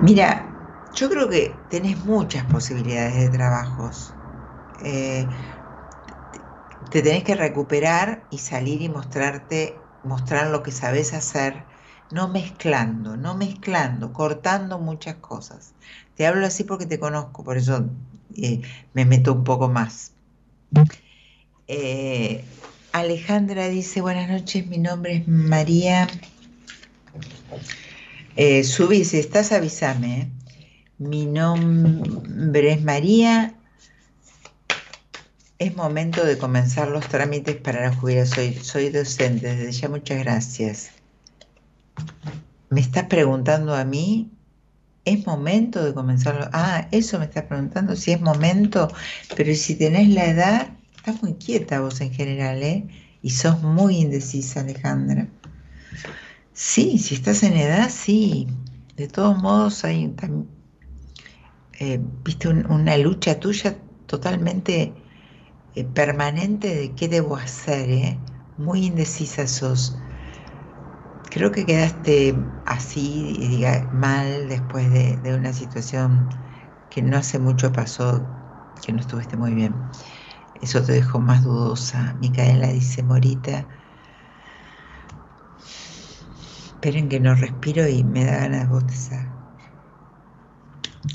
Mira, 0.00 0.56
yo 0.92 1.08
creo 1.10 1.28
que 1.28 1.66
tenés 1.68 2.04
muchas 2.04 2.44
posibilidades 2.46 3.14
de 3.16 3.30
trabajos. 3.30 4.16
Eh, 4.78 5.28
te 6.90 7.02
tenés 7.02 7.24
que 7.24 7.34
recuperar 7.34 8.26
y 8.30 8.38
salir 8.38 8.82
y 8.82 8.88
mostrarte, 8.88 9.90
mostrar 10.02 10.50
lo 10.50 10.62
que 10.62 10.72
sabes 10.72 11.12
hacer, 11.14 11.66
no 12.10 12.28
mezclando, 12.28 13.16
no 13.16 13.34
mezclando, 13.36 14.12
cortando 14.12 14.78
muchas 14.78 15.16
cosas. 15.16 15.74
Te 16.20 16.26
hablo 16.26 16.44
así 16.44 16.64
porque 16.64 16.84
te 16.84 16.98
conozco, 16.98 17.42
por 17.42 17.56
eso 17.56 17.88
eh, 18.36 18.60
me 18.92 19.06
meto 19.06 19.32
un 19.32 19.42
poco 19.42 19.70
más. 19.70 20.12
Eh, 21.66 22.44
Alejandra 22.92 23.68
dice, 23.68 24.02
buenas 24.02 24.28
noches, 24.28 24.66
mi 24.66 24.76
nombre 24.76 25.16
es 25.16 25.26
María. 25.26 26.06
Eh, 28.36 28.64
subí, 28.64 29.06
si 29.06 29.18
estás 29.18 29.50
avísame. 29.50 30.20
¿eh? 30.20 30.28
Mi 30.98 31.24
nombre 31.24 32.72
es 32.72 32.82
María. 32.82 33.54
Es 35.58 35.74
momento 35.74 36.22
de 36.22 36.36
comenzar 36.36 36.88
los 36.88 37.08
trámites 37.08 37.56
para 37.56 37.80
la 37.80 37.94
jubilación. 37.94 38.52
Soy, 38.52 38.62
soy 38.62 38.90
docente, 38.90 39.56
desde 39.56 39.72
ya 39.72 39.88
muchas 39.88 40.18
gracias. 40.18 40.90
¿Me 42.68 42.82
estás 42.82 43.04
preguntando 43.04 43.74
a 43.74 43.86
mí? 43.86 44.30
¿Es 45.04 45.26
momento 45.26 45.82
de 45.84 45.94
comenzarlo? 45.94 46.48
Ah, 46.52 46.88
eso 46.92 47.18
me 47.18 47.24
estás 47.24 47.44
preguntando, 47.44 47.96
si 47.96 48.12
es 48.12 48.20
momento, 48.20 48.88
pero 49.36 49.54
si 49.54 49.74
tenés 49.74 50.08
la 50.08 50.26
edad, 50.26 50.68
estás 50.94 51.22
muy 51.22 51.34
quieta 51.34 51.80
vos 51.80 52.00
en 52.00 52.12
general, 52.12 52.62
¿eh? 52.62 52.86
Y 53.22 53.30
sos 53.30 53.62
muy 53.62 53.96
indecisa, 53.96 54.60
Alejandra. 54.60 55.28
Sí, 56.52 56.98
si 56.98 57.14
estás 57.14 57.42
en 57.42 57.54
edad, 57.54 57.90
sí. 57.90 58.46
De 58.96 59.08
todos 59.08 59.38
modos, 59.38 59.84
hay 59.84 60.14
eh, 61.78 61.98
viste 62.24 62.48
una 62.48 62.98
lucha 62.98 63.40
tuya 63.40 63.78
totalmente 64.06 64.92
eh, 65.74 65.84
permanente 65.84 66.74
de 66.74 66.94
qué 66.94 67.08
debo 67.08 67.36
hacer, 67.36 67.90
¿eh? 67.90 68.18
Muy 68.58 68.86
indecisa 68.86 69.46
sos. 69.46 69.96
Creo 71.30 71.52
que 71.52 71.64
quedaste 71.64 72.34
así, 72.66 73.36
diga, 73.48 73.88
mal 73.92 74.48
después 74.48 74.90
de, 74.92 75.16
de 75.16 75.34
una 75.34 75.52
situación 75.52 76.28
que 76.88 77.02
no 77.02 77.16
hace 77.16 77.38
mucho 77.38 77.72
pasó, 77.72 78.26
que 78.82 78.92
no 78.92 79.00
estuviste 79.00 79.36
muy 79.36 79.54
bien. 79.54 79.90
Eso 80.54 80.82
te 80.82 80.92
dejó 80.92 81.20
más 81.20 81.44
dudosa. 81.44 82.16
Micaela 82.20 82.68
dice, 82.72 83.02
Morita, 83.02 83.66
esperen 86.66 87.08
que 87.08 87.20
no 87.20 87.34
respiro 87.34 87.88
y 87.88 88.04
me 88.04 88.24
da 88.24 88.38
ganas 88.38 88.62
de 88.62 88.68
bostezar. 88.68 89.26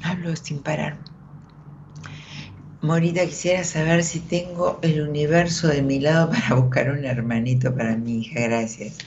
Hablo 0.04 0.36
sin 0.36 0.62
parar. 0.64 1.00
Morita, 2.82 3.26
quisiera 3.26 3.64
saber 3.64 4.04
si 4.04 4.20
tengo 4.20 4.80
el 4.82 5.02
universo 5.02 5.68
de 5.68 5.82
mi 5.82 6.00
lado 6.00 6.30
para 6.30 6.56
buscar 6.56 6.92
un 6.92 7.04
hermanito 7.04 7.76
para 7.76 7.98
mi 7.98 8.20
hija. 8.22 8.42
Gracias. 8.42 8.98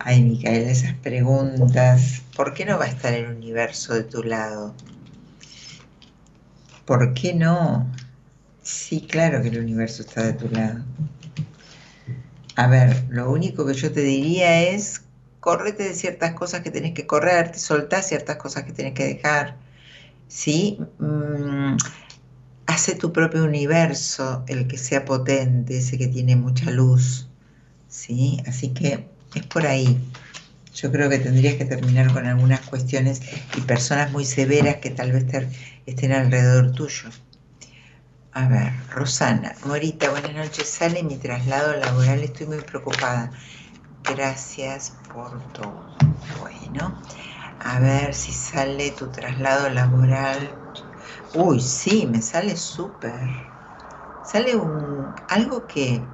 Ay, 0.00 0.22
Micaela, 0.22 0.70
esas 0.70 0.94
preguntas. 0.94 2.22
¿Por 2.36 2.54
qué 2.54 2.64
no 2.64 2.78
va 2.78 2.84
a 2.84 2.88
estar 2.88 3.12
el 3.12 3.26
universo 3.26 3.94
de 3.94 4.04
tu 4.04 4.22
lado? 4.22 4.74
¿Por 6.84 7.14
qué 7.14 7.34
no? 7.34 7.86
Sí, 8.62 9.00
claro 9.00 9.42
que 9.42 9.48
el 9.48 9.58
universo 9.58 10.02
está 10.02 10.22
de 10.22 10.34
tu 10.34 10.48
lado. 10.48 10.84
A 12.54 12.66
ver, 12.68 13.04
lo 13.08 13.30
único 13.30 13.66
que 13.66 13.74
yo 13.74 13.92
te 13.92 14.00
diría 14.00 14.62
es, 14.62 15.02
córrete 15.40 15.84
de 15.84 15.94
ciertas 15.94 16.34
cosas 16.34 16.60
que 16.60 16.70
tenés 16.70 16.94
que 16.94 17.06
correr, 17.06 17.52
te 17.52 17.58
soltás 17.58 18.06
ciertas 18.06 18.36
cosas 18.36 18.64
que 18.64 18.72
tenés 18.72 18.94
que 18.94 19.04
dejar, 19.04 19.56
¿sí? 20.28 20.78
Mm, 20.98 21.76
hace 22.66 22.94
tu 22.94 23.12
propio 23.12 23.44
universo, 23.44 24.44
el 24.46 24.68
que 24.68 24.78
sea 24.78 25.04
potente, 25.04 25.78
ese 25.78 25.98
que 25.98 26.08
tiene 26.08 26.36
mucha 26.36 26.70
luz, 26.70 27.28
¿sí? 27.88 28.42
Así 28.46 28.70
que 28.70 29.08
es 29.34 29.46
por 29.46 29.66
ahí. 29.66 29.98
Yo 30.74 30.92
creo 30.92 31.10
que 31.10 31.18
tendrías 31.18 31.54
que 31.54 31.64
terminar 31.64 32.12
con 32.12 32.26
algunas 32.26 32.60
cuestiones 32.60 33.20
y 33.56 33.60
personas 33.62 34.12
muy 34.12 34.24
severas 34.24 34.76
que 34.76 34.90
tal 34.90 35.12
vez 35.12 35.24
estén 35.86 36.12
alrededor 36.12 36.72
tuyo. 36.72 37.10
A 38.32 38.46
ver, 38.46 38.72
Rosana, 38.90 39.56
Morita, 39.64 40.10
buenas 40.10 40.34
noches. 40.34 40.68
Sale 40.68 41.02
mi 41.02 41.16
traslado 41.16 41.76
laboral, 41.76 42.22
estoy 42.22 42.46
muy 42.46 42.58
preocupada. 42.58 43.32
Gracias 44.04 44.92
por 45.12 45.42
todo. 45.52 45.88
Bueno, 46.38 46.96
a 47.58 47.80
ver 47.80 48.14
si 48.14 48.32
sale 48.32 48.92
tu 48.92 49.10
traslado 49.10 49.68
laboral. 49.70 50.56
Uy, 51.34 51.60
sí, 51.60 52.06
me 52.06 52.22
sale 52.22 52.56
súper. 52.56 53.28
Sale 54.22 54.54
un, 54.56 55.14
algo 55.26 55.66
que, 55.66 56.06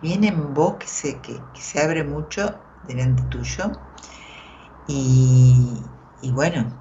viene 0.00 0.28
en 0.28 0.54
vos, 0.54 0.76
que 0.78 0.86
se, 0.86 1.20
que, 1.20 1.40
se 1.54 1.80
abre 1.80 2.04
mucho 2.04 2.60
delante 2.82 3.22
tuyo. 3.24 3.72
Y, 4.86 5.82
y 6.20 6.30
bueno, 6.32 6.72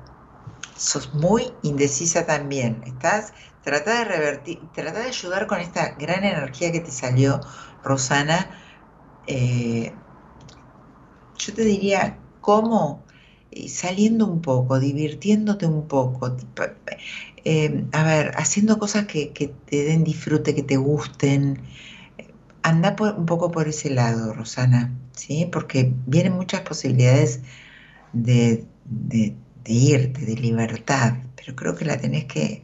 sos 0.76 1.14
muy 1.14 1.54
indecisa 1.64 2.26
también. 2.26 2.84
Estás 2.86 3.34
Trata 3.64 4.00
de 4.00 4.04
revertir, 4.04 4.60
trata 4.74 5.00
de 5.00 5.08
ayudar 5.08 5.48
con 5.48 5.62
esta 5.62 5.96
gran 5.96 6.26
energía 6.26 6.74
que 6.74 6.82
te 6.82 6.92
salió, 6.92 7.40
Rosana. 7.82 8.60
Eh, 9.26 9.94
yo 11.38 11.54
te 11.54 11.64
diría, 11.64 12.20
¿cómo? 12.42 13.06
Eh, 13.52 13.70
saliendo 13.70 14.28
un 14.28 14.42
poco, 14.42 14.82
divirtiéndote 14.82 15.66
un 15.66 15.88
poco, 15.88 16.36
eh, 17.46 17.86
a 17.94 18.04
ver, 18.04 18.32
haciendo 18.36 18.78
cosas 18.80 19.06
que, 19.06 19.28
te 19.66 19.86
den 19.86 20.04
disfrute, 20.04 20.54
que 20.54 20.64
te 20.64 20.76
gusten. 20.76 21.64
Anda 22.64 22.96
un 23.18 23.26
poco 23.26 23.52
por 23.52 23.68
ese 23.68 23.90
lado, 23.90 24.34
Rosana, 24.34 24.92
¿sí? 25.14 25.48
Porque 25.52 25.94
vienen 26.06 26.34
muchas 26.34 26.62
posibilidades 26.62 27.42
de, 28.14 28.66
de 28.84 29.36
irte, 29.66 30.26
de 30.26 30.36
libertad, 30.36 31.16
pero 31.36 31.56
creo 31.56 31.76
que 31.76 31.86
la 31.86 31.98
tenés 31.98 32.26
que 32.26 32.64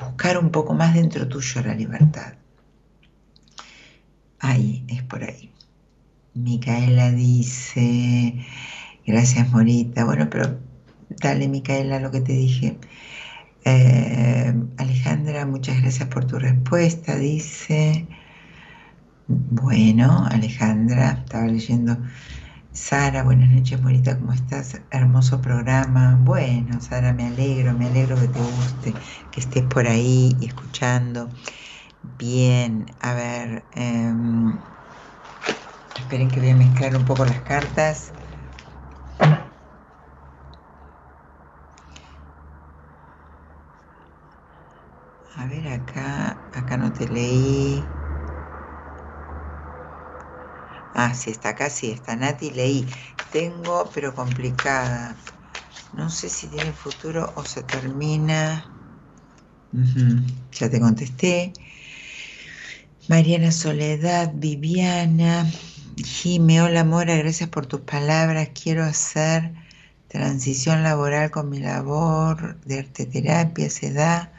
buscar 0.00 0.38
un 0.38 0.50
poco 0.50 0.74
más 0.74 0.94
dentro 0.94 1.28
tuyo 1.28 1.62
la 1.62 1.74
libertad. 1.74 2.34
Ahí, 4.38 4.84
es 4.88 5.02
por 5.02 5.24
ahí. 5.24 5.50
Micaela 6.34 7.12
dice, 7.12 8.44
gracias 9.06 9.50
Morita. 9.50 10.04
Bueno, 10.04 10.28
pero 10.30 10.58
dale 11.08 11.48
Micaela 11.48 12.00
lo 12.00 12.10
que 12.10 12.20
te 12.20 12.32
dije. 12.32 12.78
Eh, 13.64 14.54
Alejandra, 14.76 15.46
muchas 15.46 15.80
gracias 15.80 16.08
por 16.08 16.26
tu 16.26 16.38
respuesta, 16.38 17.16
dice. 17.16 18.06
Bueno, 19.28 20.24
Alejandra, 20.26 21.10
estaba 21.24 21.46
leyendo 21.46 21.96
Sara, 22.72 23.22
buenas 23.24 23.50
noches, 23.50 23.80
Morita, 23.82 24.18
¿cómo 24.18 24.32
estás? 24.32 24.80
Hermoso 24.90 25.40
programa. 25.42 26.18
Bueno, 26.22 26.80
Sara, 26.80 27.12
me 27.12 27.26
alegro, 27.26 27.74
me 27.74 27.86
alegro 27.86 28.18
que 28.20 28.28
te 28.28 28.42
guste, 28.42 28.94
que 29.30 29.40
estés 29.40 29.64
por 29.64 29.86
ahí 29.88 30.36
y 30.40 30.46
escuchando. 30.46 31.30
Bien, 32.02 32.86
a 33.00 33.14
ver, 33.14 33.68
em, 33.72 34.62
esperen 35.96 36.30
que 36.30 36.38
voy 36.40 36.50
a 36.50 36.54
mezclar 36.54 36.96
un 36.96 37.04
poco 37.04 37.24
las 37.26 37.42
cartas. 37.42 38.14
A 45.40 45.46
ver, 45.46 45.64
acá, 45.68 46.48
acá 46.52 46.76
no 46.76 46.92
te 46.92 47.06
leí. 47.08 47.96
Ah, 50.98 51.12
sí, 51.12 51.28
está 51.30 51.50
acá, 51.50 51.68
sí, 51.68 51.90
está 51.90 52.16
Nati, 52.16 52.50
leí. 52.52 52.86
Tengo, 53.30 53.90
pero 53.92 54.14
complicada. 54.14 55.14
No 55.92 56.08
sé 56.08 56.30
si 56.30 56.48
tiene 56.48 56.72
futuro 56.72 57.34
o 57.36 57.44
se 57.44 57.62
termina. 57.62 58.70
Ya 60.52 60.70
te 60.70 60.80
contesté. 60.80 61.52
Mariana 63.10 63.52
Soledad, 63.52 64.32
Viviana, 64.36 65.44
Jime, 65.96 66.62
hola 66.62 66.82
Mora, 66.82 67.14
gracias 67.16 67.50
por 67.50 67.66
tus 67.66 67.80
palabras. 67.82 68.48
Quiero 68.54 68.82
hacer 68.82 69.52
transición 70.08 70.82
laboral 70.82 71.30
con 71.30 71.50
mi 71.50 71.60
labor 71.60 72.58
de 72.62 72.78
arte 72.78 73.04
terapia, 73.04 73.68
se 73.68 73.92
da. 73.92 74.32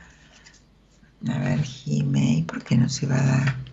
A 1.30 1.38
ver, 1.38 1.62
Jime, 1.62 2.38
¿y 2.40 2.42
por 2.42 2.64
qué 2.64 2.78
no 2.78 2.90
se 2.90 3.06
va 3.06 3.20
a 3.20 3.26
dar? 3.26 3.67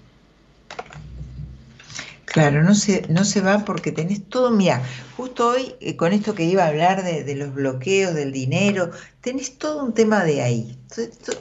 Claro, 2.34 2.64
no 2.64 2.74
se, 2.74 3.06
no 3.10 3.24
se 3.24 3.40
va 3.40 3.64
porque 3.64 3.92
tenés 3.92 4.28
todo, 4.28 4.50
mira, 4.50 4.82
justo 5.16 5.50
hoy 5.50 5.76
eh, 5.80 5.94
con 5.94 6.12
esto 6.12 6.34
que 6.34 6.42
iba 6.42 6.64
a 6.64 6.66
hablar 6.66 7.04
de, 7.04 7.32
los 7.36 7.54
bloqueos, 7.54 8.12
del 8.12 8.32
dinero, 8.32 8.90
tenés 9.20 9.56
todo 9.56 9.84
un 9.84 9.94
tema 9.94 10.24
de 10.24 10.42
ahí, 10.42 10.76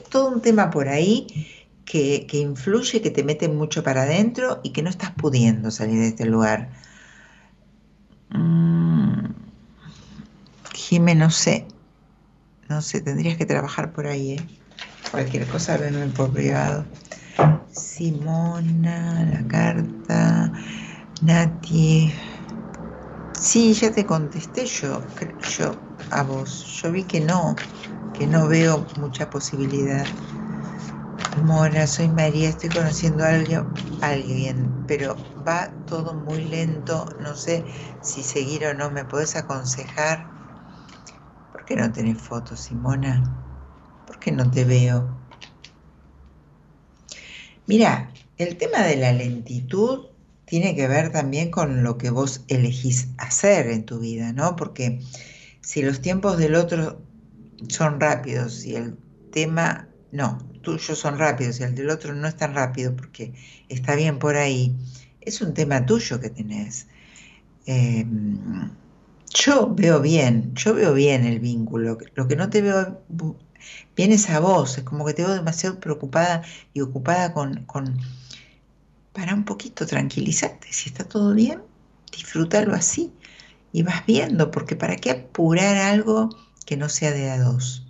todo 0.08 0.28
un 0.28 0.40
tema 0.40 0.70
por 0.70 0.88
ahí 0.88 1.48
que, 1.84 2.28
que 2.28 2.36
influye, 2.38 3.02
que 3.02 3.10
te 3.10 3.24
mete 3.24 3.48
mucho 3.48 3.82
para 3.82 4.02
adentro 4.02 4.60
y 4.62 4.70
que 4.70 4.84
no 4.84 4.88
estás 4.88 5.10
pudiendo 5.10 5.72
salir 5.72 5.98
de 5.98 6.06
este 6.06 6.26
lugar. 6.26 6.70
Mm, 8.30 9.32
Jime, 10.74 11.16
no 11.16 11.30
sé, 11.30 11.66
no 12.68 12.80
sé, 12.82 13.00
tendrías 13.00 13.36
que 13.36 13.46
trabajar 13.46 13.92
por 13.92 14.06
ahí, 14.06 14.34
¿eh? 14.34 14.46
Cualquier 15.10 15.44
cosa, 15.48 15.76
venme 15.76 16.06
por 16.06 16.32
privado. 16.32 16.84
Simona, 17.72 19.24
la 19.24 19.48
carta. 19.48 20.52
Nati. 21.22 22.12
Sí, 23.32 23.74
ya 23.74 23.92
te 23.92 24.06
contesté 24.06 24.66
yo, 24.66 25.06
yo 25.56 25.76
a 26.10 26.22
vos. 26.24 26.64
Yo 26.80 26.90
vi 26.90 27.04
que 27.04 27.20
no, 27.20 27.54
que 28.12 28.26
no 28.26 28.48
veo 28.48 28.86
mucha 28.96 29.30
posibilidad. 29.30 30.06
Mona, 31.42 31.86
soy 31.86 32.08
María, 32.08 32.48
estoy 32.48 32.70
conociendo 32.70 33.24
a 33.24 33.28
alguien, 33.34 33.66
alguien, 34.00 34.84
pero 34.86 35.16
va 35.46 35.76
todo 35.84 36.14
muy 36.14 36.44
lento. 36.44 37.06
No 37.18 37.36
sé 37.36 37.72
si 38.00 38.22
seguir 38.22 38.66
o 38.66 38.74
no. 38.74 38.90
¿Me 38.90 39.04
podés 39.04 39.36
aconsejar? 39.36 40.32
¿Por 41.50 41.64
qué 41.64 41.74
no 41.76 41.90
tenés 41.92 42.20
fotos, 42.20 42.60
Simona? 42.60 43.22
¿Por 44.04 44.18
qué 44.18 44.30
no 44.32 44.50
te 44.50 44.64
veo? 44.64 45.20
Mira, 47.66 48.12
el 48.38 48.56
tema 48.56 48.78
de 48.86 48.96
la 48.96 49.12
lentitud 49.12 50.06
tiene 50.46 50.74
que 50.74 50.88
ver 50.88 51.10
también 51.10 51.50
con 51.50 51.82
lo 51.82 51.98
que 51.98 52.10
vos 52.10 52.44
elegís 52.48 53.08
hacer 53.18 53.68
en 53.68 53.84
tu 53.84 53.98
vida, 53.98 54.32
¿no? 54.32 54.56
Porque 54.56 55.00
si 55.60 55.82
los 55.82 56.00
tiempos 56.00 56.38
del 56.38 56.54
otro 56.54 57.00
son 57.68 58.00
rápidos 58.00 58.64
y 58.64 58.76
el 58.76 58.96
tema, 59.32 59.88
no, 60.12 60.38
tuyos 60.60 60.98
son 60.98 61.18
rápidos 61.18 61.60
y 61.60 61.62
el 61.62 61.74
del 61.74 61.90
otro 61.90 62.14
no 62.14 62.28
es 62.28 62.36
tan 62.36 62.54
rápido 62.54 62.94
porque 62.94 63.32
está 63.68 63.94
bien 63.94 64.18
por 64.18 64.36
ahí, 64.36 64.74
es 65.20 65.40
un 65.40 65.54
tema 65.54 65.86
tuyo 65.86 66.20
que 66.20 66.30
tenés. 66.30 66.86
Em, 67.66 68.70
yo 69.32 69.74
veo 69.74 70.00
bien, 70.00 70.54
yo 70.54 70.74
veo 70.74 70.92
bien 70.94 71.24
el 71.24 71.40
vínculo, 71.40 71.98
lo 72.14 72.28
que 72.28 72.36
no 72.36 72.50
te 72.50 72.62
veo 72.62 73.02
bien 73.96 74.12
es 74.12 74.28
a 74.30 74.40
vos, 74.40 74.78
es 74.78 74.84
como 74.84 75.04
que 75.04 75.14
te 75.14 75.22
veo 75.22 75.34
demasiado 75.34 75.80
preocupada 75.80 76.42
y 76.72 76.82
ocupada 76.82 77.32
con, 77.32 77.64
con 77.64 77.98
para 79.14 79.32
un 79.32 79.44
poquito, 79.44 79.86
tranquilízate, 79.86 80.72
si 80.72 80.90
está 80.90 81.04
todo 81.04 81.34
bien, 81.34 81.62
disfrútalo 82.10 82.74
así 82.74 83.12
y 83.72 83.82
vas 83.82 84.04
viendo, 84.06 84.50
porque 84.50 84.76
¿para 84.76 84.96
qué 84.96 85.12
apurar 85.12 85.76
algo 85.76 86.28
que 86.66 86.76
no 86.76 86.88
sea 86.88 87.12
de 87.12 87.30
a 87.30 87.38
dos? 87.38 87.86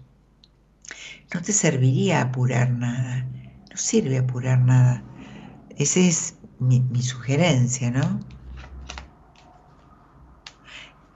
No 1.33 1.41
te 1.41 1.53
serviría 1.53 2.21
apurar 2.21 2.71
nada, 2.71 3.27
no 3.71 3.77
sirve 3.77 4.19
apurar 4.19 4.61
nada. 4.61 5.03
Esa 5.77 6.01
es 6.01 6.35
mi, 6.59 6.81
sugerencia, 7.03 7.91
¿no? 7.91 8.21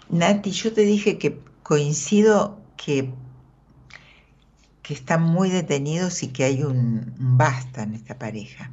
Nati, 0.09 0.51
yo 0.51 0.73
te 0.73 0.81
dije 0.81 1.19
que 1.19 1.39
coincido 1.63 2.63
que, 2.79 3.13
que 4.83 4.95
están 4.95 5.23
muy 5.23 5.51
detenidos 5.51 6.23
y 6.23 6.29
que 6.29 6.45
hay 6.45 6.63
un 6.63 7.15
basta 7.19 7.83
en 7.83 7.95
esta 7.95 8.19
pareja. 8.19 8.73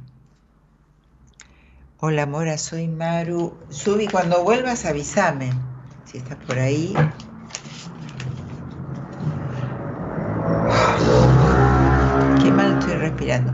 Hola 2.08 2.24
Mora, 2.24 2.56
soy 2.56 2.86
Maru. 2.86 3.58
Subi, 3.68 4.06
cuando 4.06 4.44
vuelvas 4.44 4.84
avísame 4.84 5.50
si 6.04 6.18
estás 6.18 6.38
por 6.46 6.56
ahí. 6.56 6.94
Qué 12.40 12.52
mal 12.52 12.78
estoy 12.78 12.94
respirando. 12.94 13.52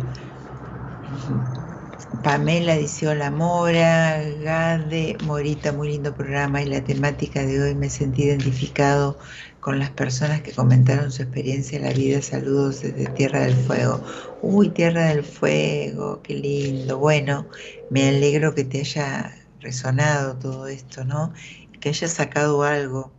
Pamela 2.22 2.76
dice 2.76 3.08
hola 3.08 3.30
Mora, 3.30 4.20
Gade, 4.20 5.16
Morita, 5.24 5.72
muy 5.72 5.88
lindo 5.88 6.14
programa 6.14 6.60
y 6.60 6.66
la 6.66 6.84
temática 6.84 7.42
de 7.46 7.58
hoy 7.58 7.74
me 7.74 7.88
sentí 7.88 8.24
identificado 8.24 9.18
con 9.62 9.78
las 9.78 9.90
personas 9.90 10.42
que 10.42 10.50
comentaron 10.50 11.12
su 11.12 11.22
experiencia 11.22 11.78
en 11.78 11.84
la 11.84 11.92
vida. 11.92 12.20
Saludos 12.20 12.82
desde 12.82 13.06
Tierra 13.10 13.42
del 13.42 13.54
Fuego. 13.54 14.02
Uy, 14.42 14.70
Tierra 14.70 15.10
del 15.10 15.22
Fuego, 15.22 16.20
qué 16.20 16.34
lindo. 16.34 16.98
Bueno, 16.98 17.46
me 17.88 18.08
alegro 18.08 18.56
que 18.56 18.64
te 18.64 18.80
haya 18.80 19.38
resonado 19.60 20.34
todo 20.34 20.66
esto, 20.66 21.04
¿no? 21.04 21.32
Que 21.78 21.90
hayas 21.90 22.10
sacado 22.10 22.64
algo 22.64 23.12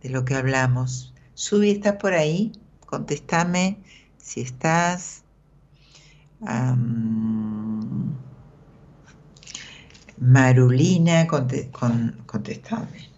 de 0.00 0.10
lo 0.10 0.24
que 0.24 0.36
hablamos. 0.36 1.12
Subi, 1.34 1.72
¿estás 1.72 1.96
por 1.96 2.14
ahí? 2.14 2.52
Contestame 2.86 3.78
si 4.16 4.42
estás. 4.42 5.24
Marulina, 10.20 11.26
conte, 11.26 11.68
con, 11.72 12.22
contestame. 12.26 13.10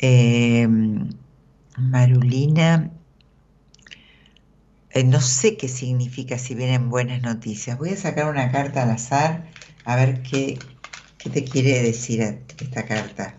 Eh, 0.00 0.66
Marulina, 1.78 2.90
eh, 4.90 5.04
no 5.04 5.20
sé 5.20 5.56
qué 5.56 5.68
significa 5.68 6.38
si 6.38 6.54
vienen 6.54 6.90
buenas 6.90 7.22
noticias. 7.22 7.78
Voy 7.78 7.90
a 7.90 7.96
sacar 7.96 8.28
una 8.28 8.50
carta 8.50 8.82
al 8.82 8.90
azar 8.90 9.50
a 9.84 9.96
ver 9.96 10.22
qué, 10.22 10.58
qué 11.18 11.30
te 11.30 11.44
quiere 11.44 11.82
decir 11.82 12.20
esta 12.20 12.84
carta. 12.84 13.36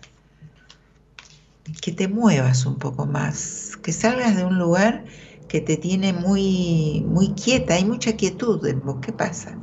Que 1.82 1.92
te 1.92 2.08
muevas 2.08 2.66
un 2.66 2.78
poco 2.78 3.06
más, 3.06 3.76
que 3.82 3.92
salgas 3.92 4.36
de 4.36 4.44
un 4.44 4.58
lugar 4.58 5.04
que 5.48 5.60
te 5.60 5.76
tiene 5.76 6.12
muy, 6.12 7.04
muy 7.06 7.34
quieta, 7.34 7.74
hay 7.74 7.84
mucha 7.84 8.16
quietud 8.16 8.64
en 8.66 8.80
vos. 8.80 8.98
¿Qué 9.02 9.12
pasa? 9.12 9.58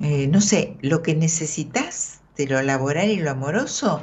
Eh, 0.00 0.28
no 0.28 0.40
sé, 0.40 0.76
lo 0.82 1.02
que 1.02 1.14
necesitas 1.14 2.20
de 2.36 2.46
lo 2.46 2.62
laboral 2.62 3.10
y 3.10 3.16
lo 3.16 3.30
amoroso 3.30 4.02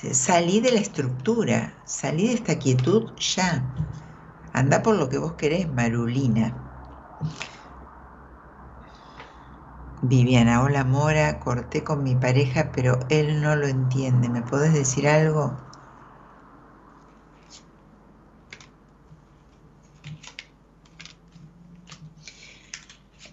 Salí 0.00 0.60
de 0.60 0.70
la 0.72 0.80
estructura, 0.80 1.82
salí 1.84 2.28
de 2.28 2.34
esta 2.34 2.58
quietud 2.58 3.14
ya. 3.18 3.66
Anda 4.52 4.82
por 4.82 4.96
lo 4.96 5.08
que 5.08 5.18
vos 5.18 5.34
querés, 5.34 5.72
Marulina. 5.72 6.54
Viviana, 10.02 10.62
hola 10.64 10.82
Mora, 10.82 11.38
corté 11.38 11.84
con 11.84 12.02
mi 12.02 12.16
pareja, 12.16 12.72
pero 12.72 12.98
él 13.10 13.40
no 13.40 13.54
lo 13.54 13.68
entiende. 13.68 14.28
¿Me 14.28 14.42
podés 14.42 14.72
decir 14.72 15.06
algo? 15.06 15.60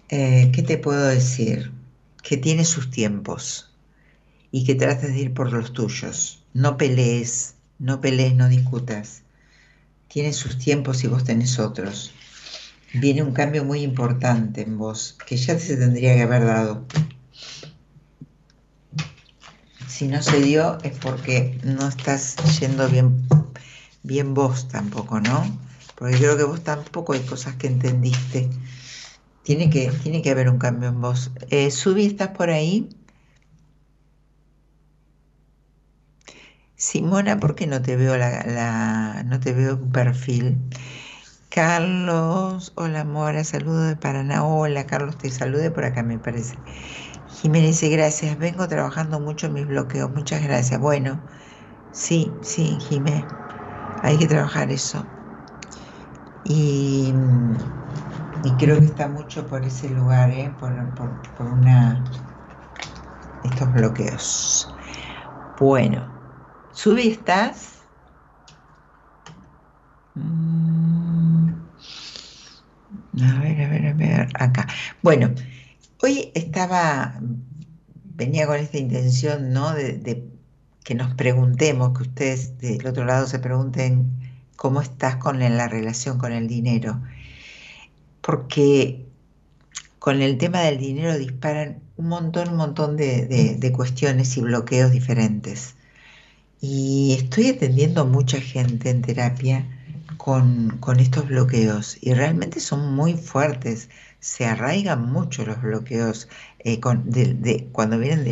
Eh, 0.08 0.50
¿Qué 0.52 0.62
te 0.64 0.78
puedo 0.78 1.06
decir? 1.06 1.72
Que 2.22 2.36
tiene 2.36 2.64
sus 2.64 2.90
tiempos 2.90 3.78
y 4.52 4.64
que 4.66 4.76
trates 4.76 5.14
de 5.14 5.20
ir 5.20 5.34
por 5.34 5.52
los 5.52 5.72
tuyos. 5.74 6.45
No 6.56 6.78
pelees, 6.78 7.54
no 7.78 8.00
pelees, 8.00 8.34
no 8.34 8.48
discutas. 8.48 9.20
Tiene 10.08 10.32
sus 10.32 10.56
tiempos 10.56 11.04
y 11.04 11.06
vos 11.06 11.22
tenés 11.22 11.58
otros. 11.58 12.12
Viene 12.94 13.22
un 13.22 13.34
cambio 13.34 13.62
muy 13.62 13.82
importante 13.82 14.62
en 14.62 14.78
vos, 14.78 15.18
que 15.26 15.36
ya 15.36 15.58
se 15.58 15.76
tendría 15.76 16.14
que 16.14 16.22
haber 16.22 16.46
dado. 16.46 16.86
Si 19.86 20.08
no 20.08 20.22
se 20.22 20.40
dio 20.40 20.78
es 20.82 20.96
porque 20.96 21.60
no 21.62 21.88
estás 21.88 22.36
yendo 22.58 22.88
bien, 22.88 23.28
bien 24.02 24.32
vos 24.32 24.66
tampoco, 24.68 25.20
¿no? 25.20 25.44
Porque 25.94 26.16
creo 26.16 26.38
que 26.38 26.44
vos 26.44 26.64
tampoco 26.64 27.12
hay 27.12 27.20
cosas 27.20 27.56
que 27.56 27.66
entendiste. 27.66 28.48
Tiene 29.42 29.68
que, 29.68 29.92
tiene 30.02 30.22
que 30.22 30.30
haber 30.30 30.48
un 30.48 30.56
cambio 30.56 30.88
en 30.88 31.02
vos. 31.02 31.32
Eh, 31.50 31.66
¿estás 31.66 32.28
por 32.28 32.48
ahí? 32.48 32.88
Simona, 36.76 37.40
¿por 37.40 37.54
qué 37.54 37.66
no 37.66 37.80
te 37.82 37.96
veo 37.96 38.16
la, 38.16 39.22
no 39.26 39.40
te 39.40 39.52
veo 39.52 39.80
perfil? 39.90 40.58
Carlos, 41.48 42.72
hola 42.76 43.04
Mora, 43.04 43.44
saludo 43.44 43.84
de 43.84 43.96
Paraná. 43.96 44.44
Hola 44.44 44.86
Carlos, 44.86 45.16
te 45.18 45.30
salude 45.30 45.70
por 45.70 45.84
acá 45.84 46.02
me 46.02 46.18
parece. 46.18 46.62
Jiménez 47.26 47.70
dice, 47.80 47.88
gracias, 47.88 48.38
vengo 48.38 48.68
trabajando 48.68 49.20
mucho 49.20 49.46
en 49.46 49.54
mis 49.54 49.66
bloqueos, 49.66 50.10
muchas 50.12 50.42
gracias. 50.42 50.80
Bueno, 50.80 51.24
sí, 51.92 52.38
sí, 52.42 52.80
Jiménez, 52.80 53.26
hay 54.02 54.18
que 54.18 54.26
trabajar 54.26 54.70
eso. 54.70 55.06
Y, 56.44 57.14
creo 58.58 58.78
que 58.78 58.86
está 58.86 59.08
mucho 59.08 59.46
por 59.48 59.64
ese 59.64 59.90
lugar, 59.90 60.30
¿eh? 60.30 60.54
por, 60.58 60.94
por, 60.94 61.20
por 61.34 61.46
una, 61.46 62.04
estos 63.42 63.72
bloqueos. 63.72 64.74
Bueno, 65.58 66.15
Subi, 66.76 67.08
¿estás? 67.08 67.78
Mm. 70.14 71.48
A 73.18 73.40
ver, 73.40 73.62
a 73.62 73.68
ver, 73.70 73.86
a 73.86 73.92
ver, 73.94 74.28
acá. 74.38 74.66
Bueno, 75.02 75.34
hoy 76.02 76.30
estaba 76.34 77.18
venía 78.14 78.46
con 78.46 78.56
esta 78.56 78.76
intención, 78.76 79.54
¿no? 79.54 79.72
De, 79.72 80.28
que 80.84 80.94
nos 80.94 81.14
preguntemos, 81.14 81.96
que 81.96 82.02
ustedes 82.02 82.58
del 82.58 82.86
otro 82.86 83.06
lado 83.06 83.26
se 83.26 83.38
pregunten 83.38 84.10
cómo 84.56 84.82
estás 84.82 85.16
con 85.16 85.40
la 85.40 85.68
relación 85.68 86.18
con 86.18 86.32
el 86.32 86.46
dinero. 86.46 87.00
Porque 88.20 89.06
con 89.98 90.20
el 90.20 90.36
tema 90.36 90.60
del 90.60 90.76
dinero 90.76 91.16
disparan 91.16 91.80
un 91.96 92.08
montón, 92.08 92.50
un 92.50 92.56
montón 92.56 92.98
de, 92.98 93.72
cuestiones 93.74 94.36
y 94.36 94.42
bloqueos 94.42 94.92
diferentes. 94.92 95.75
Y 96.60 97.16
estoy 97.18 97.48
atendiendo 97.48 98.02
a 98.02 98.04
mucha 98.04 98.40
gente 98.40 98.90
en 98.90 99.02
terapia 99.02 99.66
con, 100.16 100.80
estos 100.98 101.28
bloqueos 101.28 101.98
y 102.00 102.14
realmente 102.14 102.60
son 102.60 102.94
muy 102.94 103.14
fuertes, 103.14 103.90
se 104.20 104.46
arraigan 104.46 105.10
mucho 105.12 105.44
los 105.44 105.60
bloqueos 105.62 106.28
eh, 106.60 106.80
cuando 106.80 107.98
vienen 107.98 108.24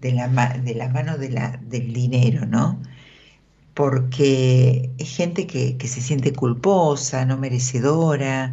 de, 0.00 0.12
la, 0.12 0.28
de 0.62 0.74
la 0.74 0.88
mano 0.88 1.16
de 1.18 1.28
del 1.62 1.92
dinero, 1.92 2.46
¿no? 2.46 2.82
Porque 3.74 4.90
es 4.98 5.16
gente 5.16 5.46
que, 5.46 5.76
que 5.76 5.88
se 5.88 6.00
siente 6.00 6.32
culposa, 6.32 7.24
no 7.24 7.38
merecedora, 7.38 8.52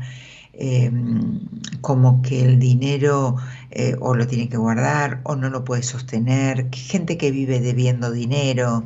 Em, 0.60 1.40
como 1.82 2.24
que 2.24 2.44
el 2.44 2.58
dinero 2.60 3.36
eh, 3.70 3.96
o 4.00 4.16
lo 4.16 4.26
tiene 4.26 4.50
que 4.50 4.58
guardar 4.58 5.22
o 5.24 5.36
no 5.36 5.52
lo 5.52 5.64
puede 5.64 5.84
sostener, 5.84 6.70
gente 6.74 7.16
que 7.16 7.30
vive 7.30 7.60
debiendo 7.60 8.10
dinero 8.10 8.84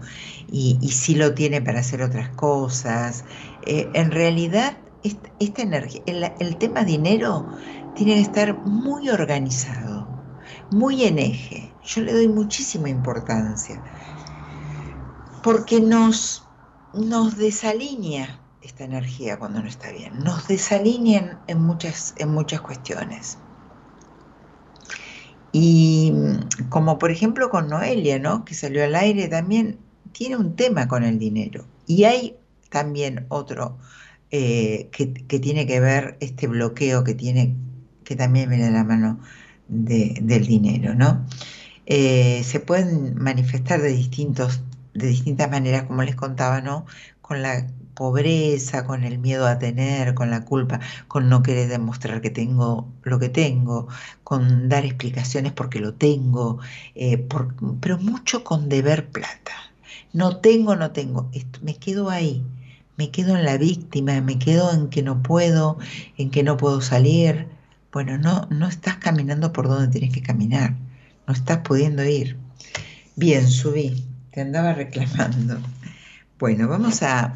y, 0.52 0.78
sí 0.92 1.16
lo 1.16 1.34
tiene 1.34 1.62
para 1.62 1.80
hacer 1.80 2.02
otras 2.02 2.28
cosas. 2.36 3.24
Eh, 3.66 3.90
en 3.94 4.12
realidad, 4.12 4.78
esta, 5.04 5.62
energía, 5.62 6.02
el, 6.06 6.58
tema 6.58 6.84
dinero 6.84 7.48
tiene 7.96 8.16
que 8.16 8.22
estar 8.22 8.60
muy 8.66 9.10
organizado, 9.10 10.10
muy 10.72 11.06
en 11.06 11.20
eje. 11.20 11.74
Yo 11.86 12.02
le 12.02 12.12
doy 12.12 12.28
muchísima 12.28 12.90
importancia 12.90 13.82
porque 15.42 15.80
nos, 15.80 16.44
nos 16.94 17.38
desalinea 17.38 18.41
esta 18.62 18.84
energía 18.84 19.38
cuando 19.38 19.62
no 19.62 19.68
está 19.68 19.92
bien. 19.92 20.20
Nos 20.20 20.48
desalinean 20.48 21.40
en 21.48 21.62
muchas, 21.62 22.14
en 22.18 22.30
muchas 22.30 22.62
cuestiones. 22.62 23.38
Y 25.52 26.14
como 26.70 26.98
por 26.98 27.12
ejemplo 27.12 27.50
con 27.50 27.68
Noelia, 27.68 28.20
¿no? 28.20 28.46
que 28.46 28.54
salió 28.54 28.84
al 28.84 28.96
aire, 28.96 29.28
también 29.28 29.80
tiene 30.12 30.38
un 30.38 30.56
tema 30.56 30.88
con 30.88 31.04
el 31.04 31.20
dinero. 31.20 31.66
Y 31.88 32.06
hay 32.06 32.38
también 32.70 33.26
otro 33.30 33.78
eh, 34.30 34.90
que, 34.92 35.08
tiene 35.40 35.68
que 35.68 35.80
ver 35.80 36.18
este 36.22 36.48
bloqueo 36.48 37.04
que 37.04 37.14
tiene, 37.14 37.56
que 38.06 38.16
también 38.16 38.50
viene 38.50 38.66
de 38.66 38.72
la 38.72 38.84
mano 38.84 39.20
del 39.68 40.46
dinero, 40.48 40.96
¿no? 40.96 41.26
Eh, 41.86 42.42
se 42.44 42.60
pueden 42.60 43.16
manifestar 43.16 43.82
de 43.82 43.90
distintos, 43.90 44.62
de 44.94 45.08
distintas 45.08 45.50
maneras, 45.50 45.84
como 45.84 46.04
les 46.04 46.16
contaba, 46.16 46.62
¿no? 46.62 46.86
Con 47.22 47.42
la 47.42 47.68
pobreza, 47.94 48.86
con 48.86 49.04
el 49.04 49.20
miedo 49.20 49.48
a 49.48 49.60
tener, 49.60 50.14
con 50.14 50.30
la 50.30 50.46
culpa, 50.46 50.80
con 51.08 51.30
no 51.30 51.44
querer 51.44 51.70
demostrar 51.70 52.22
que 52.22 52.30
tengo 52.30 52.88
lo 53.04 53.20
que 53.20 53.30
tengo, 53.30 53.88
con 54.24 54.70
dar 54.70 54.86
explicaciones 54.86 55.54
porque 55.54 55.80
lo 55.80 55.94
tengo, 55.94 56.60
eh, 56.96 57.28
pero 57.80 57.98
mucho 58.00 58.44
con 58.44 58.70
deber 58.70 59.10
plata. 59.10 59.54
No 60.14 60.38
tengo, 60.38 60.76
no 60.76 60.92
tengo, 60.92 61.30
me 61.62 61.76
quedo 61.76 62.10
ahí, 62.10 62.44
me 62.98 63.12
quedo 63.12 63.38
en 63.38 63.46
la 63.46 63.58
víctima, 63.58 64.20
me 64.22 64.38
quedo 64.40 64.74
en 64.74 64.90
que 64.90 65.04
no 65.04 65.24
puedo, 65.24 65.78
en 66.18 66.32
que 66.32 66.44
no 66.44 66.58
puedo 66.58 66.82
salir. 66.82 67.48
Bueno, 67.92 68.18
no, 68.18 68.48
no 68.50 68.68
estás 68.68 68.98
caminando 68.98 69.54
por 69.54 69.68
donde 69.68 69.88
tienes 69.88 70.14
que 70.14 70.22
caminar, 70.22 70.76
no 71.28 71.34
estás 71.34 71.60
pudiendo 71.60 72.04
ir. 72.06 72.38
Bien, 73.16 73.48
subí, 73.48 74.06
te 74.32 74.42
andaba 74.42 74.74
reclamando. 74.74 75.60
Bueno, 76.40 76.68
vamos 76.68 77.04
a 77.04 77.36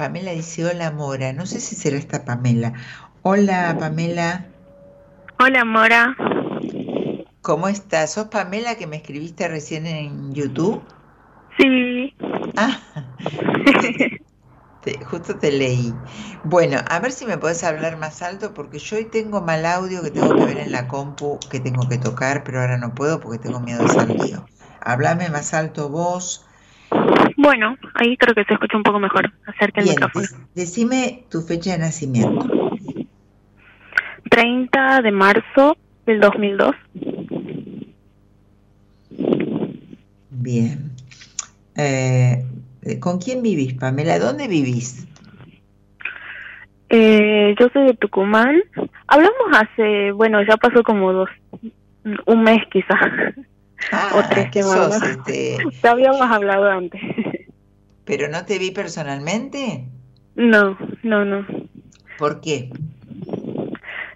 Pamela 0.00 0.30
dice, 0.30 0.64
hola 0.64 0.90
Mora, 0.90 1.34
no 1.34 1.44
sé 1.44 1.60
si 1.60 1.76
será 1.76 1.98
esta 1.98 2.24
Pamela. 2.24 2.72
Hola 3.20 3.76
Pamela. 3.78 4.46
Hola 5.38 5.62
Mora. 5.66 6.16
¿Cómo 7.42 7.68
estás? 7.68 8.14
¿Sos 8.14 8.28
Pamela 8.28 8.76
que 8.76 8.86
me 8.86 8.96
escribiste 8.96 9.46
recién 9.46 9.86
en 9.86 10.32
YouTube? 10.32 10.82
Sí. 11.58 12.14
Ah, 12.56 12.80
justo 15.10 15.36
te 15.36 15.52
leí. 15.52 15.92
Bueno, 16.44 16.78
a 16.88 16.98
ver 17.00 17.12
si 17.12 17.26
me 17.26 17.36
puedes 17.36 17.62
hablar 17.62 17.98
más 17.98 18.22
alto 18.22 18.54
porque 18.54 18.78
yo 18.78 18.96
hoy 18.96 19.04
tengo 19.04 19.42
mal 19.42 19.66
audio 19.66 20.02
que 20.02 20.10
tengo 20.10 20.34
que 20.34 20.46
ver 20.46 20.60
en 20.60 20.72
la 20.72 20.88
compu, 20.88 21.38
que 21.50 21.60
tengo 21.60 21.86
que 21.90 21.98
tocar, 21.98 22.42
pero 22.42 22.62
ahora 22.62 22.78
no 22.78 22.94
puedo 22.94 23.20
porque 23.20 23.38
tengo 23.38 23.60
miedo 23.60 23.82
de 23.82 23.88
salir. 23.90 24.40
Háblame 24.80 25.28
más 25.28 25.52
alto 25.52 25.90
vos 25.90 26.46
bueno, 27.36 27.76
ahí 27.94 28.16
creo 28.16 28.34
que 28.34 28.44
se 28.44 28.54
escucha 28.54 28.76
un 28.76 28.82
poco 28.82 28.98
mejor. 28.98 29.32
Acerca 29.46 29.80
del 29.80 29.90
micrófono. 29.90 30.26
decime 30.54 31.24
tu 31.30 31.42
fecha 31.42 31.72
de 31.72 31.78
nacimiento. 31.78 32.46
30 34.30 35.02
de 35.02 35.10
marzo 35.10 35.76
del 36.06 36.20
2002. 36.20 36.76
Bien. 40.30 40.90
Eh, 41.76 42.44
¿Con 43.00 43.18
quién 43.18 43.42
vivís, 43.42 43.74
Pamela? 43.74 44.18
¿Dónde 44.18 44.48
vivís? 44.48 45.06
Eh, 46.88 47.54
yo 47.58 47.68
soy 47.72 47.86
de 47.86 47.94
Tucumán. 47.94 48.62
Hablamos 49.06 49.36
hace, 49.52 50.12
bueno, 50.12 50.42
ya 50.42 50.56
pasó 50.56 50.82
como 50.82 51.12
dos, 51.12 51.30
un 52.26 52.42
mes 52.42 52.60
quizás. 52.70 53.34
Ah, 53.92 54.10
o 54.14 54.28
tres 54.28 54.50
semanas. 54.52 55.02
Este... 55.02 55.58
Ya 55.82 55.90
habíamos 55.90 56.22
hablado 56.22 56.70
antes. 56.70 57.00
¿Pero 58.04 58.28
no 58.28 58.44
te 58.44 58.58
vi 58.58 58.70
personalmente? 58.70 59.84
No, 60.34 60.76
no, 61.02 61.24
no. 61.24 61.46
¿Por 62.18 62.40
qué? 62.40 62.70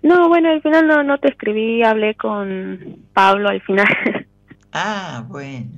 No, 0.03 0.28
bueno, 0.28 0.51
al 0.51 0.61
final 0.62 0.86
no, 0.86 1.03
no 1.03 1.19
te 1.19 1.28
escribí, 1.28 1.82
hablé 1.82 2.15
con 2.15 2.99
Pablo 3.12 3.49
al 3.49 3.61
final. 3.62 3.86
Ah, 4.77 5.24
bueno. 5.28 5.70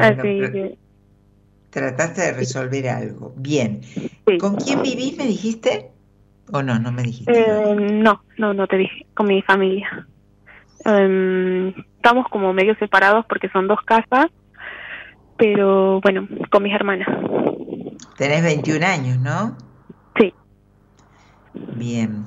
Así 0.00 0.18
que... 0.18 0.76
Trataste 1.70 2.22
de 2.22 2.32
resolver 2.32 2.88
algo. 2.88 3.32
Bien. 3.36 3.82
¿Con 4.40 4.56
quién 4.56 4.82
vivís, 4.82 5.16
me 5.16 5.28
dijiste? 5.28 5.92
¿O 6.50 6.60
no? 6.60 6.76
No 6.80 6.90
me 6.90 7.04
dijiste. 7.04 7.32
Eh, 7.32 7.76
no, 7.76 8.24
no, 8.36 8.52
no 8.52 8.66
te 8.66 8.78
dije. 8.78 9.06
Con 9.14 9.28
mi 9.28 9.42
familia. 9.42 10.08
Em, 10.84 11.72
estamos 12.06 12.28
como 12.28 12.52
medio 12.52 12.76
separados 12.76 13.26
porque 13.26 13.48
son 13.48 13.66
dos 13.66 13.80
casas 13.84 14.26
pero 15.36 16.00
bueno, 16.00 16.26
con 16.50 16.62
mis 16.62 16.72
hermanas. 16.72 17.08
Tenés 18.16 18.42
21 18.42 18.86
años, 18.86 19.18
¿no? 19.18 19.54
Sí. 20.18 20.32
Bien. 21.74 22.24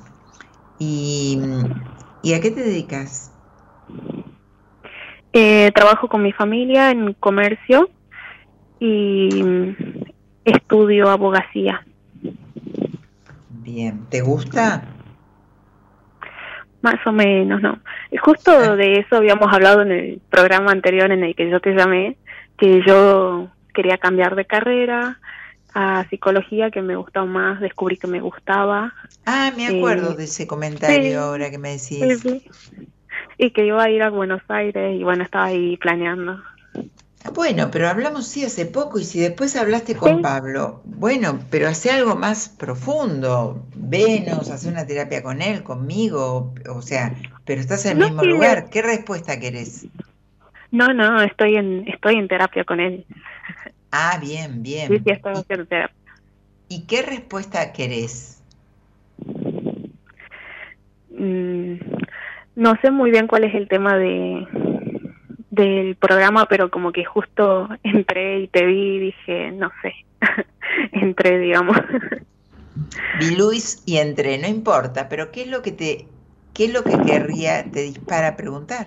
¿Y, 0.78 1.40
¿y 2.22 2.34
a 2.34 2.40
qué 2.40 2.52
te 2.52 2.60
dedicas? 2.60 3.32
Eh, 5.32 5.72
trabajo 5.74 6.08
con 6.08 6.22
mi 6.22 6.32
familia 6.32 6.92
en 6.92 7.14
comercio 7.14 7.88
y 8.78 9.42
estudio 10.44 11.08
abogacía. 11.08 11.84
Bien, 13.48 14.06
¿te 14.08 14.20
gusta? 14.20 14.84
Más 16.82 17.06
o 17.06 17.12
menos, 17.12 17.60
no. 17.60 17.78
Justo 18.22 18.76
de 18.76 19.00
eso 19.00 19.16
habíamos 19.16 19.52
hablado 19.52 19.82
en 19.82 19.92
el 19.92 20.20
programa 20.30 20.72
anterior 20.72 21.12
en 21.12 21.24
el 21.24 21.34
que 21.34 21.50
yo 21.50 21.60
te 21.60 21.74
llamé, 21.74 22.16
que 22.56 22.82
yo 22.86 23.48
quería 23.74 23.98
cambiar 23.98 24.34
de 24.34 24.46
carrera 24.46 25.18
a 25.74 26.04
psicología, 26.08 26.70
que 26.70 26.82
me 26.82 26.96
gustaba 26.96 27.26
más, 27.26 27.60
descubrí 27.60 27.96
que 27.96 28.06
me 28.06 28.20
gustaba. 28.20 28.92
Ah, 29.26 29.52
me 29.56 29.66
acuerdo 29.66 30.12
eh, 30.12 30.16
de 30.16 30.24
ese 30.24 30.46
comentario 30.46 31.20
ahora 31.20 31.50
que 31.50 31.58
me 31.58 31.70
decís. 31.70 32.24
Y 33.38 33.50
que 33.52 33.64
iba 33.66 33.82
a 33.82 33.90
ir 33.90 34.02
a 34.02 34.10
Buenos 34.10 34.42
Aires 34.48 34.98
y 34.98 35.02
bueno, 35.02 35.22
estaba 35.22 35.46
ahí 35.46 35.76
planeando. 35.76 36.42
Bueno, 37.34 37.70
pero 37.70 37.88
hablamos 37.88 38.26
sí 38.26 38.44
hace 38.44 38.64
poco 38.64 38.98
y 38.98 39.04
si 39.04 39.20
después 39.20 39.54
hablaste 39.54 39.94
con 39.94 40.22
Pablo, 40.22 40.80
bueno, 40.84 41.38
pero 41.50 41.68
hace 41.68 41.90
algo 41.90 42.16
más 42.16 42.48
profundo, 42.48 43.62
venos, 43.76 44.50
hace 44.50 44.68
una 44.68 44.86
terapia 44.86 45.22
con 45.22 45.42
él, 45.42 45.62
conmigo, 45.62 46.54
o 46.68 46.82
sea, 46.82 47.14
pero 47.44 47.60
estás 47.60 47.84
en 47.84 48.00
el 48.00 48.08
mismo 48.08 48.24
lugar, 48.24 48.70
¿qué 48.70 48.80
respuesta 48.80 49.38
querés? 49.38 49.86
No, 50.70 50.94
no, 50.94 51.20
estoy 51.22 51.56
en, 51.56 51.86
estoy 51.88 52.14
en 52.14 52.28
terapia 52.28 52.64
con 52.64 52.80
él. 52.80 53.04
Ah, 53.92 54.18
bien, 54.20 54.62
bien. 54.62 54.88
Sí, 54.88 54.98
sí, 55.04 55.10
estoy 55.10 55.34
haciendo 55.34 55.66
terapia. 55.66 55.96
¿Y 56.68 56.86
qué 56.86 57.02
respuesta 57.02 57.72
querés? 57.72 58.40
Mm, 61.10 61.74
no 62.56 62.76
sé 62.80 62.90
muy 62.90 63.10
bien 63.10 63.26
cuál 63.26 63.44
es 63.44 63.54
el 63.54 63.68
tema 63.68 63.96
de 63.96 64.46
del 65.50 65.96
programa, 65.96 66.46
pero 66.46 66.70
como 66.70 66.92
que 66.92 67.04
justo 67.04 67.68
entré 67.82 68.40
y 68.40 68.48
te 68.48 68.64
vi 68.64 68.96
y 68.96 68.98
dije, 68.98 69.52
no 69.52 69.70
sé, 69.82 69.94
entré, 70.92 71.38
digamos. 71.38 71.76
Vi 73.18 73.36
Luis 73.36 73.82
y 73.86 73.98
entré, 73.98 74.38
no 74.38 74.48
importa, 74.48 75.08
pero 75.08 75.30
¿qué 75.30 75.42
es 75.42 75.48
lo 75.48 75.62
que 75.62 75.72
te, 75.72 76.06
qué 76.54 76.66
es 76.66 76.72
lo 76.72 76.84
que 76.84 76.98
querría, 76.98 77.64
te 77.70 77.82
dispara 77.82 78.36
preguntar? 78.36 78.86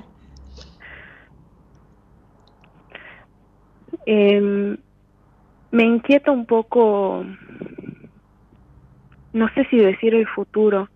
Em, 4.06 4.78
me 5.72 5.84
inquieta 5.84 6.32
un 6.32 6.46
poco, 6.46 7.26
no 9.34 9.50
sé 9.54 9.66
si 9.70 9.78
decir 9.78 10.16
el 10.16 10.28
futuro. 10.28 10.90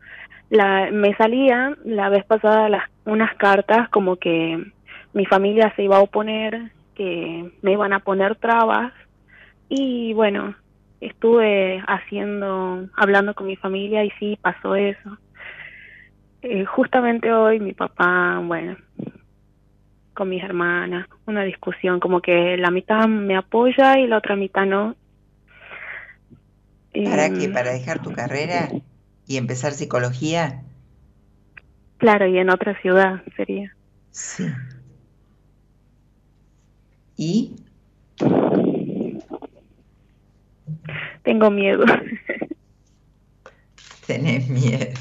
La, 0.49 0.89
me 0.91 1.13
salían 1.15 1.77
la 1.83 2.09
vez 2.09 2.25
pasada 2.25 2.69
las, 2.69 2.83
unas 3.05 3.35
cartas 3.35 3.89
como 3.89 4.15
que 4.15 4.71
mi 5.17 5.25
familia 5.25 5.73
se 5.75 5.83
iba 5.83 5.97
a 5.97 6.01
oponer, 6.01 6.71
que 6.93 7.51
me 7.63 7.71
iban 7.71 7.91
a 7.91 8.01
poner 8.01 8.35
trabas 8.35 8.93
y 9.67 10.13
bueno, 10.13 10.55
estuve 11.01 11.83
haciendo, 11.87 12.87
hablando 12.95 13.33
con 13.33 13.47
mi 13.47 13.55
familia 13.55 14.05
y 14.05 14.11
sí 14.19 14.37
pasó 14.39 14.75
eso. 14.75 15.17
Eh, 16.43 16.65
justamente 16.65 17.33
hoy 17.33 17.59
mi 17.59 17.73
papá, 17.73 18.39
bueno, 18.43 18.77
con 20.13 20.29
mis 20.29 20.43
hermanas, 20.43 21.07
una 21.25 21.43
discusión, 21.43 21.99
como 21.99 22.21
que 22.21 22.55
la 22.57 22.69
mitad 22.69 23.07
me 23.07 23.35
apoya 23.35 23.97
y 23.97 24.05
la 24.05 24.17
otra 24.19 24.35
mitad 24.35 24.67
no. 24.67 24.95
¿Para 26.93 27.33
qué? 27.33 27.49
¿Para 27.49 27.73
dejar 27.73 28.03
tu 28.03 28.13
carrera 28.13 28.69
y 29.25 29.37
empezar 29.37 29.73
psicología? 29.73 30.61
Claro, 31.97 32.27
y 32.27 32.37
en 32.37 32.51
otra 32.51 32.79
ciudad 32.81 33.23
sería. 33.35 33.75
Sí. 34.11 34.45
¿Y? 37.17 37.55
Tengo 41.23 41.51
miedo. 41.51 41.83
Tenés 44.07 44.47
miedo. 44.47 44.93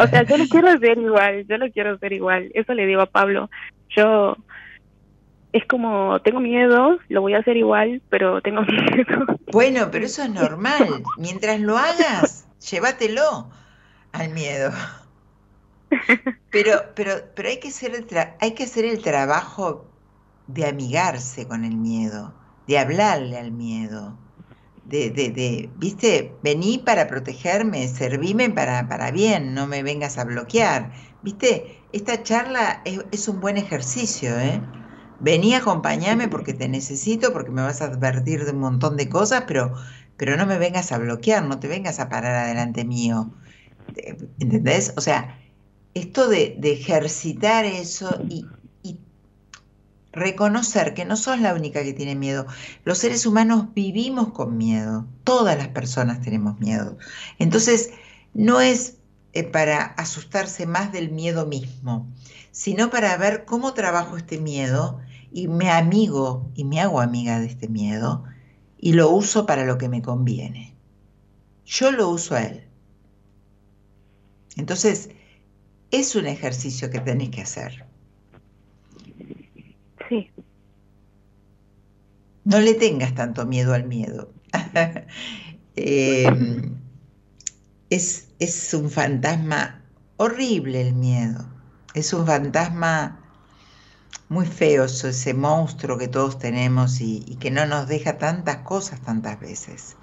O 0.00 0.06
sea, 0.06 0.22
yo 0.22 0.38
lo 0.38 0.46
quiero 0.46 0.68
hacer 0.68 0.96
igual, 0.98 1.46
yo 1.46 1.58
lo 1.58 1.70
quiero 1.70 1.94
hacer 1.94 2.12
igual. 2.12 2.50
Eso 2.54 2.72
le 2.72 2.86
digo 2.86 3.02
a 3.02 3.06
Pablo. 3.06 3.50
Yo 3.90 4.36
es 5.52 5.64
como, 5.66 6.20
tengo 6.22 6.40
miedo, 6.40 6.98
lo 7.08 7.20
voy 7.22 7.34
a 7.34 7.38
hacer 7.38 7.56
igual, 7.56 8.02
pero 8.08 8.40
tengo 8.42 8.62
miedo. 8.62 9.26
Bueno, 9.52 9.88
pero 9.90 10.06
eso 10.06 10.22
es 10.22 10.30
normal. 10.30 11.02
Mientras 11.18 11.60
lo 11.60 11.76
hagas, 11.76 12.46
llévatelo 12.70 13.50
al 14.12 14.30
miedo. 14.30 14.70
Pero, 16.50 16.72
pero, 16.94 17.12
pero 17.34 17.48
hay 17.48 17.60
que 17.60 17.68
hacer 17.68 17.94
el 17.94 18.06
hay 18.40 18.54
que 18.54 18.64
hacer 18.64 18.86
el 18.86 19.02
trabajo 19.02 19.86
de 20.46 20.66
amigarse 20.66 21.46
con 21.46 21.64
el 21.64 21.76
miedo, 21.76 22.34
de 22.66 22.78
hablarle 22.78 23.38
al 23.38 23.52
miedo 23.52 24.18
de, 24.88 25.10
de, 25.10 25.30
de, 25.30 25.70
viste, 25.76 26.32
vení 26.42 26.78
para 26.78 27.08
protegerme, 27.08 27.88
servime 27.88 28.50
para, 28.50 28.88
para 28.88 29.10
bien, 29.10 29.54
no 29.54 29.66
me 29.66 29.82
vengas 29.82 30.16
a 30.18 30.24
bloquear. 30.24 30.92
Viste, 31.22 31.82
esta 31.92 32.22
charla 32.22 32.82
es, 32.84 33.28
un 33.28 33.40
buen 33.40 33.56
ejercicio, 33.56 34.38
¿eh? 34.38 34.60
Vení, 35.18 35.54
acompañame 35.54 36.28
porque 36.28 36.52
te 36.54 36.68
necesito, 36.68 37.32
porque 37.32 37.50
me 37.50 37.62
vas 37.62 37.82
a 37.82 37.86
advertir 37.86 38.44
de 38.44 38.52
un 38.52 38.60
montón 38.60 38.96
de 38.96 39.08
cosas, 39.08 39.44
pero, 39.46 39.72
pero 40.16 40.36
no 40.36 40.46
me 40.46 40.58
vengas 40.58 40.92
a 40.92 40.98
bloquear, 40.98 41.44
no 41.44 41.58
te 41.58 41.68
vengas 41.68 41.98
a 41.98 42.08
parar 42.08 42.34
adelante 42.34 42.84
mío. 42.84 43.32
¿Entendés? 44.38 44.92
O 44.96 45.00
sea, 45.00 45.38
esto 45.94 46.28
de, 46.28 46.56
de 46.58 46.72
ejercitar 46.72 47.64
eso 47.64 48.20
y, 48.28 48.44
reconocer 50.16 50.94
que 50.94 51.04
no 51.04 51.16
sos 51.16 51.40
la 51.40 51.54
única 51.54 51.84
que 51.84 51.92
tiene 51.92 52.16
miedo. 52.16 52.46
Los 52.84 52.98
seres 52.98 53.26
humanos 53.26 53.66
vivimos 53.74 54.32
con 54.32 54.56
miedo, 54.56 55.06
todas 55.22 55.56
las 55.56 55.68
personas 55.68 56.20
tenemos 56.22 56.58
miedo. 56.58 56.98
Entonces, 57.38 57.90
no 58.34 58.60
es 58.60 58.96
eh, 59.34 59.44
para 59.44 59.82
asustarse 59.82 60.66
más 60.66 60.90
del 60.92 61.10
miedo 61.10 61.46
mismo, 61.46 62.08
sino 62.50 62.90
para 62.90 63.16
ver 63.18 63.44
cómo 63.44 63.74
trabajo 63.74 64.16
este 64.16 64.38
miedo 64.38 64.98
y 65.30 65.48
me 65.48 65.70
amigo 65.70 66.50
y 66.54 66.64
me 66.64 66.80
hago 66.80 67.00
amiga 67.00 67.38
de 67.38 67.46
este 67.46 67.68
miedo 67.68 68.24
y 68.78 68.94
lo 68.94 69.10
uso 69.10 69.46
para 69.46 69.64
lo 69.64 69.76
que 69.78 69.88
me 69.88 70.02
conviene. 70.02 70.74
Yo 71.66 71.90
lo 71.90 72.08
uso 72.08 72.34
a 72.34 72.42
él. 72.44 72.64
Entonces, 74.56 75.10
es 75.90 76.16
un 76.16 76.26
ejercicio 76.26 76.88
que 76.90 77.00
tenés 77.00 77.28
que 77.28 77.42
hacer. 77.42 77.84
Sí. 80.08 80.30
No 82.46 82.60
le 82.60 82.74
tengas 82.74 83.12
tanto 83.12 83.44
miedo 83.44 83.74
al 83.74 83.84
miedo. 83.84 84.32
Em, 85.78 86.74
es, 87.90 88.28
es 88.38 88.72
un 88.72 88.88
fantasma 88.88 89.82
horrible 90.16 90.80
el 90.80 90.94
miedo. 90.94 91.44
Es 91.92 92.14
un 92.14 92.24
fantasma 92.24 93.20
muy 94.30 94.46
feo, 94.46 94.84
ese 94.84 95.34
monstruo 95.34 95.98
que 95.98 96.08
todos 96.08 96.38
tenemos 96.38 97.02
y, 97.02 97.24
y, 97.26 97.36
que 97.36 97.50
no 97.50 97.66
nos 97.66 97.88
deja 97.88 98.16
tantas 98.16 98.58
cosas 98.58 99.02
tantas 99.02 99.38
veces, 99.38 99.96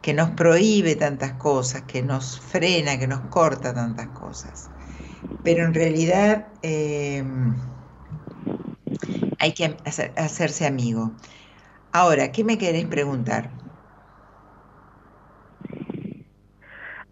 que 0.00 0.14
nos 0.14 0.30
prohíbe 0.30 0.96
tantas 0.96 1.32
cosas, 1.34 1.82
que 1.82 2.02
nos 2.02 2.40
frena, 2.40 2.98
que 2.98 3.08
nos 3.08 3.20
corta 3.28 3.74
tantas 3.74 4.06
cosas. 4.08 4.70
Pero 5.42 5.64
en 5.66 5.74
realidad 5.74 6.46
eh, 6.62 7.22
hay 9.38 9.52
que 9.52 9.76
hacerse 10.16 10.66
amigo. 10.66 11.12
Ahora, 11.92 12.30
¿qué 12.30 12.44
me 12.44 12.56
querés 12.56 12.86
preguntar? 12.86 13.50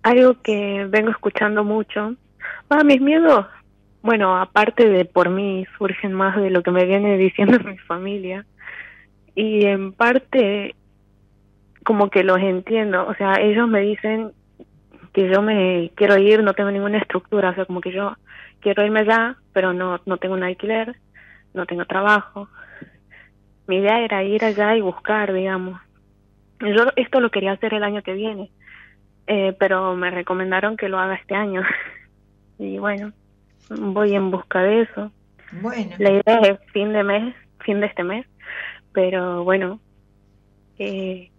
Algo 0.03 0.41
que 0.43 0.87
vengo 0.89 1.11
escuchando 1.11 1.65
mucho. 1.65 2.15
Ah, 2.71 2.85
mis 2.85 3.01
miedos, 3.01 3.47
bueno, 4.03 4.41
aparte 4.41 4.89
de 4.89 5.05
por 5.05 5.31
mí, 5.31 5.67
surgen 5.77 6.13
más 6.13 6.37
de 6.37 6.51
lo 6.51 6.63
que 6.63 6.71
me 6.71 6.85
viene 6.85 7.19
diciendo 7.19 7.59
mi 7.61 7.79
familia. 7.79 8.47
Y 9.35 9.67
en 9.67 9.93
parte, 9.93 10.75
como 11.85 12.11
que 12.11 12.23
los 12.23 12.39
entiendo. 12.39 13.07
O 13.07 13.15
sea, 13.15 13.35
ellos 13.41 13.69
me 13.69 13.81
dicen 13.81 14.33
que 15.13 15.29
yo 15.29 15.43
me 15.43 15.91
quiero 15.97 16.17
ir, 16.19 16.43
no 16.43 16.55
tengo 16.55 16.71
ninguna 16.71 16.99
estructura. 16.99 17.51
O 17.51 17.55
sea, 17.55 17.65
como 17.65 17.81
que 17.81 17.93
yo 17.93 18.17
quiero 18.61 18.85
irme 18.85 19.01
allá, 19.01 19.37
pero 19.53 19.73
no, 19.73 20.01
no 20.07 20.17
tengo 20.19 20.35
un 20.35 20.45
alquiler 20.45 20.97
no 21.55 21.67
tengo 21.67 21.85
trabajo. 21.85 22.49
Mi 23.69 23.77
idea 23.77 24.01
era 24.01 24.25
ir 24.25 24.43
allá 24.45 24.75
y 24.75 24.81
buscar, 24.81 25.33
digamos. 25.33 25.79
Yo 26.61 26.87
esto 26.97 27.21
lo 27.21 27.31
quería 27.31 27.53
hacer 27.53 27.75
el 27.75 27.85
año 27.85 28.03
que 28.03 28.15
viene, 28.15 28.51
eh, 29.27 29.55
pero 29.59 29.95
me 29.95 30.11
recomendaron 30.11 30.79
que 30.79 30.89
lo 30.89 30.99
haga 30.99 31.15
este 31.17 31.35
año. 31.35 31.63
y 32.59 32.79
bueno, 32.79 33.13
voy 33.69 34.15
en 34.15 34.31
busca 34.31 34.63
de 34.63 34.83
eso. 34.83 35.13
Bueno. 35.61 35.95
La 35.99 36.11
idea 36.11 36.41
es 36.41 36.59
fin 36.73 36.95
de 36.95 37.05
mes, 37.05 37.35
fin 37.61 37.81
de 37.81 37.87
este 37.87 38.05
mes, 38.05 38.27
pero 38.93 39.45
bueno, 39.45 39.81
eh, 40.79 41.31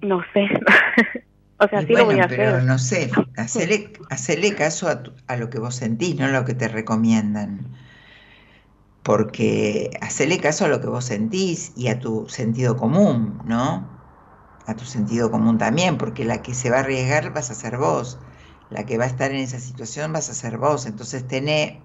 no 0.00 0.24
sé. 0.32 0.48
O 1.62 1.68
sea, 1.68 1.82
sí 1.82 1.92
lo 1.92 2.06
voy 2.06 2.18
a 2.18 2.26
pero 2.26 2.62
no 2.62 2.78
sé, 2.78 3.10
hacele, 3.36 4.54
caso 4.54 4.88
a, 4.88 5.02
a, 5.26 5.36
lo 5.36 5.50
que 5.50 5.58
vos 5.58 5.74
sentís, 5.74 6.18
no 6.18 6.24
a 6.24 6.28
lo 6.28 6.46
que 6.46 6.54
te 6.54 6.68
recomiendan. 6.68 7.60
Porque 9.02 9.90
hacele 10.00 10.40
caso 10.40 10.64
a 10.64 10.68
lo 10.68 10.80
que 10.80 10.88
vos 10.88 11.04
sentís 11.06 11.72
y 11.76 11.88
a 11.88 11.98
tu 12.00 12.28
sentido 12.28 12.76
común, 12.76 13.40
¿no? 13.44 13.88
A 14.66 14.76
tu 14.76 14.84
sentido 14.86 15.30
común 15.30 15.58
también, 15.58 15.98
porque 15.98 16.24
la 16.24 16.42
que 16.42 16.54
se 16.54 16.70
va 16.70 16.78
a 16.78 16.80
arriesgar 16.80 17.32
vas 17.34 17.50
a 17.50 17.54
ser 17.54 17.76
vos. 17.78 18.20
La 18.70 18.86
que 18.86 18.98
va 18.98 19.04
a 19.04 19.08
estar 19.08 19.30
en 19.32 19.38
esa 19.38 19.60
situación 19.60 20.12
vas 20.12 20.30
a 20.30 20.34
ser 20.34 20.58
vos. 20.58 20.86
Entonces 20.86 21.26
tené, 21.28 21.82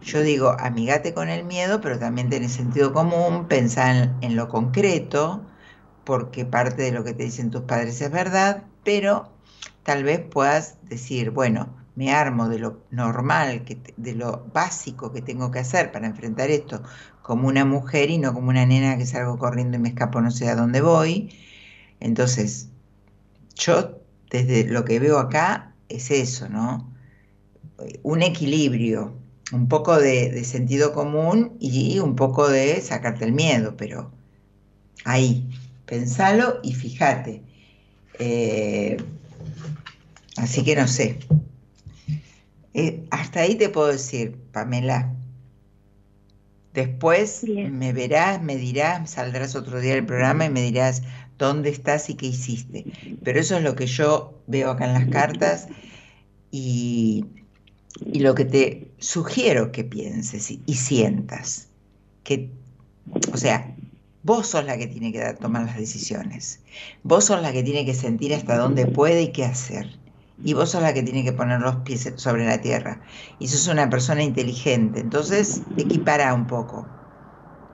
yo 0.00 0.22
digo, 0.22 0.56
amigate 0.58 1.14
con 1.14 1.28
el 1.28 1.44
miedo, 1.44 1.80
pero 1.80 1.98
también 1.98 2.30
tenés 2.30 2.52
sentido 2.52 2.92
común, 2.92 3.48
pensá 3.48 3.96
en, 3.96 4.16
en 4.22 4.36
lo 4.36 4.48
concreto, 4.48 5.46
porque 6.04 6.44
parte 6.46 6.82
de 6.82 6.92
lo 6.92 7.04
que 7.04 7.14
te 7.14 7.24
dicen 7.24 7.50
tus 7.50 7.62
padres 7.62 8.00
es 8.00 8.10
verdad, 8.10 8.64
pero 8.84 9.32
tal 9.82 10.04
vez 10.04 10.20
puedas 10.20 10.78
decir, 10.82 11.30
bueno, 11.30 11.76
me 11.96 12.12
armo 12.12 12.48
de 12.48 12.58
lo 12.58 12.84
normal, 12.90 13.64
de 13.96 14.14
lo 14.14 14.46
básico 14.52 15.12
que 15.12 15.22
tengo 15.22 15.50
que 15.50 15.58
hacer 15.58 15.90
para 15.92 16.06
enfrentar 16.06 16.50
esto 16.50 16.82
como 17.22 17.48
una 17.48 17.64
mujer 17.64 18.10
y 18.10 18.18
no 18.18 18.32
como 18.34 18.50
una 18.50 18.66
nena 18.66 18.96
que 18.98 19.06
salgo 19.06 19.38
corriendo 19.38 19.78
y 19.78 19.80
me 19.80 19.88
escapo 19.88 20.20
no 20.20 20.30
sé 20.30 20.48
a 20.48 20.54
dónde 20.54 20.82
voy. 20.82 21.34
Entonces, 21.98 22.68
yo 23.56 23.98
desde 24.30 24.64
lo 24.64 24.84
que 24.84 25.00
veo 25.00 25.18
acá 25.18 25.74
es 25.88 26.10
eso, 26.10 26.48
¿no? 26.50 26.92
Un 28.02 28.22
equilibrio, 28.22 29.14
un 29.52 29.66
poco 29.68 29.98
de, 29.98 30.44
sentido 30.44 30.92
común 30.92 31.56
y 31.60 31.98
un 31.98 32.14
poco 32.14 32.48
de 32.48 32.80
sacarte 32.82 33.24
el 33.24 33.32
miedo, 33.32 33.76
pero 33.76 34.12
ahí, 35.04 35.48
pensalo 35.86 36.60
y 36.62 36.74
fíjate. 36.74 37.42
Eh, 38.18 38.98
así 40.36 40.62
que 40.62 40.76
no 40.76 40.86
sé. 40.86 41.18
Eh, 42.76 43.06
hasta 43.10 43.40
ahí 43.40 43.54
te 43.54 43.70
puedo 43.70 43.88
decir, 43.88 44.36
Pamela. 44.52 45.14
Después 46.74 47.42
me 47.42 47.94
verás, 47.94 48.42
me 48.42 48.56
dirás, 48.56 49.08
saldrás 49.08 49.56
otro 49.56 49.80
día 49.80 49.94
del 49.94 50.04
programa 50.04 50.44
y 50.44 50.50
me 50.50 50.60
dirás 50.60 51.02
dónde 51.38 51.70
estás 51.70 52.10
y 52.10 52.16
qué 52.16 52.26
hiciste. 52.26 52.84
Pero 53.24 53.40
eso 53.40 53.56
es 53.56 53.62
lo 53.62 53.74
que 53.76 53.86
yo 53.86 54.42
veo 54.46 54.70
acá 54.70 54.84
en 54.84 54.92
las 54.92 55.06
cartas 55.08 55.68
y, 56.50 57.24
lo 58.12 58.34
que 58.34 58.44
te 58.44 58.88
sugiero 58.98 59.72
que 59.72 59.82
pienses 59.82 60.50
y, 60.50 60.74
sientas. 60.74 61.68
que, 62.24 62.50
o 63.32 63.38
sea, 63.38 63.74
vos 64.22 64.48
sos 64.48 64.66
la 64.66 64.76
que 64.76 64.86
tiene 64.86 65.12
que 65.12 65.32
tomar 65.40 65.64
las 65.64 65.78
decisiones. 65.78 66.60
Vos 67.04 67.24
sos 67.24 67.40
la 67.40 67.54
que 67.54 67.62
tiene 67.62 67.86
que 67.86 67.94
sentir 67.94 68.34
hasta 68.34 68.58
dónde 68.58 68.84
puede 68.84 69.22
y 69.22 69.32
qué 69.32 69.46
hacer. 69.46 69.88
Y 70.42 70.52
vos 70.54 70.70
sos 70.70 70.82
la 70.82 70.94
que 70.94 71.02
tiene 71.02 71.24
que 71.24 71.32
poner 71.32 71.60
los 71.60 71.76
pies 71.78 72.12
sobre 72.16 72.46
la 72.46 72.60
tierra. 72.60 73.02
Y 73.38 73.48
sos 73.48 73.66
una 73.68 73.90
persona 73.90 74.22
inteligente. 74.22 75.00
Entonces, 75.00 75.72
equipara 75.76 76.32
un 76.34 76.46
poco. 76.46 76.92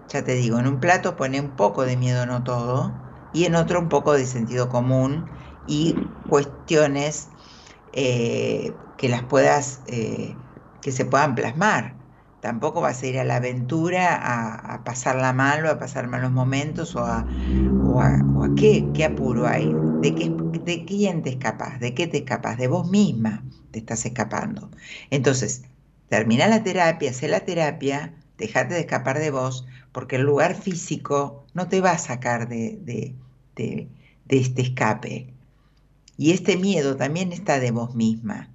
Ya 0.09 0.25
te 0.25 0.35
digo, 0.35 0.59
en 0.59 0.67
un 0.67 0.81
plato 0.81 1.17
pone 1.17 1.41
un 1.41 1.57
poco 1.57 1.85
de 1.85 1.97
miedo, 1.97 2.27
no 2.27 2.45
todo, 2.45 3.01
y 3.33 3.45
en 3.47 3.55
otro 3.55 3.81
un 3.81 3.89
poco 3.89 4.13
de 4.13 4.27
sentido 4.27 4.69
común 4.69 5.31
y 5.67 6.13
cuestiones 6.27 7.31
eh, 7.93 8.81
que 8.97 9.09
las 9.09 9.25
puedas, 9.25 9.83
eh, 9.87 10.39
que 10.81 10.93
se 10.93 11.05
puedan 11.07 11.35
plasmar. 11.35 11.99
Tampoco 12.41 12.81
vas 12.81 13.03
a 13.03 13.07
ir 13.07 13.19
a 13.19 13.25
la 13.25 13.37
aventura 13.37 14.17
a, 14.75 14.85
pasarla 14.85 15.33
mal 15.33 15.65
o 15.65 15.71
a 15.71 15.79
pasar 15.79 16.09
malos 16.09 16.33
momentos 16.33 16.97
o 16.97 17.05
a, 17.07 17.29
o 17.79 18.01
a, 18.01 18.55
qué, 18.55 18.93
qué, 18.93 19.05
apuro 19.05 19.47
hay, 19.47 19.81
de, 20.01 20.15
qué, 20.15 20.37
de 20.65 20.85
quién 20.85 21.23
te 21.23 21.31
escapas, 21.31 21.81
de 21.81 21.95
qué 21.95 22.07
te 22.07 22.19
escapas, 22.19 22.59
de 22.59 22.69
vos 22.69 22.91
misma 22.91 23.43
te 23.71 23.79
estás 23.81 24.05
escapando. 24.07 24.71
Entonces, 25.11 25.63
termina 26.09 26.47
la 26.47 26.63
terapia, 26.63 27.11
hace 27.11 27.29
la 27.29 27.41
terapia, 27.41 28.15
dejate 28.39 28.75
de 28.75 28.81
escapar 28.81 29.19
de 29.19 29.31
vos, 29.31 29.67
porque 29.93 30.17
el 30.17 30.23
lugar 30.23 30.55
físico 30.55 31.45
no 31.55 31.69
te 31.69 31.81
va 31.81 31.93
a 31.93 31.99
sacar 31.99 32.49
de, 32.49 32.79
de, 32.83 33.15
de, 33.57 33.89
de 34.27 34.39
este 34.39 34.63
escape. 34.63 35.29
Y 36.17 36.33
este 36.33 36.57
miedo 36.57 36.97
también 36.97 37.33
está 37.33 37.59
de 37.59 37.71
vos 37.71 37.95
misma. 37.95 38.49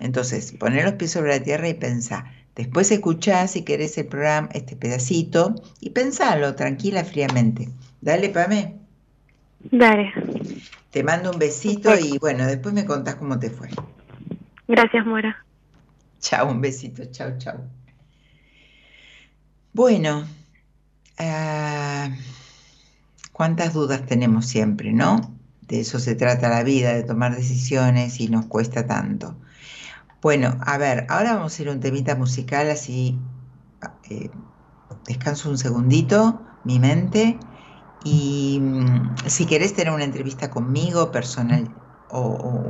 Entonces, 0.00 0.52
poner 0.52 0.84
los 0.84 0.94
pies 0.94 1.12
sobre 1.12 1.30
la 1.30 1.42
tierra 1.42 1.68
y 1.68 1.74
pensá. 1.74 2.32
Después 2.54 2.90
escuchá 2.90 3.46
si 3.46 3.62
querés 3.62 3.96
el 3.98 4.06
programa, 4.06 4.48
este 4.52 4.74
pedacito, 4.76 5.54
y 5.80 5.90
pensalo 5.90 6.54
tranquila, 6.54 7.04
fríamente. 7.04 7.68
Dale, 8.00 8.30
Pame. 8.30 8.74
Dale. 9.70 10.12
Te 10.90 11.02
mando 11.02 11.30
un 11.30 11.38
besito 11.38 11.98
y 11.98 12.18
bueno, 12.18 12.46
después 12.46 12.74
me 12.74 12.84
contás 12.84 13.16
cómo 13.16 13.38
te 13.38 13.50
fue. 13.50 13.68
Gracias, 14.66 15.04
Mora. 15.06 15.44
Chao, 16.20 16.50
un 16.50 16.60
besito, 16.60 17.04
chao, 17.10 17.36
chao. 17.38 17.60
Bueno, 19.72 20.26
ah, 21.18 22.08
cuántas 23.32 23.74
dudas 23.74 24.04
tenemos 24.06 24.46
siempre, 24.46 24.92
¿no? 24.92 25.38
De 25.62 25.80
eso 25.80 25.98
se 25.98 26.14
trata 26.14 26.48
la 26.48 26.64
vida, 26.64 26.94
de 26.94 27.04
tomar 27.04 27.36
decisiones 27.36 28.20
y 28.20 28.28
nos 28.28 28.46
cuesta 28.46 28.86
tanto. 28.86 29.36
Bueno, 30.20 30.58
a 30.62 30.78
ver, 30.78 31.06
ahora 31.08 31.34
vamos 31.34 31.58
a 31.58 31.62
ir 31.62 31.68
a 31.68 31.72
un 31.72 31.80
temita 31.80 32.16
musical, 32.16 32.70
así 32.70 33.18
eh, 34.10 34.30
descanso 35.06 35.48
un 35.50 35.58
segundito, 35.58 36.42
mi 36.64 36.80
mente, 36.80 37.38
y 38.02 38.60
mm, 38.60 39.16
si 39.26 39.46
querés 39.46 39.74
tener 39.74 39.92
una 39.92 40.04
entrevista 40.04 40.50
conmigo 40.50 41.10
personal 41.12 41.74
o, 42.08 42.20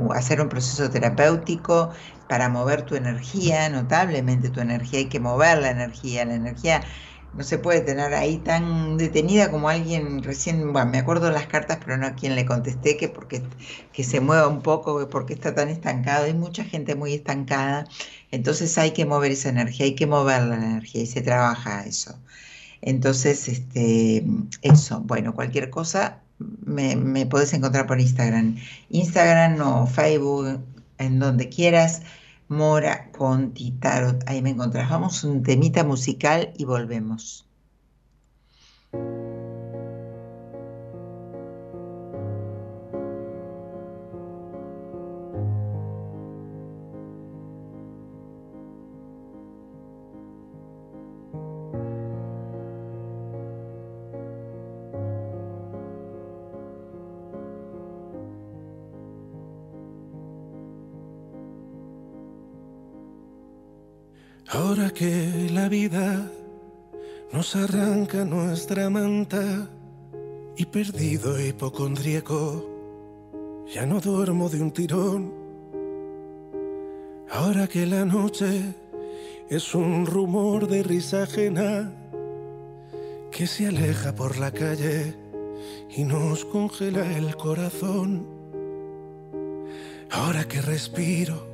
o, 0.09 0.13
hacer 0.13 0.41
un 0.41 0.49
proceso 0.49 0.89
terapéutico 0.89 1.91
para 2.27 2.49
mover 2.49 2.83
tu 2.85 2.95
energía, 2.95 3.69
notablemente 3.69 4.49
tu 4.49 4.59
energía, 4.61 4.99
hay 4.99 5.09
que 5.09 5.19
mover 5.19 5.59
la 5.59 5.71
energía, 5.71 6.25
la 6.25 6.35
energía 6.35 6.83
no 7.31 7.43
se 7.43 7.59
puede 7.59 7.81
tener 7.81 8.13
ahí 8.13 8.39
tan 8.39 8.97
detenida 8.97 9.51
como 9.51 9.69
alguien 9.69 10.23
recién, 10.23 10.73
bueno, 10.73 10.91
me 10.91 10.97
acuerdo 10.99 11.27
de 11.27 11.33
las 11.33 11.47
cartas, 11.47 11.77
pero 11.83 11.97
no 11.97 12.07
a 12.07 12.15
quien 12.15 12.35
le 12.35 12.45
contesté, 12.45 12.97
que 12.97 13.07
porque 13.09 13.43
que 13.91 14.03
se 14.03 14.19
mueva 14.19 14.47
un 14.47 14.61
poco, 14.63 15.07
porque 15.09 15.33
está 15.33 15.53
tan 15.55 15.69
estancado, 15.69 16.25
hay 16.25 16.33
mucha 16.33 16.63
gente 16.63 16.95
muy 16.95 17.13
estancada, 17.13 17.85
entonces 18.31 18.77
hay 18.77 18.91
que 18.93 19.05
mover 19.05 19.31
esa 19.31 19.49
energía, 19.49 19.85
hay 19.85 19.95
que 19.95 20.07
mover 20.07 20.43
la 20.43 20.55
energía 20.55 21.03
y 21.03 21.07
se 21.07 21.21
trabaja 21.21 21.85
eso. 21.85 22.19
Entonces, 22.81 23.47
este, 23.47 24.25
eso, 24.61 25.01
bueno, 25.01 25.33
cualquier 25.33 25.69
cosa 25.69 26.21
me, 26.65 26.95
me 26.95 27.25
puedes 27.25 27.53
encontrar 27.53 27.85
por 27.87 27.99
Instagram, 27.99 28.57
Instagram 28.89 29.59
o 29.61 29.87
Facebook, 29.87 30.59
en 30.97 31.19
donde 31.19 31.49
quieras. 31.49 32.01
Mora 32.47 33.11
Conti 33.11 33.71
Tarot. 33.71 34.23
Ahí 34.27 34.41
me 34.41 34.49
encontrás. 34.49 34.89
Vamos 34.89 35.23
un 35.23 35.43
temita 35.43 35.83
musical 35.83 36.51
y 36.57 36.65
volvemos. 36.65 37.45
Ahora 64.47 64.89
que 64.91 65.49
la 65.51 65.69
vida 65.69 66.31
nos 67.31 67.55
arranca 67.55 68.25
nuestra 68.25 68.89
manta 68.89 69.69
y 70.57 70.65
perdido 70.65 71.39
hipocondríaco, 71.39 72.65
ya 73.73 73.85
no 73.85 73.99
duermo 73.99 74.49
de 74.49 74.61
un 74.61 74.71
tirón. 74.71 75.33
Ahora 77.29 77.67
que 77.67 77.85
la 77.85 78.05
noche 78.05 78.73
es 79.49 79.75
un 79.75 80.05
rumor 80.05 80.67
de 80.67 80.81
risa 80.81 81.23
ajena 81.23 81.93
que 83.31 83.45
se 83.45 83.67
aleja 83.67 84.15
por 84.15 84.37
la 84.37 84.51
calle 84.51 85.15
y 85.95 86.03
nos 86.03 86.45
congela 86.45 87.15
el 87.17 87.35
corazón. 87.35 88.25
Ahora 90.11 90.47
que 90.47 90.61
respiro 90.61 91.48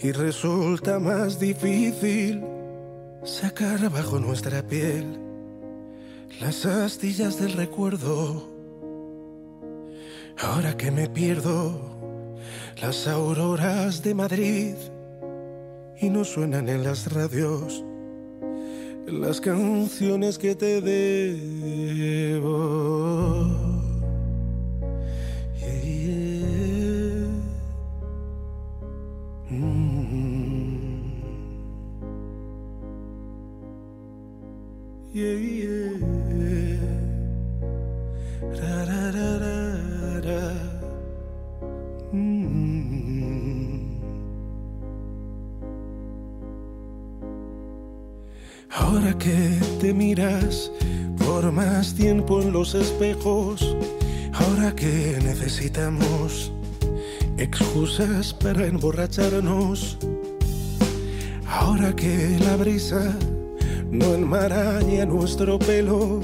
y 0.00 0.12
resulta 0.12 0.98
más 0.98 1.40
difícil 1.40 2.42
sacar 3.24 3.90
bajo 3.90 4.18
nuestra 4.18 4.62
piel 4.62 5.18
las 6.40 6.64
astillas 6.66 7.40
del 7.40 7.52
recuerdo. 7.54 8.48
Ahora 10.40 10.76
que 10.76 10.90
me 10.90 11.08
pierdo 11.08 11.80
las 12.80 13.08
auroras 13.08 14.02
de 14.02 14.14
Madrid 14.14 14.74
y 16.00 16.10
no 16.10 16.24
suenan 16.24 16.68
en 16.68 16.84
las 16.84 17.12
radios 17.12 17.84
las 19.06 19.40
canciones 19.40 20.38
que 20.38 20.54
te 20.54 20.80
debo. 20.80 22.48
Ahora 48.70 49.16
que 49.18 49.58
te 49.80 49.94
miras 49.94 50.70
por 51.24 51.52
más 51.52 51.94
tiempo 51.94 52.42
en 52.42 52.52
los 52.52 52.74
espejos, 52.74 53.76
ahora 54.34 54.74
que 54.74 55.18
necesitamos 55.22 56.52
excusas 57.38 58.34
para 58.34 58.66
emborracharnos, 58.66 59.96
ahora 61.46 61.96
que 61.96 62.38
la 62.40 62.56
brisa 62.56 63.16
no 63.90 64.14
enmaraña 64.14 65.06
nuestro 65.06 65.58
pelo, 65.58 66.20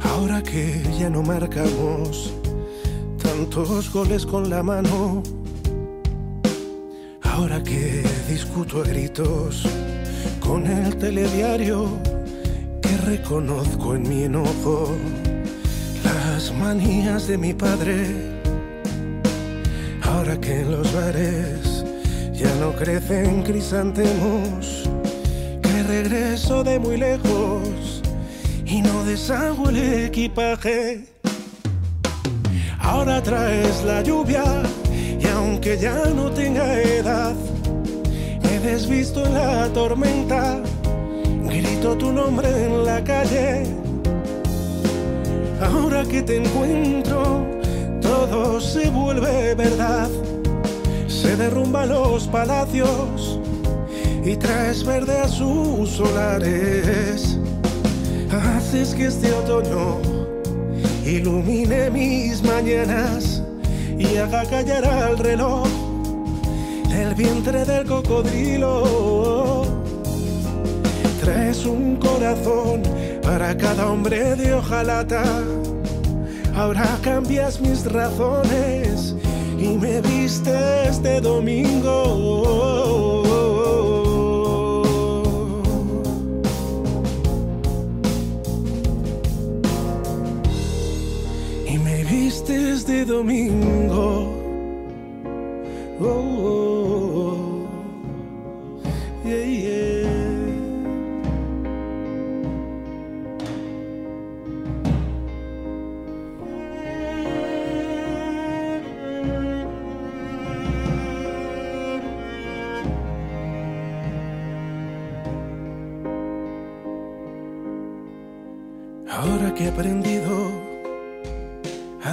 ahora 0.00 0.42
que 0.42 0.82
ya 0.98 1.10
no 1.10 1.22
marcamos 1.22 2.32
tantos 3.22 3.92
goles 3.92 4.24
con 4.24 4.48
la 4.48 4.62
mano, 4.62 5.22
ahora 7.22 7.62
que 7.62 8.02
discuto 8.28 8.80
a 8.80 8.84
gritos 8.84 9.66
con 10.40 10.66
el 10.66 10.96
telediario 10.96 11.88
que 12.80 12.96
reconozco 12.98 13.94
en 13.94 14.08
mi 14.08 14.24
enojo 14.24 14.88
las 16.04 16.52
manías 16.54 17.28
de 17.28 17.38
mi 17.38 17.52
padre, 17.52 18.40
ahora 20.02 20.40
que 20.40 20.60
en 20.60 20.70
los 20.70 20.92
bares 20.94 21.84
ya 22.32 22.54
no 22.56 22.72
crecen 22.72 23.42
crisantemos 23.42 24.91
regreso 25.92 26.64
de 26.64 26.78
muy 26.78 26.96
lejos 26.96 28.00
y 28.64 28.80
no 28.80 29.04
deshago 29.04 29.68
el 29.68 30.06
equipaje. 30.06 31.04
Ahora 32.78 33.22
traes 33.22 33.84
la 33.84 34.02
lluvia 34.02 34.44
y 35.20 35.26
aunque 35.26 35.76
ya 35.76 36.06
no 36.16 36.30
tenga 36.30 36.80
edad, 36.80 37.34
me 38.42 38.58
desvisto 38.60 39.22
la 39.28 39.68
tormenta, 39.74 40.62
grito 41.44 41.94
tu 41.98 42.10
nombre 42.10 42.48
en 42.48 42.84
la 42.86 43.04
calle. 43.04 43.64
Ahora 45.60 46.04
que 46.04 46.22
te 46.22 46.36
encuentro, 46.38 47.46
todo 48.00 48.60
se 48.60 48.88
vuelve 48.88 49.54
verdad. 49.54 50.08
Se 51.06 51.36
derrumban 51.36 51.90
los 51.90 52.26
palacios 52.28 53.31
y 54.24 54.36
traes 54.36 54.84
verde 54.84 55.18
a 55.18 55.28
sus 55.28 55.90
solares. 55.90 57.38
Haces 58.30 58.94
que 58.94 59.06
este 59.06 59.32
otoño 59.32 59.98
ilumine 61.04 61.90
mis 61.90 62.42
mañanas 62.42 63.42
y 63.98 64.16
haga 64.16 64.44
callar 64.46 64.84
al 64.84 65.18
reloj 65.18 65.66
del 66.88 67.14
vientre 67.14 67.64
del 67.64 67.86
cocodrilo. 67.86 69.64
Traes 71.20 71.64
un 71.66 71.96
corazón 71.96 72.82
para 73.22 73.56
cada 73.56 73.88
hombre 73.88 74.34
de 74.36 74.54
hojalata. 74.54 75.24
Ahora 76.54 76.98
cambias 77.02 77.60
mis 77.60 77.84
razones 77.90 79.14
y 79.58 79.68
me 79.78 80.00
vistes 80.00 81.02
de 81.02 81.20
domingo. 81.20 82.91
Domingo. 93.04 94.40
Oh, 96.00 96.04
oh, 96.04 96.61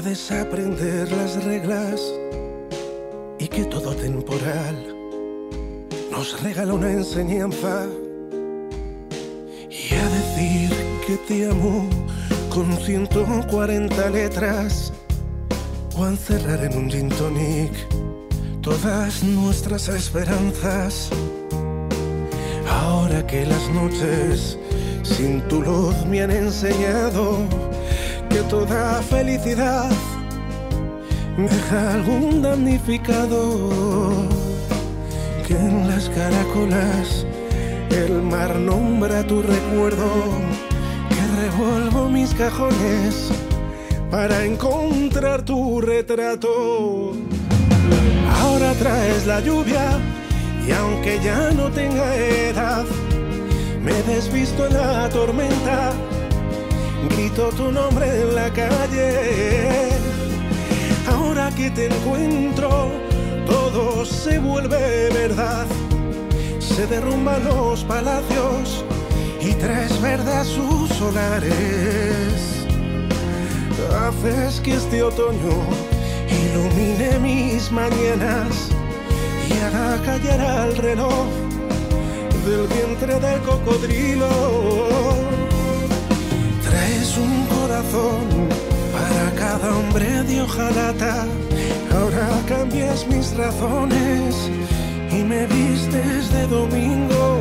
desaprender 0.10 1.12
las 1.12 1.44
reglas 1.44 2.02
y 3.38 3.48
que 3.48 3.64
todo 3.66 3.94
temporal 3.94 4.76
nos 6.12 6.42
regala 6.42 6.74
una 6.74 6.92
enseñanza 6.92 7.86
y 9.70 9.94
a 9.94 10.06
decir 10.10 10.72
que 11.06 11.16
te 11.28 11.48
amo 11.48 11.88
con 12.50 12.76
140 12.76 14.10
letras 14.10 14.92
o 15.96 16.06
a 16.06 16.10
encerrar 16.10 16.64
en 16.64 16.76
un 16.76 16.90
gin 16.90 17.10
tonic 17.10 17.72
todas 18.64 19.22
nuestras 19.22 19.90
esperanzas. 19.90 21.12
Ahora 22.68 23.28
que 23.28 23.46
las 23.46 23.70
noches 23.70 24.58
sin 25.04 25.48
tu 25.50 25.62
luz 25.62 26.04
me 26.08 26.24
han 26.24 26.32
enseñado 26.32 27.48
que 28.30 28.40
toda 28.50 29.02
felicidad 29.02 29.90
deja 31.38 31.94
algún 31.94 32.42
damnificado, 32.42 33.70
que 35.48 35.56
en 35.56 35.88
las 35.88 36.10
caracolas 36.10 37.26
el 37.92 38.22
mar 38.22 38.56
nombra 38.56 39.26
tu 39.26 39.42
recuerdo, 39.42 40.10
que 41.10 41.42
revuelvo 41.42 42.10
mis 42.10 42.34
cajones 42.34 43.32
para 44.12 44.46
encontrar 44.46 45.42
tu 45.44 45.82
retrato. 45.82 47.14
Ahora 48.42 48.74
traes 48.74 49.26
la 49.26 49.40
lluvia 49.40 50.00
y 50.68 50.72
aunque 50.72 51.20
ya 51.24 51.52
no 51.52 51.70
tenga 51.72 52.16
edad, 52.16 52.86
me 53.84 53.94
desvisto 54.04 54.68
en 54.68 54.74
la 54.74 55.10
tormenta, 55.10 55.94
grito 57.08 57.50
tu 57.50 57.72
nombre 57.72 58.06
en 58.22 58.36
la 58.36 58.52
calle. 58.52 59.90
Ahora 61.08 61.50
que 61.52 61.70
te 61.70 61.86
encuentro, 61.86 62.92
todo 63.46 64.06
se 64.06 64.40
vuelve 64.40 65.10
verdad. 65.14 65.66
Se 66.60 66.86
derrumban 66.88 67.44
los 67.46 67.84
palacios 67.84 68.84
y 69.42 69.54
traes 69.54 70.02
verde 70.02 70.34
a 70.34 70.44
sus 70.44 70.90
solares. 70.90 72.66
Haces 74.02 74.60
que 74.62 74.76
este 74.76 75.02
otoño 75.04 75.56
ilumine 76.30 77.20
mis 77.20 77.72
mañanas 77.72 78.70
y 79.50 79.54
haga 79.60 80.02
callar 80.04 80.42
al 80.42 80.76
reloj 80.78 81.26
del 82.46 82.68
vientre 82.68 83.20
del 83.20 83.42
cocodrilo. 83.42 85.09
Para 87.80 89.32
cada 89.36 89.78
hombre 89.78 90.24
de 90.24 90.42
hojalata. 90.42 91.26
Ahora 91.96 92.28
cambias 92.46 93.08
mis 93.08 93.34
razones 93.38 94.36
y 95.10 95.24
me 95.24 95.48
vistes 95.48 96.30
de 96.34 96.46
domingo. 96.48 97.40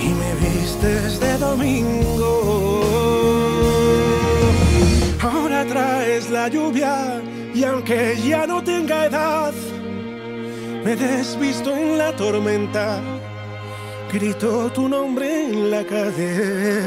Y 0.00 0.08
me 0.20 0.34
vistes 0.48 1.18
de 1.18 1.38
domingo. 1.38 2.84
Ahora 5.20 5.64
traes 5.66 6.30
la 6.30 6.46
lluvia 6.46 7.20
y 7.52 7.64
aunque 7.64 8.16
ya 8.24 8.46
no 8.46 8.62
tenga 8.62 9.06
edad, 9.06 9.52
me 10.84 10.94
desvisto 10.94 11.76
en 11.76 11.98
la 11.98 12.14
tormenta, 12.14 13.00
grito 14.12 14.70
tu 14.72 14.88
nombre 14.88 15.44
en 15.44 15.70
la 15.70 15.84
calle. 15.84 16.82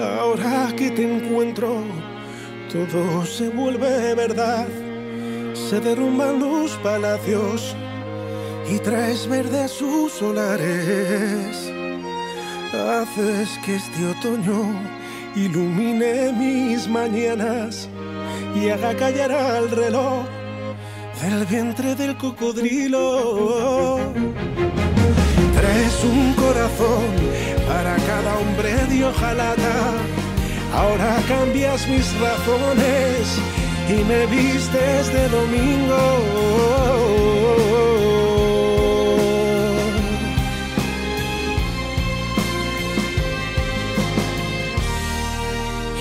Ahora 0.00 0.72
que 0.76 0.90
te 0.90 1.02
encuentro, 1.02 1.82
todo 2.72 3.24
se 3.26 3.48
vuelve 3.48 4.14
verdad, 4.14 4.68
se 5.54 5.80
derrumban 5.80 6.38
los 6.38 6.72
palacios 6.76 7.74
y 8.70 8.78
traes 8.78 9.26
verde 9.28 9.64
a 9.64 9.68
sus 9.68 10.12
solares. 10.12 11.72
Haces 12.72 13.58
que 13.64 13.76
este 13.76 14.06
otoño 14.06 14.74
ilumine 15.34 16.32
mis 16.32 16.88
mañanas 16.88 17.88
y 18.54 18.68
haga 18.68 18.94
callar 18.96 19.32
al 19.32 19.70
reloj 19.70 20.24
del 21.22 21.46
vientre 21.46 21.94
del 21.94 22.16
cocodrilo. 22.16 23.98
Traes 25.56 26.04
un 26.04 26.34
corazón 26.34 27.06
para 27.66 27.96
cada 27.96 28.38
hombre 28.38 28.72
de 28.90 29.04
hojalata. 29.06 29.76
Ahora 30.74 31.16
cambias 31.26 31.88
mis 31.88 32.06
razones 32.20 33.38
y 33.88 34.04
me 34.04 34.26
vistes 34.26 35.12
de 35.12 35.28
domingo. 35.28 36.02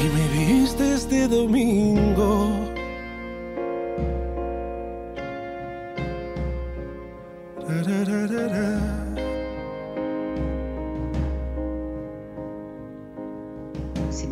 Y 0.04 0.08
me 0.16 0.26
vistes 0.38 1.10
de 1.10 1.28
domingo. 1.30 2.66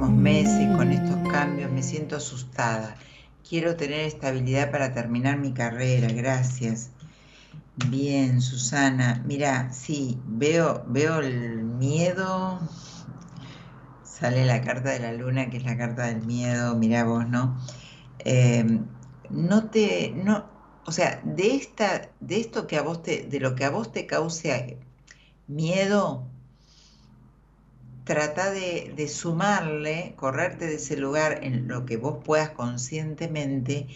Próximos 0.03 0.21
meses 0.21 0.75
con 0.75 0.91
estos 0.91 1.31
cambios 1.31 1.71
me 1.71 1.81
siento 1.81 2.17
asustada. 2.17 2.97
Quiero 3.47 3.77
tener 3.77 4.01
estabilidad 4.01 4.69
para 4.69 4.91
terminar 4.91 5.37
mi 5.37 5.53
carrera, 5.53 6.09
gracias. 6.09 6.89
Bien, 7.87 8.41
Susana. 8.41 9.23
Mira, 9.25 9.71
sí, 9.71 10.19
veo, 10.25 10.83
veo 10.89 11.19
el 11.19 11.63
miedo. 11.63 12.59
Sale 14.03 14.45
la 14.45 14.59
carta 14.59 14.89
de 14.89 14.99
la 14.99 15.13
luna, 15.13 15.49
que 15.49 15.55
es 15.55 15.63
la 15.63 15.77
carta 15.77 16.07
del 16.07 16.25
miedo. 16.25 16.75
Mira 16.75 17.05
vos, 17.05 17.25
¿no? 17.29 17.57
Eh, 18.19 18.81
no 19.29 19.69
te, 19.69 20.11
no, 20.17 20.43
o 20.85 20.91
sea, 20.91 21.21
de 21.23 21.55
esta, 21.55 22.09
de 22.19 22.41
esto 22.41 22.67
que 22.67 22.75
a 22.75 22.81
vos 22.81 23.03
te, 23.03 23.23
de 23.23 23.39
lo 23.39 23.55
que 23.55 23.63
a 23.63 23.69
vos 23.69 23.93
te 23.93 24.05
cause 24.05 24.79
miedo, 25.47 26.27
trata 28.03 28.51
de, 28.51 28.93
de 28.95 29.07
sumarle, 29.07 30.13
correrte 30.15 30.67
de 30.67 30.75
ese 30.75 30.97
lugar 30.97 31.39
en 31.43 31.67
lo 31.67 31.85
que 31.85 31.97
vos 31.97 32.23
puedas 32.23 32.49
conscientemente 32.49 33.87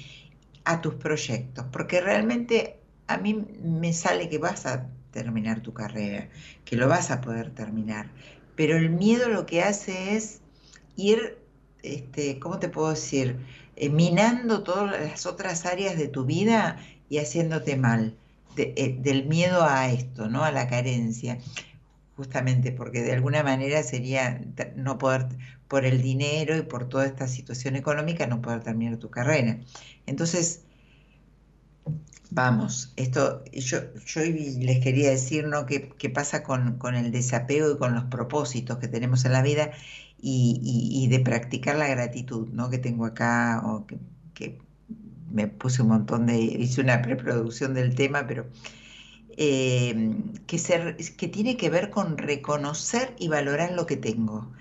a 0.64 0.82
tus 0.82 0.96
proyectos, 0.96 1.66
porque 1.72 2.02
realmente 2.02 2.80
a 3.08 3.18
mí 3.18 3.46
me 3.62 3.94
sale 3.94 4.30
que 4.30 4.38
vas 4.38 4.66
a 4.66 4.88
terminar 5.12 5.62
tu 5.62 5.74
carrera, 5.74 6.30
que 6.66 6.76
lo 6.76 6.88
vas 6.88 7.10
a 7.10 7.22
poder 7.22 7.52
terminar, 7.52 8.10
pero 8.56 8.78
el 8.78 8.90
miedo 8.90 9.30
lo 9.30 9.46
que 9.46 9.62
hace 9.64 10.16
es 10.16 10.42
ir, 10.96 11.38
este, 11.84 12.40
¿cómo 12.40 12.60
te 12.60 12.70
puedo 12.70 12.90
decir? 12.90 13.38
Eh, 13.76 13.90
minando 13.90 14.64
todas 14.64 14.92
las 14.92 15.26
otras 15.26 15.66
áreas 15.66 15.98
de 15.98 16.08
tu 16.08 16.26
vida 16.26 16.78
y 17.10 17.20
haciéndote 17.20 17.78
mal, 17.78 18.16
eh, 18.58 18.98
del 19.00 19.26
miedo 19.26 19.64
a 19.64 19.90
esto, 19.90 20.28
¿no? 20.28 20.44
A 20.44 20.52
la 20.52 20.68
carencia 20.68 21.38
justamente 22.18 22.72
porque 22.72 23.04
de 23.04 23.14
alguna 23.14 23.44
manera 23.44 23.84
sería 23.84 24.42
no 24.76 24.98
poder, 24.98 25.28
por 25.68 25.86
el 25.86 26.02
dinero 26.02 26.58
y 26.58 26.64
por 26.64 26.90
toda 26.90 27.06
esta 27.06 27.28
situación 27.28 27.76
económica, 27.76 28.26
no 28.28 28.42
poder 28.42 28.64
terminar 28.64 28.98
tu 28.98 29.10
carrera. 29.12 29.60
Entonces, 30.08 30.64
vamos, 32.32 32.94
esto, 32.96 33.44
yo, 33.54 33.80
yo 34.06 34.22
les 34.22 34.80
quería 34.80 35.12
decir, 35.12 35.46
¿no? 35.48 35.66
¿Qué, 35.68 36.10
pasa 36.10 36.44
con, 36.44 36.96
el 36.96 37.12
desapego 37.12 37.72
y 37.72 37.78
con 37.78 37.94
los 37.94 38.06
propósitos 38.06 38.80
que 38.80 38.88
tenemos 38.88 39.24
en 39.26 39.34
la 39.34 39.44
vida 39.44 39.72
y, 40.20 41.08
de 41.10 41.20
practicar 41.20 41.76
la 41.78 41.88
gratitud, 41.88 42.48
¿no? 42.50 42.72
Que 42.72 42.80
tengo 42.80 43.06
acá, 43.06 43.62
o 43.64 43.86
que, 43.86 44.00
que 44.34 44.58
me 45.32 45.48
puse 45.48 45.84
un 45.84 45.90
montón 45.90 46.26
de, 46.26 46.38
hice 46.40 46.82
una 46.82 47.02
preproducción 47.04 47.76
del 47.76 47.94
tema, 47.96 48.26
pero 48.28 48.48
Em, 49.40 50.34
que, 50.48 50.58
tiene 51.30 51.58
que 51.58 51.70
ver 51.70 51.92
con 51.92 52.18
reconocer 52.18 53.16
y 53.20 53.28
valorar 53.28 53.72
lo 53.74 53.86
que 53.86 53.96
tengo. 53.96 54.52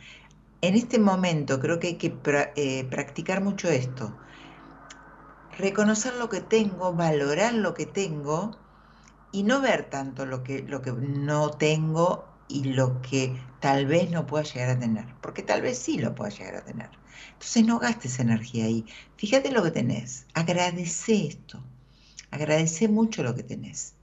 En 0.61 0.75
este 0.77 0.99
momento 0.99 1.61
creo 1.61 1.81
que 1.81 1.89
hay 1.89 1.99
que 1.99 2.21
eh, 2.57 2.85
practicar 2.91 3.43
mucho 3.43 3.69
esto. 3.71 4.19
Reconocer 5.59 6.15
lo 6.17 6.29
que 6.29 6.41
tengo, 6.43 6.93
valorar 6.95 7.55
lo 7.55 7.73
que 7.75 7.87
tengo 7.87 8.59
y 9.33 9.45
no 9.45 9.61
ver 9.63 9.89
tanto 9.91 10.27
lo 10.27 10.43
que, 10.43 10.63
lo 10.63 10.83
que 10.83 10.93
no 10.93 11.51
tengo 11.53 12.37
y 12.49 12.65
lo 12.65 13.01
que 13.03 13.41
tal 13.61 13.87
vez 13.87 14.11
no 14.11 14.27
pueda 14.27 14.45
llegar 14.45 14.71
a 14.71 14.79
tener, 14.79 15.15
porque 15.23 15.43
tal 15.43 15.63
vez 15.63 15.79
sí 15.79 15.99
lo 15.99 16.15
pueda 16.15 16.31
llegar 16.31 16.57
a 16.57 16.65
tener. 16.65 16.91
Entonces 17.33 17.65
no 17.65 17.79
gastes 17.79 18.19
energía 18.21 18.67
ahí. 18.67 18.87
Fíjate 19.17 19.53
lo 19.53 19.63
que 19.63 19.71
tenés, 19.71 20.27
agradece 20.35 21.27
esto, 21.27 21.65
agradece 22.31 22.89
mucho 22.89 23.23
lo 23.23 23.35
que 23.35 23.43
tenés. 23.43 23.96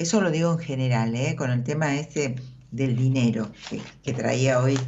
Eso 0.00 0.22
lo 0.22 0.30
digo 0.30 0.52
en 0.52 0.58
general, 0.58 1.14
¿eh? 1.14 1.36
con 1.36 1.50
el 1.50 1.62
tema 1.62 1.94
este 1.94 2.36
del 2.70 2.96
dinero 2.96 3.52
que, 4.02 4.14
traía 4.14 4.58
hoy 4.58 4.78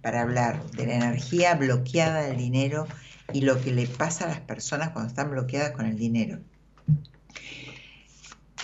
para 0.00 0.22
hablar, 0.22 0.64
de 0.70 0.86
la 0.86 0.94
energía 0.94 1.54
bloqueada 1.56 2.22
del 2.22 2.38
dinero 2.38 2.86
y 3.34 3.42
lo 3.42 3.60
que 3.60 3.70
le 3.70 3.86
pasa 3.86 4.24
a 4.24 4.28
las 4.28 4.40
personas 4.40 4.88
cuando 4.88 5.10
están 5.10 5.30
bloqueadas 5.30 5.72
con 5.72 5.84
el 5.84 5.98
dinero. 5.98 6.38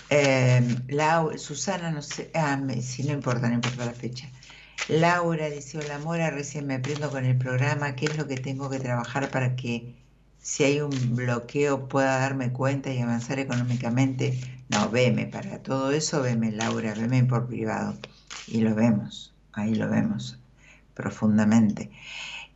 Eh, 0.09 0.63
Susana, 1.37 1.91
no 1.91 2.01
sé, 2.01 2.31
ah, 2.35 2.59
si 2.81 3.03
no 3.03 3.13
importa, 3.13 3.49
no 3.49 3.57
importa 3.57 3.85
la 3.85 3.93
fecha. 3.93 4.31
Laura 4.89 5.51
dice, 5.51 5.77
hola 5.77 5.99
Mora, 5.99 6.31
recién 6.31 6.67
me 6.67 6.77
aprendo 6.77 7.11
con 7.11 7.27
el 7.27 7.37
programa, 7.37 7.97
¿qué 7.97 8.07
es 8.07 8.17
lo 8.17 8.27
que 8.27 8.39
tengo 8.39 8.71
que 8.71 8.81
trabajar 8.81 9.31
para 9.31 9.57
que 9.57 9.95
si 10.39 10.65
hay 10.65 10.81
un 10.81 11.15
bloqueo 11.15 11.87
pueda 11.87 12.19
darme 12.19 12.51
cuenta 12.51 12.91
y 12.95 12.99
avanzar 13.03 13.39
económicamente? 13.39 14.58
No, 14.71 14.91
veme, 14.91 15.27
para 15.27 15.63
todo 15.63 15.93
eso 15.93 16.23
veme, 16.23 16.53
Laura, 16.53 16.95
veme 16.95 17.25
por 17.25 17.47
privado. 17.47 17.95
Y 18.47 18.61
lo 18.61 18.75
vemos, 18.75 19.35
ahí 19.53 19.75
lo 19.75 19.89
vemos 19.89 20.39
profundamente. 20.95 21.91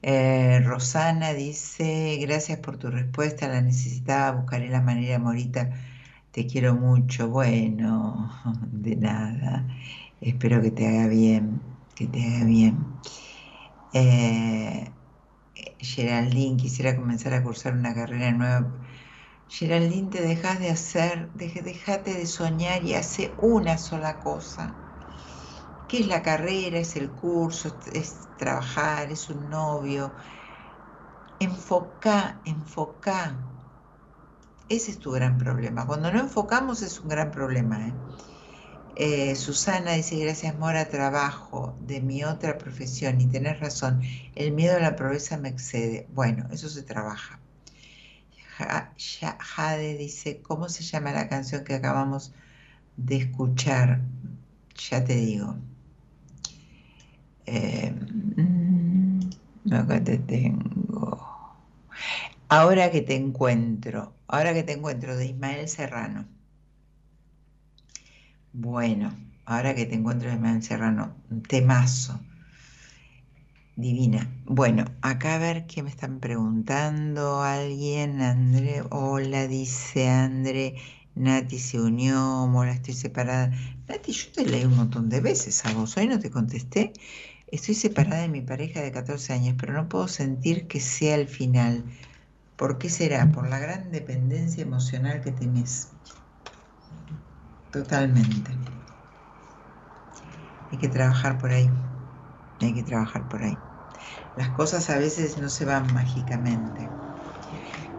Eh, 0.03 0.61
Rosana 0.65 1.33
dice, 1.33 2.19
gracias 2.21 2.59
por 2.59 2.77
tu 2.79 2.91
respuesta, 2.91 3.49
la 3.49 3.63
necesitaba, 3.63 4.33
buscaré 4.41 4.69
la 4.69 4.81
manera, 4.83 5.19
Morita, 5.19 5.71
te 6.33 6.47
quiero 6.47 6.75
mucho. 6.75 7.29
Bueno, 7.29 8.31
de 8.73 8.97
nada, 8.97 9.67
espero 10.21 10.61
que 10.63 10.71
te 10.73 10.89
haga 10.89 11.09
bien, 11.09 11.61
que 11.95 12.07
te 12.09 12.25
haga 12.27 12.45
bien. 12.45 12.79
Eh, 13.95 14.91
Geraldine, 15.79 16.57
quisiera 16.57 16.97
comenzar 16.97 17.35
a 17.35 17.43
cursar 17.43 17.75
una 17.75 17.95
carrera 17.95 18.33
nueva 18.33 18.67
Geraldine, 19.57 20.09
te 20.11 20.23
dejas 20.23 20.59
de 20.61 20.71
hacer, 20.71 21.31
dejate 21.35 22.15
de 22.15 22.27
soñar 22.27 22.83
y 22.85 22.95
hace 22.95 23.35
una 23.39 23.77
sola 23.77 24.19
cosa. 24.19 24.75
¿Qué 25.87 25.99
es 26.01 26.07
la 26.07 26.23
carrera? 26.23 26.79
¿Es 26.79 26.97
el 26.97 27.13
curso? 27.13 27.69
¿Es 27.93 28.29
trabajar? 28.37 29.13
¿Es 29.13 29.29
un 29.31 29.51
novio? 29.51 30.15
Enfoca, 31.39 32.41
enfoca. 32.45 33.37
Ese 34.69 34.91
es 34.93 34.99
tu 34.99 35.13
gran 35.13 35.39
problema. 35.39 35.87
Cuando 35.87 36.11
no 36.11 36.19
enfocamos 36.19 36.83
es 36.83 36.99
un 37.01 37.09
gran 37.11 37.31
problema. 37.31 37.87
¿eh? 37.87 37.95
Eh, 38.97 39.37
Susana 39.37 39.93
dice, 39.93 40.17
gracias 40.19 40.59
Mora, 40.59 40.89
trabajo 40.89 41.77
de 41.81 42.01
mi 42.01 42.25
otra 42.25 42.57
profesión 42.59 43.21
y 43.21 43.27
tenés 43.29 43.61
razón, 43.61 44.01
el 44.35 44.53
miedo 44.53 44.77
a 44.77 44.81
la 44.81 44.97
pobreza 44.97 45.37
me 45.37 45.51
excede. 45.51 46.09
Bueno, 46.11 46.49
eso 46.53 46.71
se 46.71 46.83
trabaja. 46.83 47.42
Jade 48.67 49.97
dice, 49.97 50.41
¿cómo 50.43 50.69
se 50.69 50.83
llama 50.83 51.13
la 51.13 51.29
canción 51.29 51.65
que 51.65 51.75
acabamos 51.75 52.33
de 52.97 53.17
escuchar? 53.17 54.01
Ya 54.91 55.05
te 55.05 55.17
digo. 55.17 55.57
Eh, 57.47 57.95
acá 59.71 60.03
te 60.03 60.19
tengo. 60.19 61.19
Ahora 62.49 62.91
que 62.91 63.01
te 63.01 63.15
encuentro, 63.15 64.15
ahora 64.29 64.53
que 64.55 64.63
te 64.63 64.73
encuentro, 64.73 65.17
de 65.17 65.27
Ismael 65.27 65.69
Serrano. 65.69 66.27
Bueno, 68.53 69.15
ahora 69.47 69.75
que 69.75 69.87
te 69.87 69.95
encuentro 69.95 70.29
de 70.29 70.37
Ismael 70.37 70.63
Serrano, 70.63 71.15
temazo. 71.49 72.21
Divina. 73.77 74.31
Bueno, 74.45 74.85
acá 75.01 75.37
a 75.37 75.39
ver 75.39 75.67
qué 75.67 75.83
me 75.83 75.89
están 75.89 76.21
preguntando. 76.21 77.43
Alguien, 77.43 78.21
André, 78.21 78.83
hola, 78.91 79.49
dice 79.49 80.09
André. 80.11 80.77
Nati 81.15 81.59
se 81.59 81.81
unió, 81.81 82.47
Mora, 82.49 82.73
estoy 82.73 82.93
separada. 82.95 83.51
Nati, 83.89 84.13
yo 84.13 84.31
te 84.33 84.45
leí 84.45 84.65
un 84.67 84.77
montón 84.77 85.09
de 85.09 85.21
veces 85.21 85.65
a 85.65 85.73
vos. 85.73 85.97
Hoy 85.97 86.07
no 86.07 86.19
te 86.19 86.31
contesté. 86.31 86.93
Estoy 87.47 87.75
separada 87.75 88.21
de 88.23 88.29
mi 88.29 88.43
pareja 88.43 88.83
de 88.83 88.93
14 88.93 89.33
años, 89.33 89.57
pero 89.59 89.73
no 89.73 89.89
puedo 89.89 90.07
sentir 90.07 90.67
que 90.69 90.81
sea 90.81 91.15
el 91.15 91.27
final. 91.27 91.85
¿Por 92.57 92.79
qué 92.79 92.91
será? 92.91 93.33
Por 93.33 93.49
la 93.49 93.59
gran 93.59 93.91
dependencia 93.91 94.63
emocional 94.63 95.23
que 95.23 95.33
tenés. 95.33 95.89
Totalmente. 97.71 98.53
Hay 100.71 100.79
que 100.79 100.89
trabajar 100.89 101.39
por 101.39 101.53
ahí 101.53 101.71
hay 102.67 102.75
que 102.75 102.83
trabajar 102.83 103.29
por 103.29 103.43
ahí. 103.43 103.57
Las 104.37 104.51
cosas 104.51 104.89
a 104.91 104.99
veces 104.99 105.39
no 105.39 105.49
se 105.49 105.65
van 105.65 105.93
mágicamente. 105.93 106.89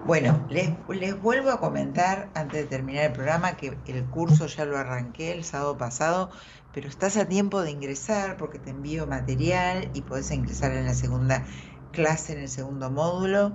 Bueno, 0.05 0.45
les, 0.49 0.69
les, 0.89 1.21
vuelvo 1.21 1.49
a 1.51 1.59
comentar 1.59 2.29
antes 2.33 2.63
de 2.63 2.67
terminar 2.67 3.05
el 3.05 3.13
programa 3.13 3.55
que 3.55 3.77
el 3.87 4.05
curso 4.09 4.47
ya 4.47 4.65
lo 4.65 4.77
arranqué 4.77 5.31
el 5.31 5.45
sábado 5.45 5.77
pasado, 5.77 6.29
pero 6.73 6.89
estás 6.89 7.15
a 7.15 7.27
tiempo 7.27 7.61
de 7.61 7.71
ingresar 7.71 8.35
porque 8.35 8.59
te 8.59 8.71
envío 8.71 9.07
material 9.07 9.89
y 9.93 10.01
podés 10.01 10.31
ingresar 10.31 10.73
en 10.73 10.85
la 10.85 10.93
segunda 10.93 11.45
clase, 11.93 12.33
en 12.33 12.39
el 12.39 12.49
segundo 12.49 12.91
módulo. 12.91 13.53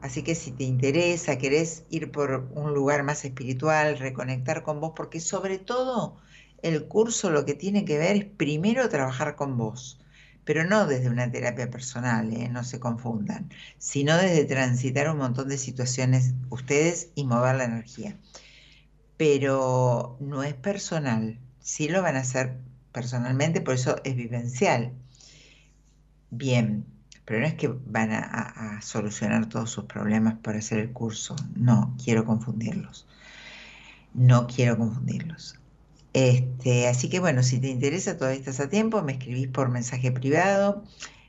Así 0.00 0.22
que 0.22 0.34
si 0.34 0.52
te 0.52 0.64
interesa, 0.64 1.36
querés 1.36 1.84
ir 1.90 2.10
por 2.10 2.48
un 2.54 2.72
lugar 2.72 3.02
más 3.02 3.24
espiritual, 3.26 3.98
reconectar 3.98 4.62
con 4.62 4.80
vos, 4.80 4.92
porque 4.96 5.20
sobre 5.20 5.58
todo 5.58 6.16
el 6.62 6.88
curso 6.88 7.30
lo 7.30 7.44
que 7.44 7.54
tiene 7.54 7.84
que 7.84 7.98
ver 7.98 8.16
es 8.16 8.24
primero 8.24 8.88
trabajar 8.88 9.36
con 9.36 9.58
vos 9.58 10.00
pero 10.50 10.64
no 10.64 10.84
desde 10.84 11.08
una 11.08 11.30
terapia 11.30 11.70
personal, 11.70 12.32
¿eh? 12.32 12.48
no 12.48 12.64
se 12.64 12.80
confundan, 12.80 13.50
sino 13.78 14.16
desde 14.16 14.44
transitar 14.46 15.08
un 15.08 15.18
montón 15.18 15.48
de 15.48 15.56
situaciones 15.56 16.34
ustedes 16.48 17.10
y 17.14 17.24
mover 17.24 17.54
la 17.54 17.66
energía. 17.66 18.16
Pero 19.16 20.16
no 20.18 20.42
es 20.42 20.54
personal, 20.54 21.38
sí 21.60 21.88
lo 21.88 22.02
van 22.02 22.16
a 22.16 22.22
hacer 22.22 22.56
personalmente, 22.90 23.60
por 23.60 23.74
eso 23.74 23.94
es 24.02 24.16
vivencial. 24.16 24.92
Bien, 26.30 26.84
pero 27.24 27.38
no 27.38 27.46
es 27.46 27.54
que 27.54 27.68
van 27.68 28.10
a, 28.10 28.24
a 28.24 28.82
solucionar 28.82 29.48
todos 29.48 29.70
sus 29.70 29.84
problemas 29.84 30.34
para 30.42 30.58
hacer 30.58 30.80
el 30.80 30.90
curso, 30.90 31.36
no, 31.54 31.96
quiero 32.02 32.24
confundirlos. 32.24 33.06
No 34.14 34.48
quiero 34.48 34.76
confundirlos. 34.76 35.59
Este, 36.12 36.88
así 36.88 37.08
que 37.08 37.20
bueno, 37.20 37.42
si 37.42 37.60
te 37.60 37.68
interesa, 37.68 38.16
todavía 38.16 38.40
estás 38.40 38.60
a 38.60 38.68
tiempo, 38.68 39.02
me 39.02 39.12
escribís 39.12 39.48
por 39.48 39.68
mensaje 39.68 40.10
privado, 40.10 40.82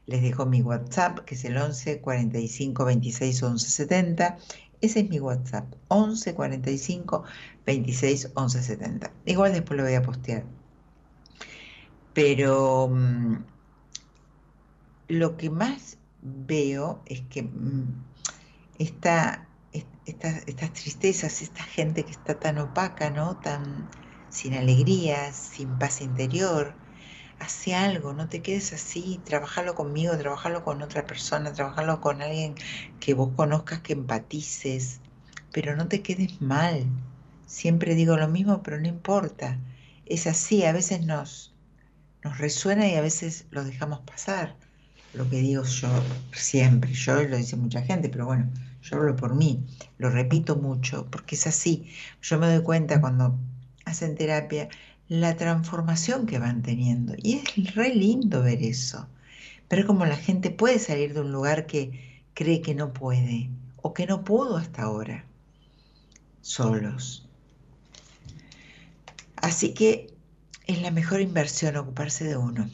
les 0.07 0.21
dejo 0.21 0.45
mi 0.45 0.61
WhatsApp, 0.61 1.19
que 1.19 1.35
es 1.35 1.45
el 1.45 1.57
11 1.57 2.01
45 2.01 2.85
26 2.85 3.43
11 3.43 3.69
70. 3.69 4.37
Ese 4.81 5.01
es 5.01 5.09
mi 5.09 5.19
WhatsApp, 5.19 5.71
11 5.89 6.33
45 6.33 7.23
26 7.65 8.31
11 8.33 8.63
70. 8.63 9.11
Igual 9.25 9.53
después 9.53 9.77
lo 9.77 9.83
voy 9.83 9.93
a 9.93 10.01
postear. 10.01 10.43
Pero 12.13 12.89
mm, 12.89 13.35
lo 15.09 15.37
que 15.37 15.49
más 15.49 15.97
veo 16.21 17.03
es 17.05 17.21
que 17.21 17.43
mm, 17.43 18.03
esta, 18.79 19.47
estas, 20.05 20.47
estas 20.47 20.73
tristezas, 20.73 21.41
esta 21.41 21.63
gente 21.63 22.03
que 22.03 22.11
está 22.11 22.39
tan 22.39 22.57
opaca, 22.57 23.11
¿no? 23.11 23.37
Tan 23.37 23.87
sin 24.31 24.53
alegría, 24.55 25.33
sin 25.33 25.77
paz 25.77 26.01
interior. 26.01 26.73
Hace 27.39 27.75
algo, 27.75 28.13
no 28.13 28.29
te 28.29 28.41
quedes 28.41 28.73
así, 28.73 29.21
trabajalo 29.25 29.75
conmigo, 29.75 30.17
trabajalo 30.17 30.63
con 30.63 30.81
otra 30.81 31.05
persona, 31.07 31.53
trabajalo 31.53 32.01
con 32.01 32.21
alguien 32.21 32.55
que 32.99 33.13
vos 33.13 33.33
conozcas, 33.35 33.81
que 33.81 33.93
empatices, 33.93 35.01
pero 35.51 35.75
no 35.75 35.87
te 35.87 36.01
quedes 36.01 36.41
mal. 36.41 36.85
Siempre 37.45 37.95
digo 37.95 38.17
lo 38.17 38.27
mismo, 38.29 38.63
pero 38.63 38.79
no 38.79 38.87
importa. 38.87 39.59
Es 40.05 40.27
así, 40.27 40.63
a 40.65 40.73
veces 40.73 41.05
nos, 41.05 41.53
nos 42.23 42.37
resuena 42.37 42.87
y 42.87 42.95
a 42.95 43.01
veces 43.01 43.47
lo 43.51 43.63
dejamos 43.65 44.01
pasar. 44.01 44.55
Lo 45.13 45.29
que 45.29 45.37
digo 45.37 45.63
yo 45.63 45.89
siempre, 46.33 46.93
yo 46.93 47.21
lo 47.23 47.37
dice 47.37 47.57
mucha 47.57 47.81
gente, 47.81 48.09
pero 48.09 48.25
bueno, 48.27 48.49
yo 48.81 48.97
hablo 48.97 49.15
por 49.15 49.35
mí, 49.35 49.65
lo 49.97 50.09
repito 50.09 50.55
mucho, 50.55 51.07
porque 51.11 51.35
es 51.35 51.47
así. 51.47 51.91
Yo 52.21 52.39
me 52.39 52.47
doy 52.47 52.63
cuenta 52.63 53.01
cuando 53.01 53.37
hacen 53.85 54.15
terapia 54.15 54.69
la 55.07 55.35
transformación 55.35 56.25
que 56.25 56.39
van 56.39 56.61
teniendo. 56.61 57.13
Y 57.17 57.35
es 57.35 57.75
re 57.75 57.93
lindo 57.93 58.41
ver 58.41 58.63
eso. 58.63 59.07
Pero 59.67 59.85
como 59.85 60.05
la 60.05 60.15
gente 60.15 60.51
puede 60.51 60.79
salir 60.79 61.13
de 61.13 61.21
un 61.21 61.31
lugar 61.31 61.65
que 61.65 62.23
cree 62.33 62.61
que 62.61 62.75
no 62.75 62.93
puede 62.93 63.49
o 63.81 63.93
que 63.93 64.05
no 64.05 64.23
pudo 64.23 64.57
hasta 64.57 64.83
ahora, 64.83 65.25
solos. 66.41 67.27
Así 69.35 69.73
que 69.73 70.07
es 70.67 70.81
la 70.81 70.91
mejor 70.91 71.21
inversión 71.21 71.75
ocuparse 71.75 72.25
de 72.25 72.37
uno. 72.37 72.69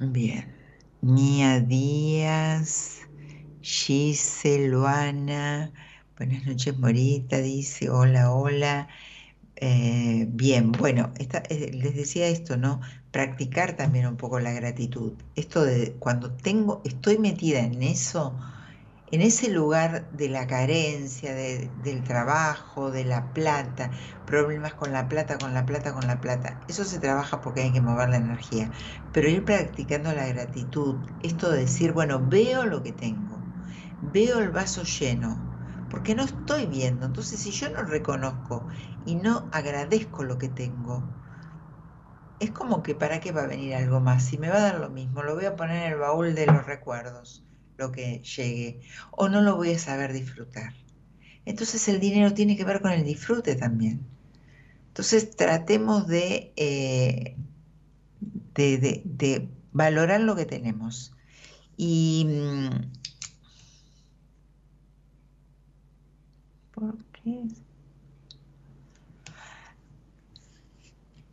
Bien. 0.00 0.54
Nia 1.02 1.60
Díaz, 1.60 3.02
Giselle, 3.62 4.68
Luana, 4.68 5.72
buenas 6.16 6.44
noches 6.46 6.78
Morita, 6.78 7.38
dice, 7.38 7.90
hola, 7.90 8.32
hola. 8.32 8.88
Eh, 9.56 10.26
bien, 10.30 10.76
bueno, 10.76 11.12
eh, 11.18 11.70
les 11.74 11.94
decía 11.96 12.28
esto, 12.28 12.56
¿no? 12.56 12.80
Practicar 13.10 13.76
también 13.76 14.06
un 14.06 14.16
poco 14.16 14.40
la 14.40 14.52
gratitud. 14.52 15.22
Esto 15.34 15.64
de 15.64 15.96
cuando 15.98 16.36
tengo, 16.36 16.82
estoy 16.84 17.18
metida 17.18 17.60
en 17.60 17.82
eso, 17.82 18.38
en 19.06 19.22
ese 19.22 19.50
lugar 19.50 20.10
de 20.12 20.28
la 20.30 20.46
carencia, 20.48 21.34
del 21.34 22.04
trabajo, 22.04 22.90
de 22.92 23.04
la 23.04 23.32
plata, 23.32 23.92
problemas 24.24 24.74
con 24.74 24.92
la 24.92 25.08
plata, 25.08 25.38
con 25.38 25.54
la 25.54 25.66
plata, 25.66 25.94
con 25.94 26.06
la 26.06 26.20
plata, 26.20 26.60
eso 26.68 26.84
se 26.84 26.98
trabaja 27.00 27.40
porque 27.40 27.62
hay 27.62 27.72
que 27.72 27.80
mover 27.82 28.10
la 28.10 28.16
energía. 28.18 28.70
Pero 29.12 29.28
ir 29.30 29.44
practicando 29.44 30.12
la 30.14 30.26
gratitud, 30.28 31.06
esto 31.20 31.50
de 31.50 31.60
decir, 31.62 31.92
bueno, 31.92 32.26
veo 32.28 32.66
lo 32.66 32.82
que 32.82 32.92
tengo, 32.92 33.48
veo 34.00 34.40
el 34.40 34.50
vaso 34.50 34.84
lleno, 34.84 35.55
porque 35.96 36.14
no 36.14 36.24
estoy 36.24 36.66
viendo. 36.66 37.06
Entonces, 37.06 37.40
si 37.40 37.52
yo 37.52 37.70
no 37.70 37.80
reconozco 37.82 38.68
y 39.06 39.14
no 39.14 39.48
agradezco 39.50 40.24
lo 40.24 40.36
que 40.36 40.50
tengo, 40.50 41.02
es 42.38 42.50
como 42.50 42.82
que 42.82 42.94
para 42.94 43.18
qué 43.18 43.32
va 43.32 43.44
a 43.44 43.46
venir 43.46 43.74
algo 43.74 43.98
más, 44.00 44.26
si 44.26 44.36
me 44.36 44.50
va 44.50 44.56
a 44.56 44.60
dar 44.60 44.78
lo 44.78 44.90
mismo, 44.90 45.22
lo 45.22 45.34
voy 45.34 45.46
a 45.46 45.56
poner 45.56 45.86
en 45.86 45.92
el 45.92 45.98
baúl 45.98 46.34
de 46.34 46.44
los 46.44 46.66
recuerdos 46.66 47.42
lo 47.78 47.92
que 47.92 48.20
llegue, 48.20 48.82
o 49.10 49.30
no 49.30 49.40
lo 49.40 49.56
voy 49.56 49.72
a 49.72 49.78
saber 49.78 50.12
disfrutar. 50.12 50.74
Entonces 51.46 51.88
el 51.88 51.98
dinero 51.98 52.34
tiene 52.34 52.58
que 52.58 52.64
ver 52.64 52.82
con 52.82 52.92
el 52.92 53.02
disfrute 53.02 53.56
también. 53.56 54.06
Entonces 54.88 55.34
tratemos 55.34 56.06
de, 56.08 56.52
eh, 56.56 57.36
de, 58.54 59.48
valorar 59.72 60.20
lo 60.20 60.36
que 60.36 60.44
tenemos. 60.44 61.14
Y... 61.78 62.26
¿Por 66.76 66.94
qué? 67.06 67.48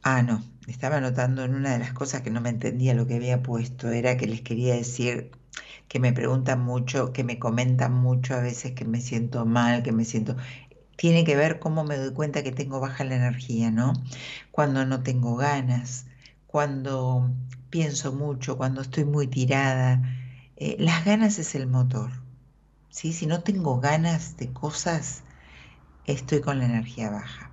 Ah, 0.02 0.22
no, 0.22 0.41
estaba 0.68 0.98
anotando 0.98 1.44
en 1.44 1.53
una 1.56 1.74
de 1.74 1.80
las 1.80 1.91
cosas 1.91 2.22
que 2.22 2.30
no 2.32 2.40
me 2.40 2.49
entendía 2.49 2.94
lo 2.94 3.07
que 3.07 3.15
había 3.15 3.44
puesto, 3.44 3.90
era 3.90 4.15
que 4.15 4.26
les 4.26 4.41
quería 4.41 4.74
decir 4.76 5.32
que 5.90 5.99
me 5.99 6.14
preguntan 6.14 6.61
mucho, 6.61 7.11
que 7.11 7.26
me 7.26 7.40
comentan 7.40 7.94
mucho 7.94 8.36
a 8.36 8.40
veces 8.40 8.72
que 8.72 8.86
me 8.86 9.02
siento 9.02 9.45
mal, 9.45 9.84
que 9.84 9.91
me 9.91 10.06
siento... 10.06 10.38
Tiene 10.95 11.26
que 11.26 11.36
ver 11.36 11.60
cómo 11.60 11.84
me 11.84 11.98
doy 11.98 12.14
cuenta 12.14 12.44
que 12.44 12.52
tengo 12.53 12.80
baja 12.80 13.03
la 13.03 13.15
energía, 13.15 13.70
¿no? 13.72 13.94
Cuando 14.52 14.86
no 14.86 15.03
tengo 15.03 15.36
ganas, 15.36 16.06
cuando 16.48 17.30
pienso 17.70 18.14
mucho, 18.14 18.57
cuando 18.57 18.82
estoy 18.82 19.06
muy 19.06 19.28
tirada. 19.28 20.02
Eh, 20.57 20.78
las 20.80 21.03
ganas 21.06 21.40
es 21.40 21.56
el 21.56 21.68
motor. 21.68 22.11
¿sí? 22.90 23.11
Si 23.14 23.26
no 23.28 23.41
tengo 23.44 23.80
ganas 23.82 24.38
de 24.38 24.53
cosas, 24.53 25.24
estoy 26.06 26.42
con 26.42 26.60
la 26.60 26.66
energía 26.66 27.10
baja. 27.10 27.52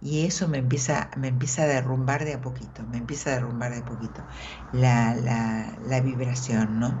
Y 0.00 0.26
eso 0.26 0.48
me 0.48 0.58
empieza, 0.58 1.10
me 1.16 1.28
empieza 1.28 1.64
a 1.64 1.66
derrumbar 1.66 2.24
de 2.24 2.34
a 2.34 2.40
poquito, 2.40 2.84
me 2.84 2.98
empieza 2.98 3.30
a 3.30 3.34
derrumbar 3.34 3.72
de 3.72 3.78
a 3.80 3.84
poquito 3.84 4.24
la, 4.72 5.14
la, 5.14 5.76
la 5.80 6.00
vibración, 6.00 6.78
¿no? 6.78 7.00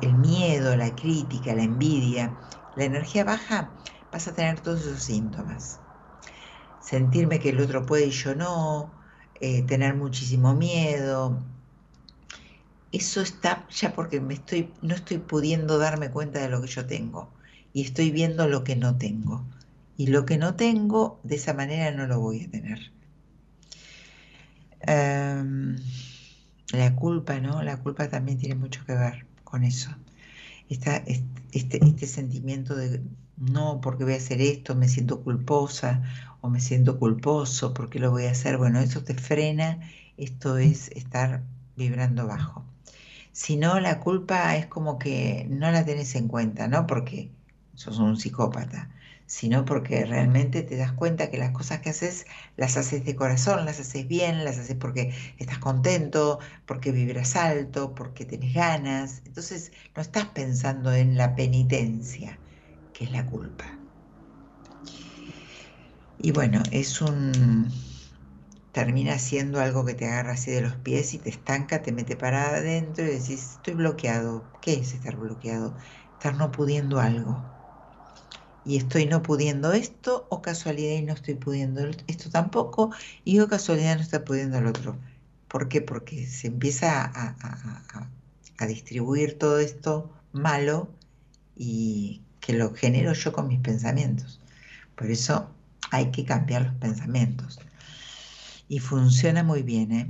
el 0.00 0.14
miedo, 0.14 0.76
la 0.76 0.94
crítica, 0.94 1.54
la 1.54 1.62
envidia, 1.62 2.36
la 2.74 2.84
energía 2.84 3.24
baja, 3.24 3.74
vas 4.10 4.28
a 4.28 4.34
tener 4.34 4.60
todos 4.60 4.82
esos 4.82 5.02
síntomas. 5.02 5.80
Sentirme 6.78 7.38
que 7.40 7.50
el 7.50 7.60
otro 7.60 7.86
puede 7.86 8.06
y 8.06 8.10
yo 8.10 8.34
no, 8.34 8.92
eh, 9.40 9.62
tener 9.62 9.94
muchísimo 9.94 10.54
miedo. 10.54 11.38
Eso 12.92 13.20
está 13.22 13.66
ya 13.70 13.92
porque 13.94 14.20
me 14.20 14.34
estoy, 14.34 14.72
no 14.82 14.94
estoy 14.94 15.18
pudiendo 15.18 15.78
darme 15.78 16.10
cuenta 16.10 16.40
de 16.40 16.48
lo 16.48 16.60
que 16.60 16.68
yo 16.68 16.86
tengo 16.86 17.32
y 17.72 17.82
estoy 17.82 18.10
viendo 18.10 18.48
lo 18.48 18.64
que 18.64 18.76
no 18.76 18.96
tengo. 18.96 19.44
Y 19.96 20.08
lo 20.08 20.24
que 20.26 20.38
no 20.38 20.54
tengo, 20.54 21.20
de 21.22 21.36
esa 21.36 21.54
manera 21.54 21.90
no 21.92 22.06
lo 22.06 22.20
voy 22.20 22.44
a 22.44 22.50
tener. 22.50 22.92
Em, 24.80 25.76
la 26.72 26.96
culpa, 26.96 27.38
¿no? 27.40 27.62
La 27.62 27.78
culpa 27.78 28.08
también 28.08 28.38
tiene 28.38 28.54
mucho 28.56 28.84
que 28.84 28.94
ver 28.94 29.26
con 29.44 29.64
eso. 29.64 29.90
este, 30.68 31.04
este 31.52 32.06
sentimiento 32.06 32.74
de 32.74 33.02
no, 33.36 33.80
porque 33.80 34.04
voy 34.04 34.14
a 34.14 34.16
hacer 34.16 34.40
esto, 34.40 34.74
me 34.76 34.88
siento 34.88 35.22
culposa 35.22 36.02
o 36.40 36.48
me 36.48 36.60
siento 36.60 36.98
culposo, 36.98 37.74
porque 37.74 37.98
lo 37.98 38.10
voy 38.10 38.26
a 38.26 38.30
hacer? 38.32 38.58
Bueno, 38.58 38.80
eso 38.80 39.02
te 39.04 39.14
frena, 39.14 39.80
esto 40.16 40.58
es 40.58 40.90
estar 40.90 41.42
vibrando 41.76 42.26
bajo. 42.26 42.64
Si 43.32 43.56
no, 43.56 43.80
la 43.80 44.00
culpa 44.00 44.56
es 44.56 44.66
como 44.66 44.98
que 44.98 45.46
no 45.50 45.70
la 45.70 45.84
tenés 45.84 46.14
en 46.14 46.28
cuenta, 46.28 46.68
¿no? 46.68 46.86
Porque 46.86 47.30
sos 47.74 47.98
un 47.98 48.16
psicópata 48.16 48.90
sino 49.32 49.64
porque 49.64 50.04
realmente 50.04 50.62
te 50.62 50.76
das 50.76 50.92
cuenta 50.92 51.30
que 51.30 51.38
las 51.38 51.52
cosas 51.52 51.80
que 51.80 51.88
haces 51.88 52.26
las 52.58 52.76
haces 52.76 53.06
de 53.06 53.16
corazón, 53.16 53.64
las 53.64 53.80
haces 53.80 54.06
bien, 54.06 54.44
las 54.44 54.58
haces 54.58 54.76
porque 54.76 55.14
estás 55.38 55.58
contento, 55.58 56.38
porque 56.66 56.92
vibras 56.92 57.34
alto, 57.34 57.94
porque 57.94 58.26
tenés 58.26 58.52
ganas. 58.52 59.22
Entonces 59.24 59.72
no 59.96 60.02
estás 60.02 60.26
pensando 60.26 60.92
en 60.92 61.16
la 61.16 61.34
penitencia, 61.34 62.38
que 62.92 63.04
es 63.04 63.10
la 63.10 63.24
culpa. 63.24 63.64
Y 66.18 66.32
bueno, 66.32 66.62
es 66.70 67.00
un... 67.00 67.72
termina 68.72 69.18
siendo 69.18 69.60
algo 69.60 69.86
que 69.86 69.94
te 69.94 70.06
agarra 70.06 70.32
así 70.32 70.50
de 70.50 70.60
los 70.60 70.76
pies 70.76 71.14
y 71.14 71.18
te 71.18 71.30
estanca, 71.30 71.80
te 71.80 71.92
mete 71.92 72.16
para 72.16 72.50
adentro 72.50 73.04
y 73.04 73.08
decís, 73.08 73.52
estoy 73.52 73.72
bloqueado. 73.72 74.44
¿Qué 74.60 74.74
es 74.74 74.92
estar 74.92 75.16
bloqueado? 75.16 75.74
Estar 76.12 76.34
no 76.36 76.52
pudiendo 76.52 77.00
algo 77.00 77.51
y 78.64 78.76
estoy 78.76 79.06
no 79.06 79.22
pudiendo 79.22 79.72
esto, 79.72 80.26
o 80.30 80.42
casualidad 80.42 80.96
y 80.98 81.02
no 81.02 81.12
estoy 81.12 81.34
pudiendo 81.34 81.82
esto 82.06 82.30
tampoco, 82.30 82.92
y 83.24 83.40
o 83.40 83.48
casualidad 83.48 83.96
no 83.96 84.02
estoy 84.02 84.20
pudiendo 84.20 84.58
el 84.58 84.66
otro. 84.66 84.96
¿Por 85.48 85.68
qué? 85.68 85.82
Porque 85.82 86.26
se 86.26 86.46
empieza 86.48 87.04
a, 87.14 88.66
distribuir 88.66 89.38
todo 89.38 89.58
esto 89.58 90.08
malo 90.32 90.88
y 91.56 92.22
que 92.40 92.52
lo 92.52 92.72
genero 92.74 93.12
yo 93.12 93.32
con 93.32 93.48
mis 93.48 93.58
pensamientos. 93.58 94.40
Por 94.94 95.10
eso 95.10 95.50
hay 95.90 96.12
que 96.12 96.24
cambiar 96.24 96.66
los 96.66 96.74
pensamientos. 96.76 97.58
Y 98.68 98.78
funciona 98.78 99.42
muy 99.42 99.62
bien, 99.62 99.92
¿eh? 99.92 100.06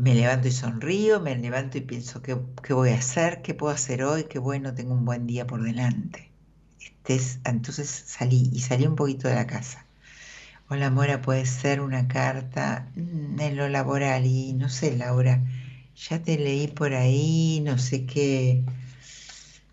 Me 0.00 0.14
levanto 0.14 0.48
y 0.48 0.50
sonrío, 0.50 1.20
me 1.20 1.36
levanto 1.36 1.76
y 1.76 1.82
pienso 1.82 2.22
qué, 2.22 2.32
voy 2.72 2.88
a 2.88 2.94
hacer, 2.94 3.42
qué 3.42 3.52
puedo 3.52 3.70
hacer 3.70 4.02
hoy, 4.02 4.24
qué 4.24 4.38
bueno, 4.38 4.74
tengo 4.74 4.94
un 4.94 5.04
buen 5.04 5.26
día 5.26 5.46
por 5.46 5.62
delante. 5.62 6.30
entonces 7.44 8.04
salí 8.06 8.48
y 8.50 8.60
salí 8.60 8.86
un 8.86 8.96
poquito 8.96 9.28
de 9.28 9.34
la 9.34 9.46
casa. 9.46 9.84
Hola 10.70 10.88
Mora, 10.88 11.20
puede 11.20 11.44
ser 11.44 11.82
una 11.82 12.08
carta 12.08 12.88
mm, 12.96 13.40
en 13.40 13.56
lo 13.56 13.68
laboral 13.68 14.24
y 14.24 14.54
no 14.54 14.70
sé, 14.70 14.96
Laura, 14.96 15.42
ya 15.94 16.22
te 16.22 16.38
leí 16.38 16.68
por 16.68 16.94
ahí, 16.94 17.60
no 17.62 17.76
sé 17.76 18.06
qué, 18.06 18.64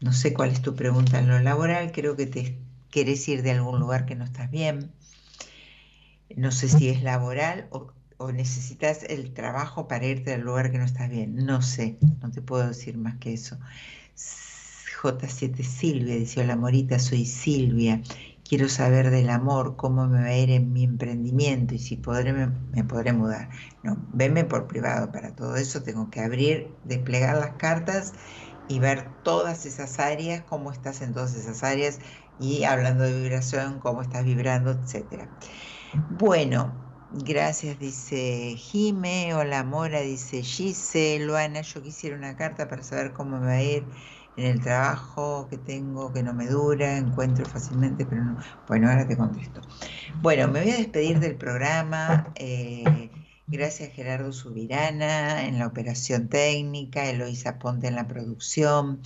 no 0.02 0.12
sé 0.12 0.34
cuál 0.34 0.50
es 0.50 0.62
tu 0.62 0.76
pregunta 0.76 1.20
en 1.20 1.30
lo 1.30 1.40
laboral, 1.40 1.94
creo 1.94 2.18
que 2.18 2.26
te 2.26 2.58
querés 2.92 3.26
ir 3.30 3.44
de 3.44 3.52
algún 3.52 3.80
lugar 3.80 4.06
que 4.06 4.16
no 4.16 4.26
estás 4.26 4.52
bien. 4.52 4.92
No 6.36 6.52
sé 6.52 6.68
si 6.68 6.90
es 6.90 7.02
laboral 7.02 7.68
o, 7.72 7.94
o 8.18 8.32
necesitas 8.32 9.04
el 9.04 9.34
trabajo 9.34 9.88
para 9.88 10.06
irte 10.06 10.34
al 10.34 10.42
lugar 10.42 10.72
que 10.72 10.80
no 10.80 10.86
estás 10.86 11.10
bien. 11.10 11.36
No 11.36 11.62
sé, 11.62 11.98
no 12.22 12.32
te 12.32 12.42
puedo 12.42 12.68
decir 12.68 12.98
más 12.98 13.18
que 13.18 13.34
eso. 13.34 13.58
J7 15.02 15.64
Silvia 15.64 16.16
dice, 16.16 16.42
hola 16.42 16.56
Morita, 16.56 17.00
soy 17.00 17.26
Silvia. 17.26 18.02
Quiero 18.44 18.70
saber 18.70 19.12
del 19.12 19.30
amor, 19.30 19.76
cómo 19.76 20.08
me 20.08 20.22
va 20.22 20.28
a 20.28 20.38
ir 20.38 20.50
en 20.52 20.72
mi 20.74 20.84
emprendimiento 20.84 21.76
y 21.76 21.80
si 21.80 21.98
podré, 21.98 22.34
me, 22.34 22.48
me 22.72 22.84
podré 22.84 23.14
mudar. 23.14 23.50
No, 23.84 23.98
venme 24.10 24.46
por 24.46 24.68
privado 24.68 25.12
para 25.12 25.36
todo 25.36 25.56
eso. 25.58 25.84
Tengo 25.84 26.10
que 26.10 26.22
abrir, 26.22 26.80
desplegar 26.84 27.38
las 27.38 27.56
cartas 27.58 28.14
y 28.68 28.80
ver 28.80 29.16
todas 29.24 29.66
esas 29.66 30.00
áreas, 30.00 30.44
cómo 30.44 30.72
estás 30.72 31.02
en 31.02 31.14
todas 31.14 31.36
esas 31.36 31.64
áreas 31.64 32.00
y 32.38 32.64
hablando 32.64 33.04
de 33.04 33.20
vibración, 33.22 33.80
cómo 33.80 34.02
estás 34.02 34.26
vibrando, 34.26 34.72
etcétera. 34.72 35.32
Bueno, 36.08 36.87
gracias, 37.10 37.80
dice 37.80 38.56
Jime. 38.58 39.34
Hola, 39.34 39.64
Mora, 39.64 40.02
dice 40.02 40.42
Gise. 40.44 41.20
Luana, 41.20 41.62
yo 41.62 41.82
quisiera 41.82 42.16
una 42.16 42.36
carta 42.36 42.68
para 42.68 42.84
saber 42.84 43.14
cómo 43.14 43.40
me 43.40 43.46
va 43.46 43.54
a 43.54 43.64
ir 43.64 43.84
en 44.36 44.46
el 44.46 44.62
trabajo 44.62 45.48
que 45.50 45.58
tengo, 45.58 46.14
que 46.14 46.24
no 46.24 46.34
me 46.34 46.48
dura, 46.48 46.98
encuentro 46.98 47.46
fácilmente, 47.46 48.06
pero 48.06 48.24
no. 48.24 48.38
Bueno, 48.68 48.90
ahora 48.90 49.08
te 49.08 49.18
contesto. 49.18 49.62
Bueno, 50.22 50.48
me 50.48 50.62
voy 50.62 50.72
a 50.72 50.78
despedir 50.78 51.20
del 51.20 51.36
programa. 51.36 52.32
Eh, 52.36 53.10
gracias 53.48 53.94
Gerardo 53.94 54.32
Subirana 54.32 55.46
en 55.46 55.58
la 55.60 55.68
operación 55.68 56.30
técnica, 56.30 57.10
Eloisa 57.10 57.58
Ponte 57.60 57.88
en 57.88 57.96
la 57.96 58.08
producción. 58.08 59.02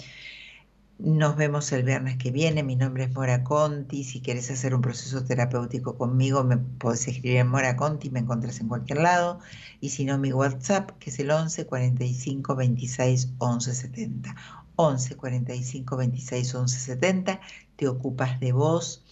Nos 1.04 1.36
vemos 1.36 1.72
el 1.72 1.82
viernes 1.82 2.18
que 2.18 2.30
viene. 2.30 2.62
Mi 2.62 2.76
nombre 2.76 3.06
es 3.06 3.12
Mora 3.12 3.44
Conti. 3.44 4.04
Si 4.04 4.22
quieres 4.22 4.52
hacer 4.52 4.76
un 4.76 4.82
proceso 4.82 5.26
terapéutico 5.26 5.98
conmigo, 5.98 6.44
me 6.44 6.58
puedes 6.58 7.08
escribir 7.08 7.38
en 7.38 7.48
Mora 7.48 7.76
Conti, 7.76 8.12
me 8.12 8.20
encuentras 8.20 8.60
en 8.60 8.68
cualquier 8.68 9.00
lado. 9.00 9.40
Y 9.80 9.90
si 9.90 10.06
no, 10.06 10.20
mi 10.20 10.32
WhatsApp, 10.32 10.92
que 11.00 11.10
es 11.10 11.18
el 11.18 11.32
11 11.32 11.66
45 11.66 12.56
26 12.56 13.34
11 13.40 13.74
70. 13.74 14.36
11 14.76 15.16
45 15.16 15.98
26 15.98 16.54
11 16.56 16.80
70, 16.80 17.42
te 17.78 17.88
ocupas 17.88 18.40
de 18.40 18.52
vos. 18.52 19.04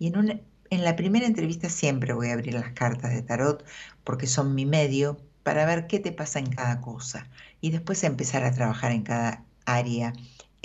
Y 0.00 0.08
en, 0.08 0.42
en 0.70 0.84
la 0.84 0.96
primera 0.96 1.26
entrevista 1.26 1.68
siempre 1.68 2.12
voy 2.12 2.30
a 2.30 2.32
abrir 2.32 2.54
las 2.54 2.72
cartas 2.72 3.12
de 3.12 3.22
tarot 3.22 3.64
porque 4.02 4.26
son 4.26 4.56
mi 4.56 4.66
medio 4.66 5.16
para 5.44 5.64
ver 5.64 5.86
qué 5.86 6.00
te 6.00 6.10
pasa 6.10 6.40
en 6.40 6.46
cada 6.46 6.80
cosa 6.80 7.30
y 7.60 7.70
después 7.70 8.02
empezar 8.02 8.42
a 8.42 8.52
trabajar 8.52 8.90
en 8.90 9.04
cada 9.04 9.44
área 9.64 10.12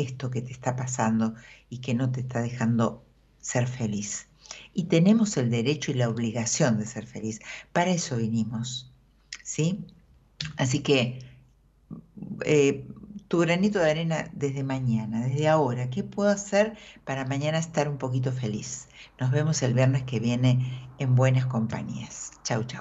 esto 0.01 0.31
que 0.31 0.41
te 0.41 0.51
está 0.51 0.75
pasando 0.75 1.35
y 1.69 1.79
que 1.79 1.93
no 1.93 2.11
te 2.11 2.21
está 2.21 2.41
dejando 2.41 3.03
ser 3.39 3.67
feliz. 3.67 4.27
Y 4.73 4.85
tenemos 4.85 5.37
el 5.37 5.49
derecho 5.49 5.91
y 5.91 5.95
la 5.95 6.09
obligación 6.09 6.77
de 6.77 6.85
ser 6.85 7.05
feliz. 7.05 7.39
Para 7.71 7.91
eso 7.91 8.17
vinimos. 8.17 8.91
¿Sí? 9.43 9.85
Así 10.57 10.79
que 10.79 11.19
eh, 12.45 12.87
tu 13.27 13.39
granito 13.39 13.79
de 13.79 13.89
arena 13.89 14.29
desde 14.33 14.63
mañana, 14.63 15.25
desde 15.25 15.47
ahora. 15.47 15.89
¿Qué 15.89 16.03
puedo 16.03 16.29
hacer 16.29 16.75
para 17.05 17.25
mañana 17.25 17.59
estar 17.59 17.87
un 17.87 17.97
poquito 17.97 18.31
feliz? 18.31 18.87
Nos 19.19 19.31
vemos 19.31 19.61
el 19.63 19.73
viernes 19.73 20.03
que 20.03 20.19
viene 20.19 20.89
en 20.99 21.15
buenas 21.15 21.45
compañías. 21.45 22.31
Chau, 22.43 22.63
chau. 22.63 22.79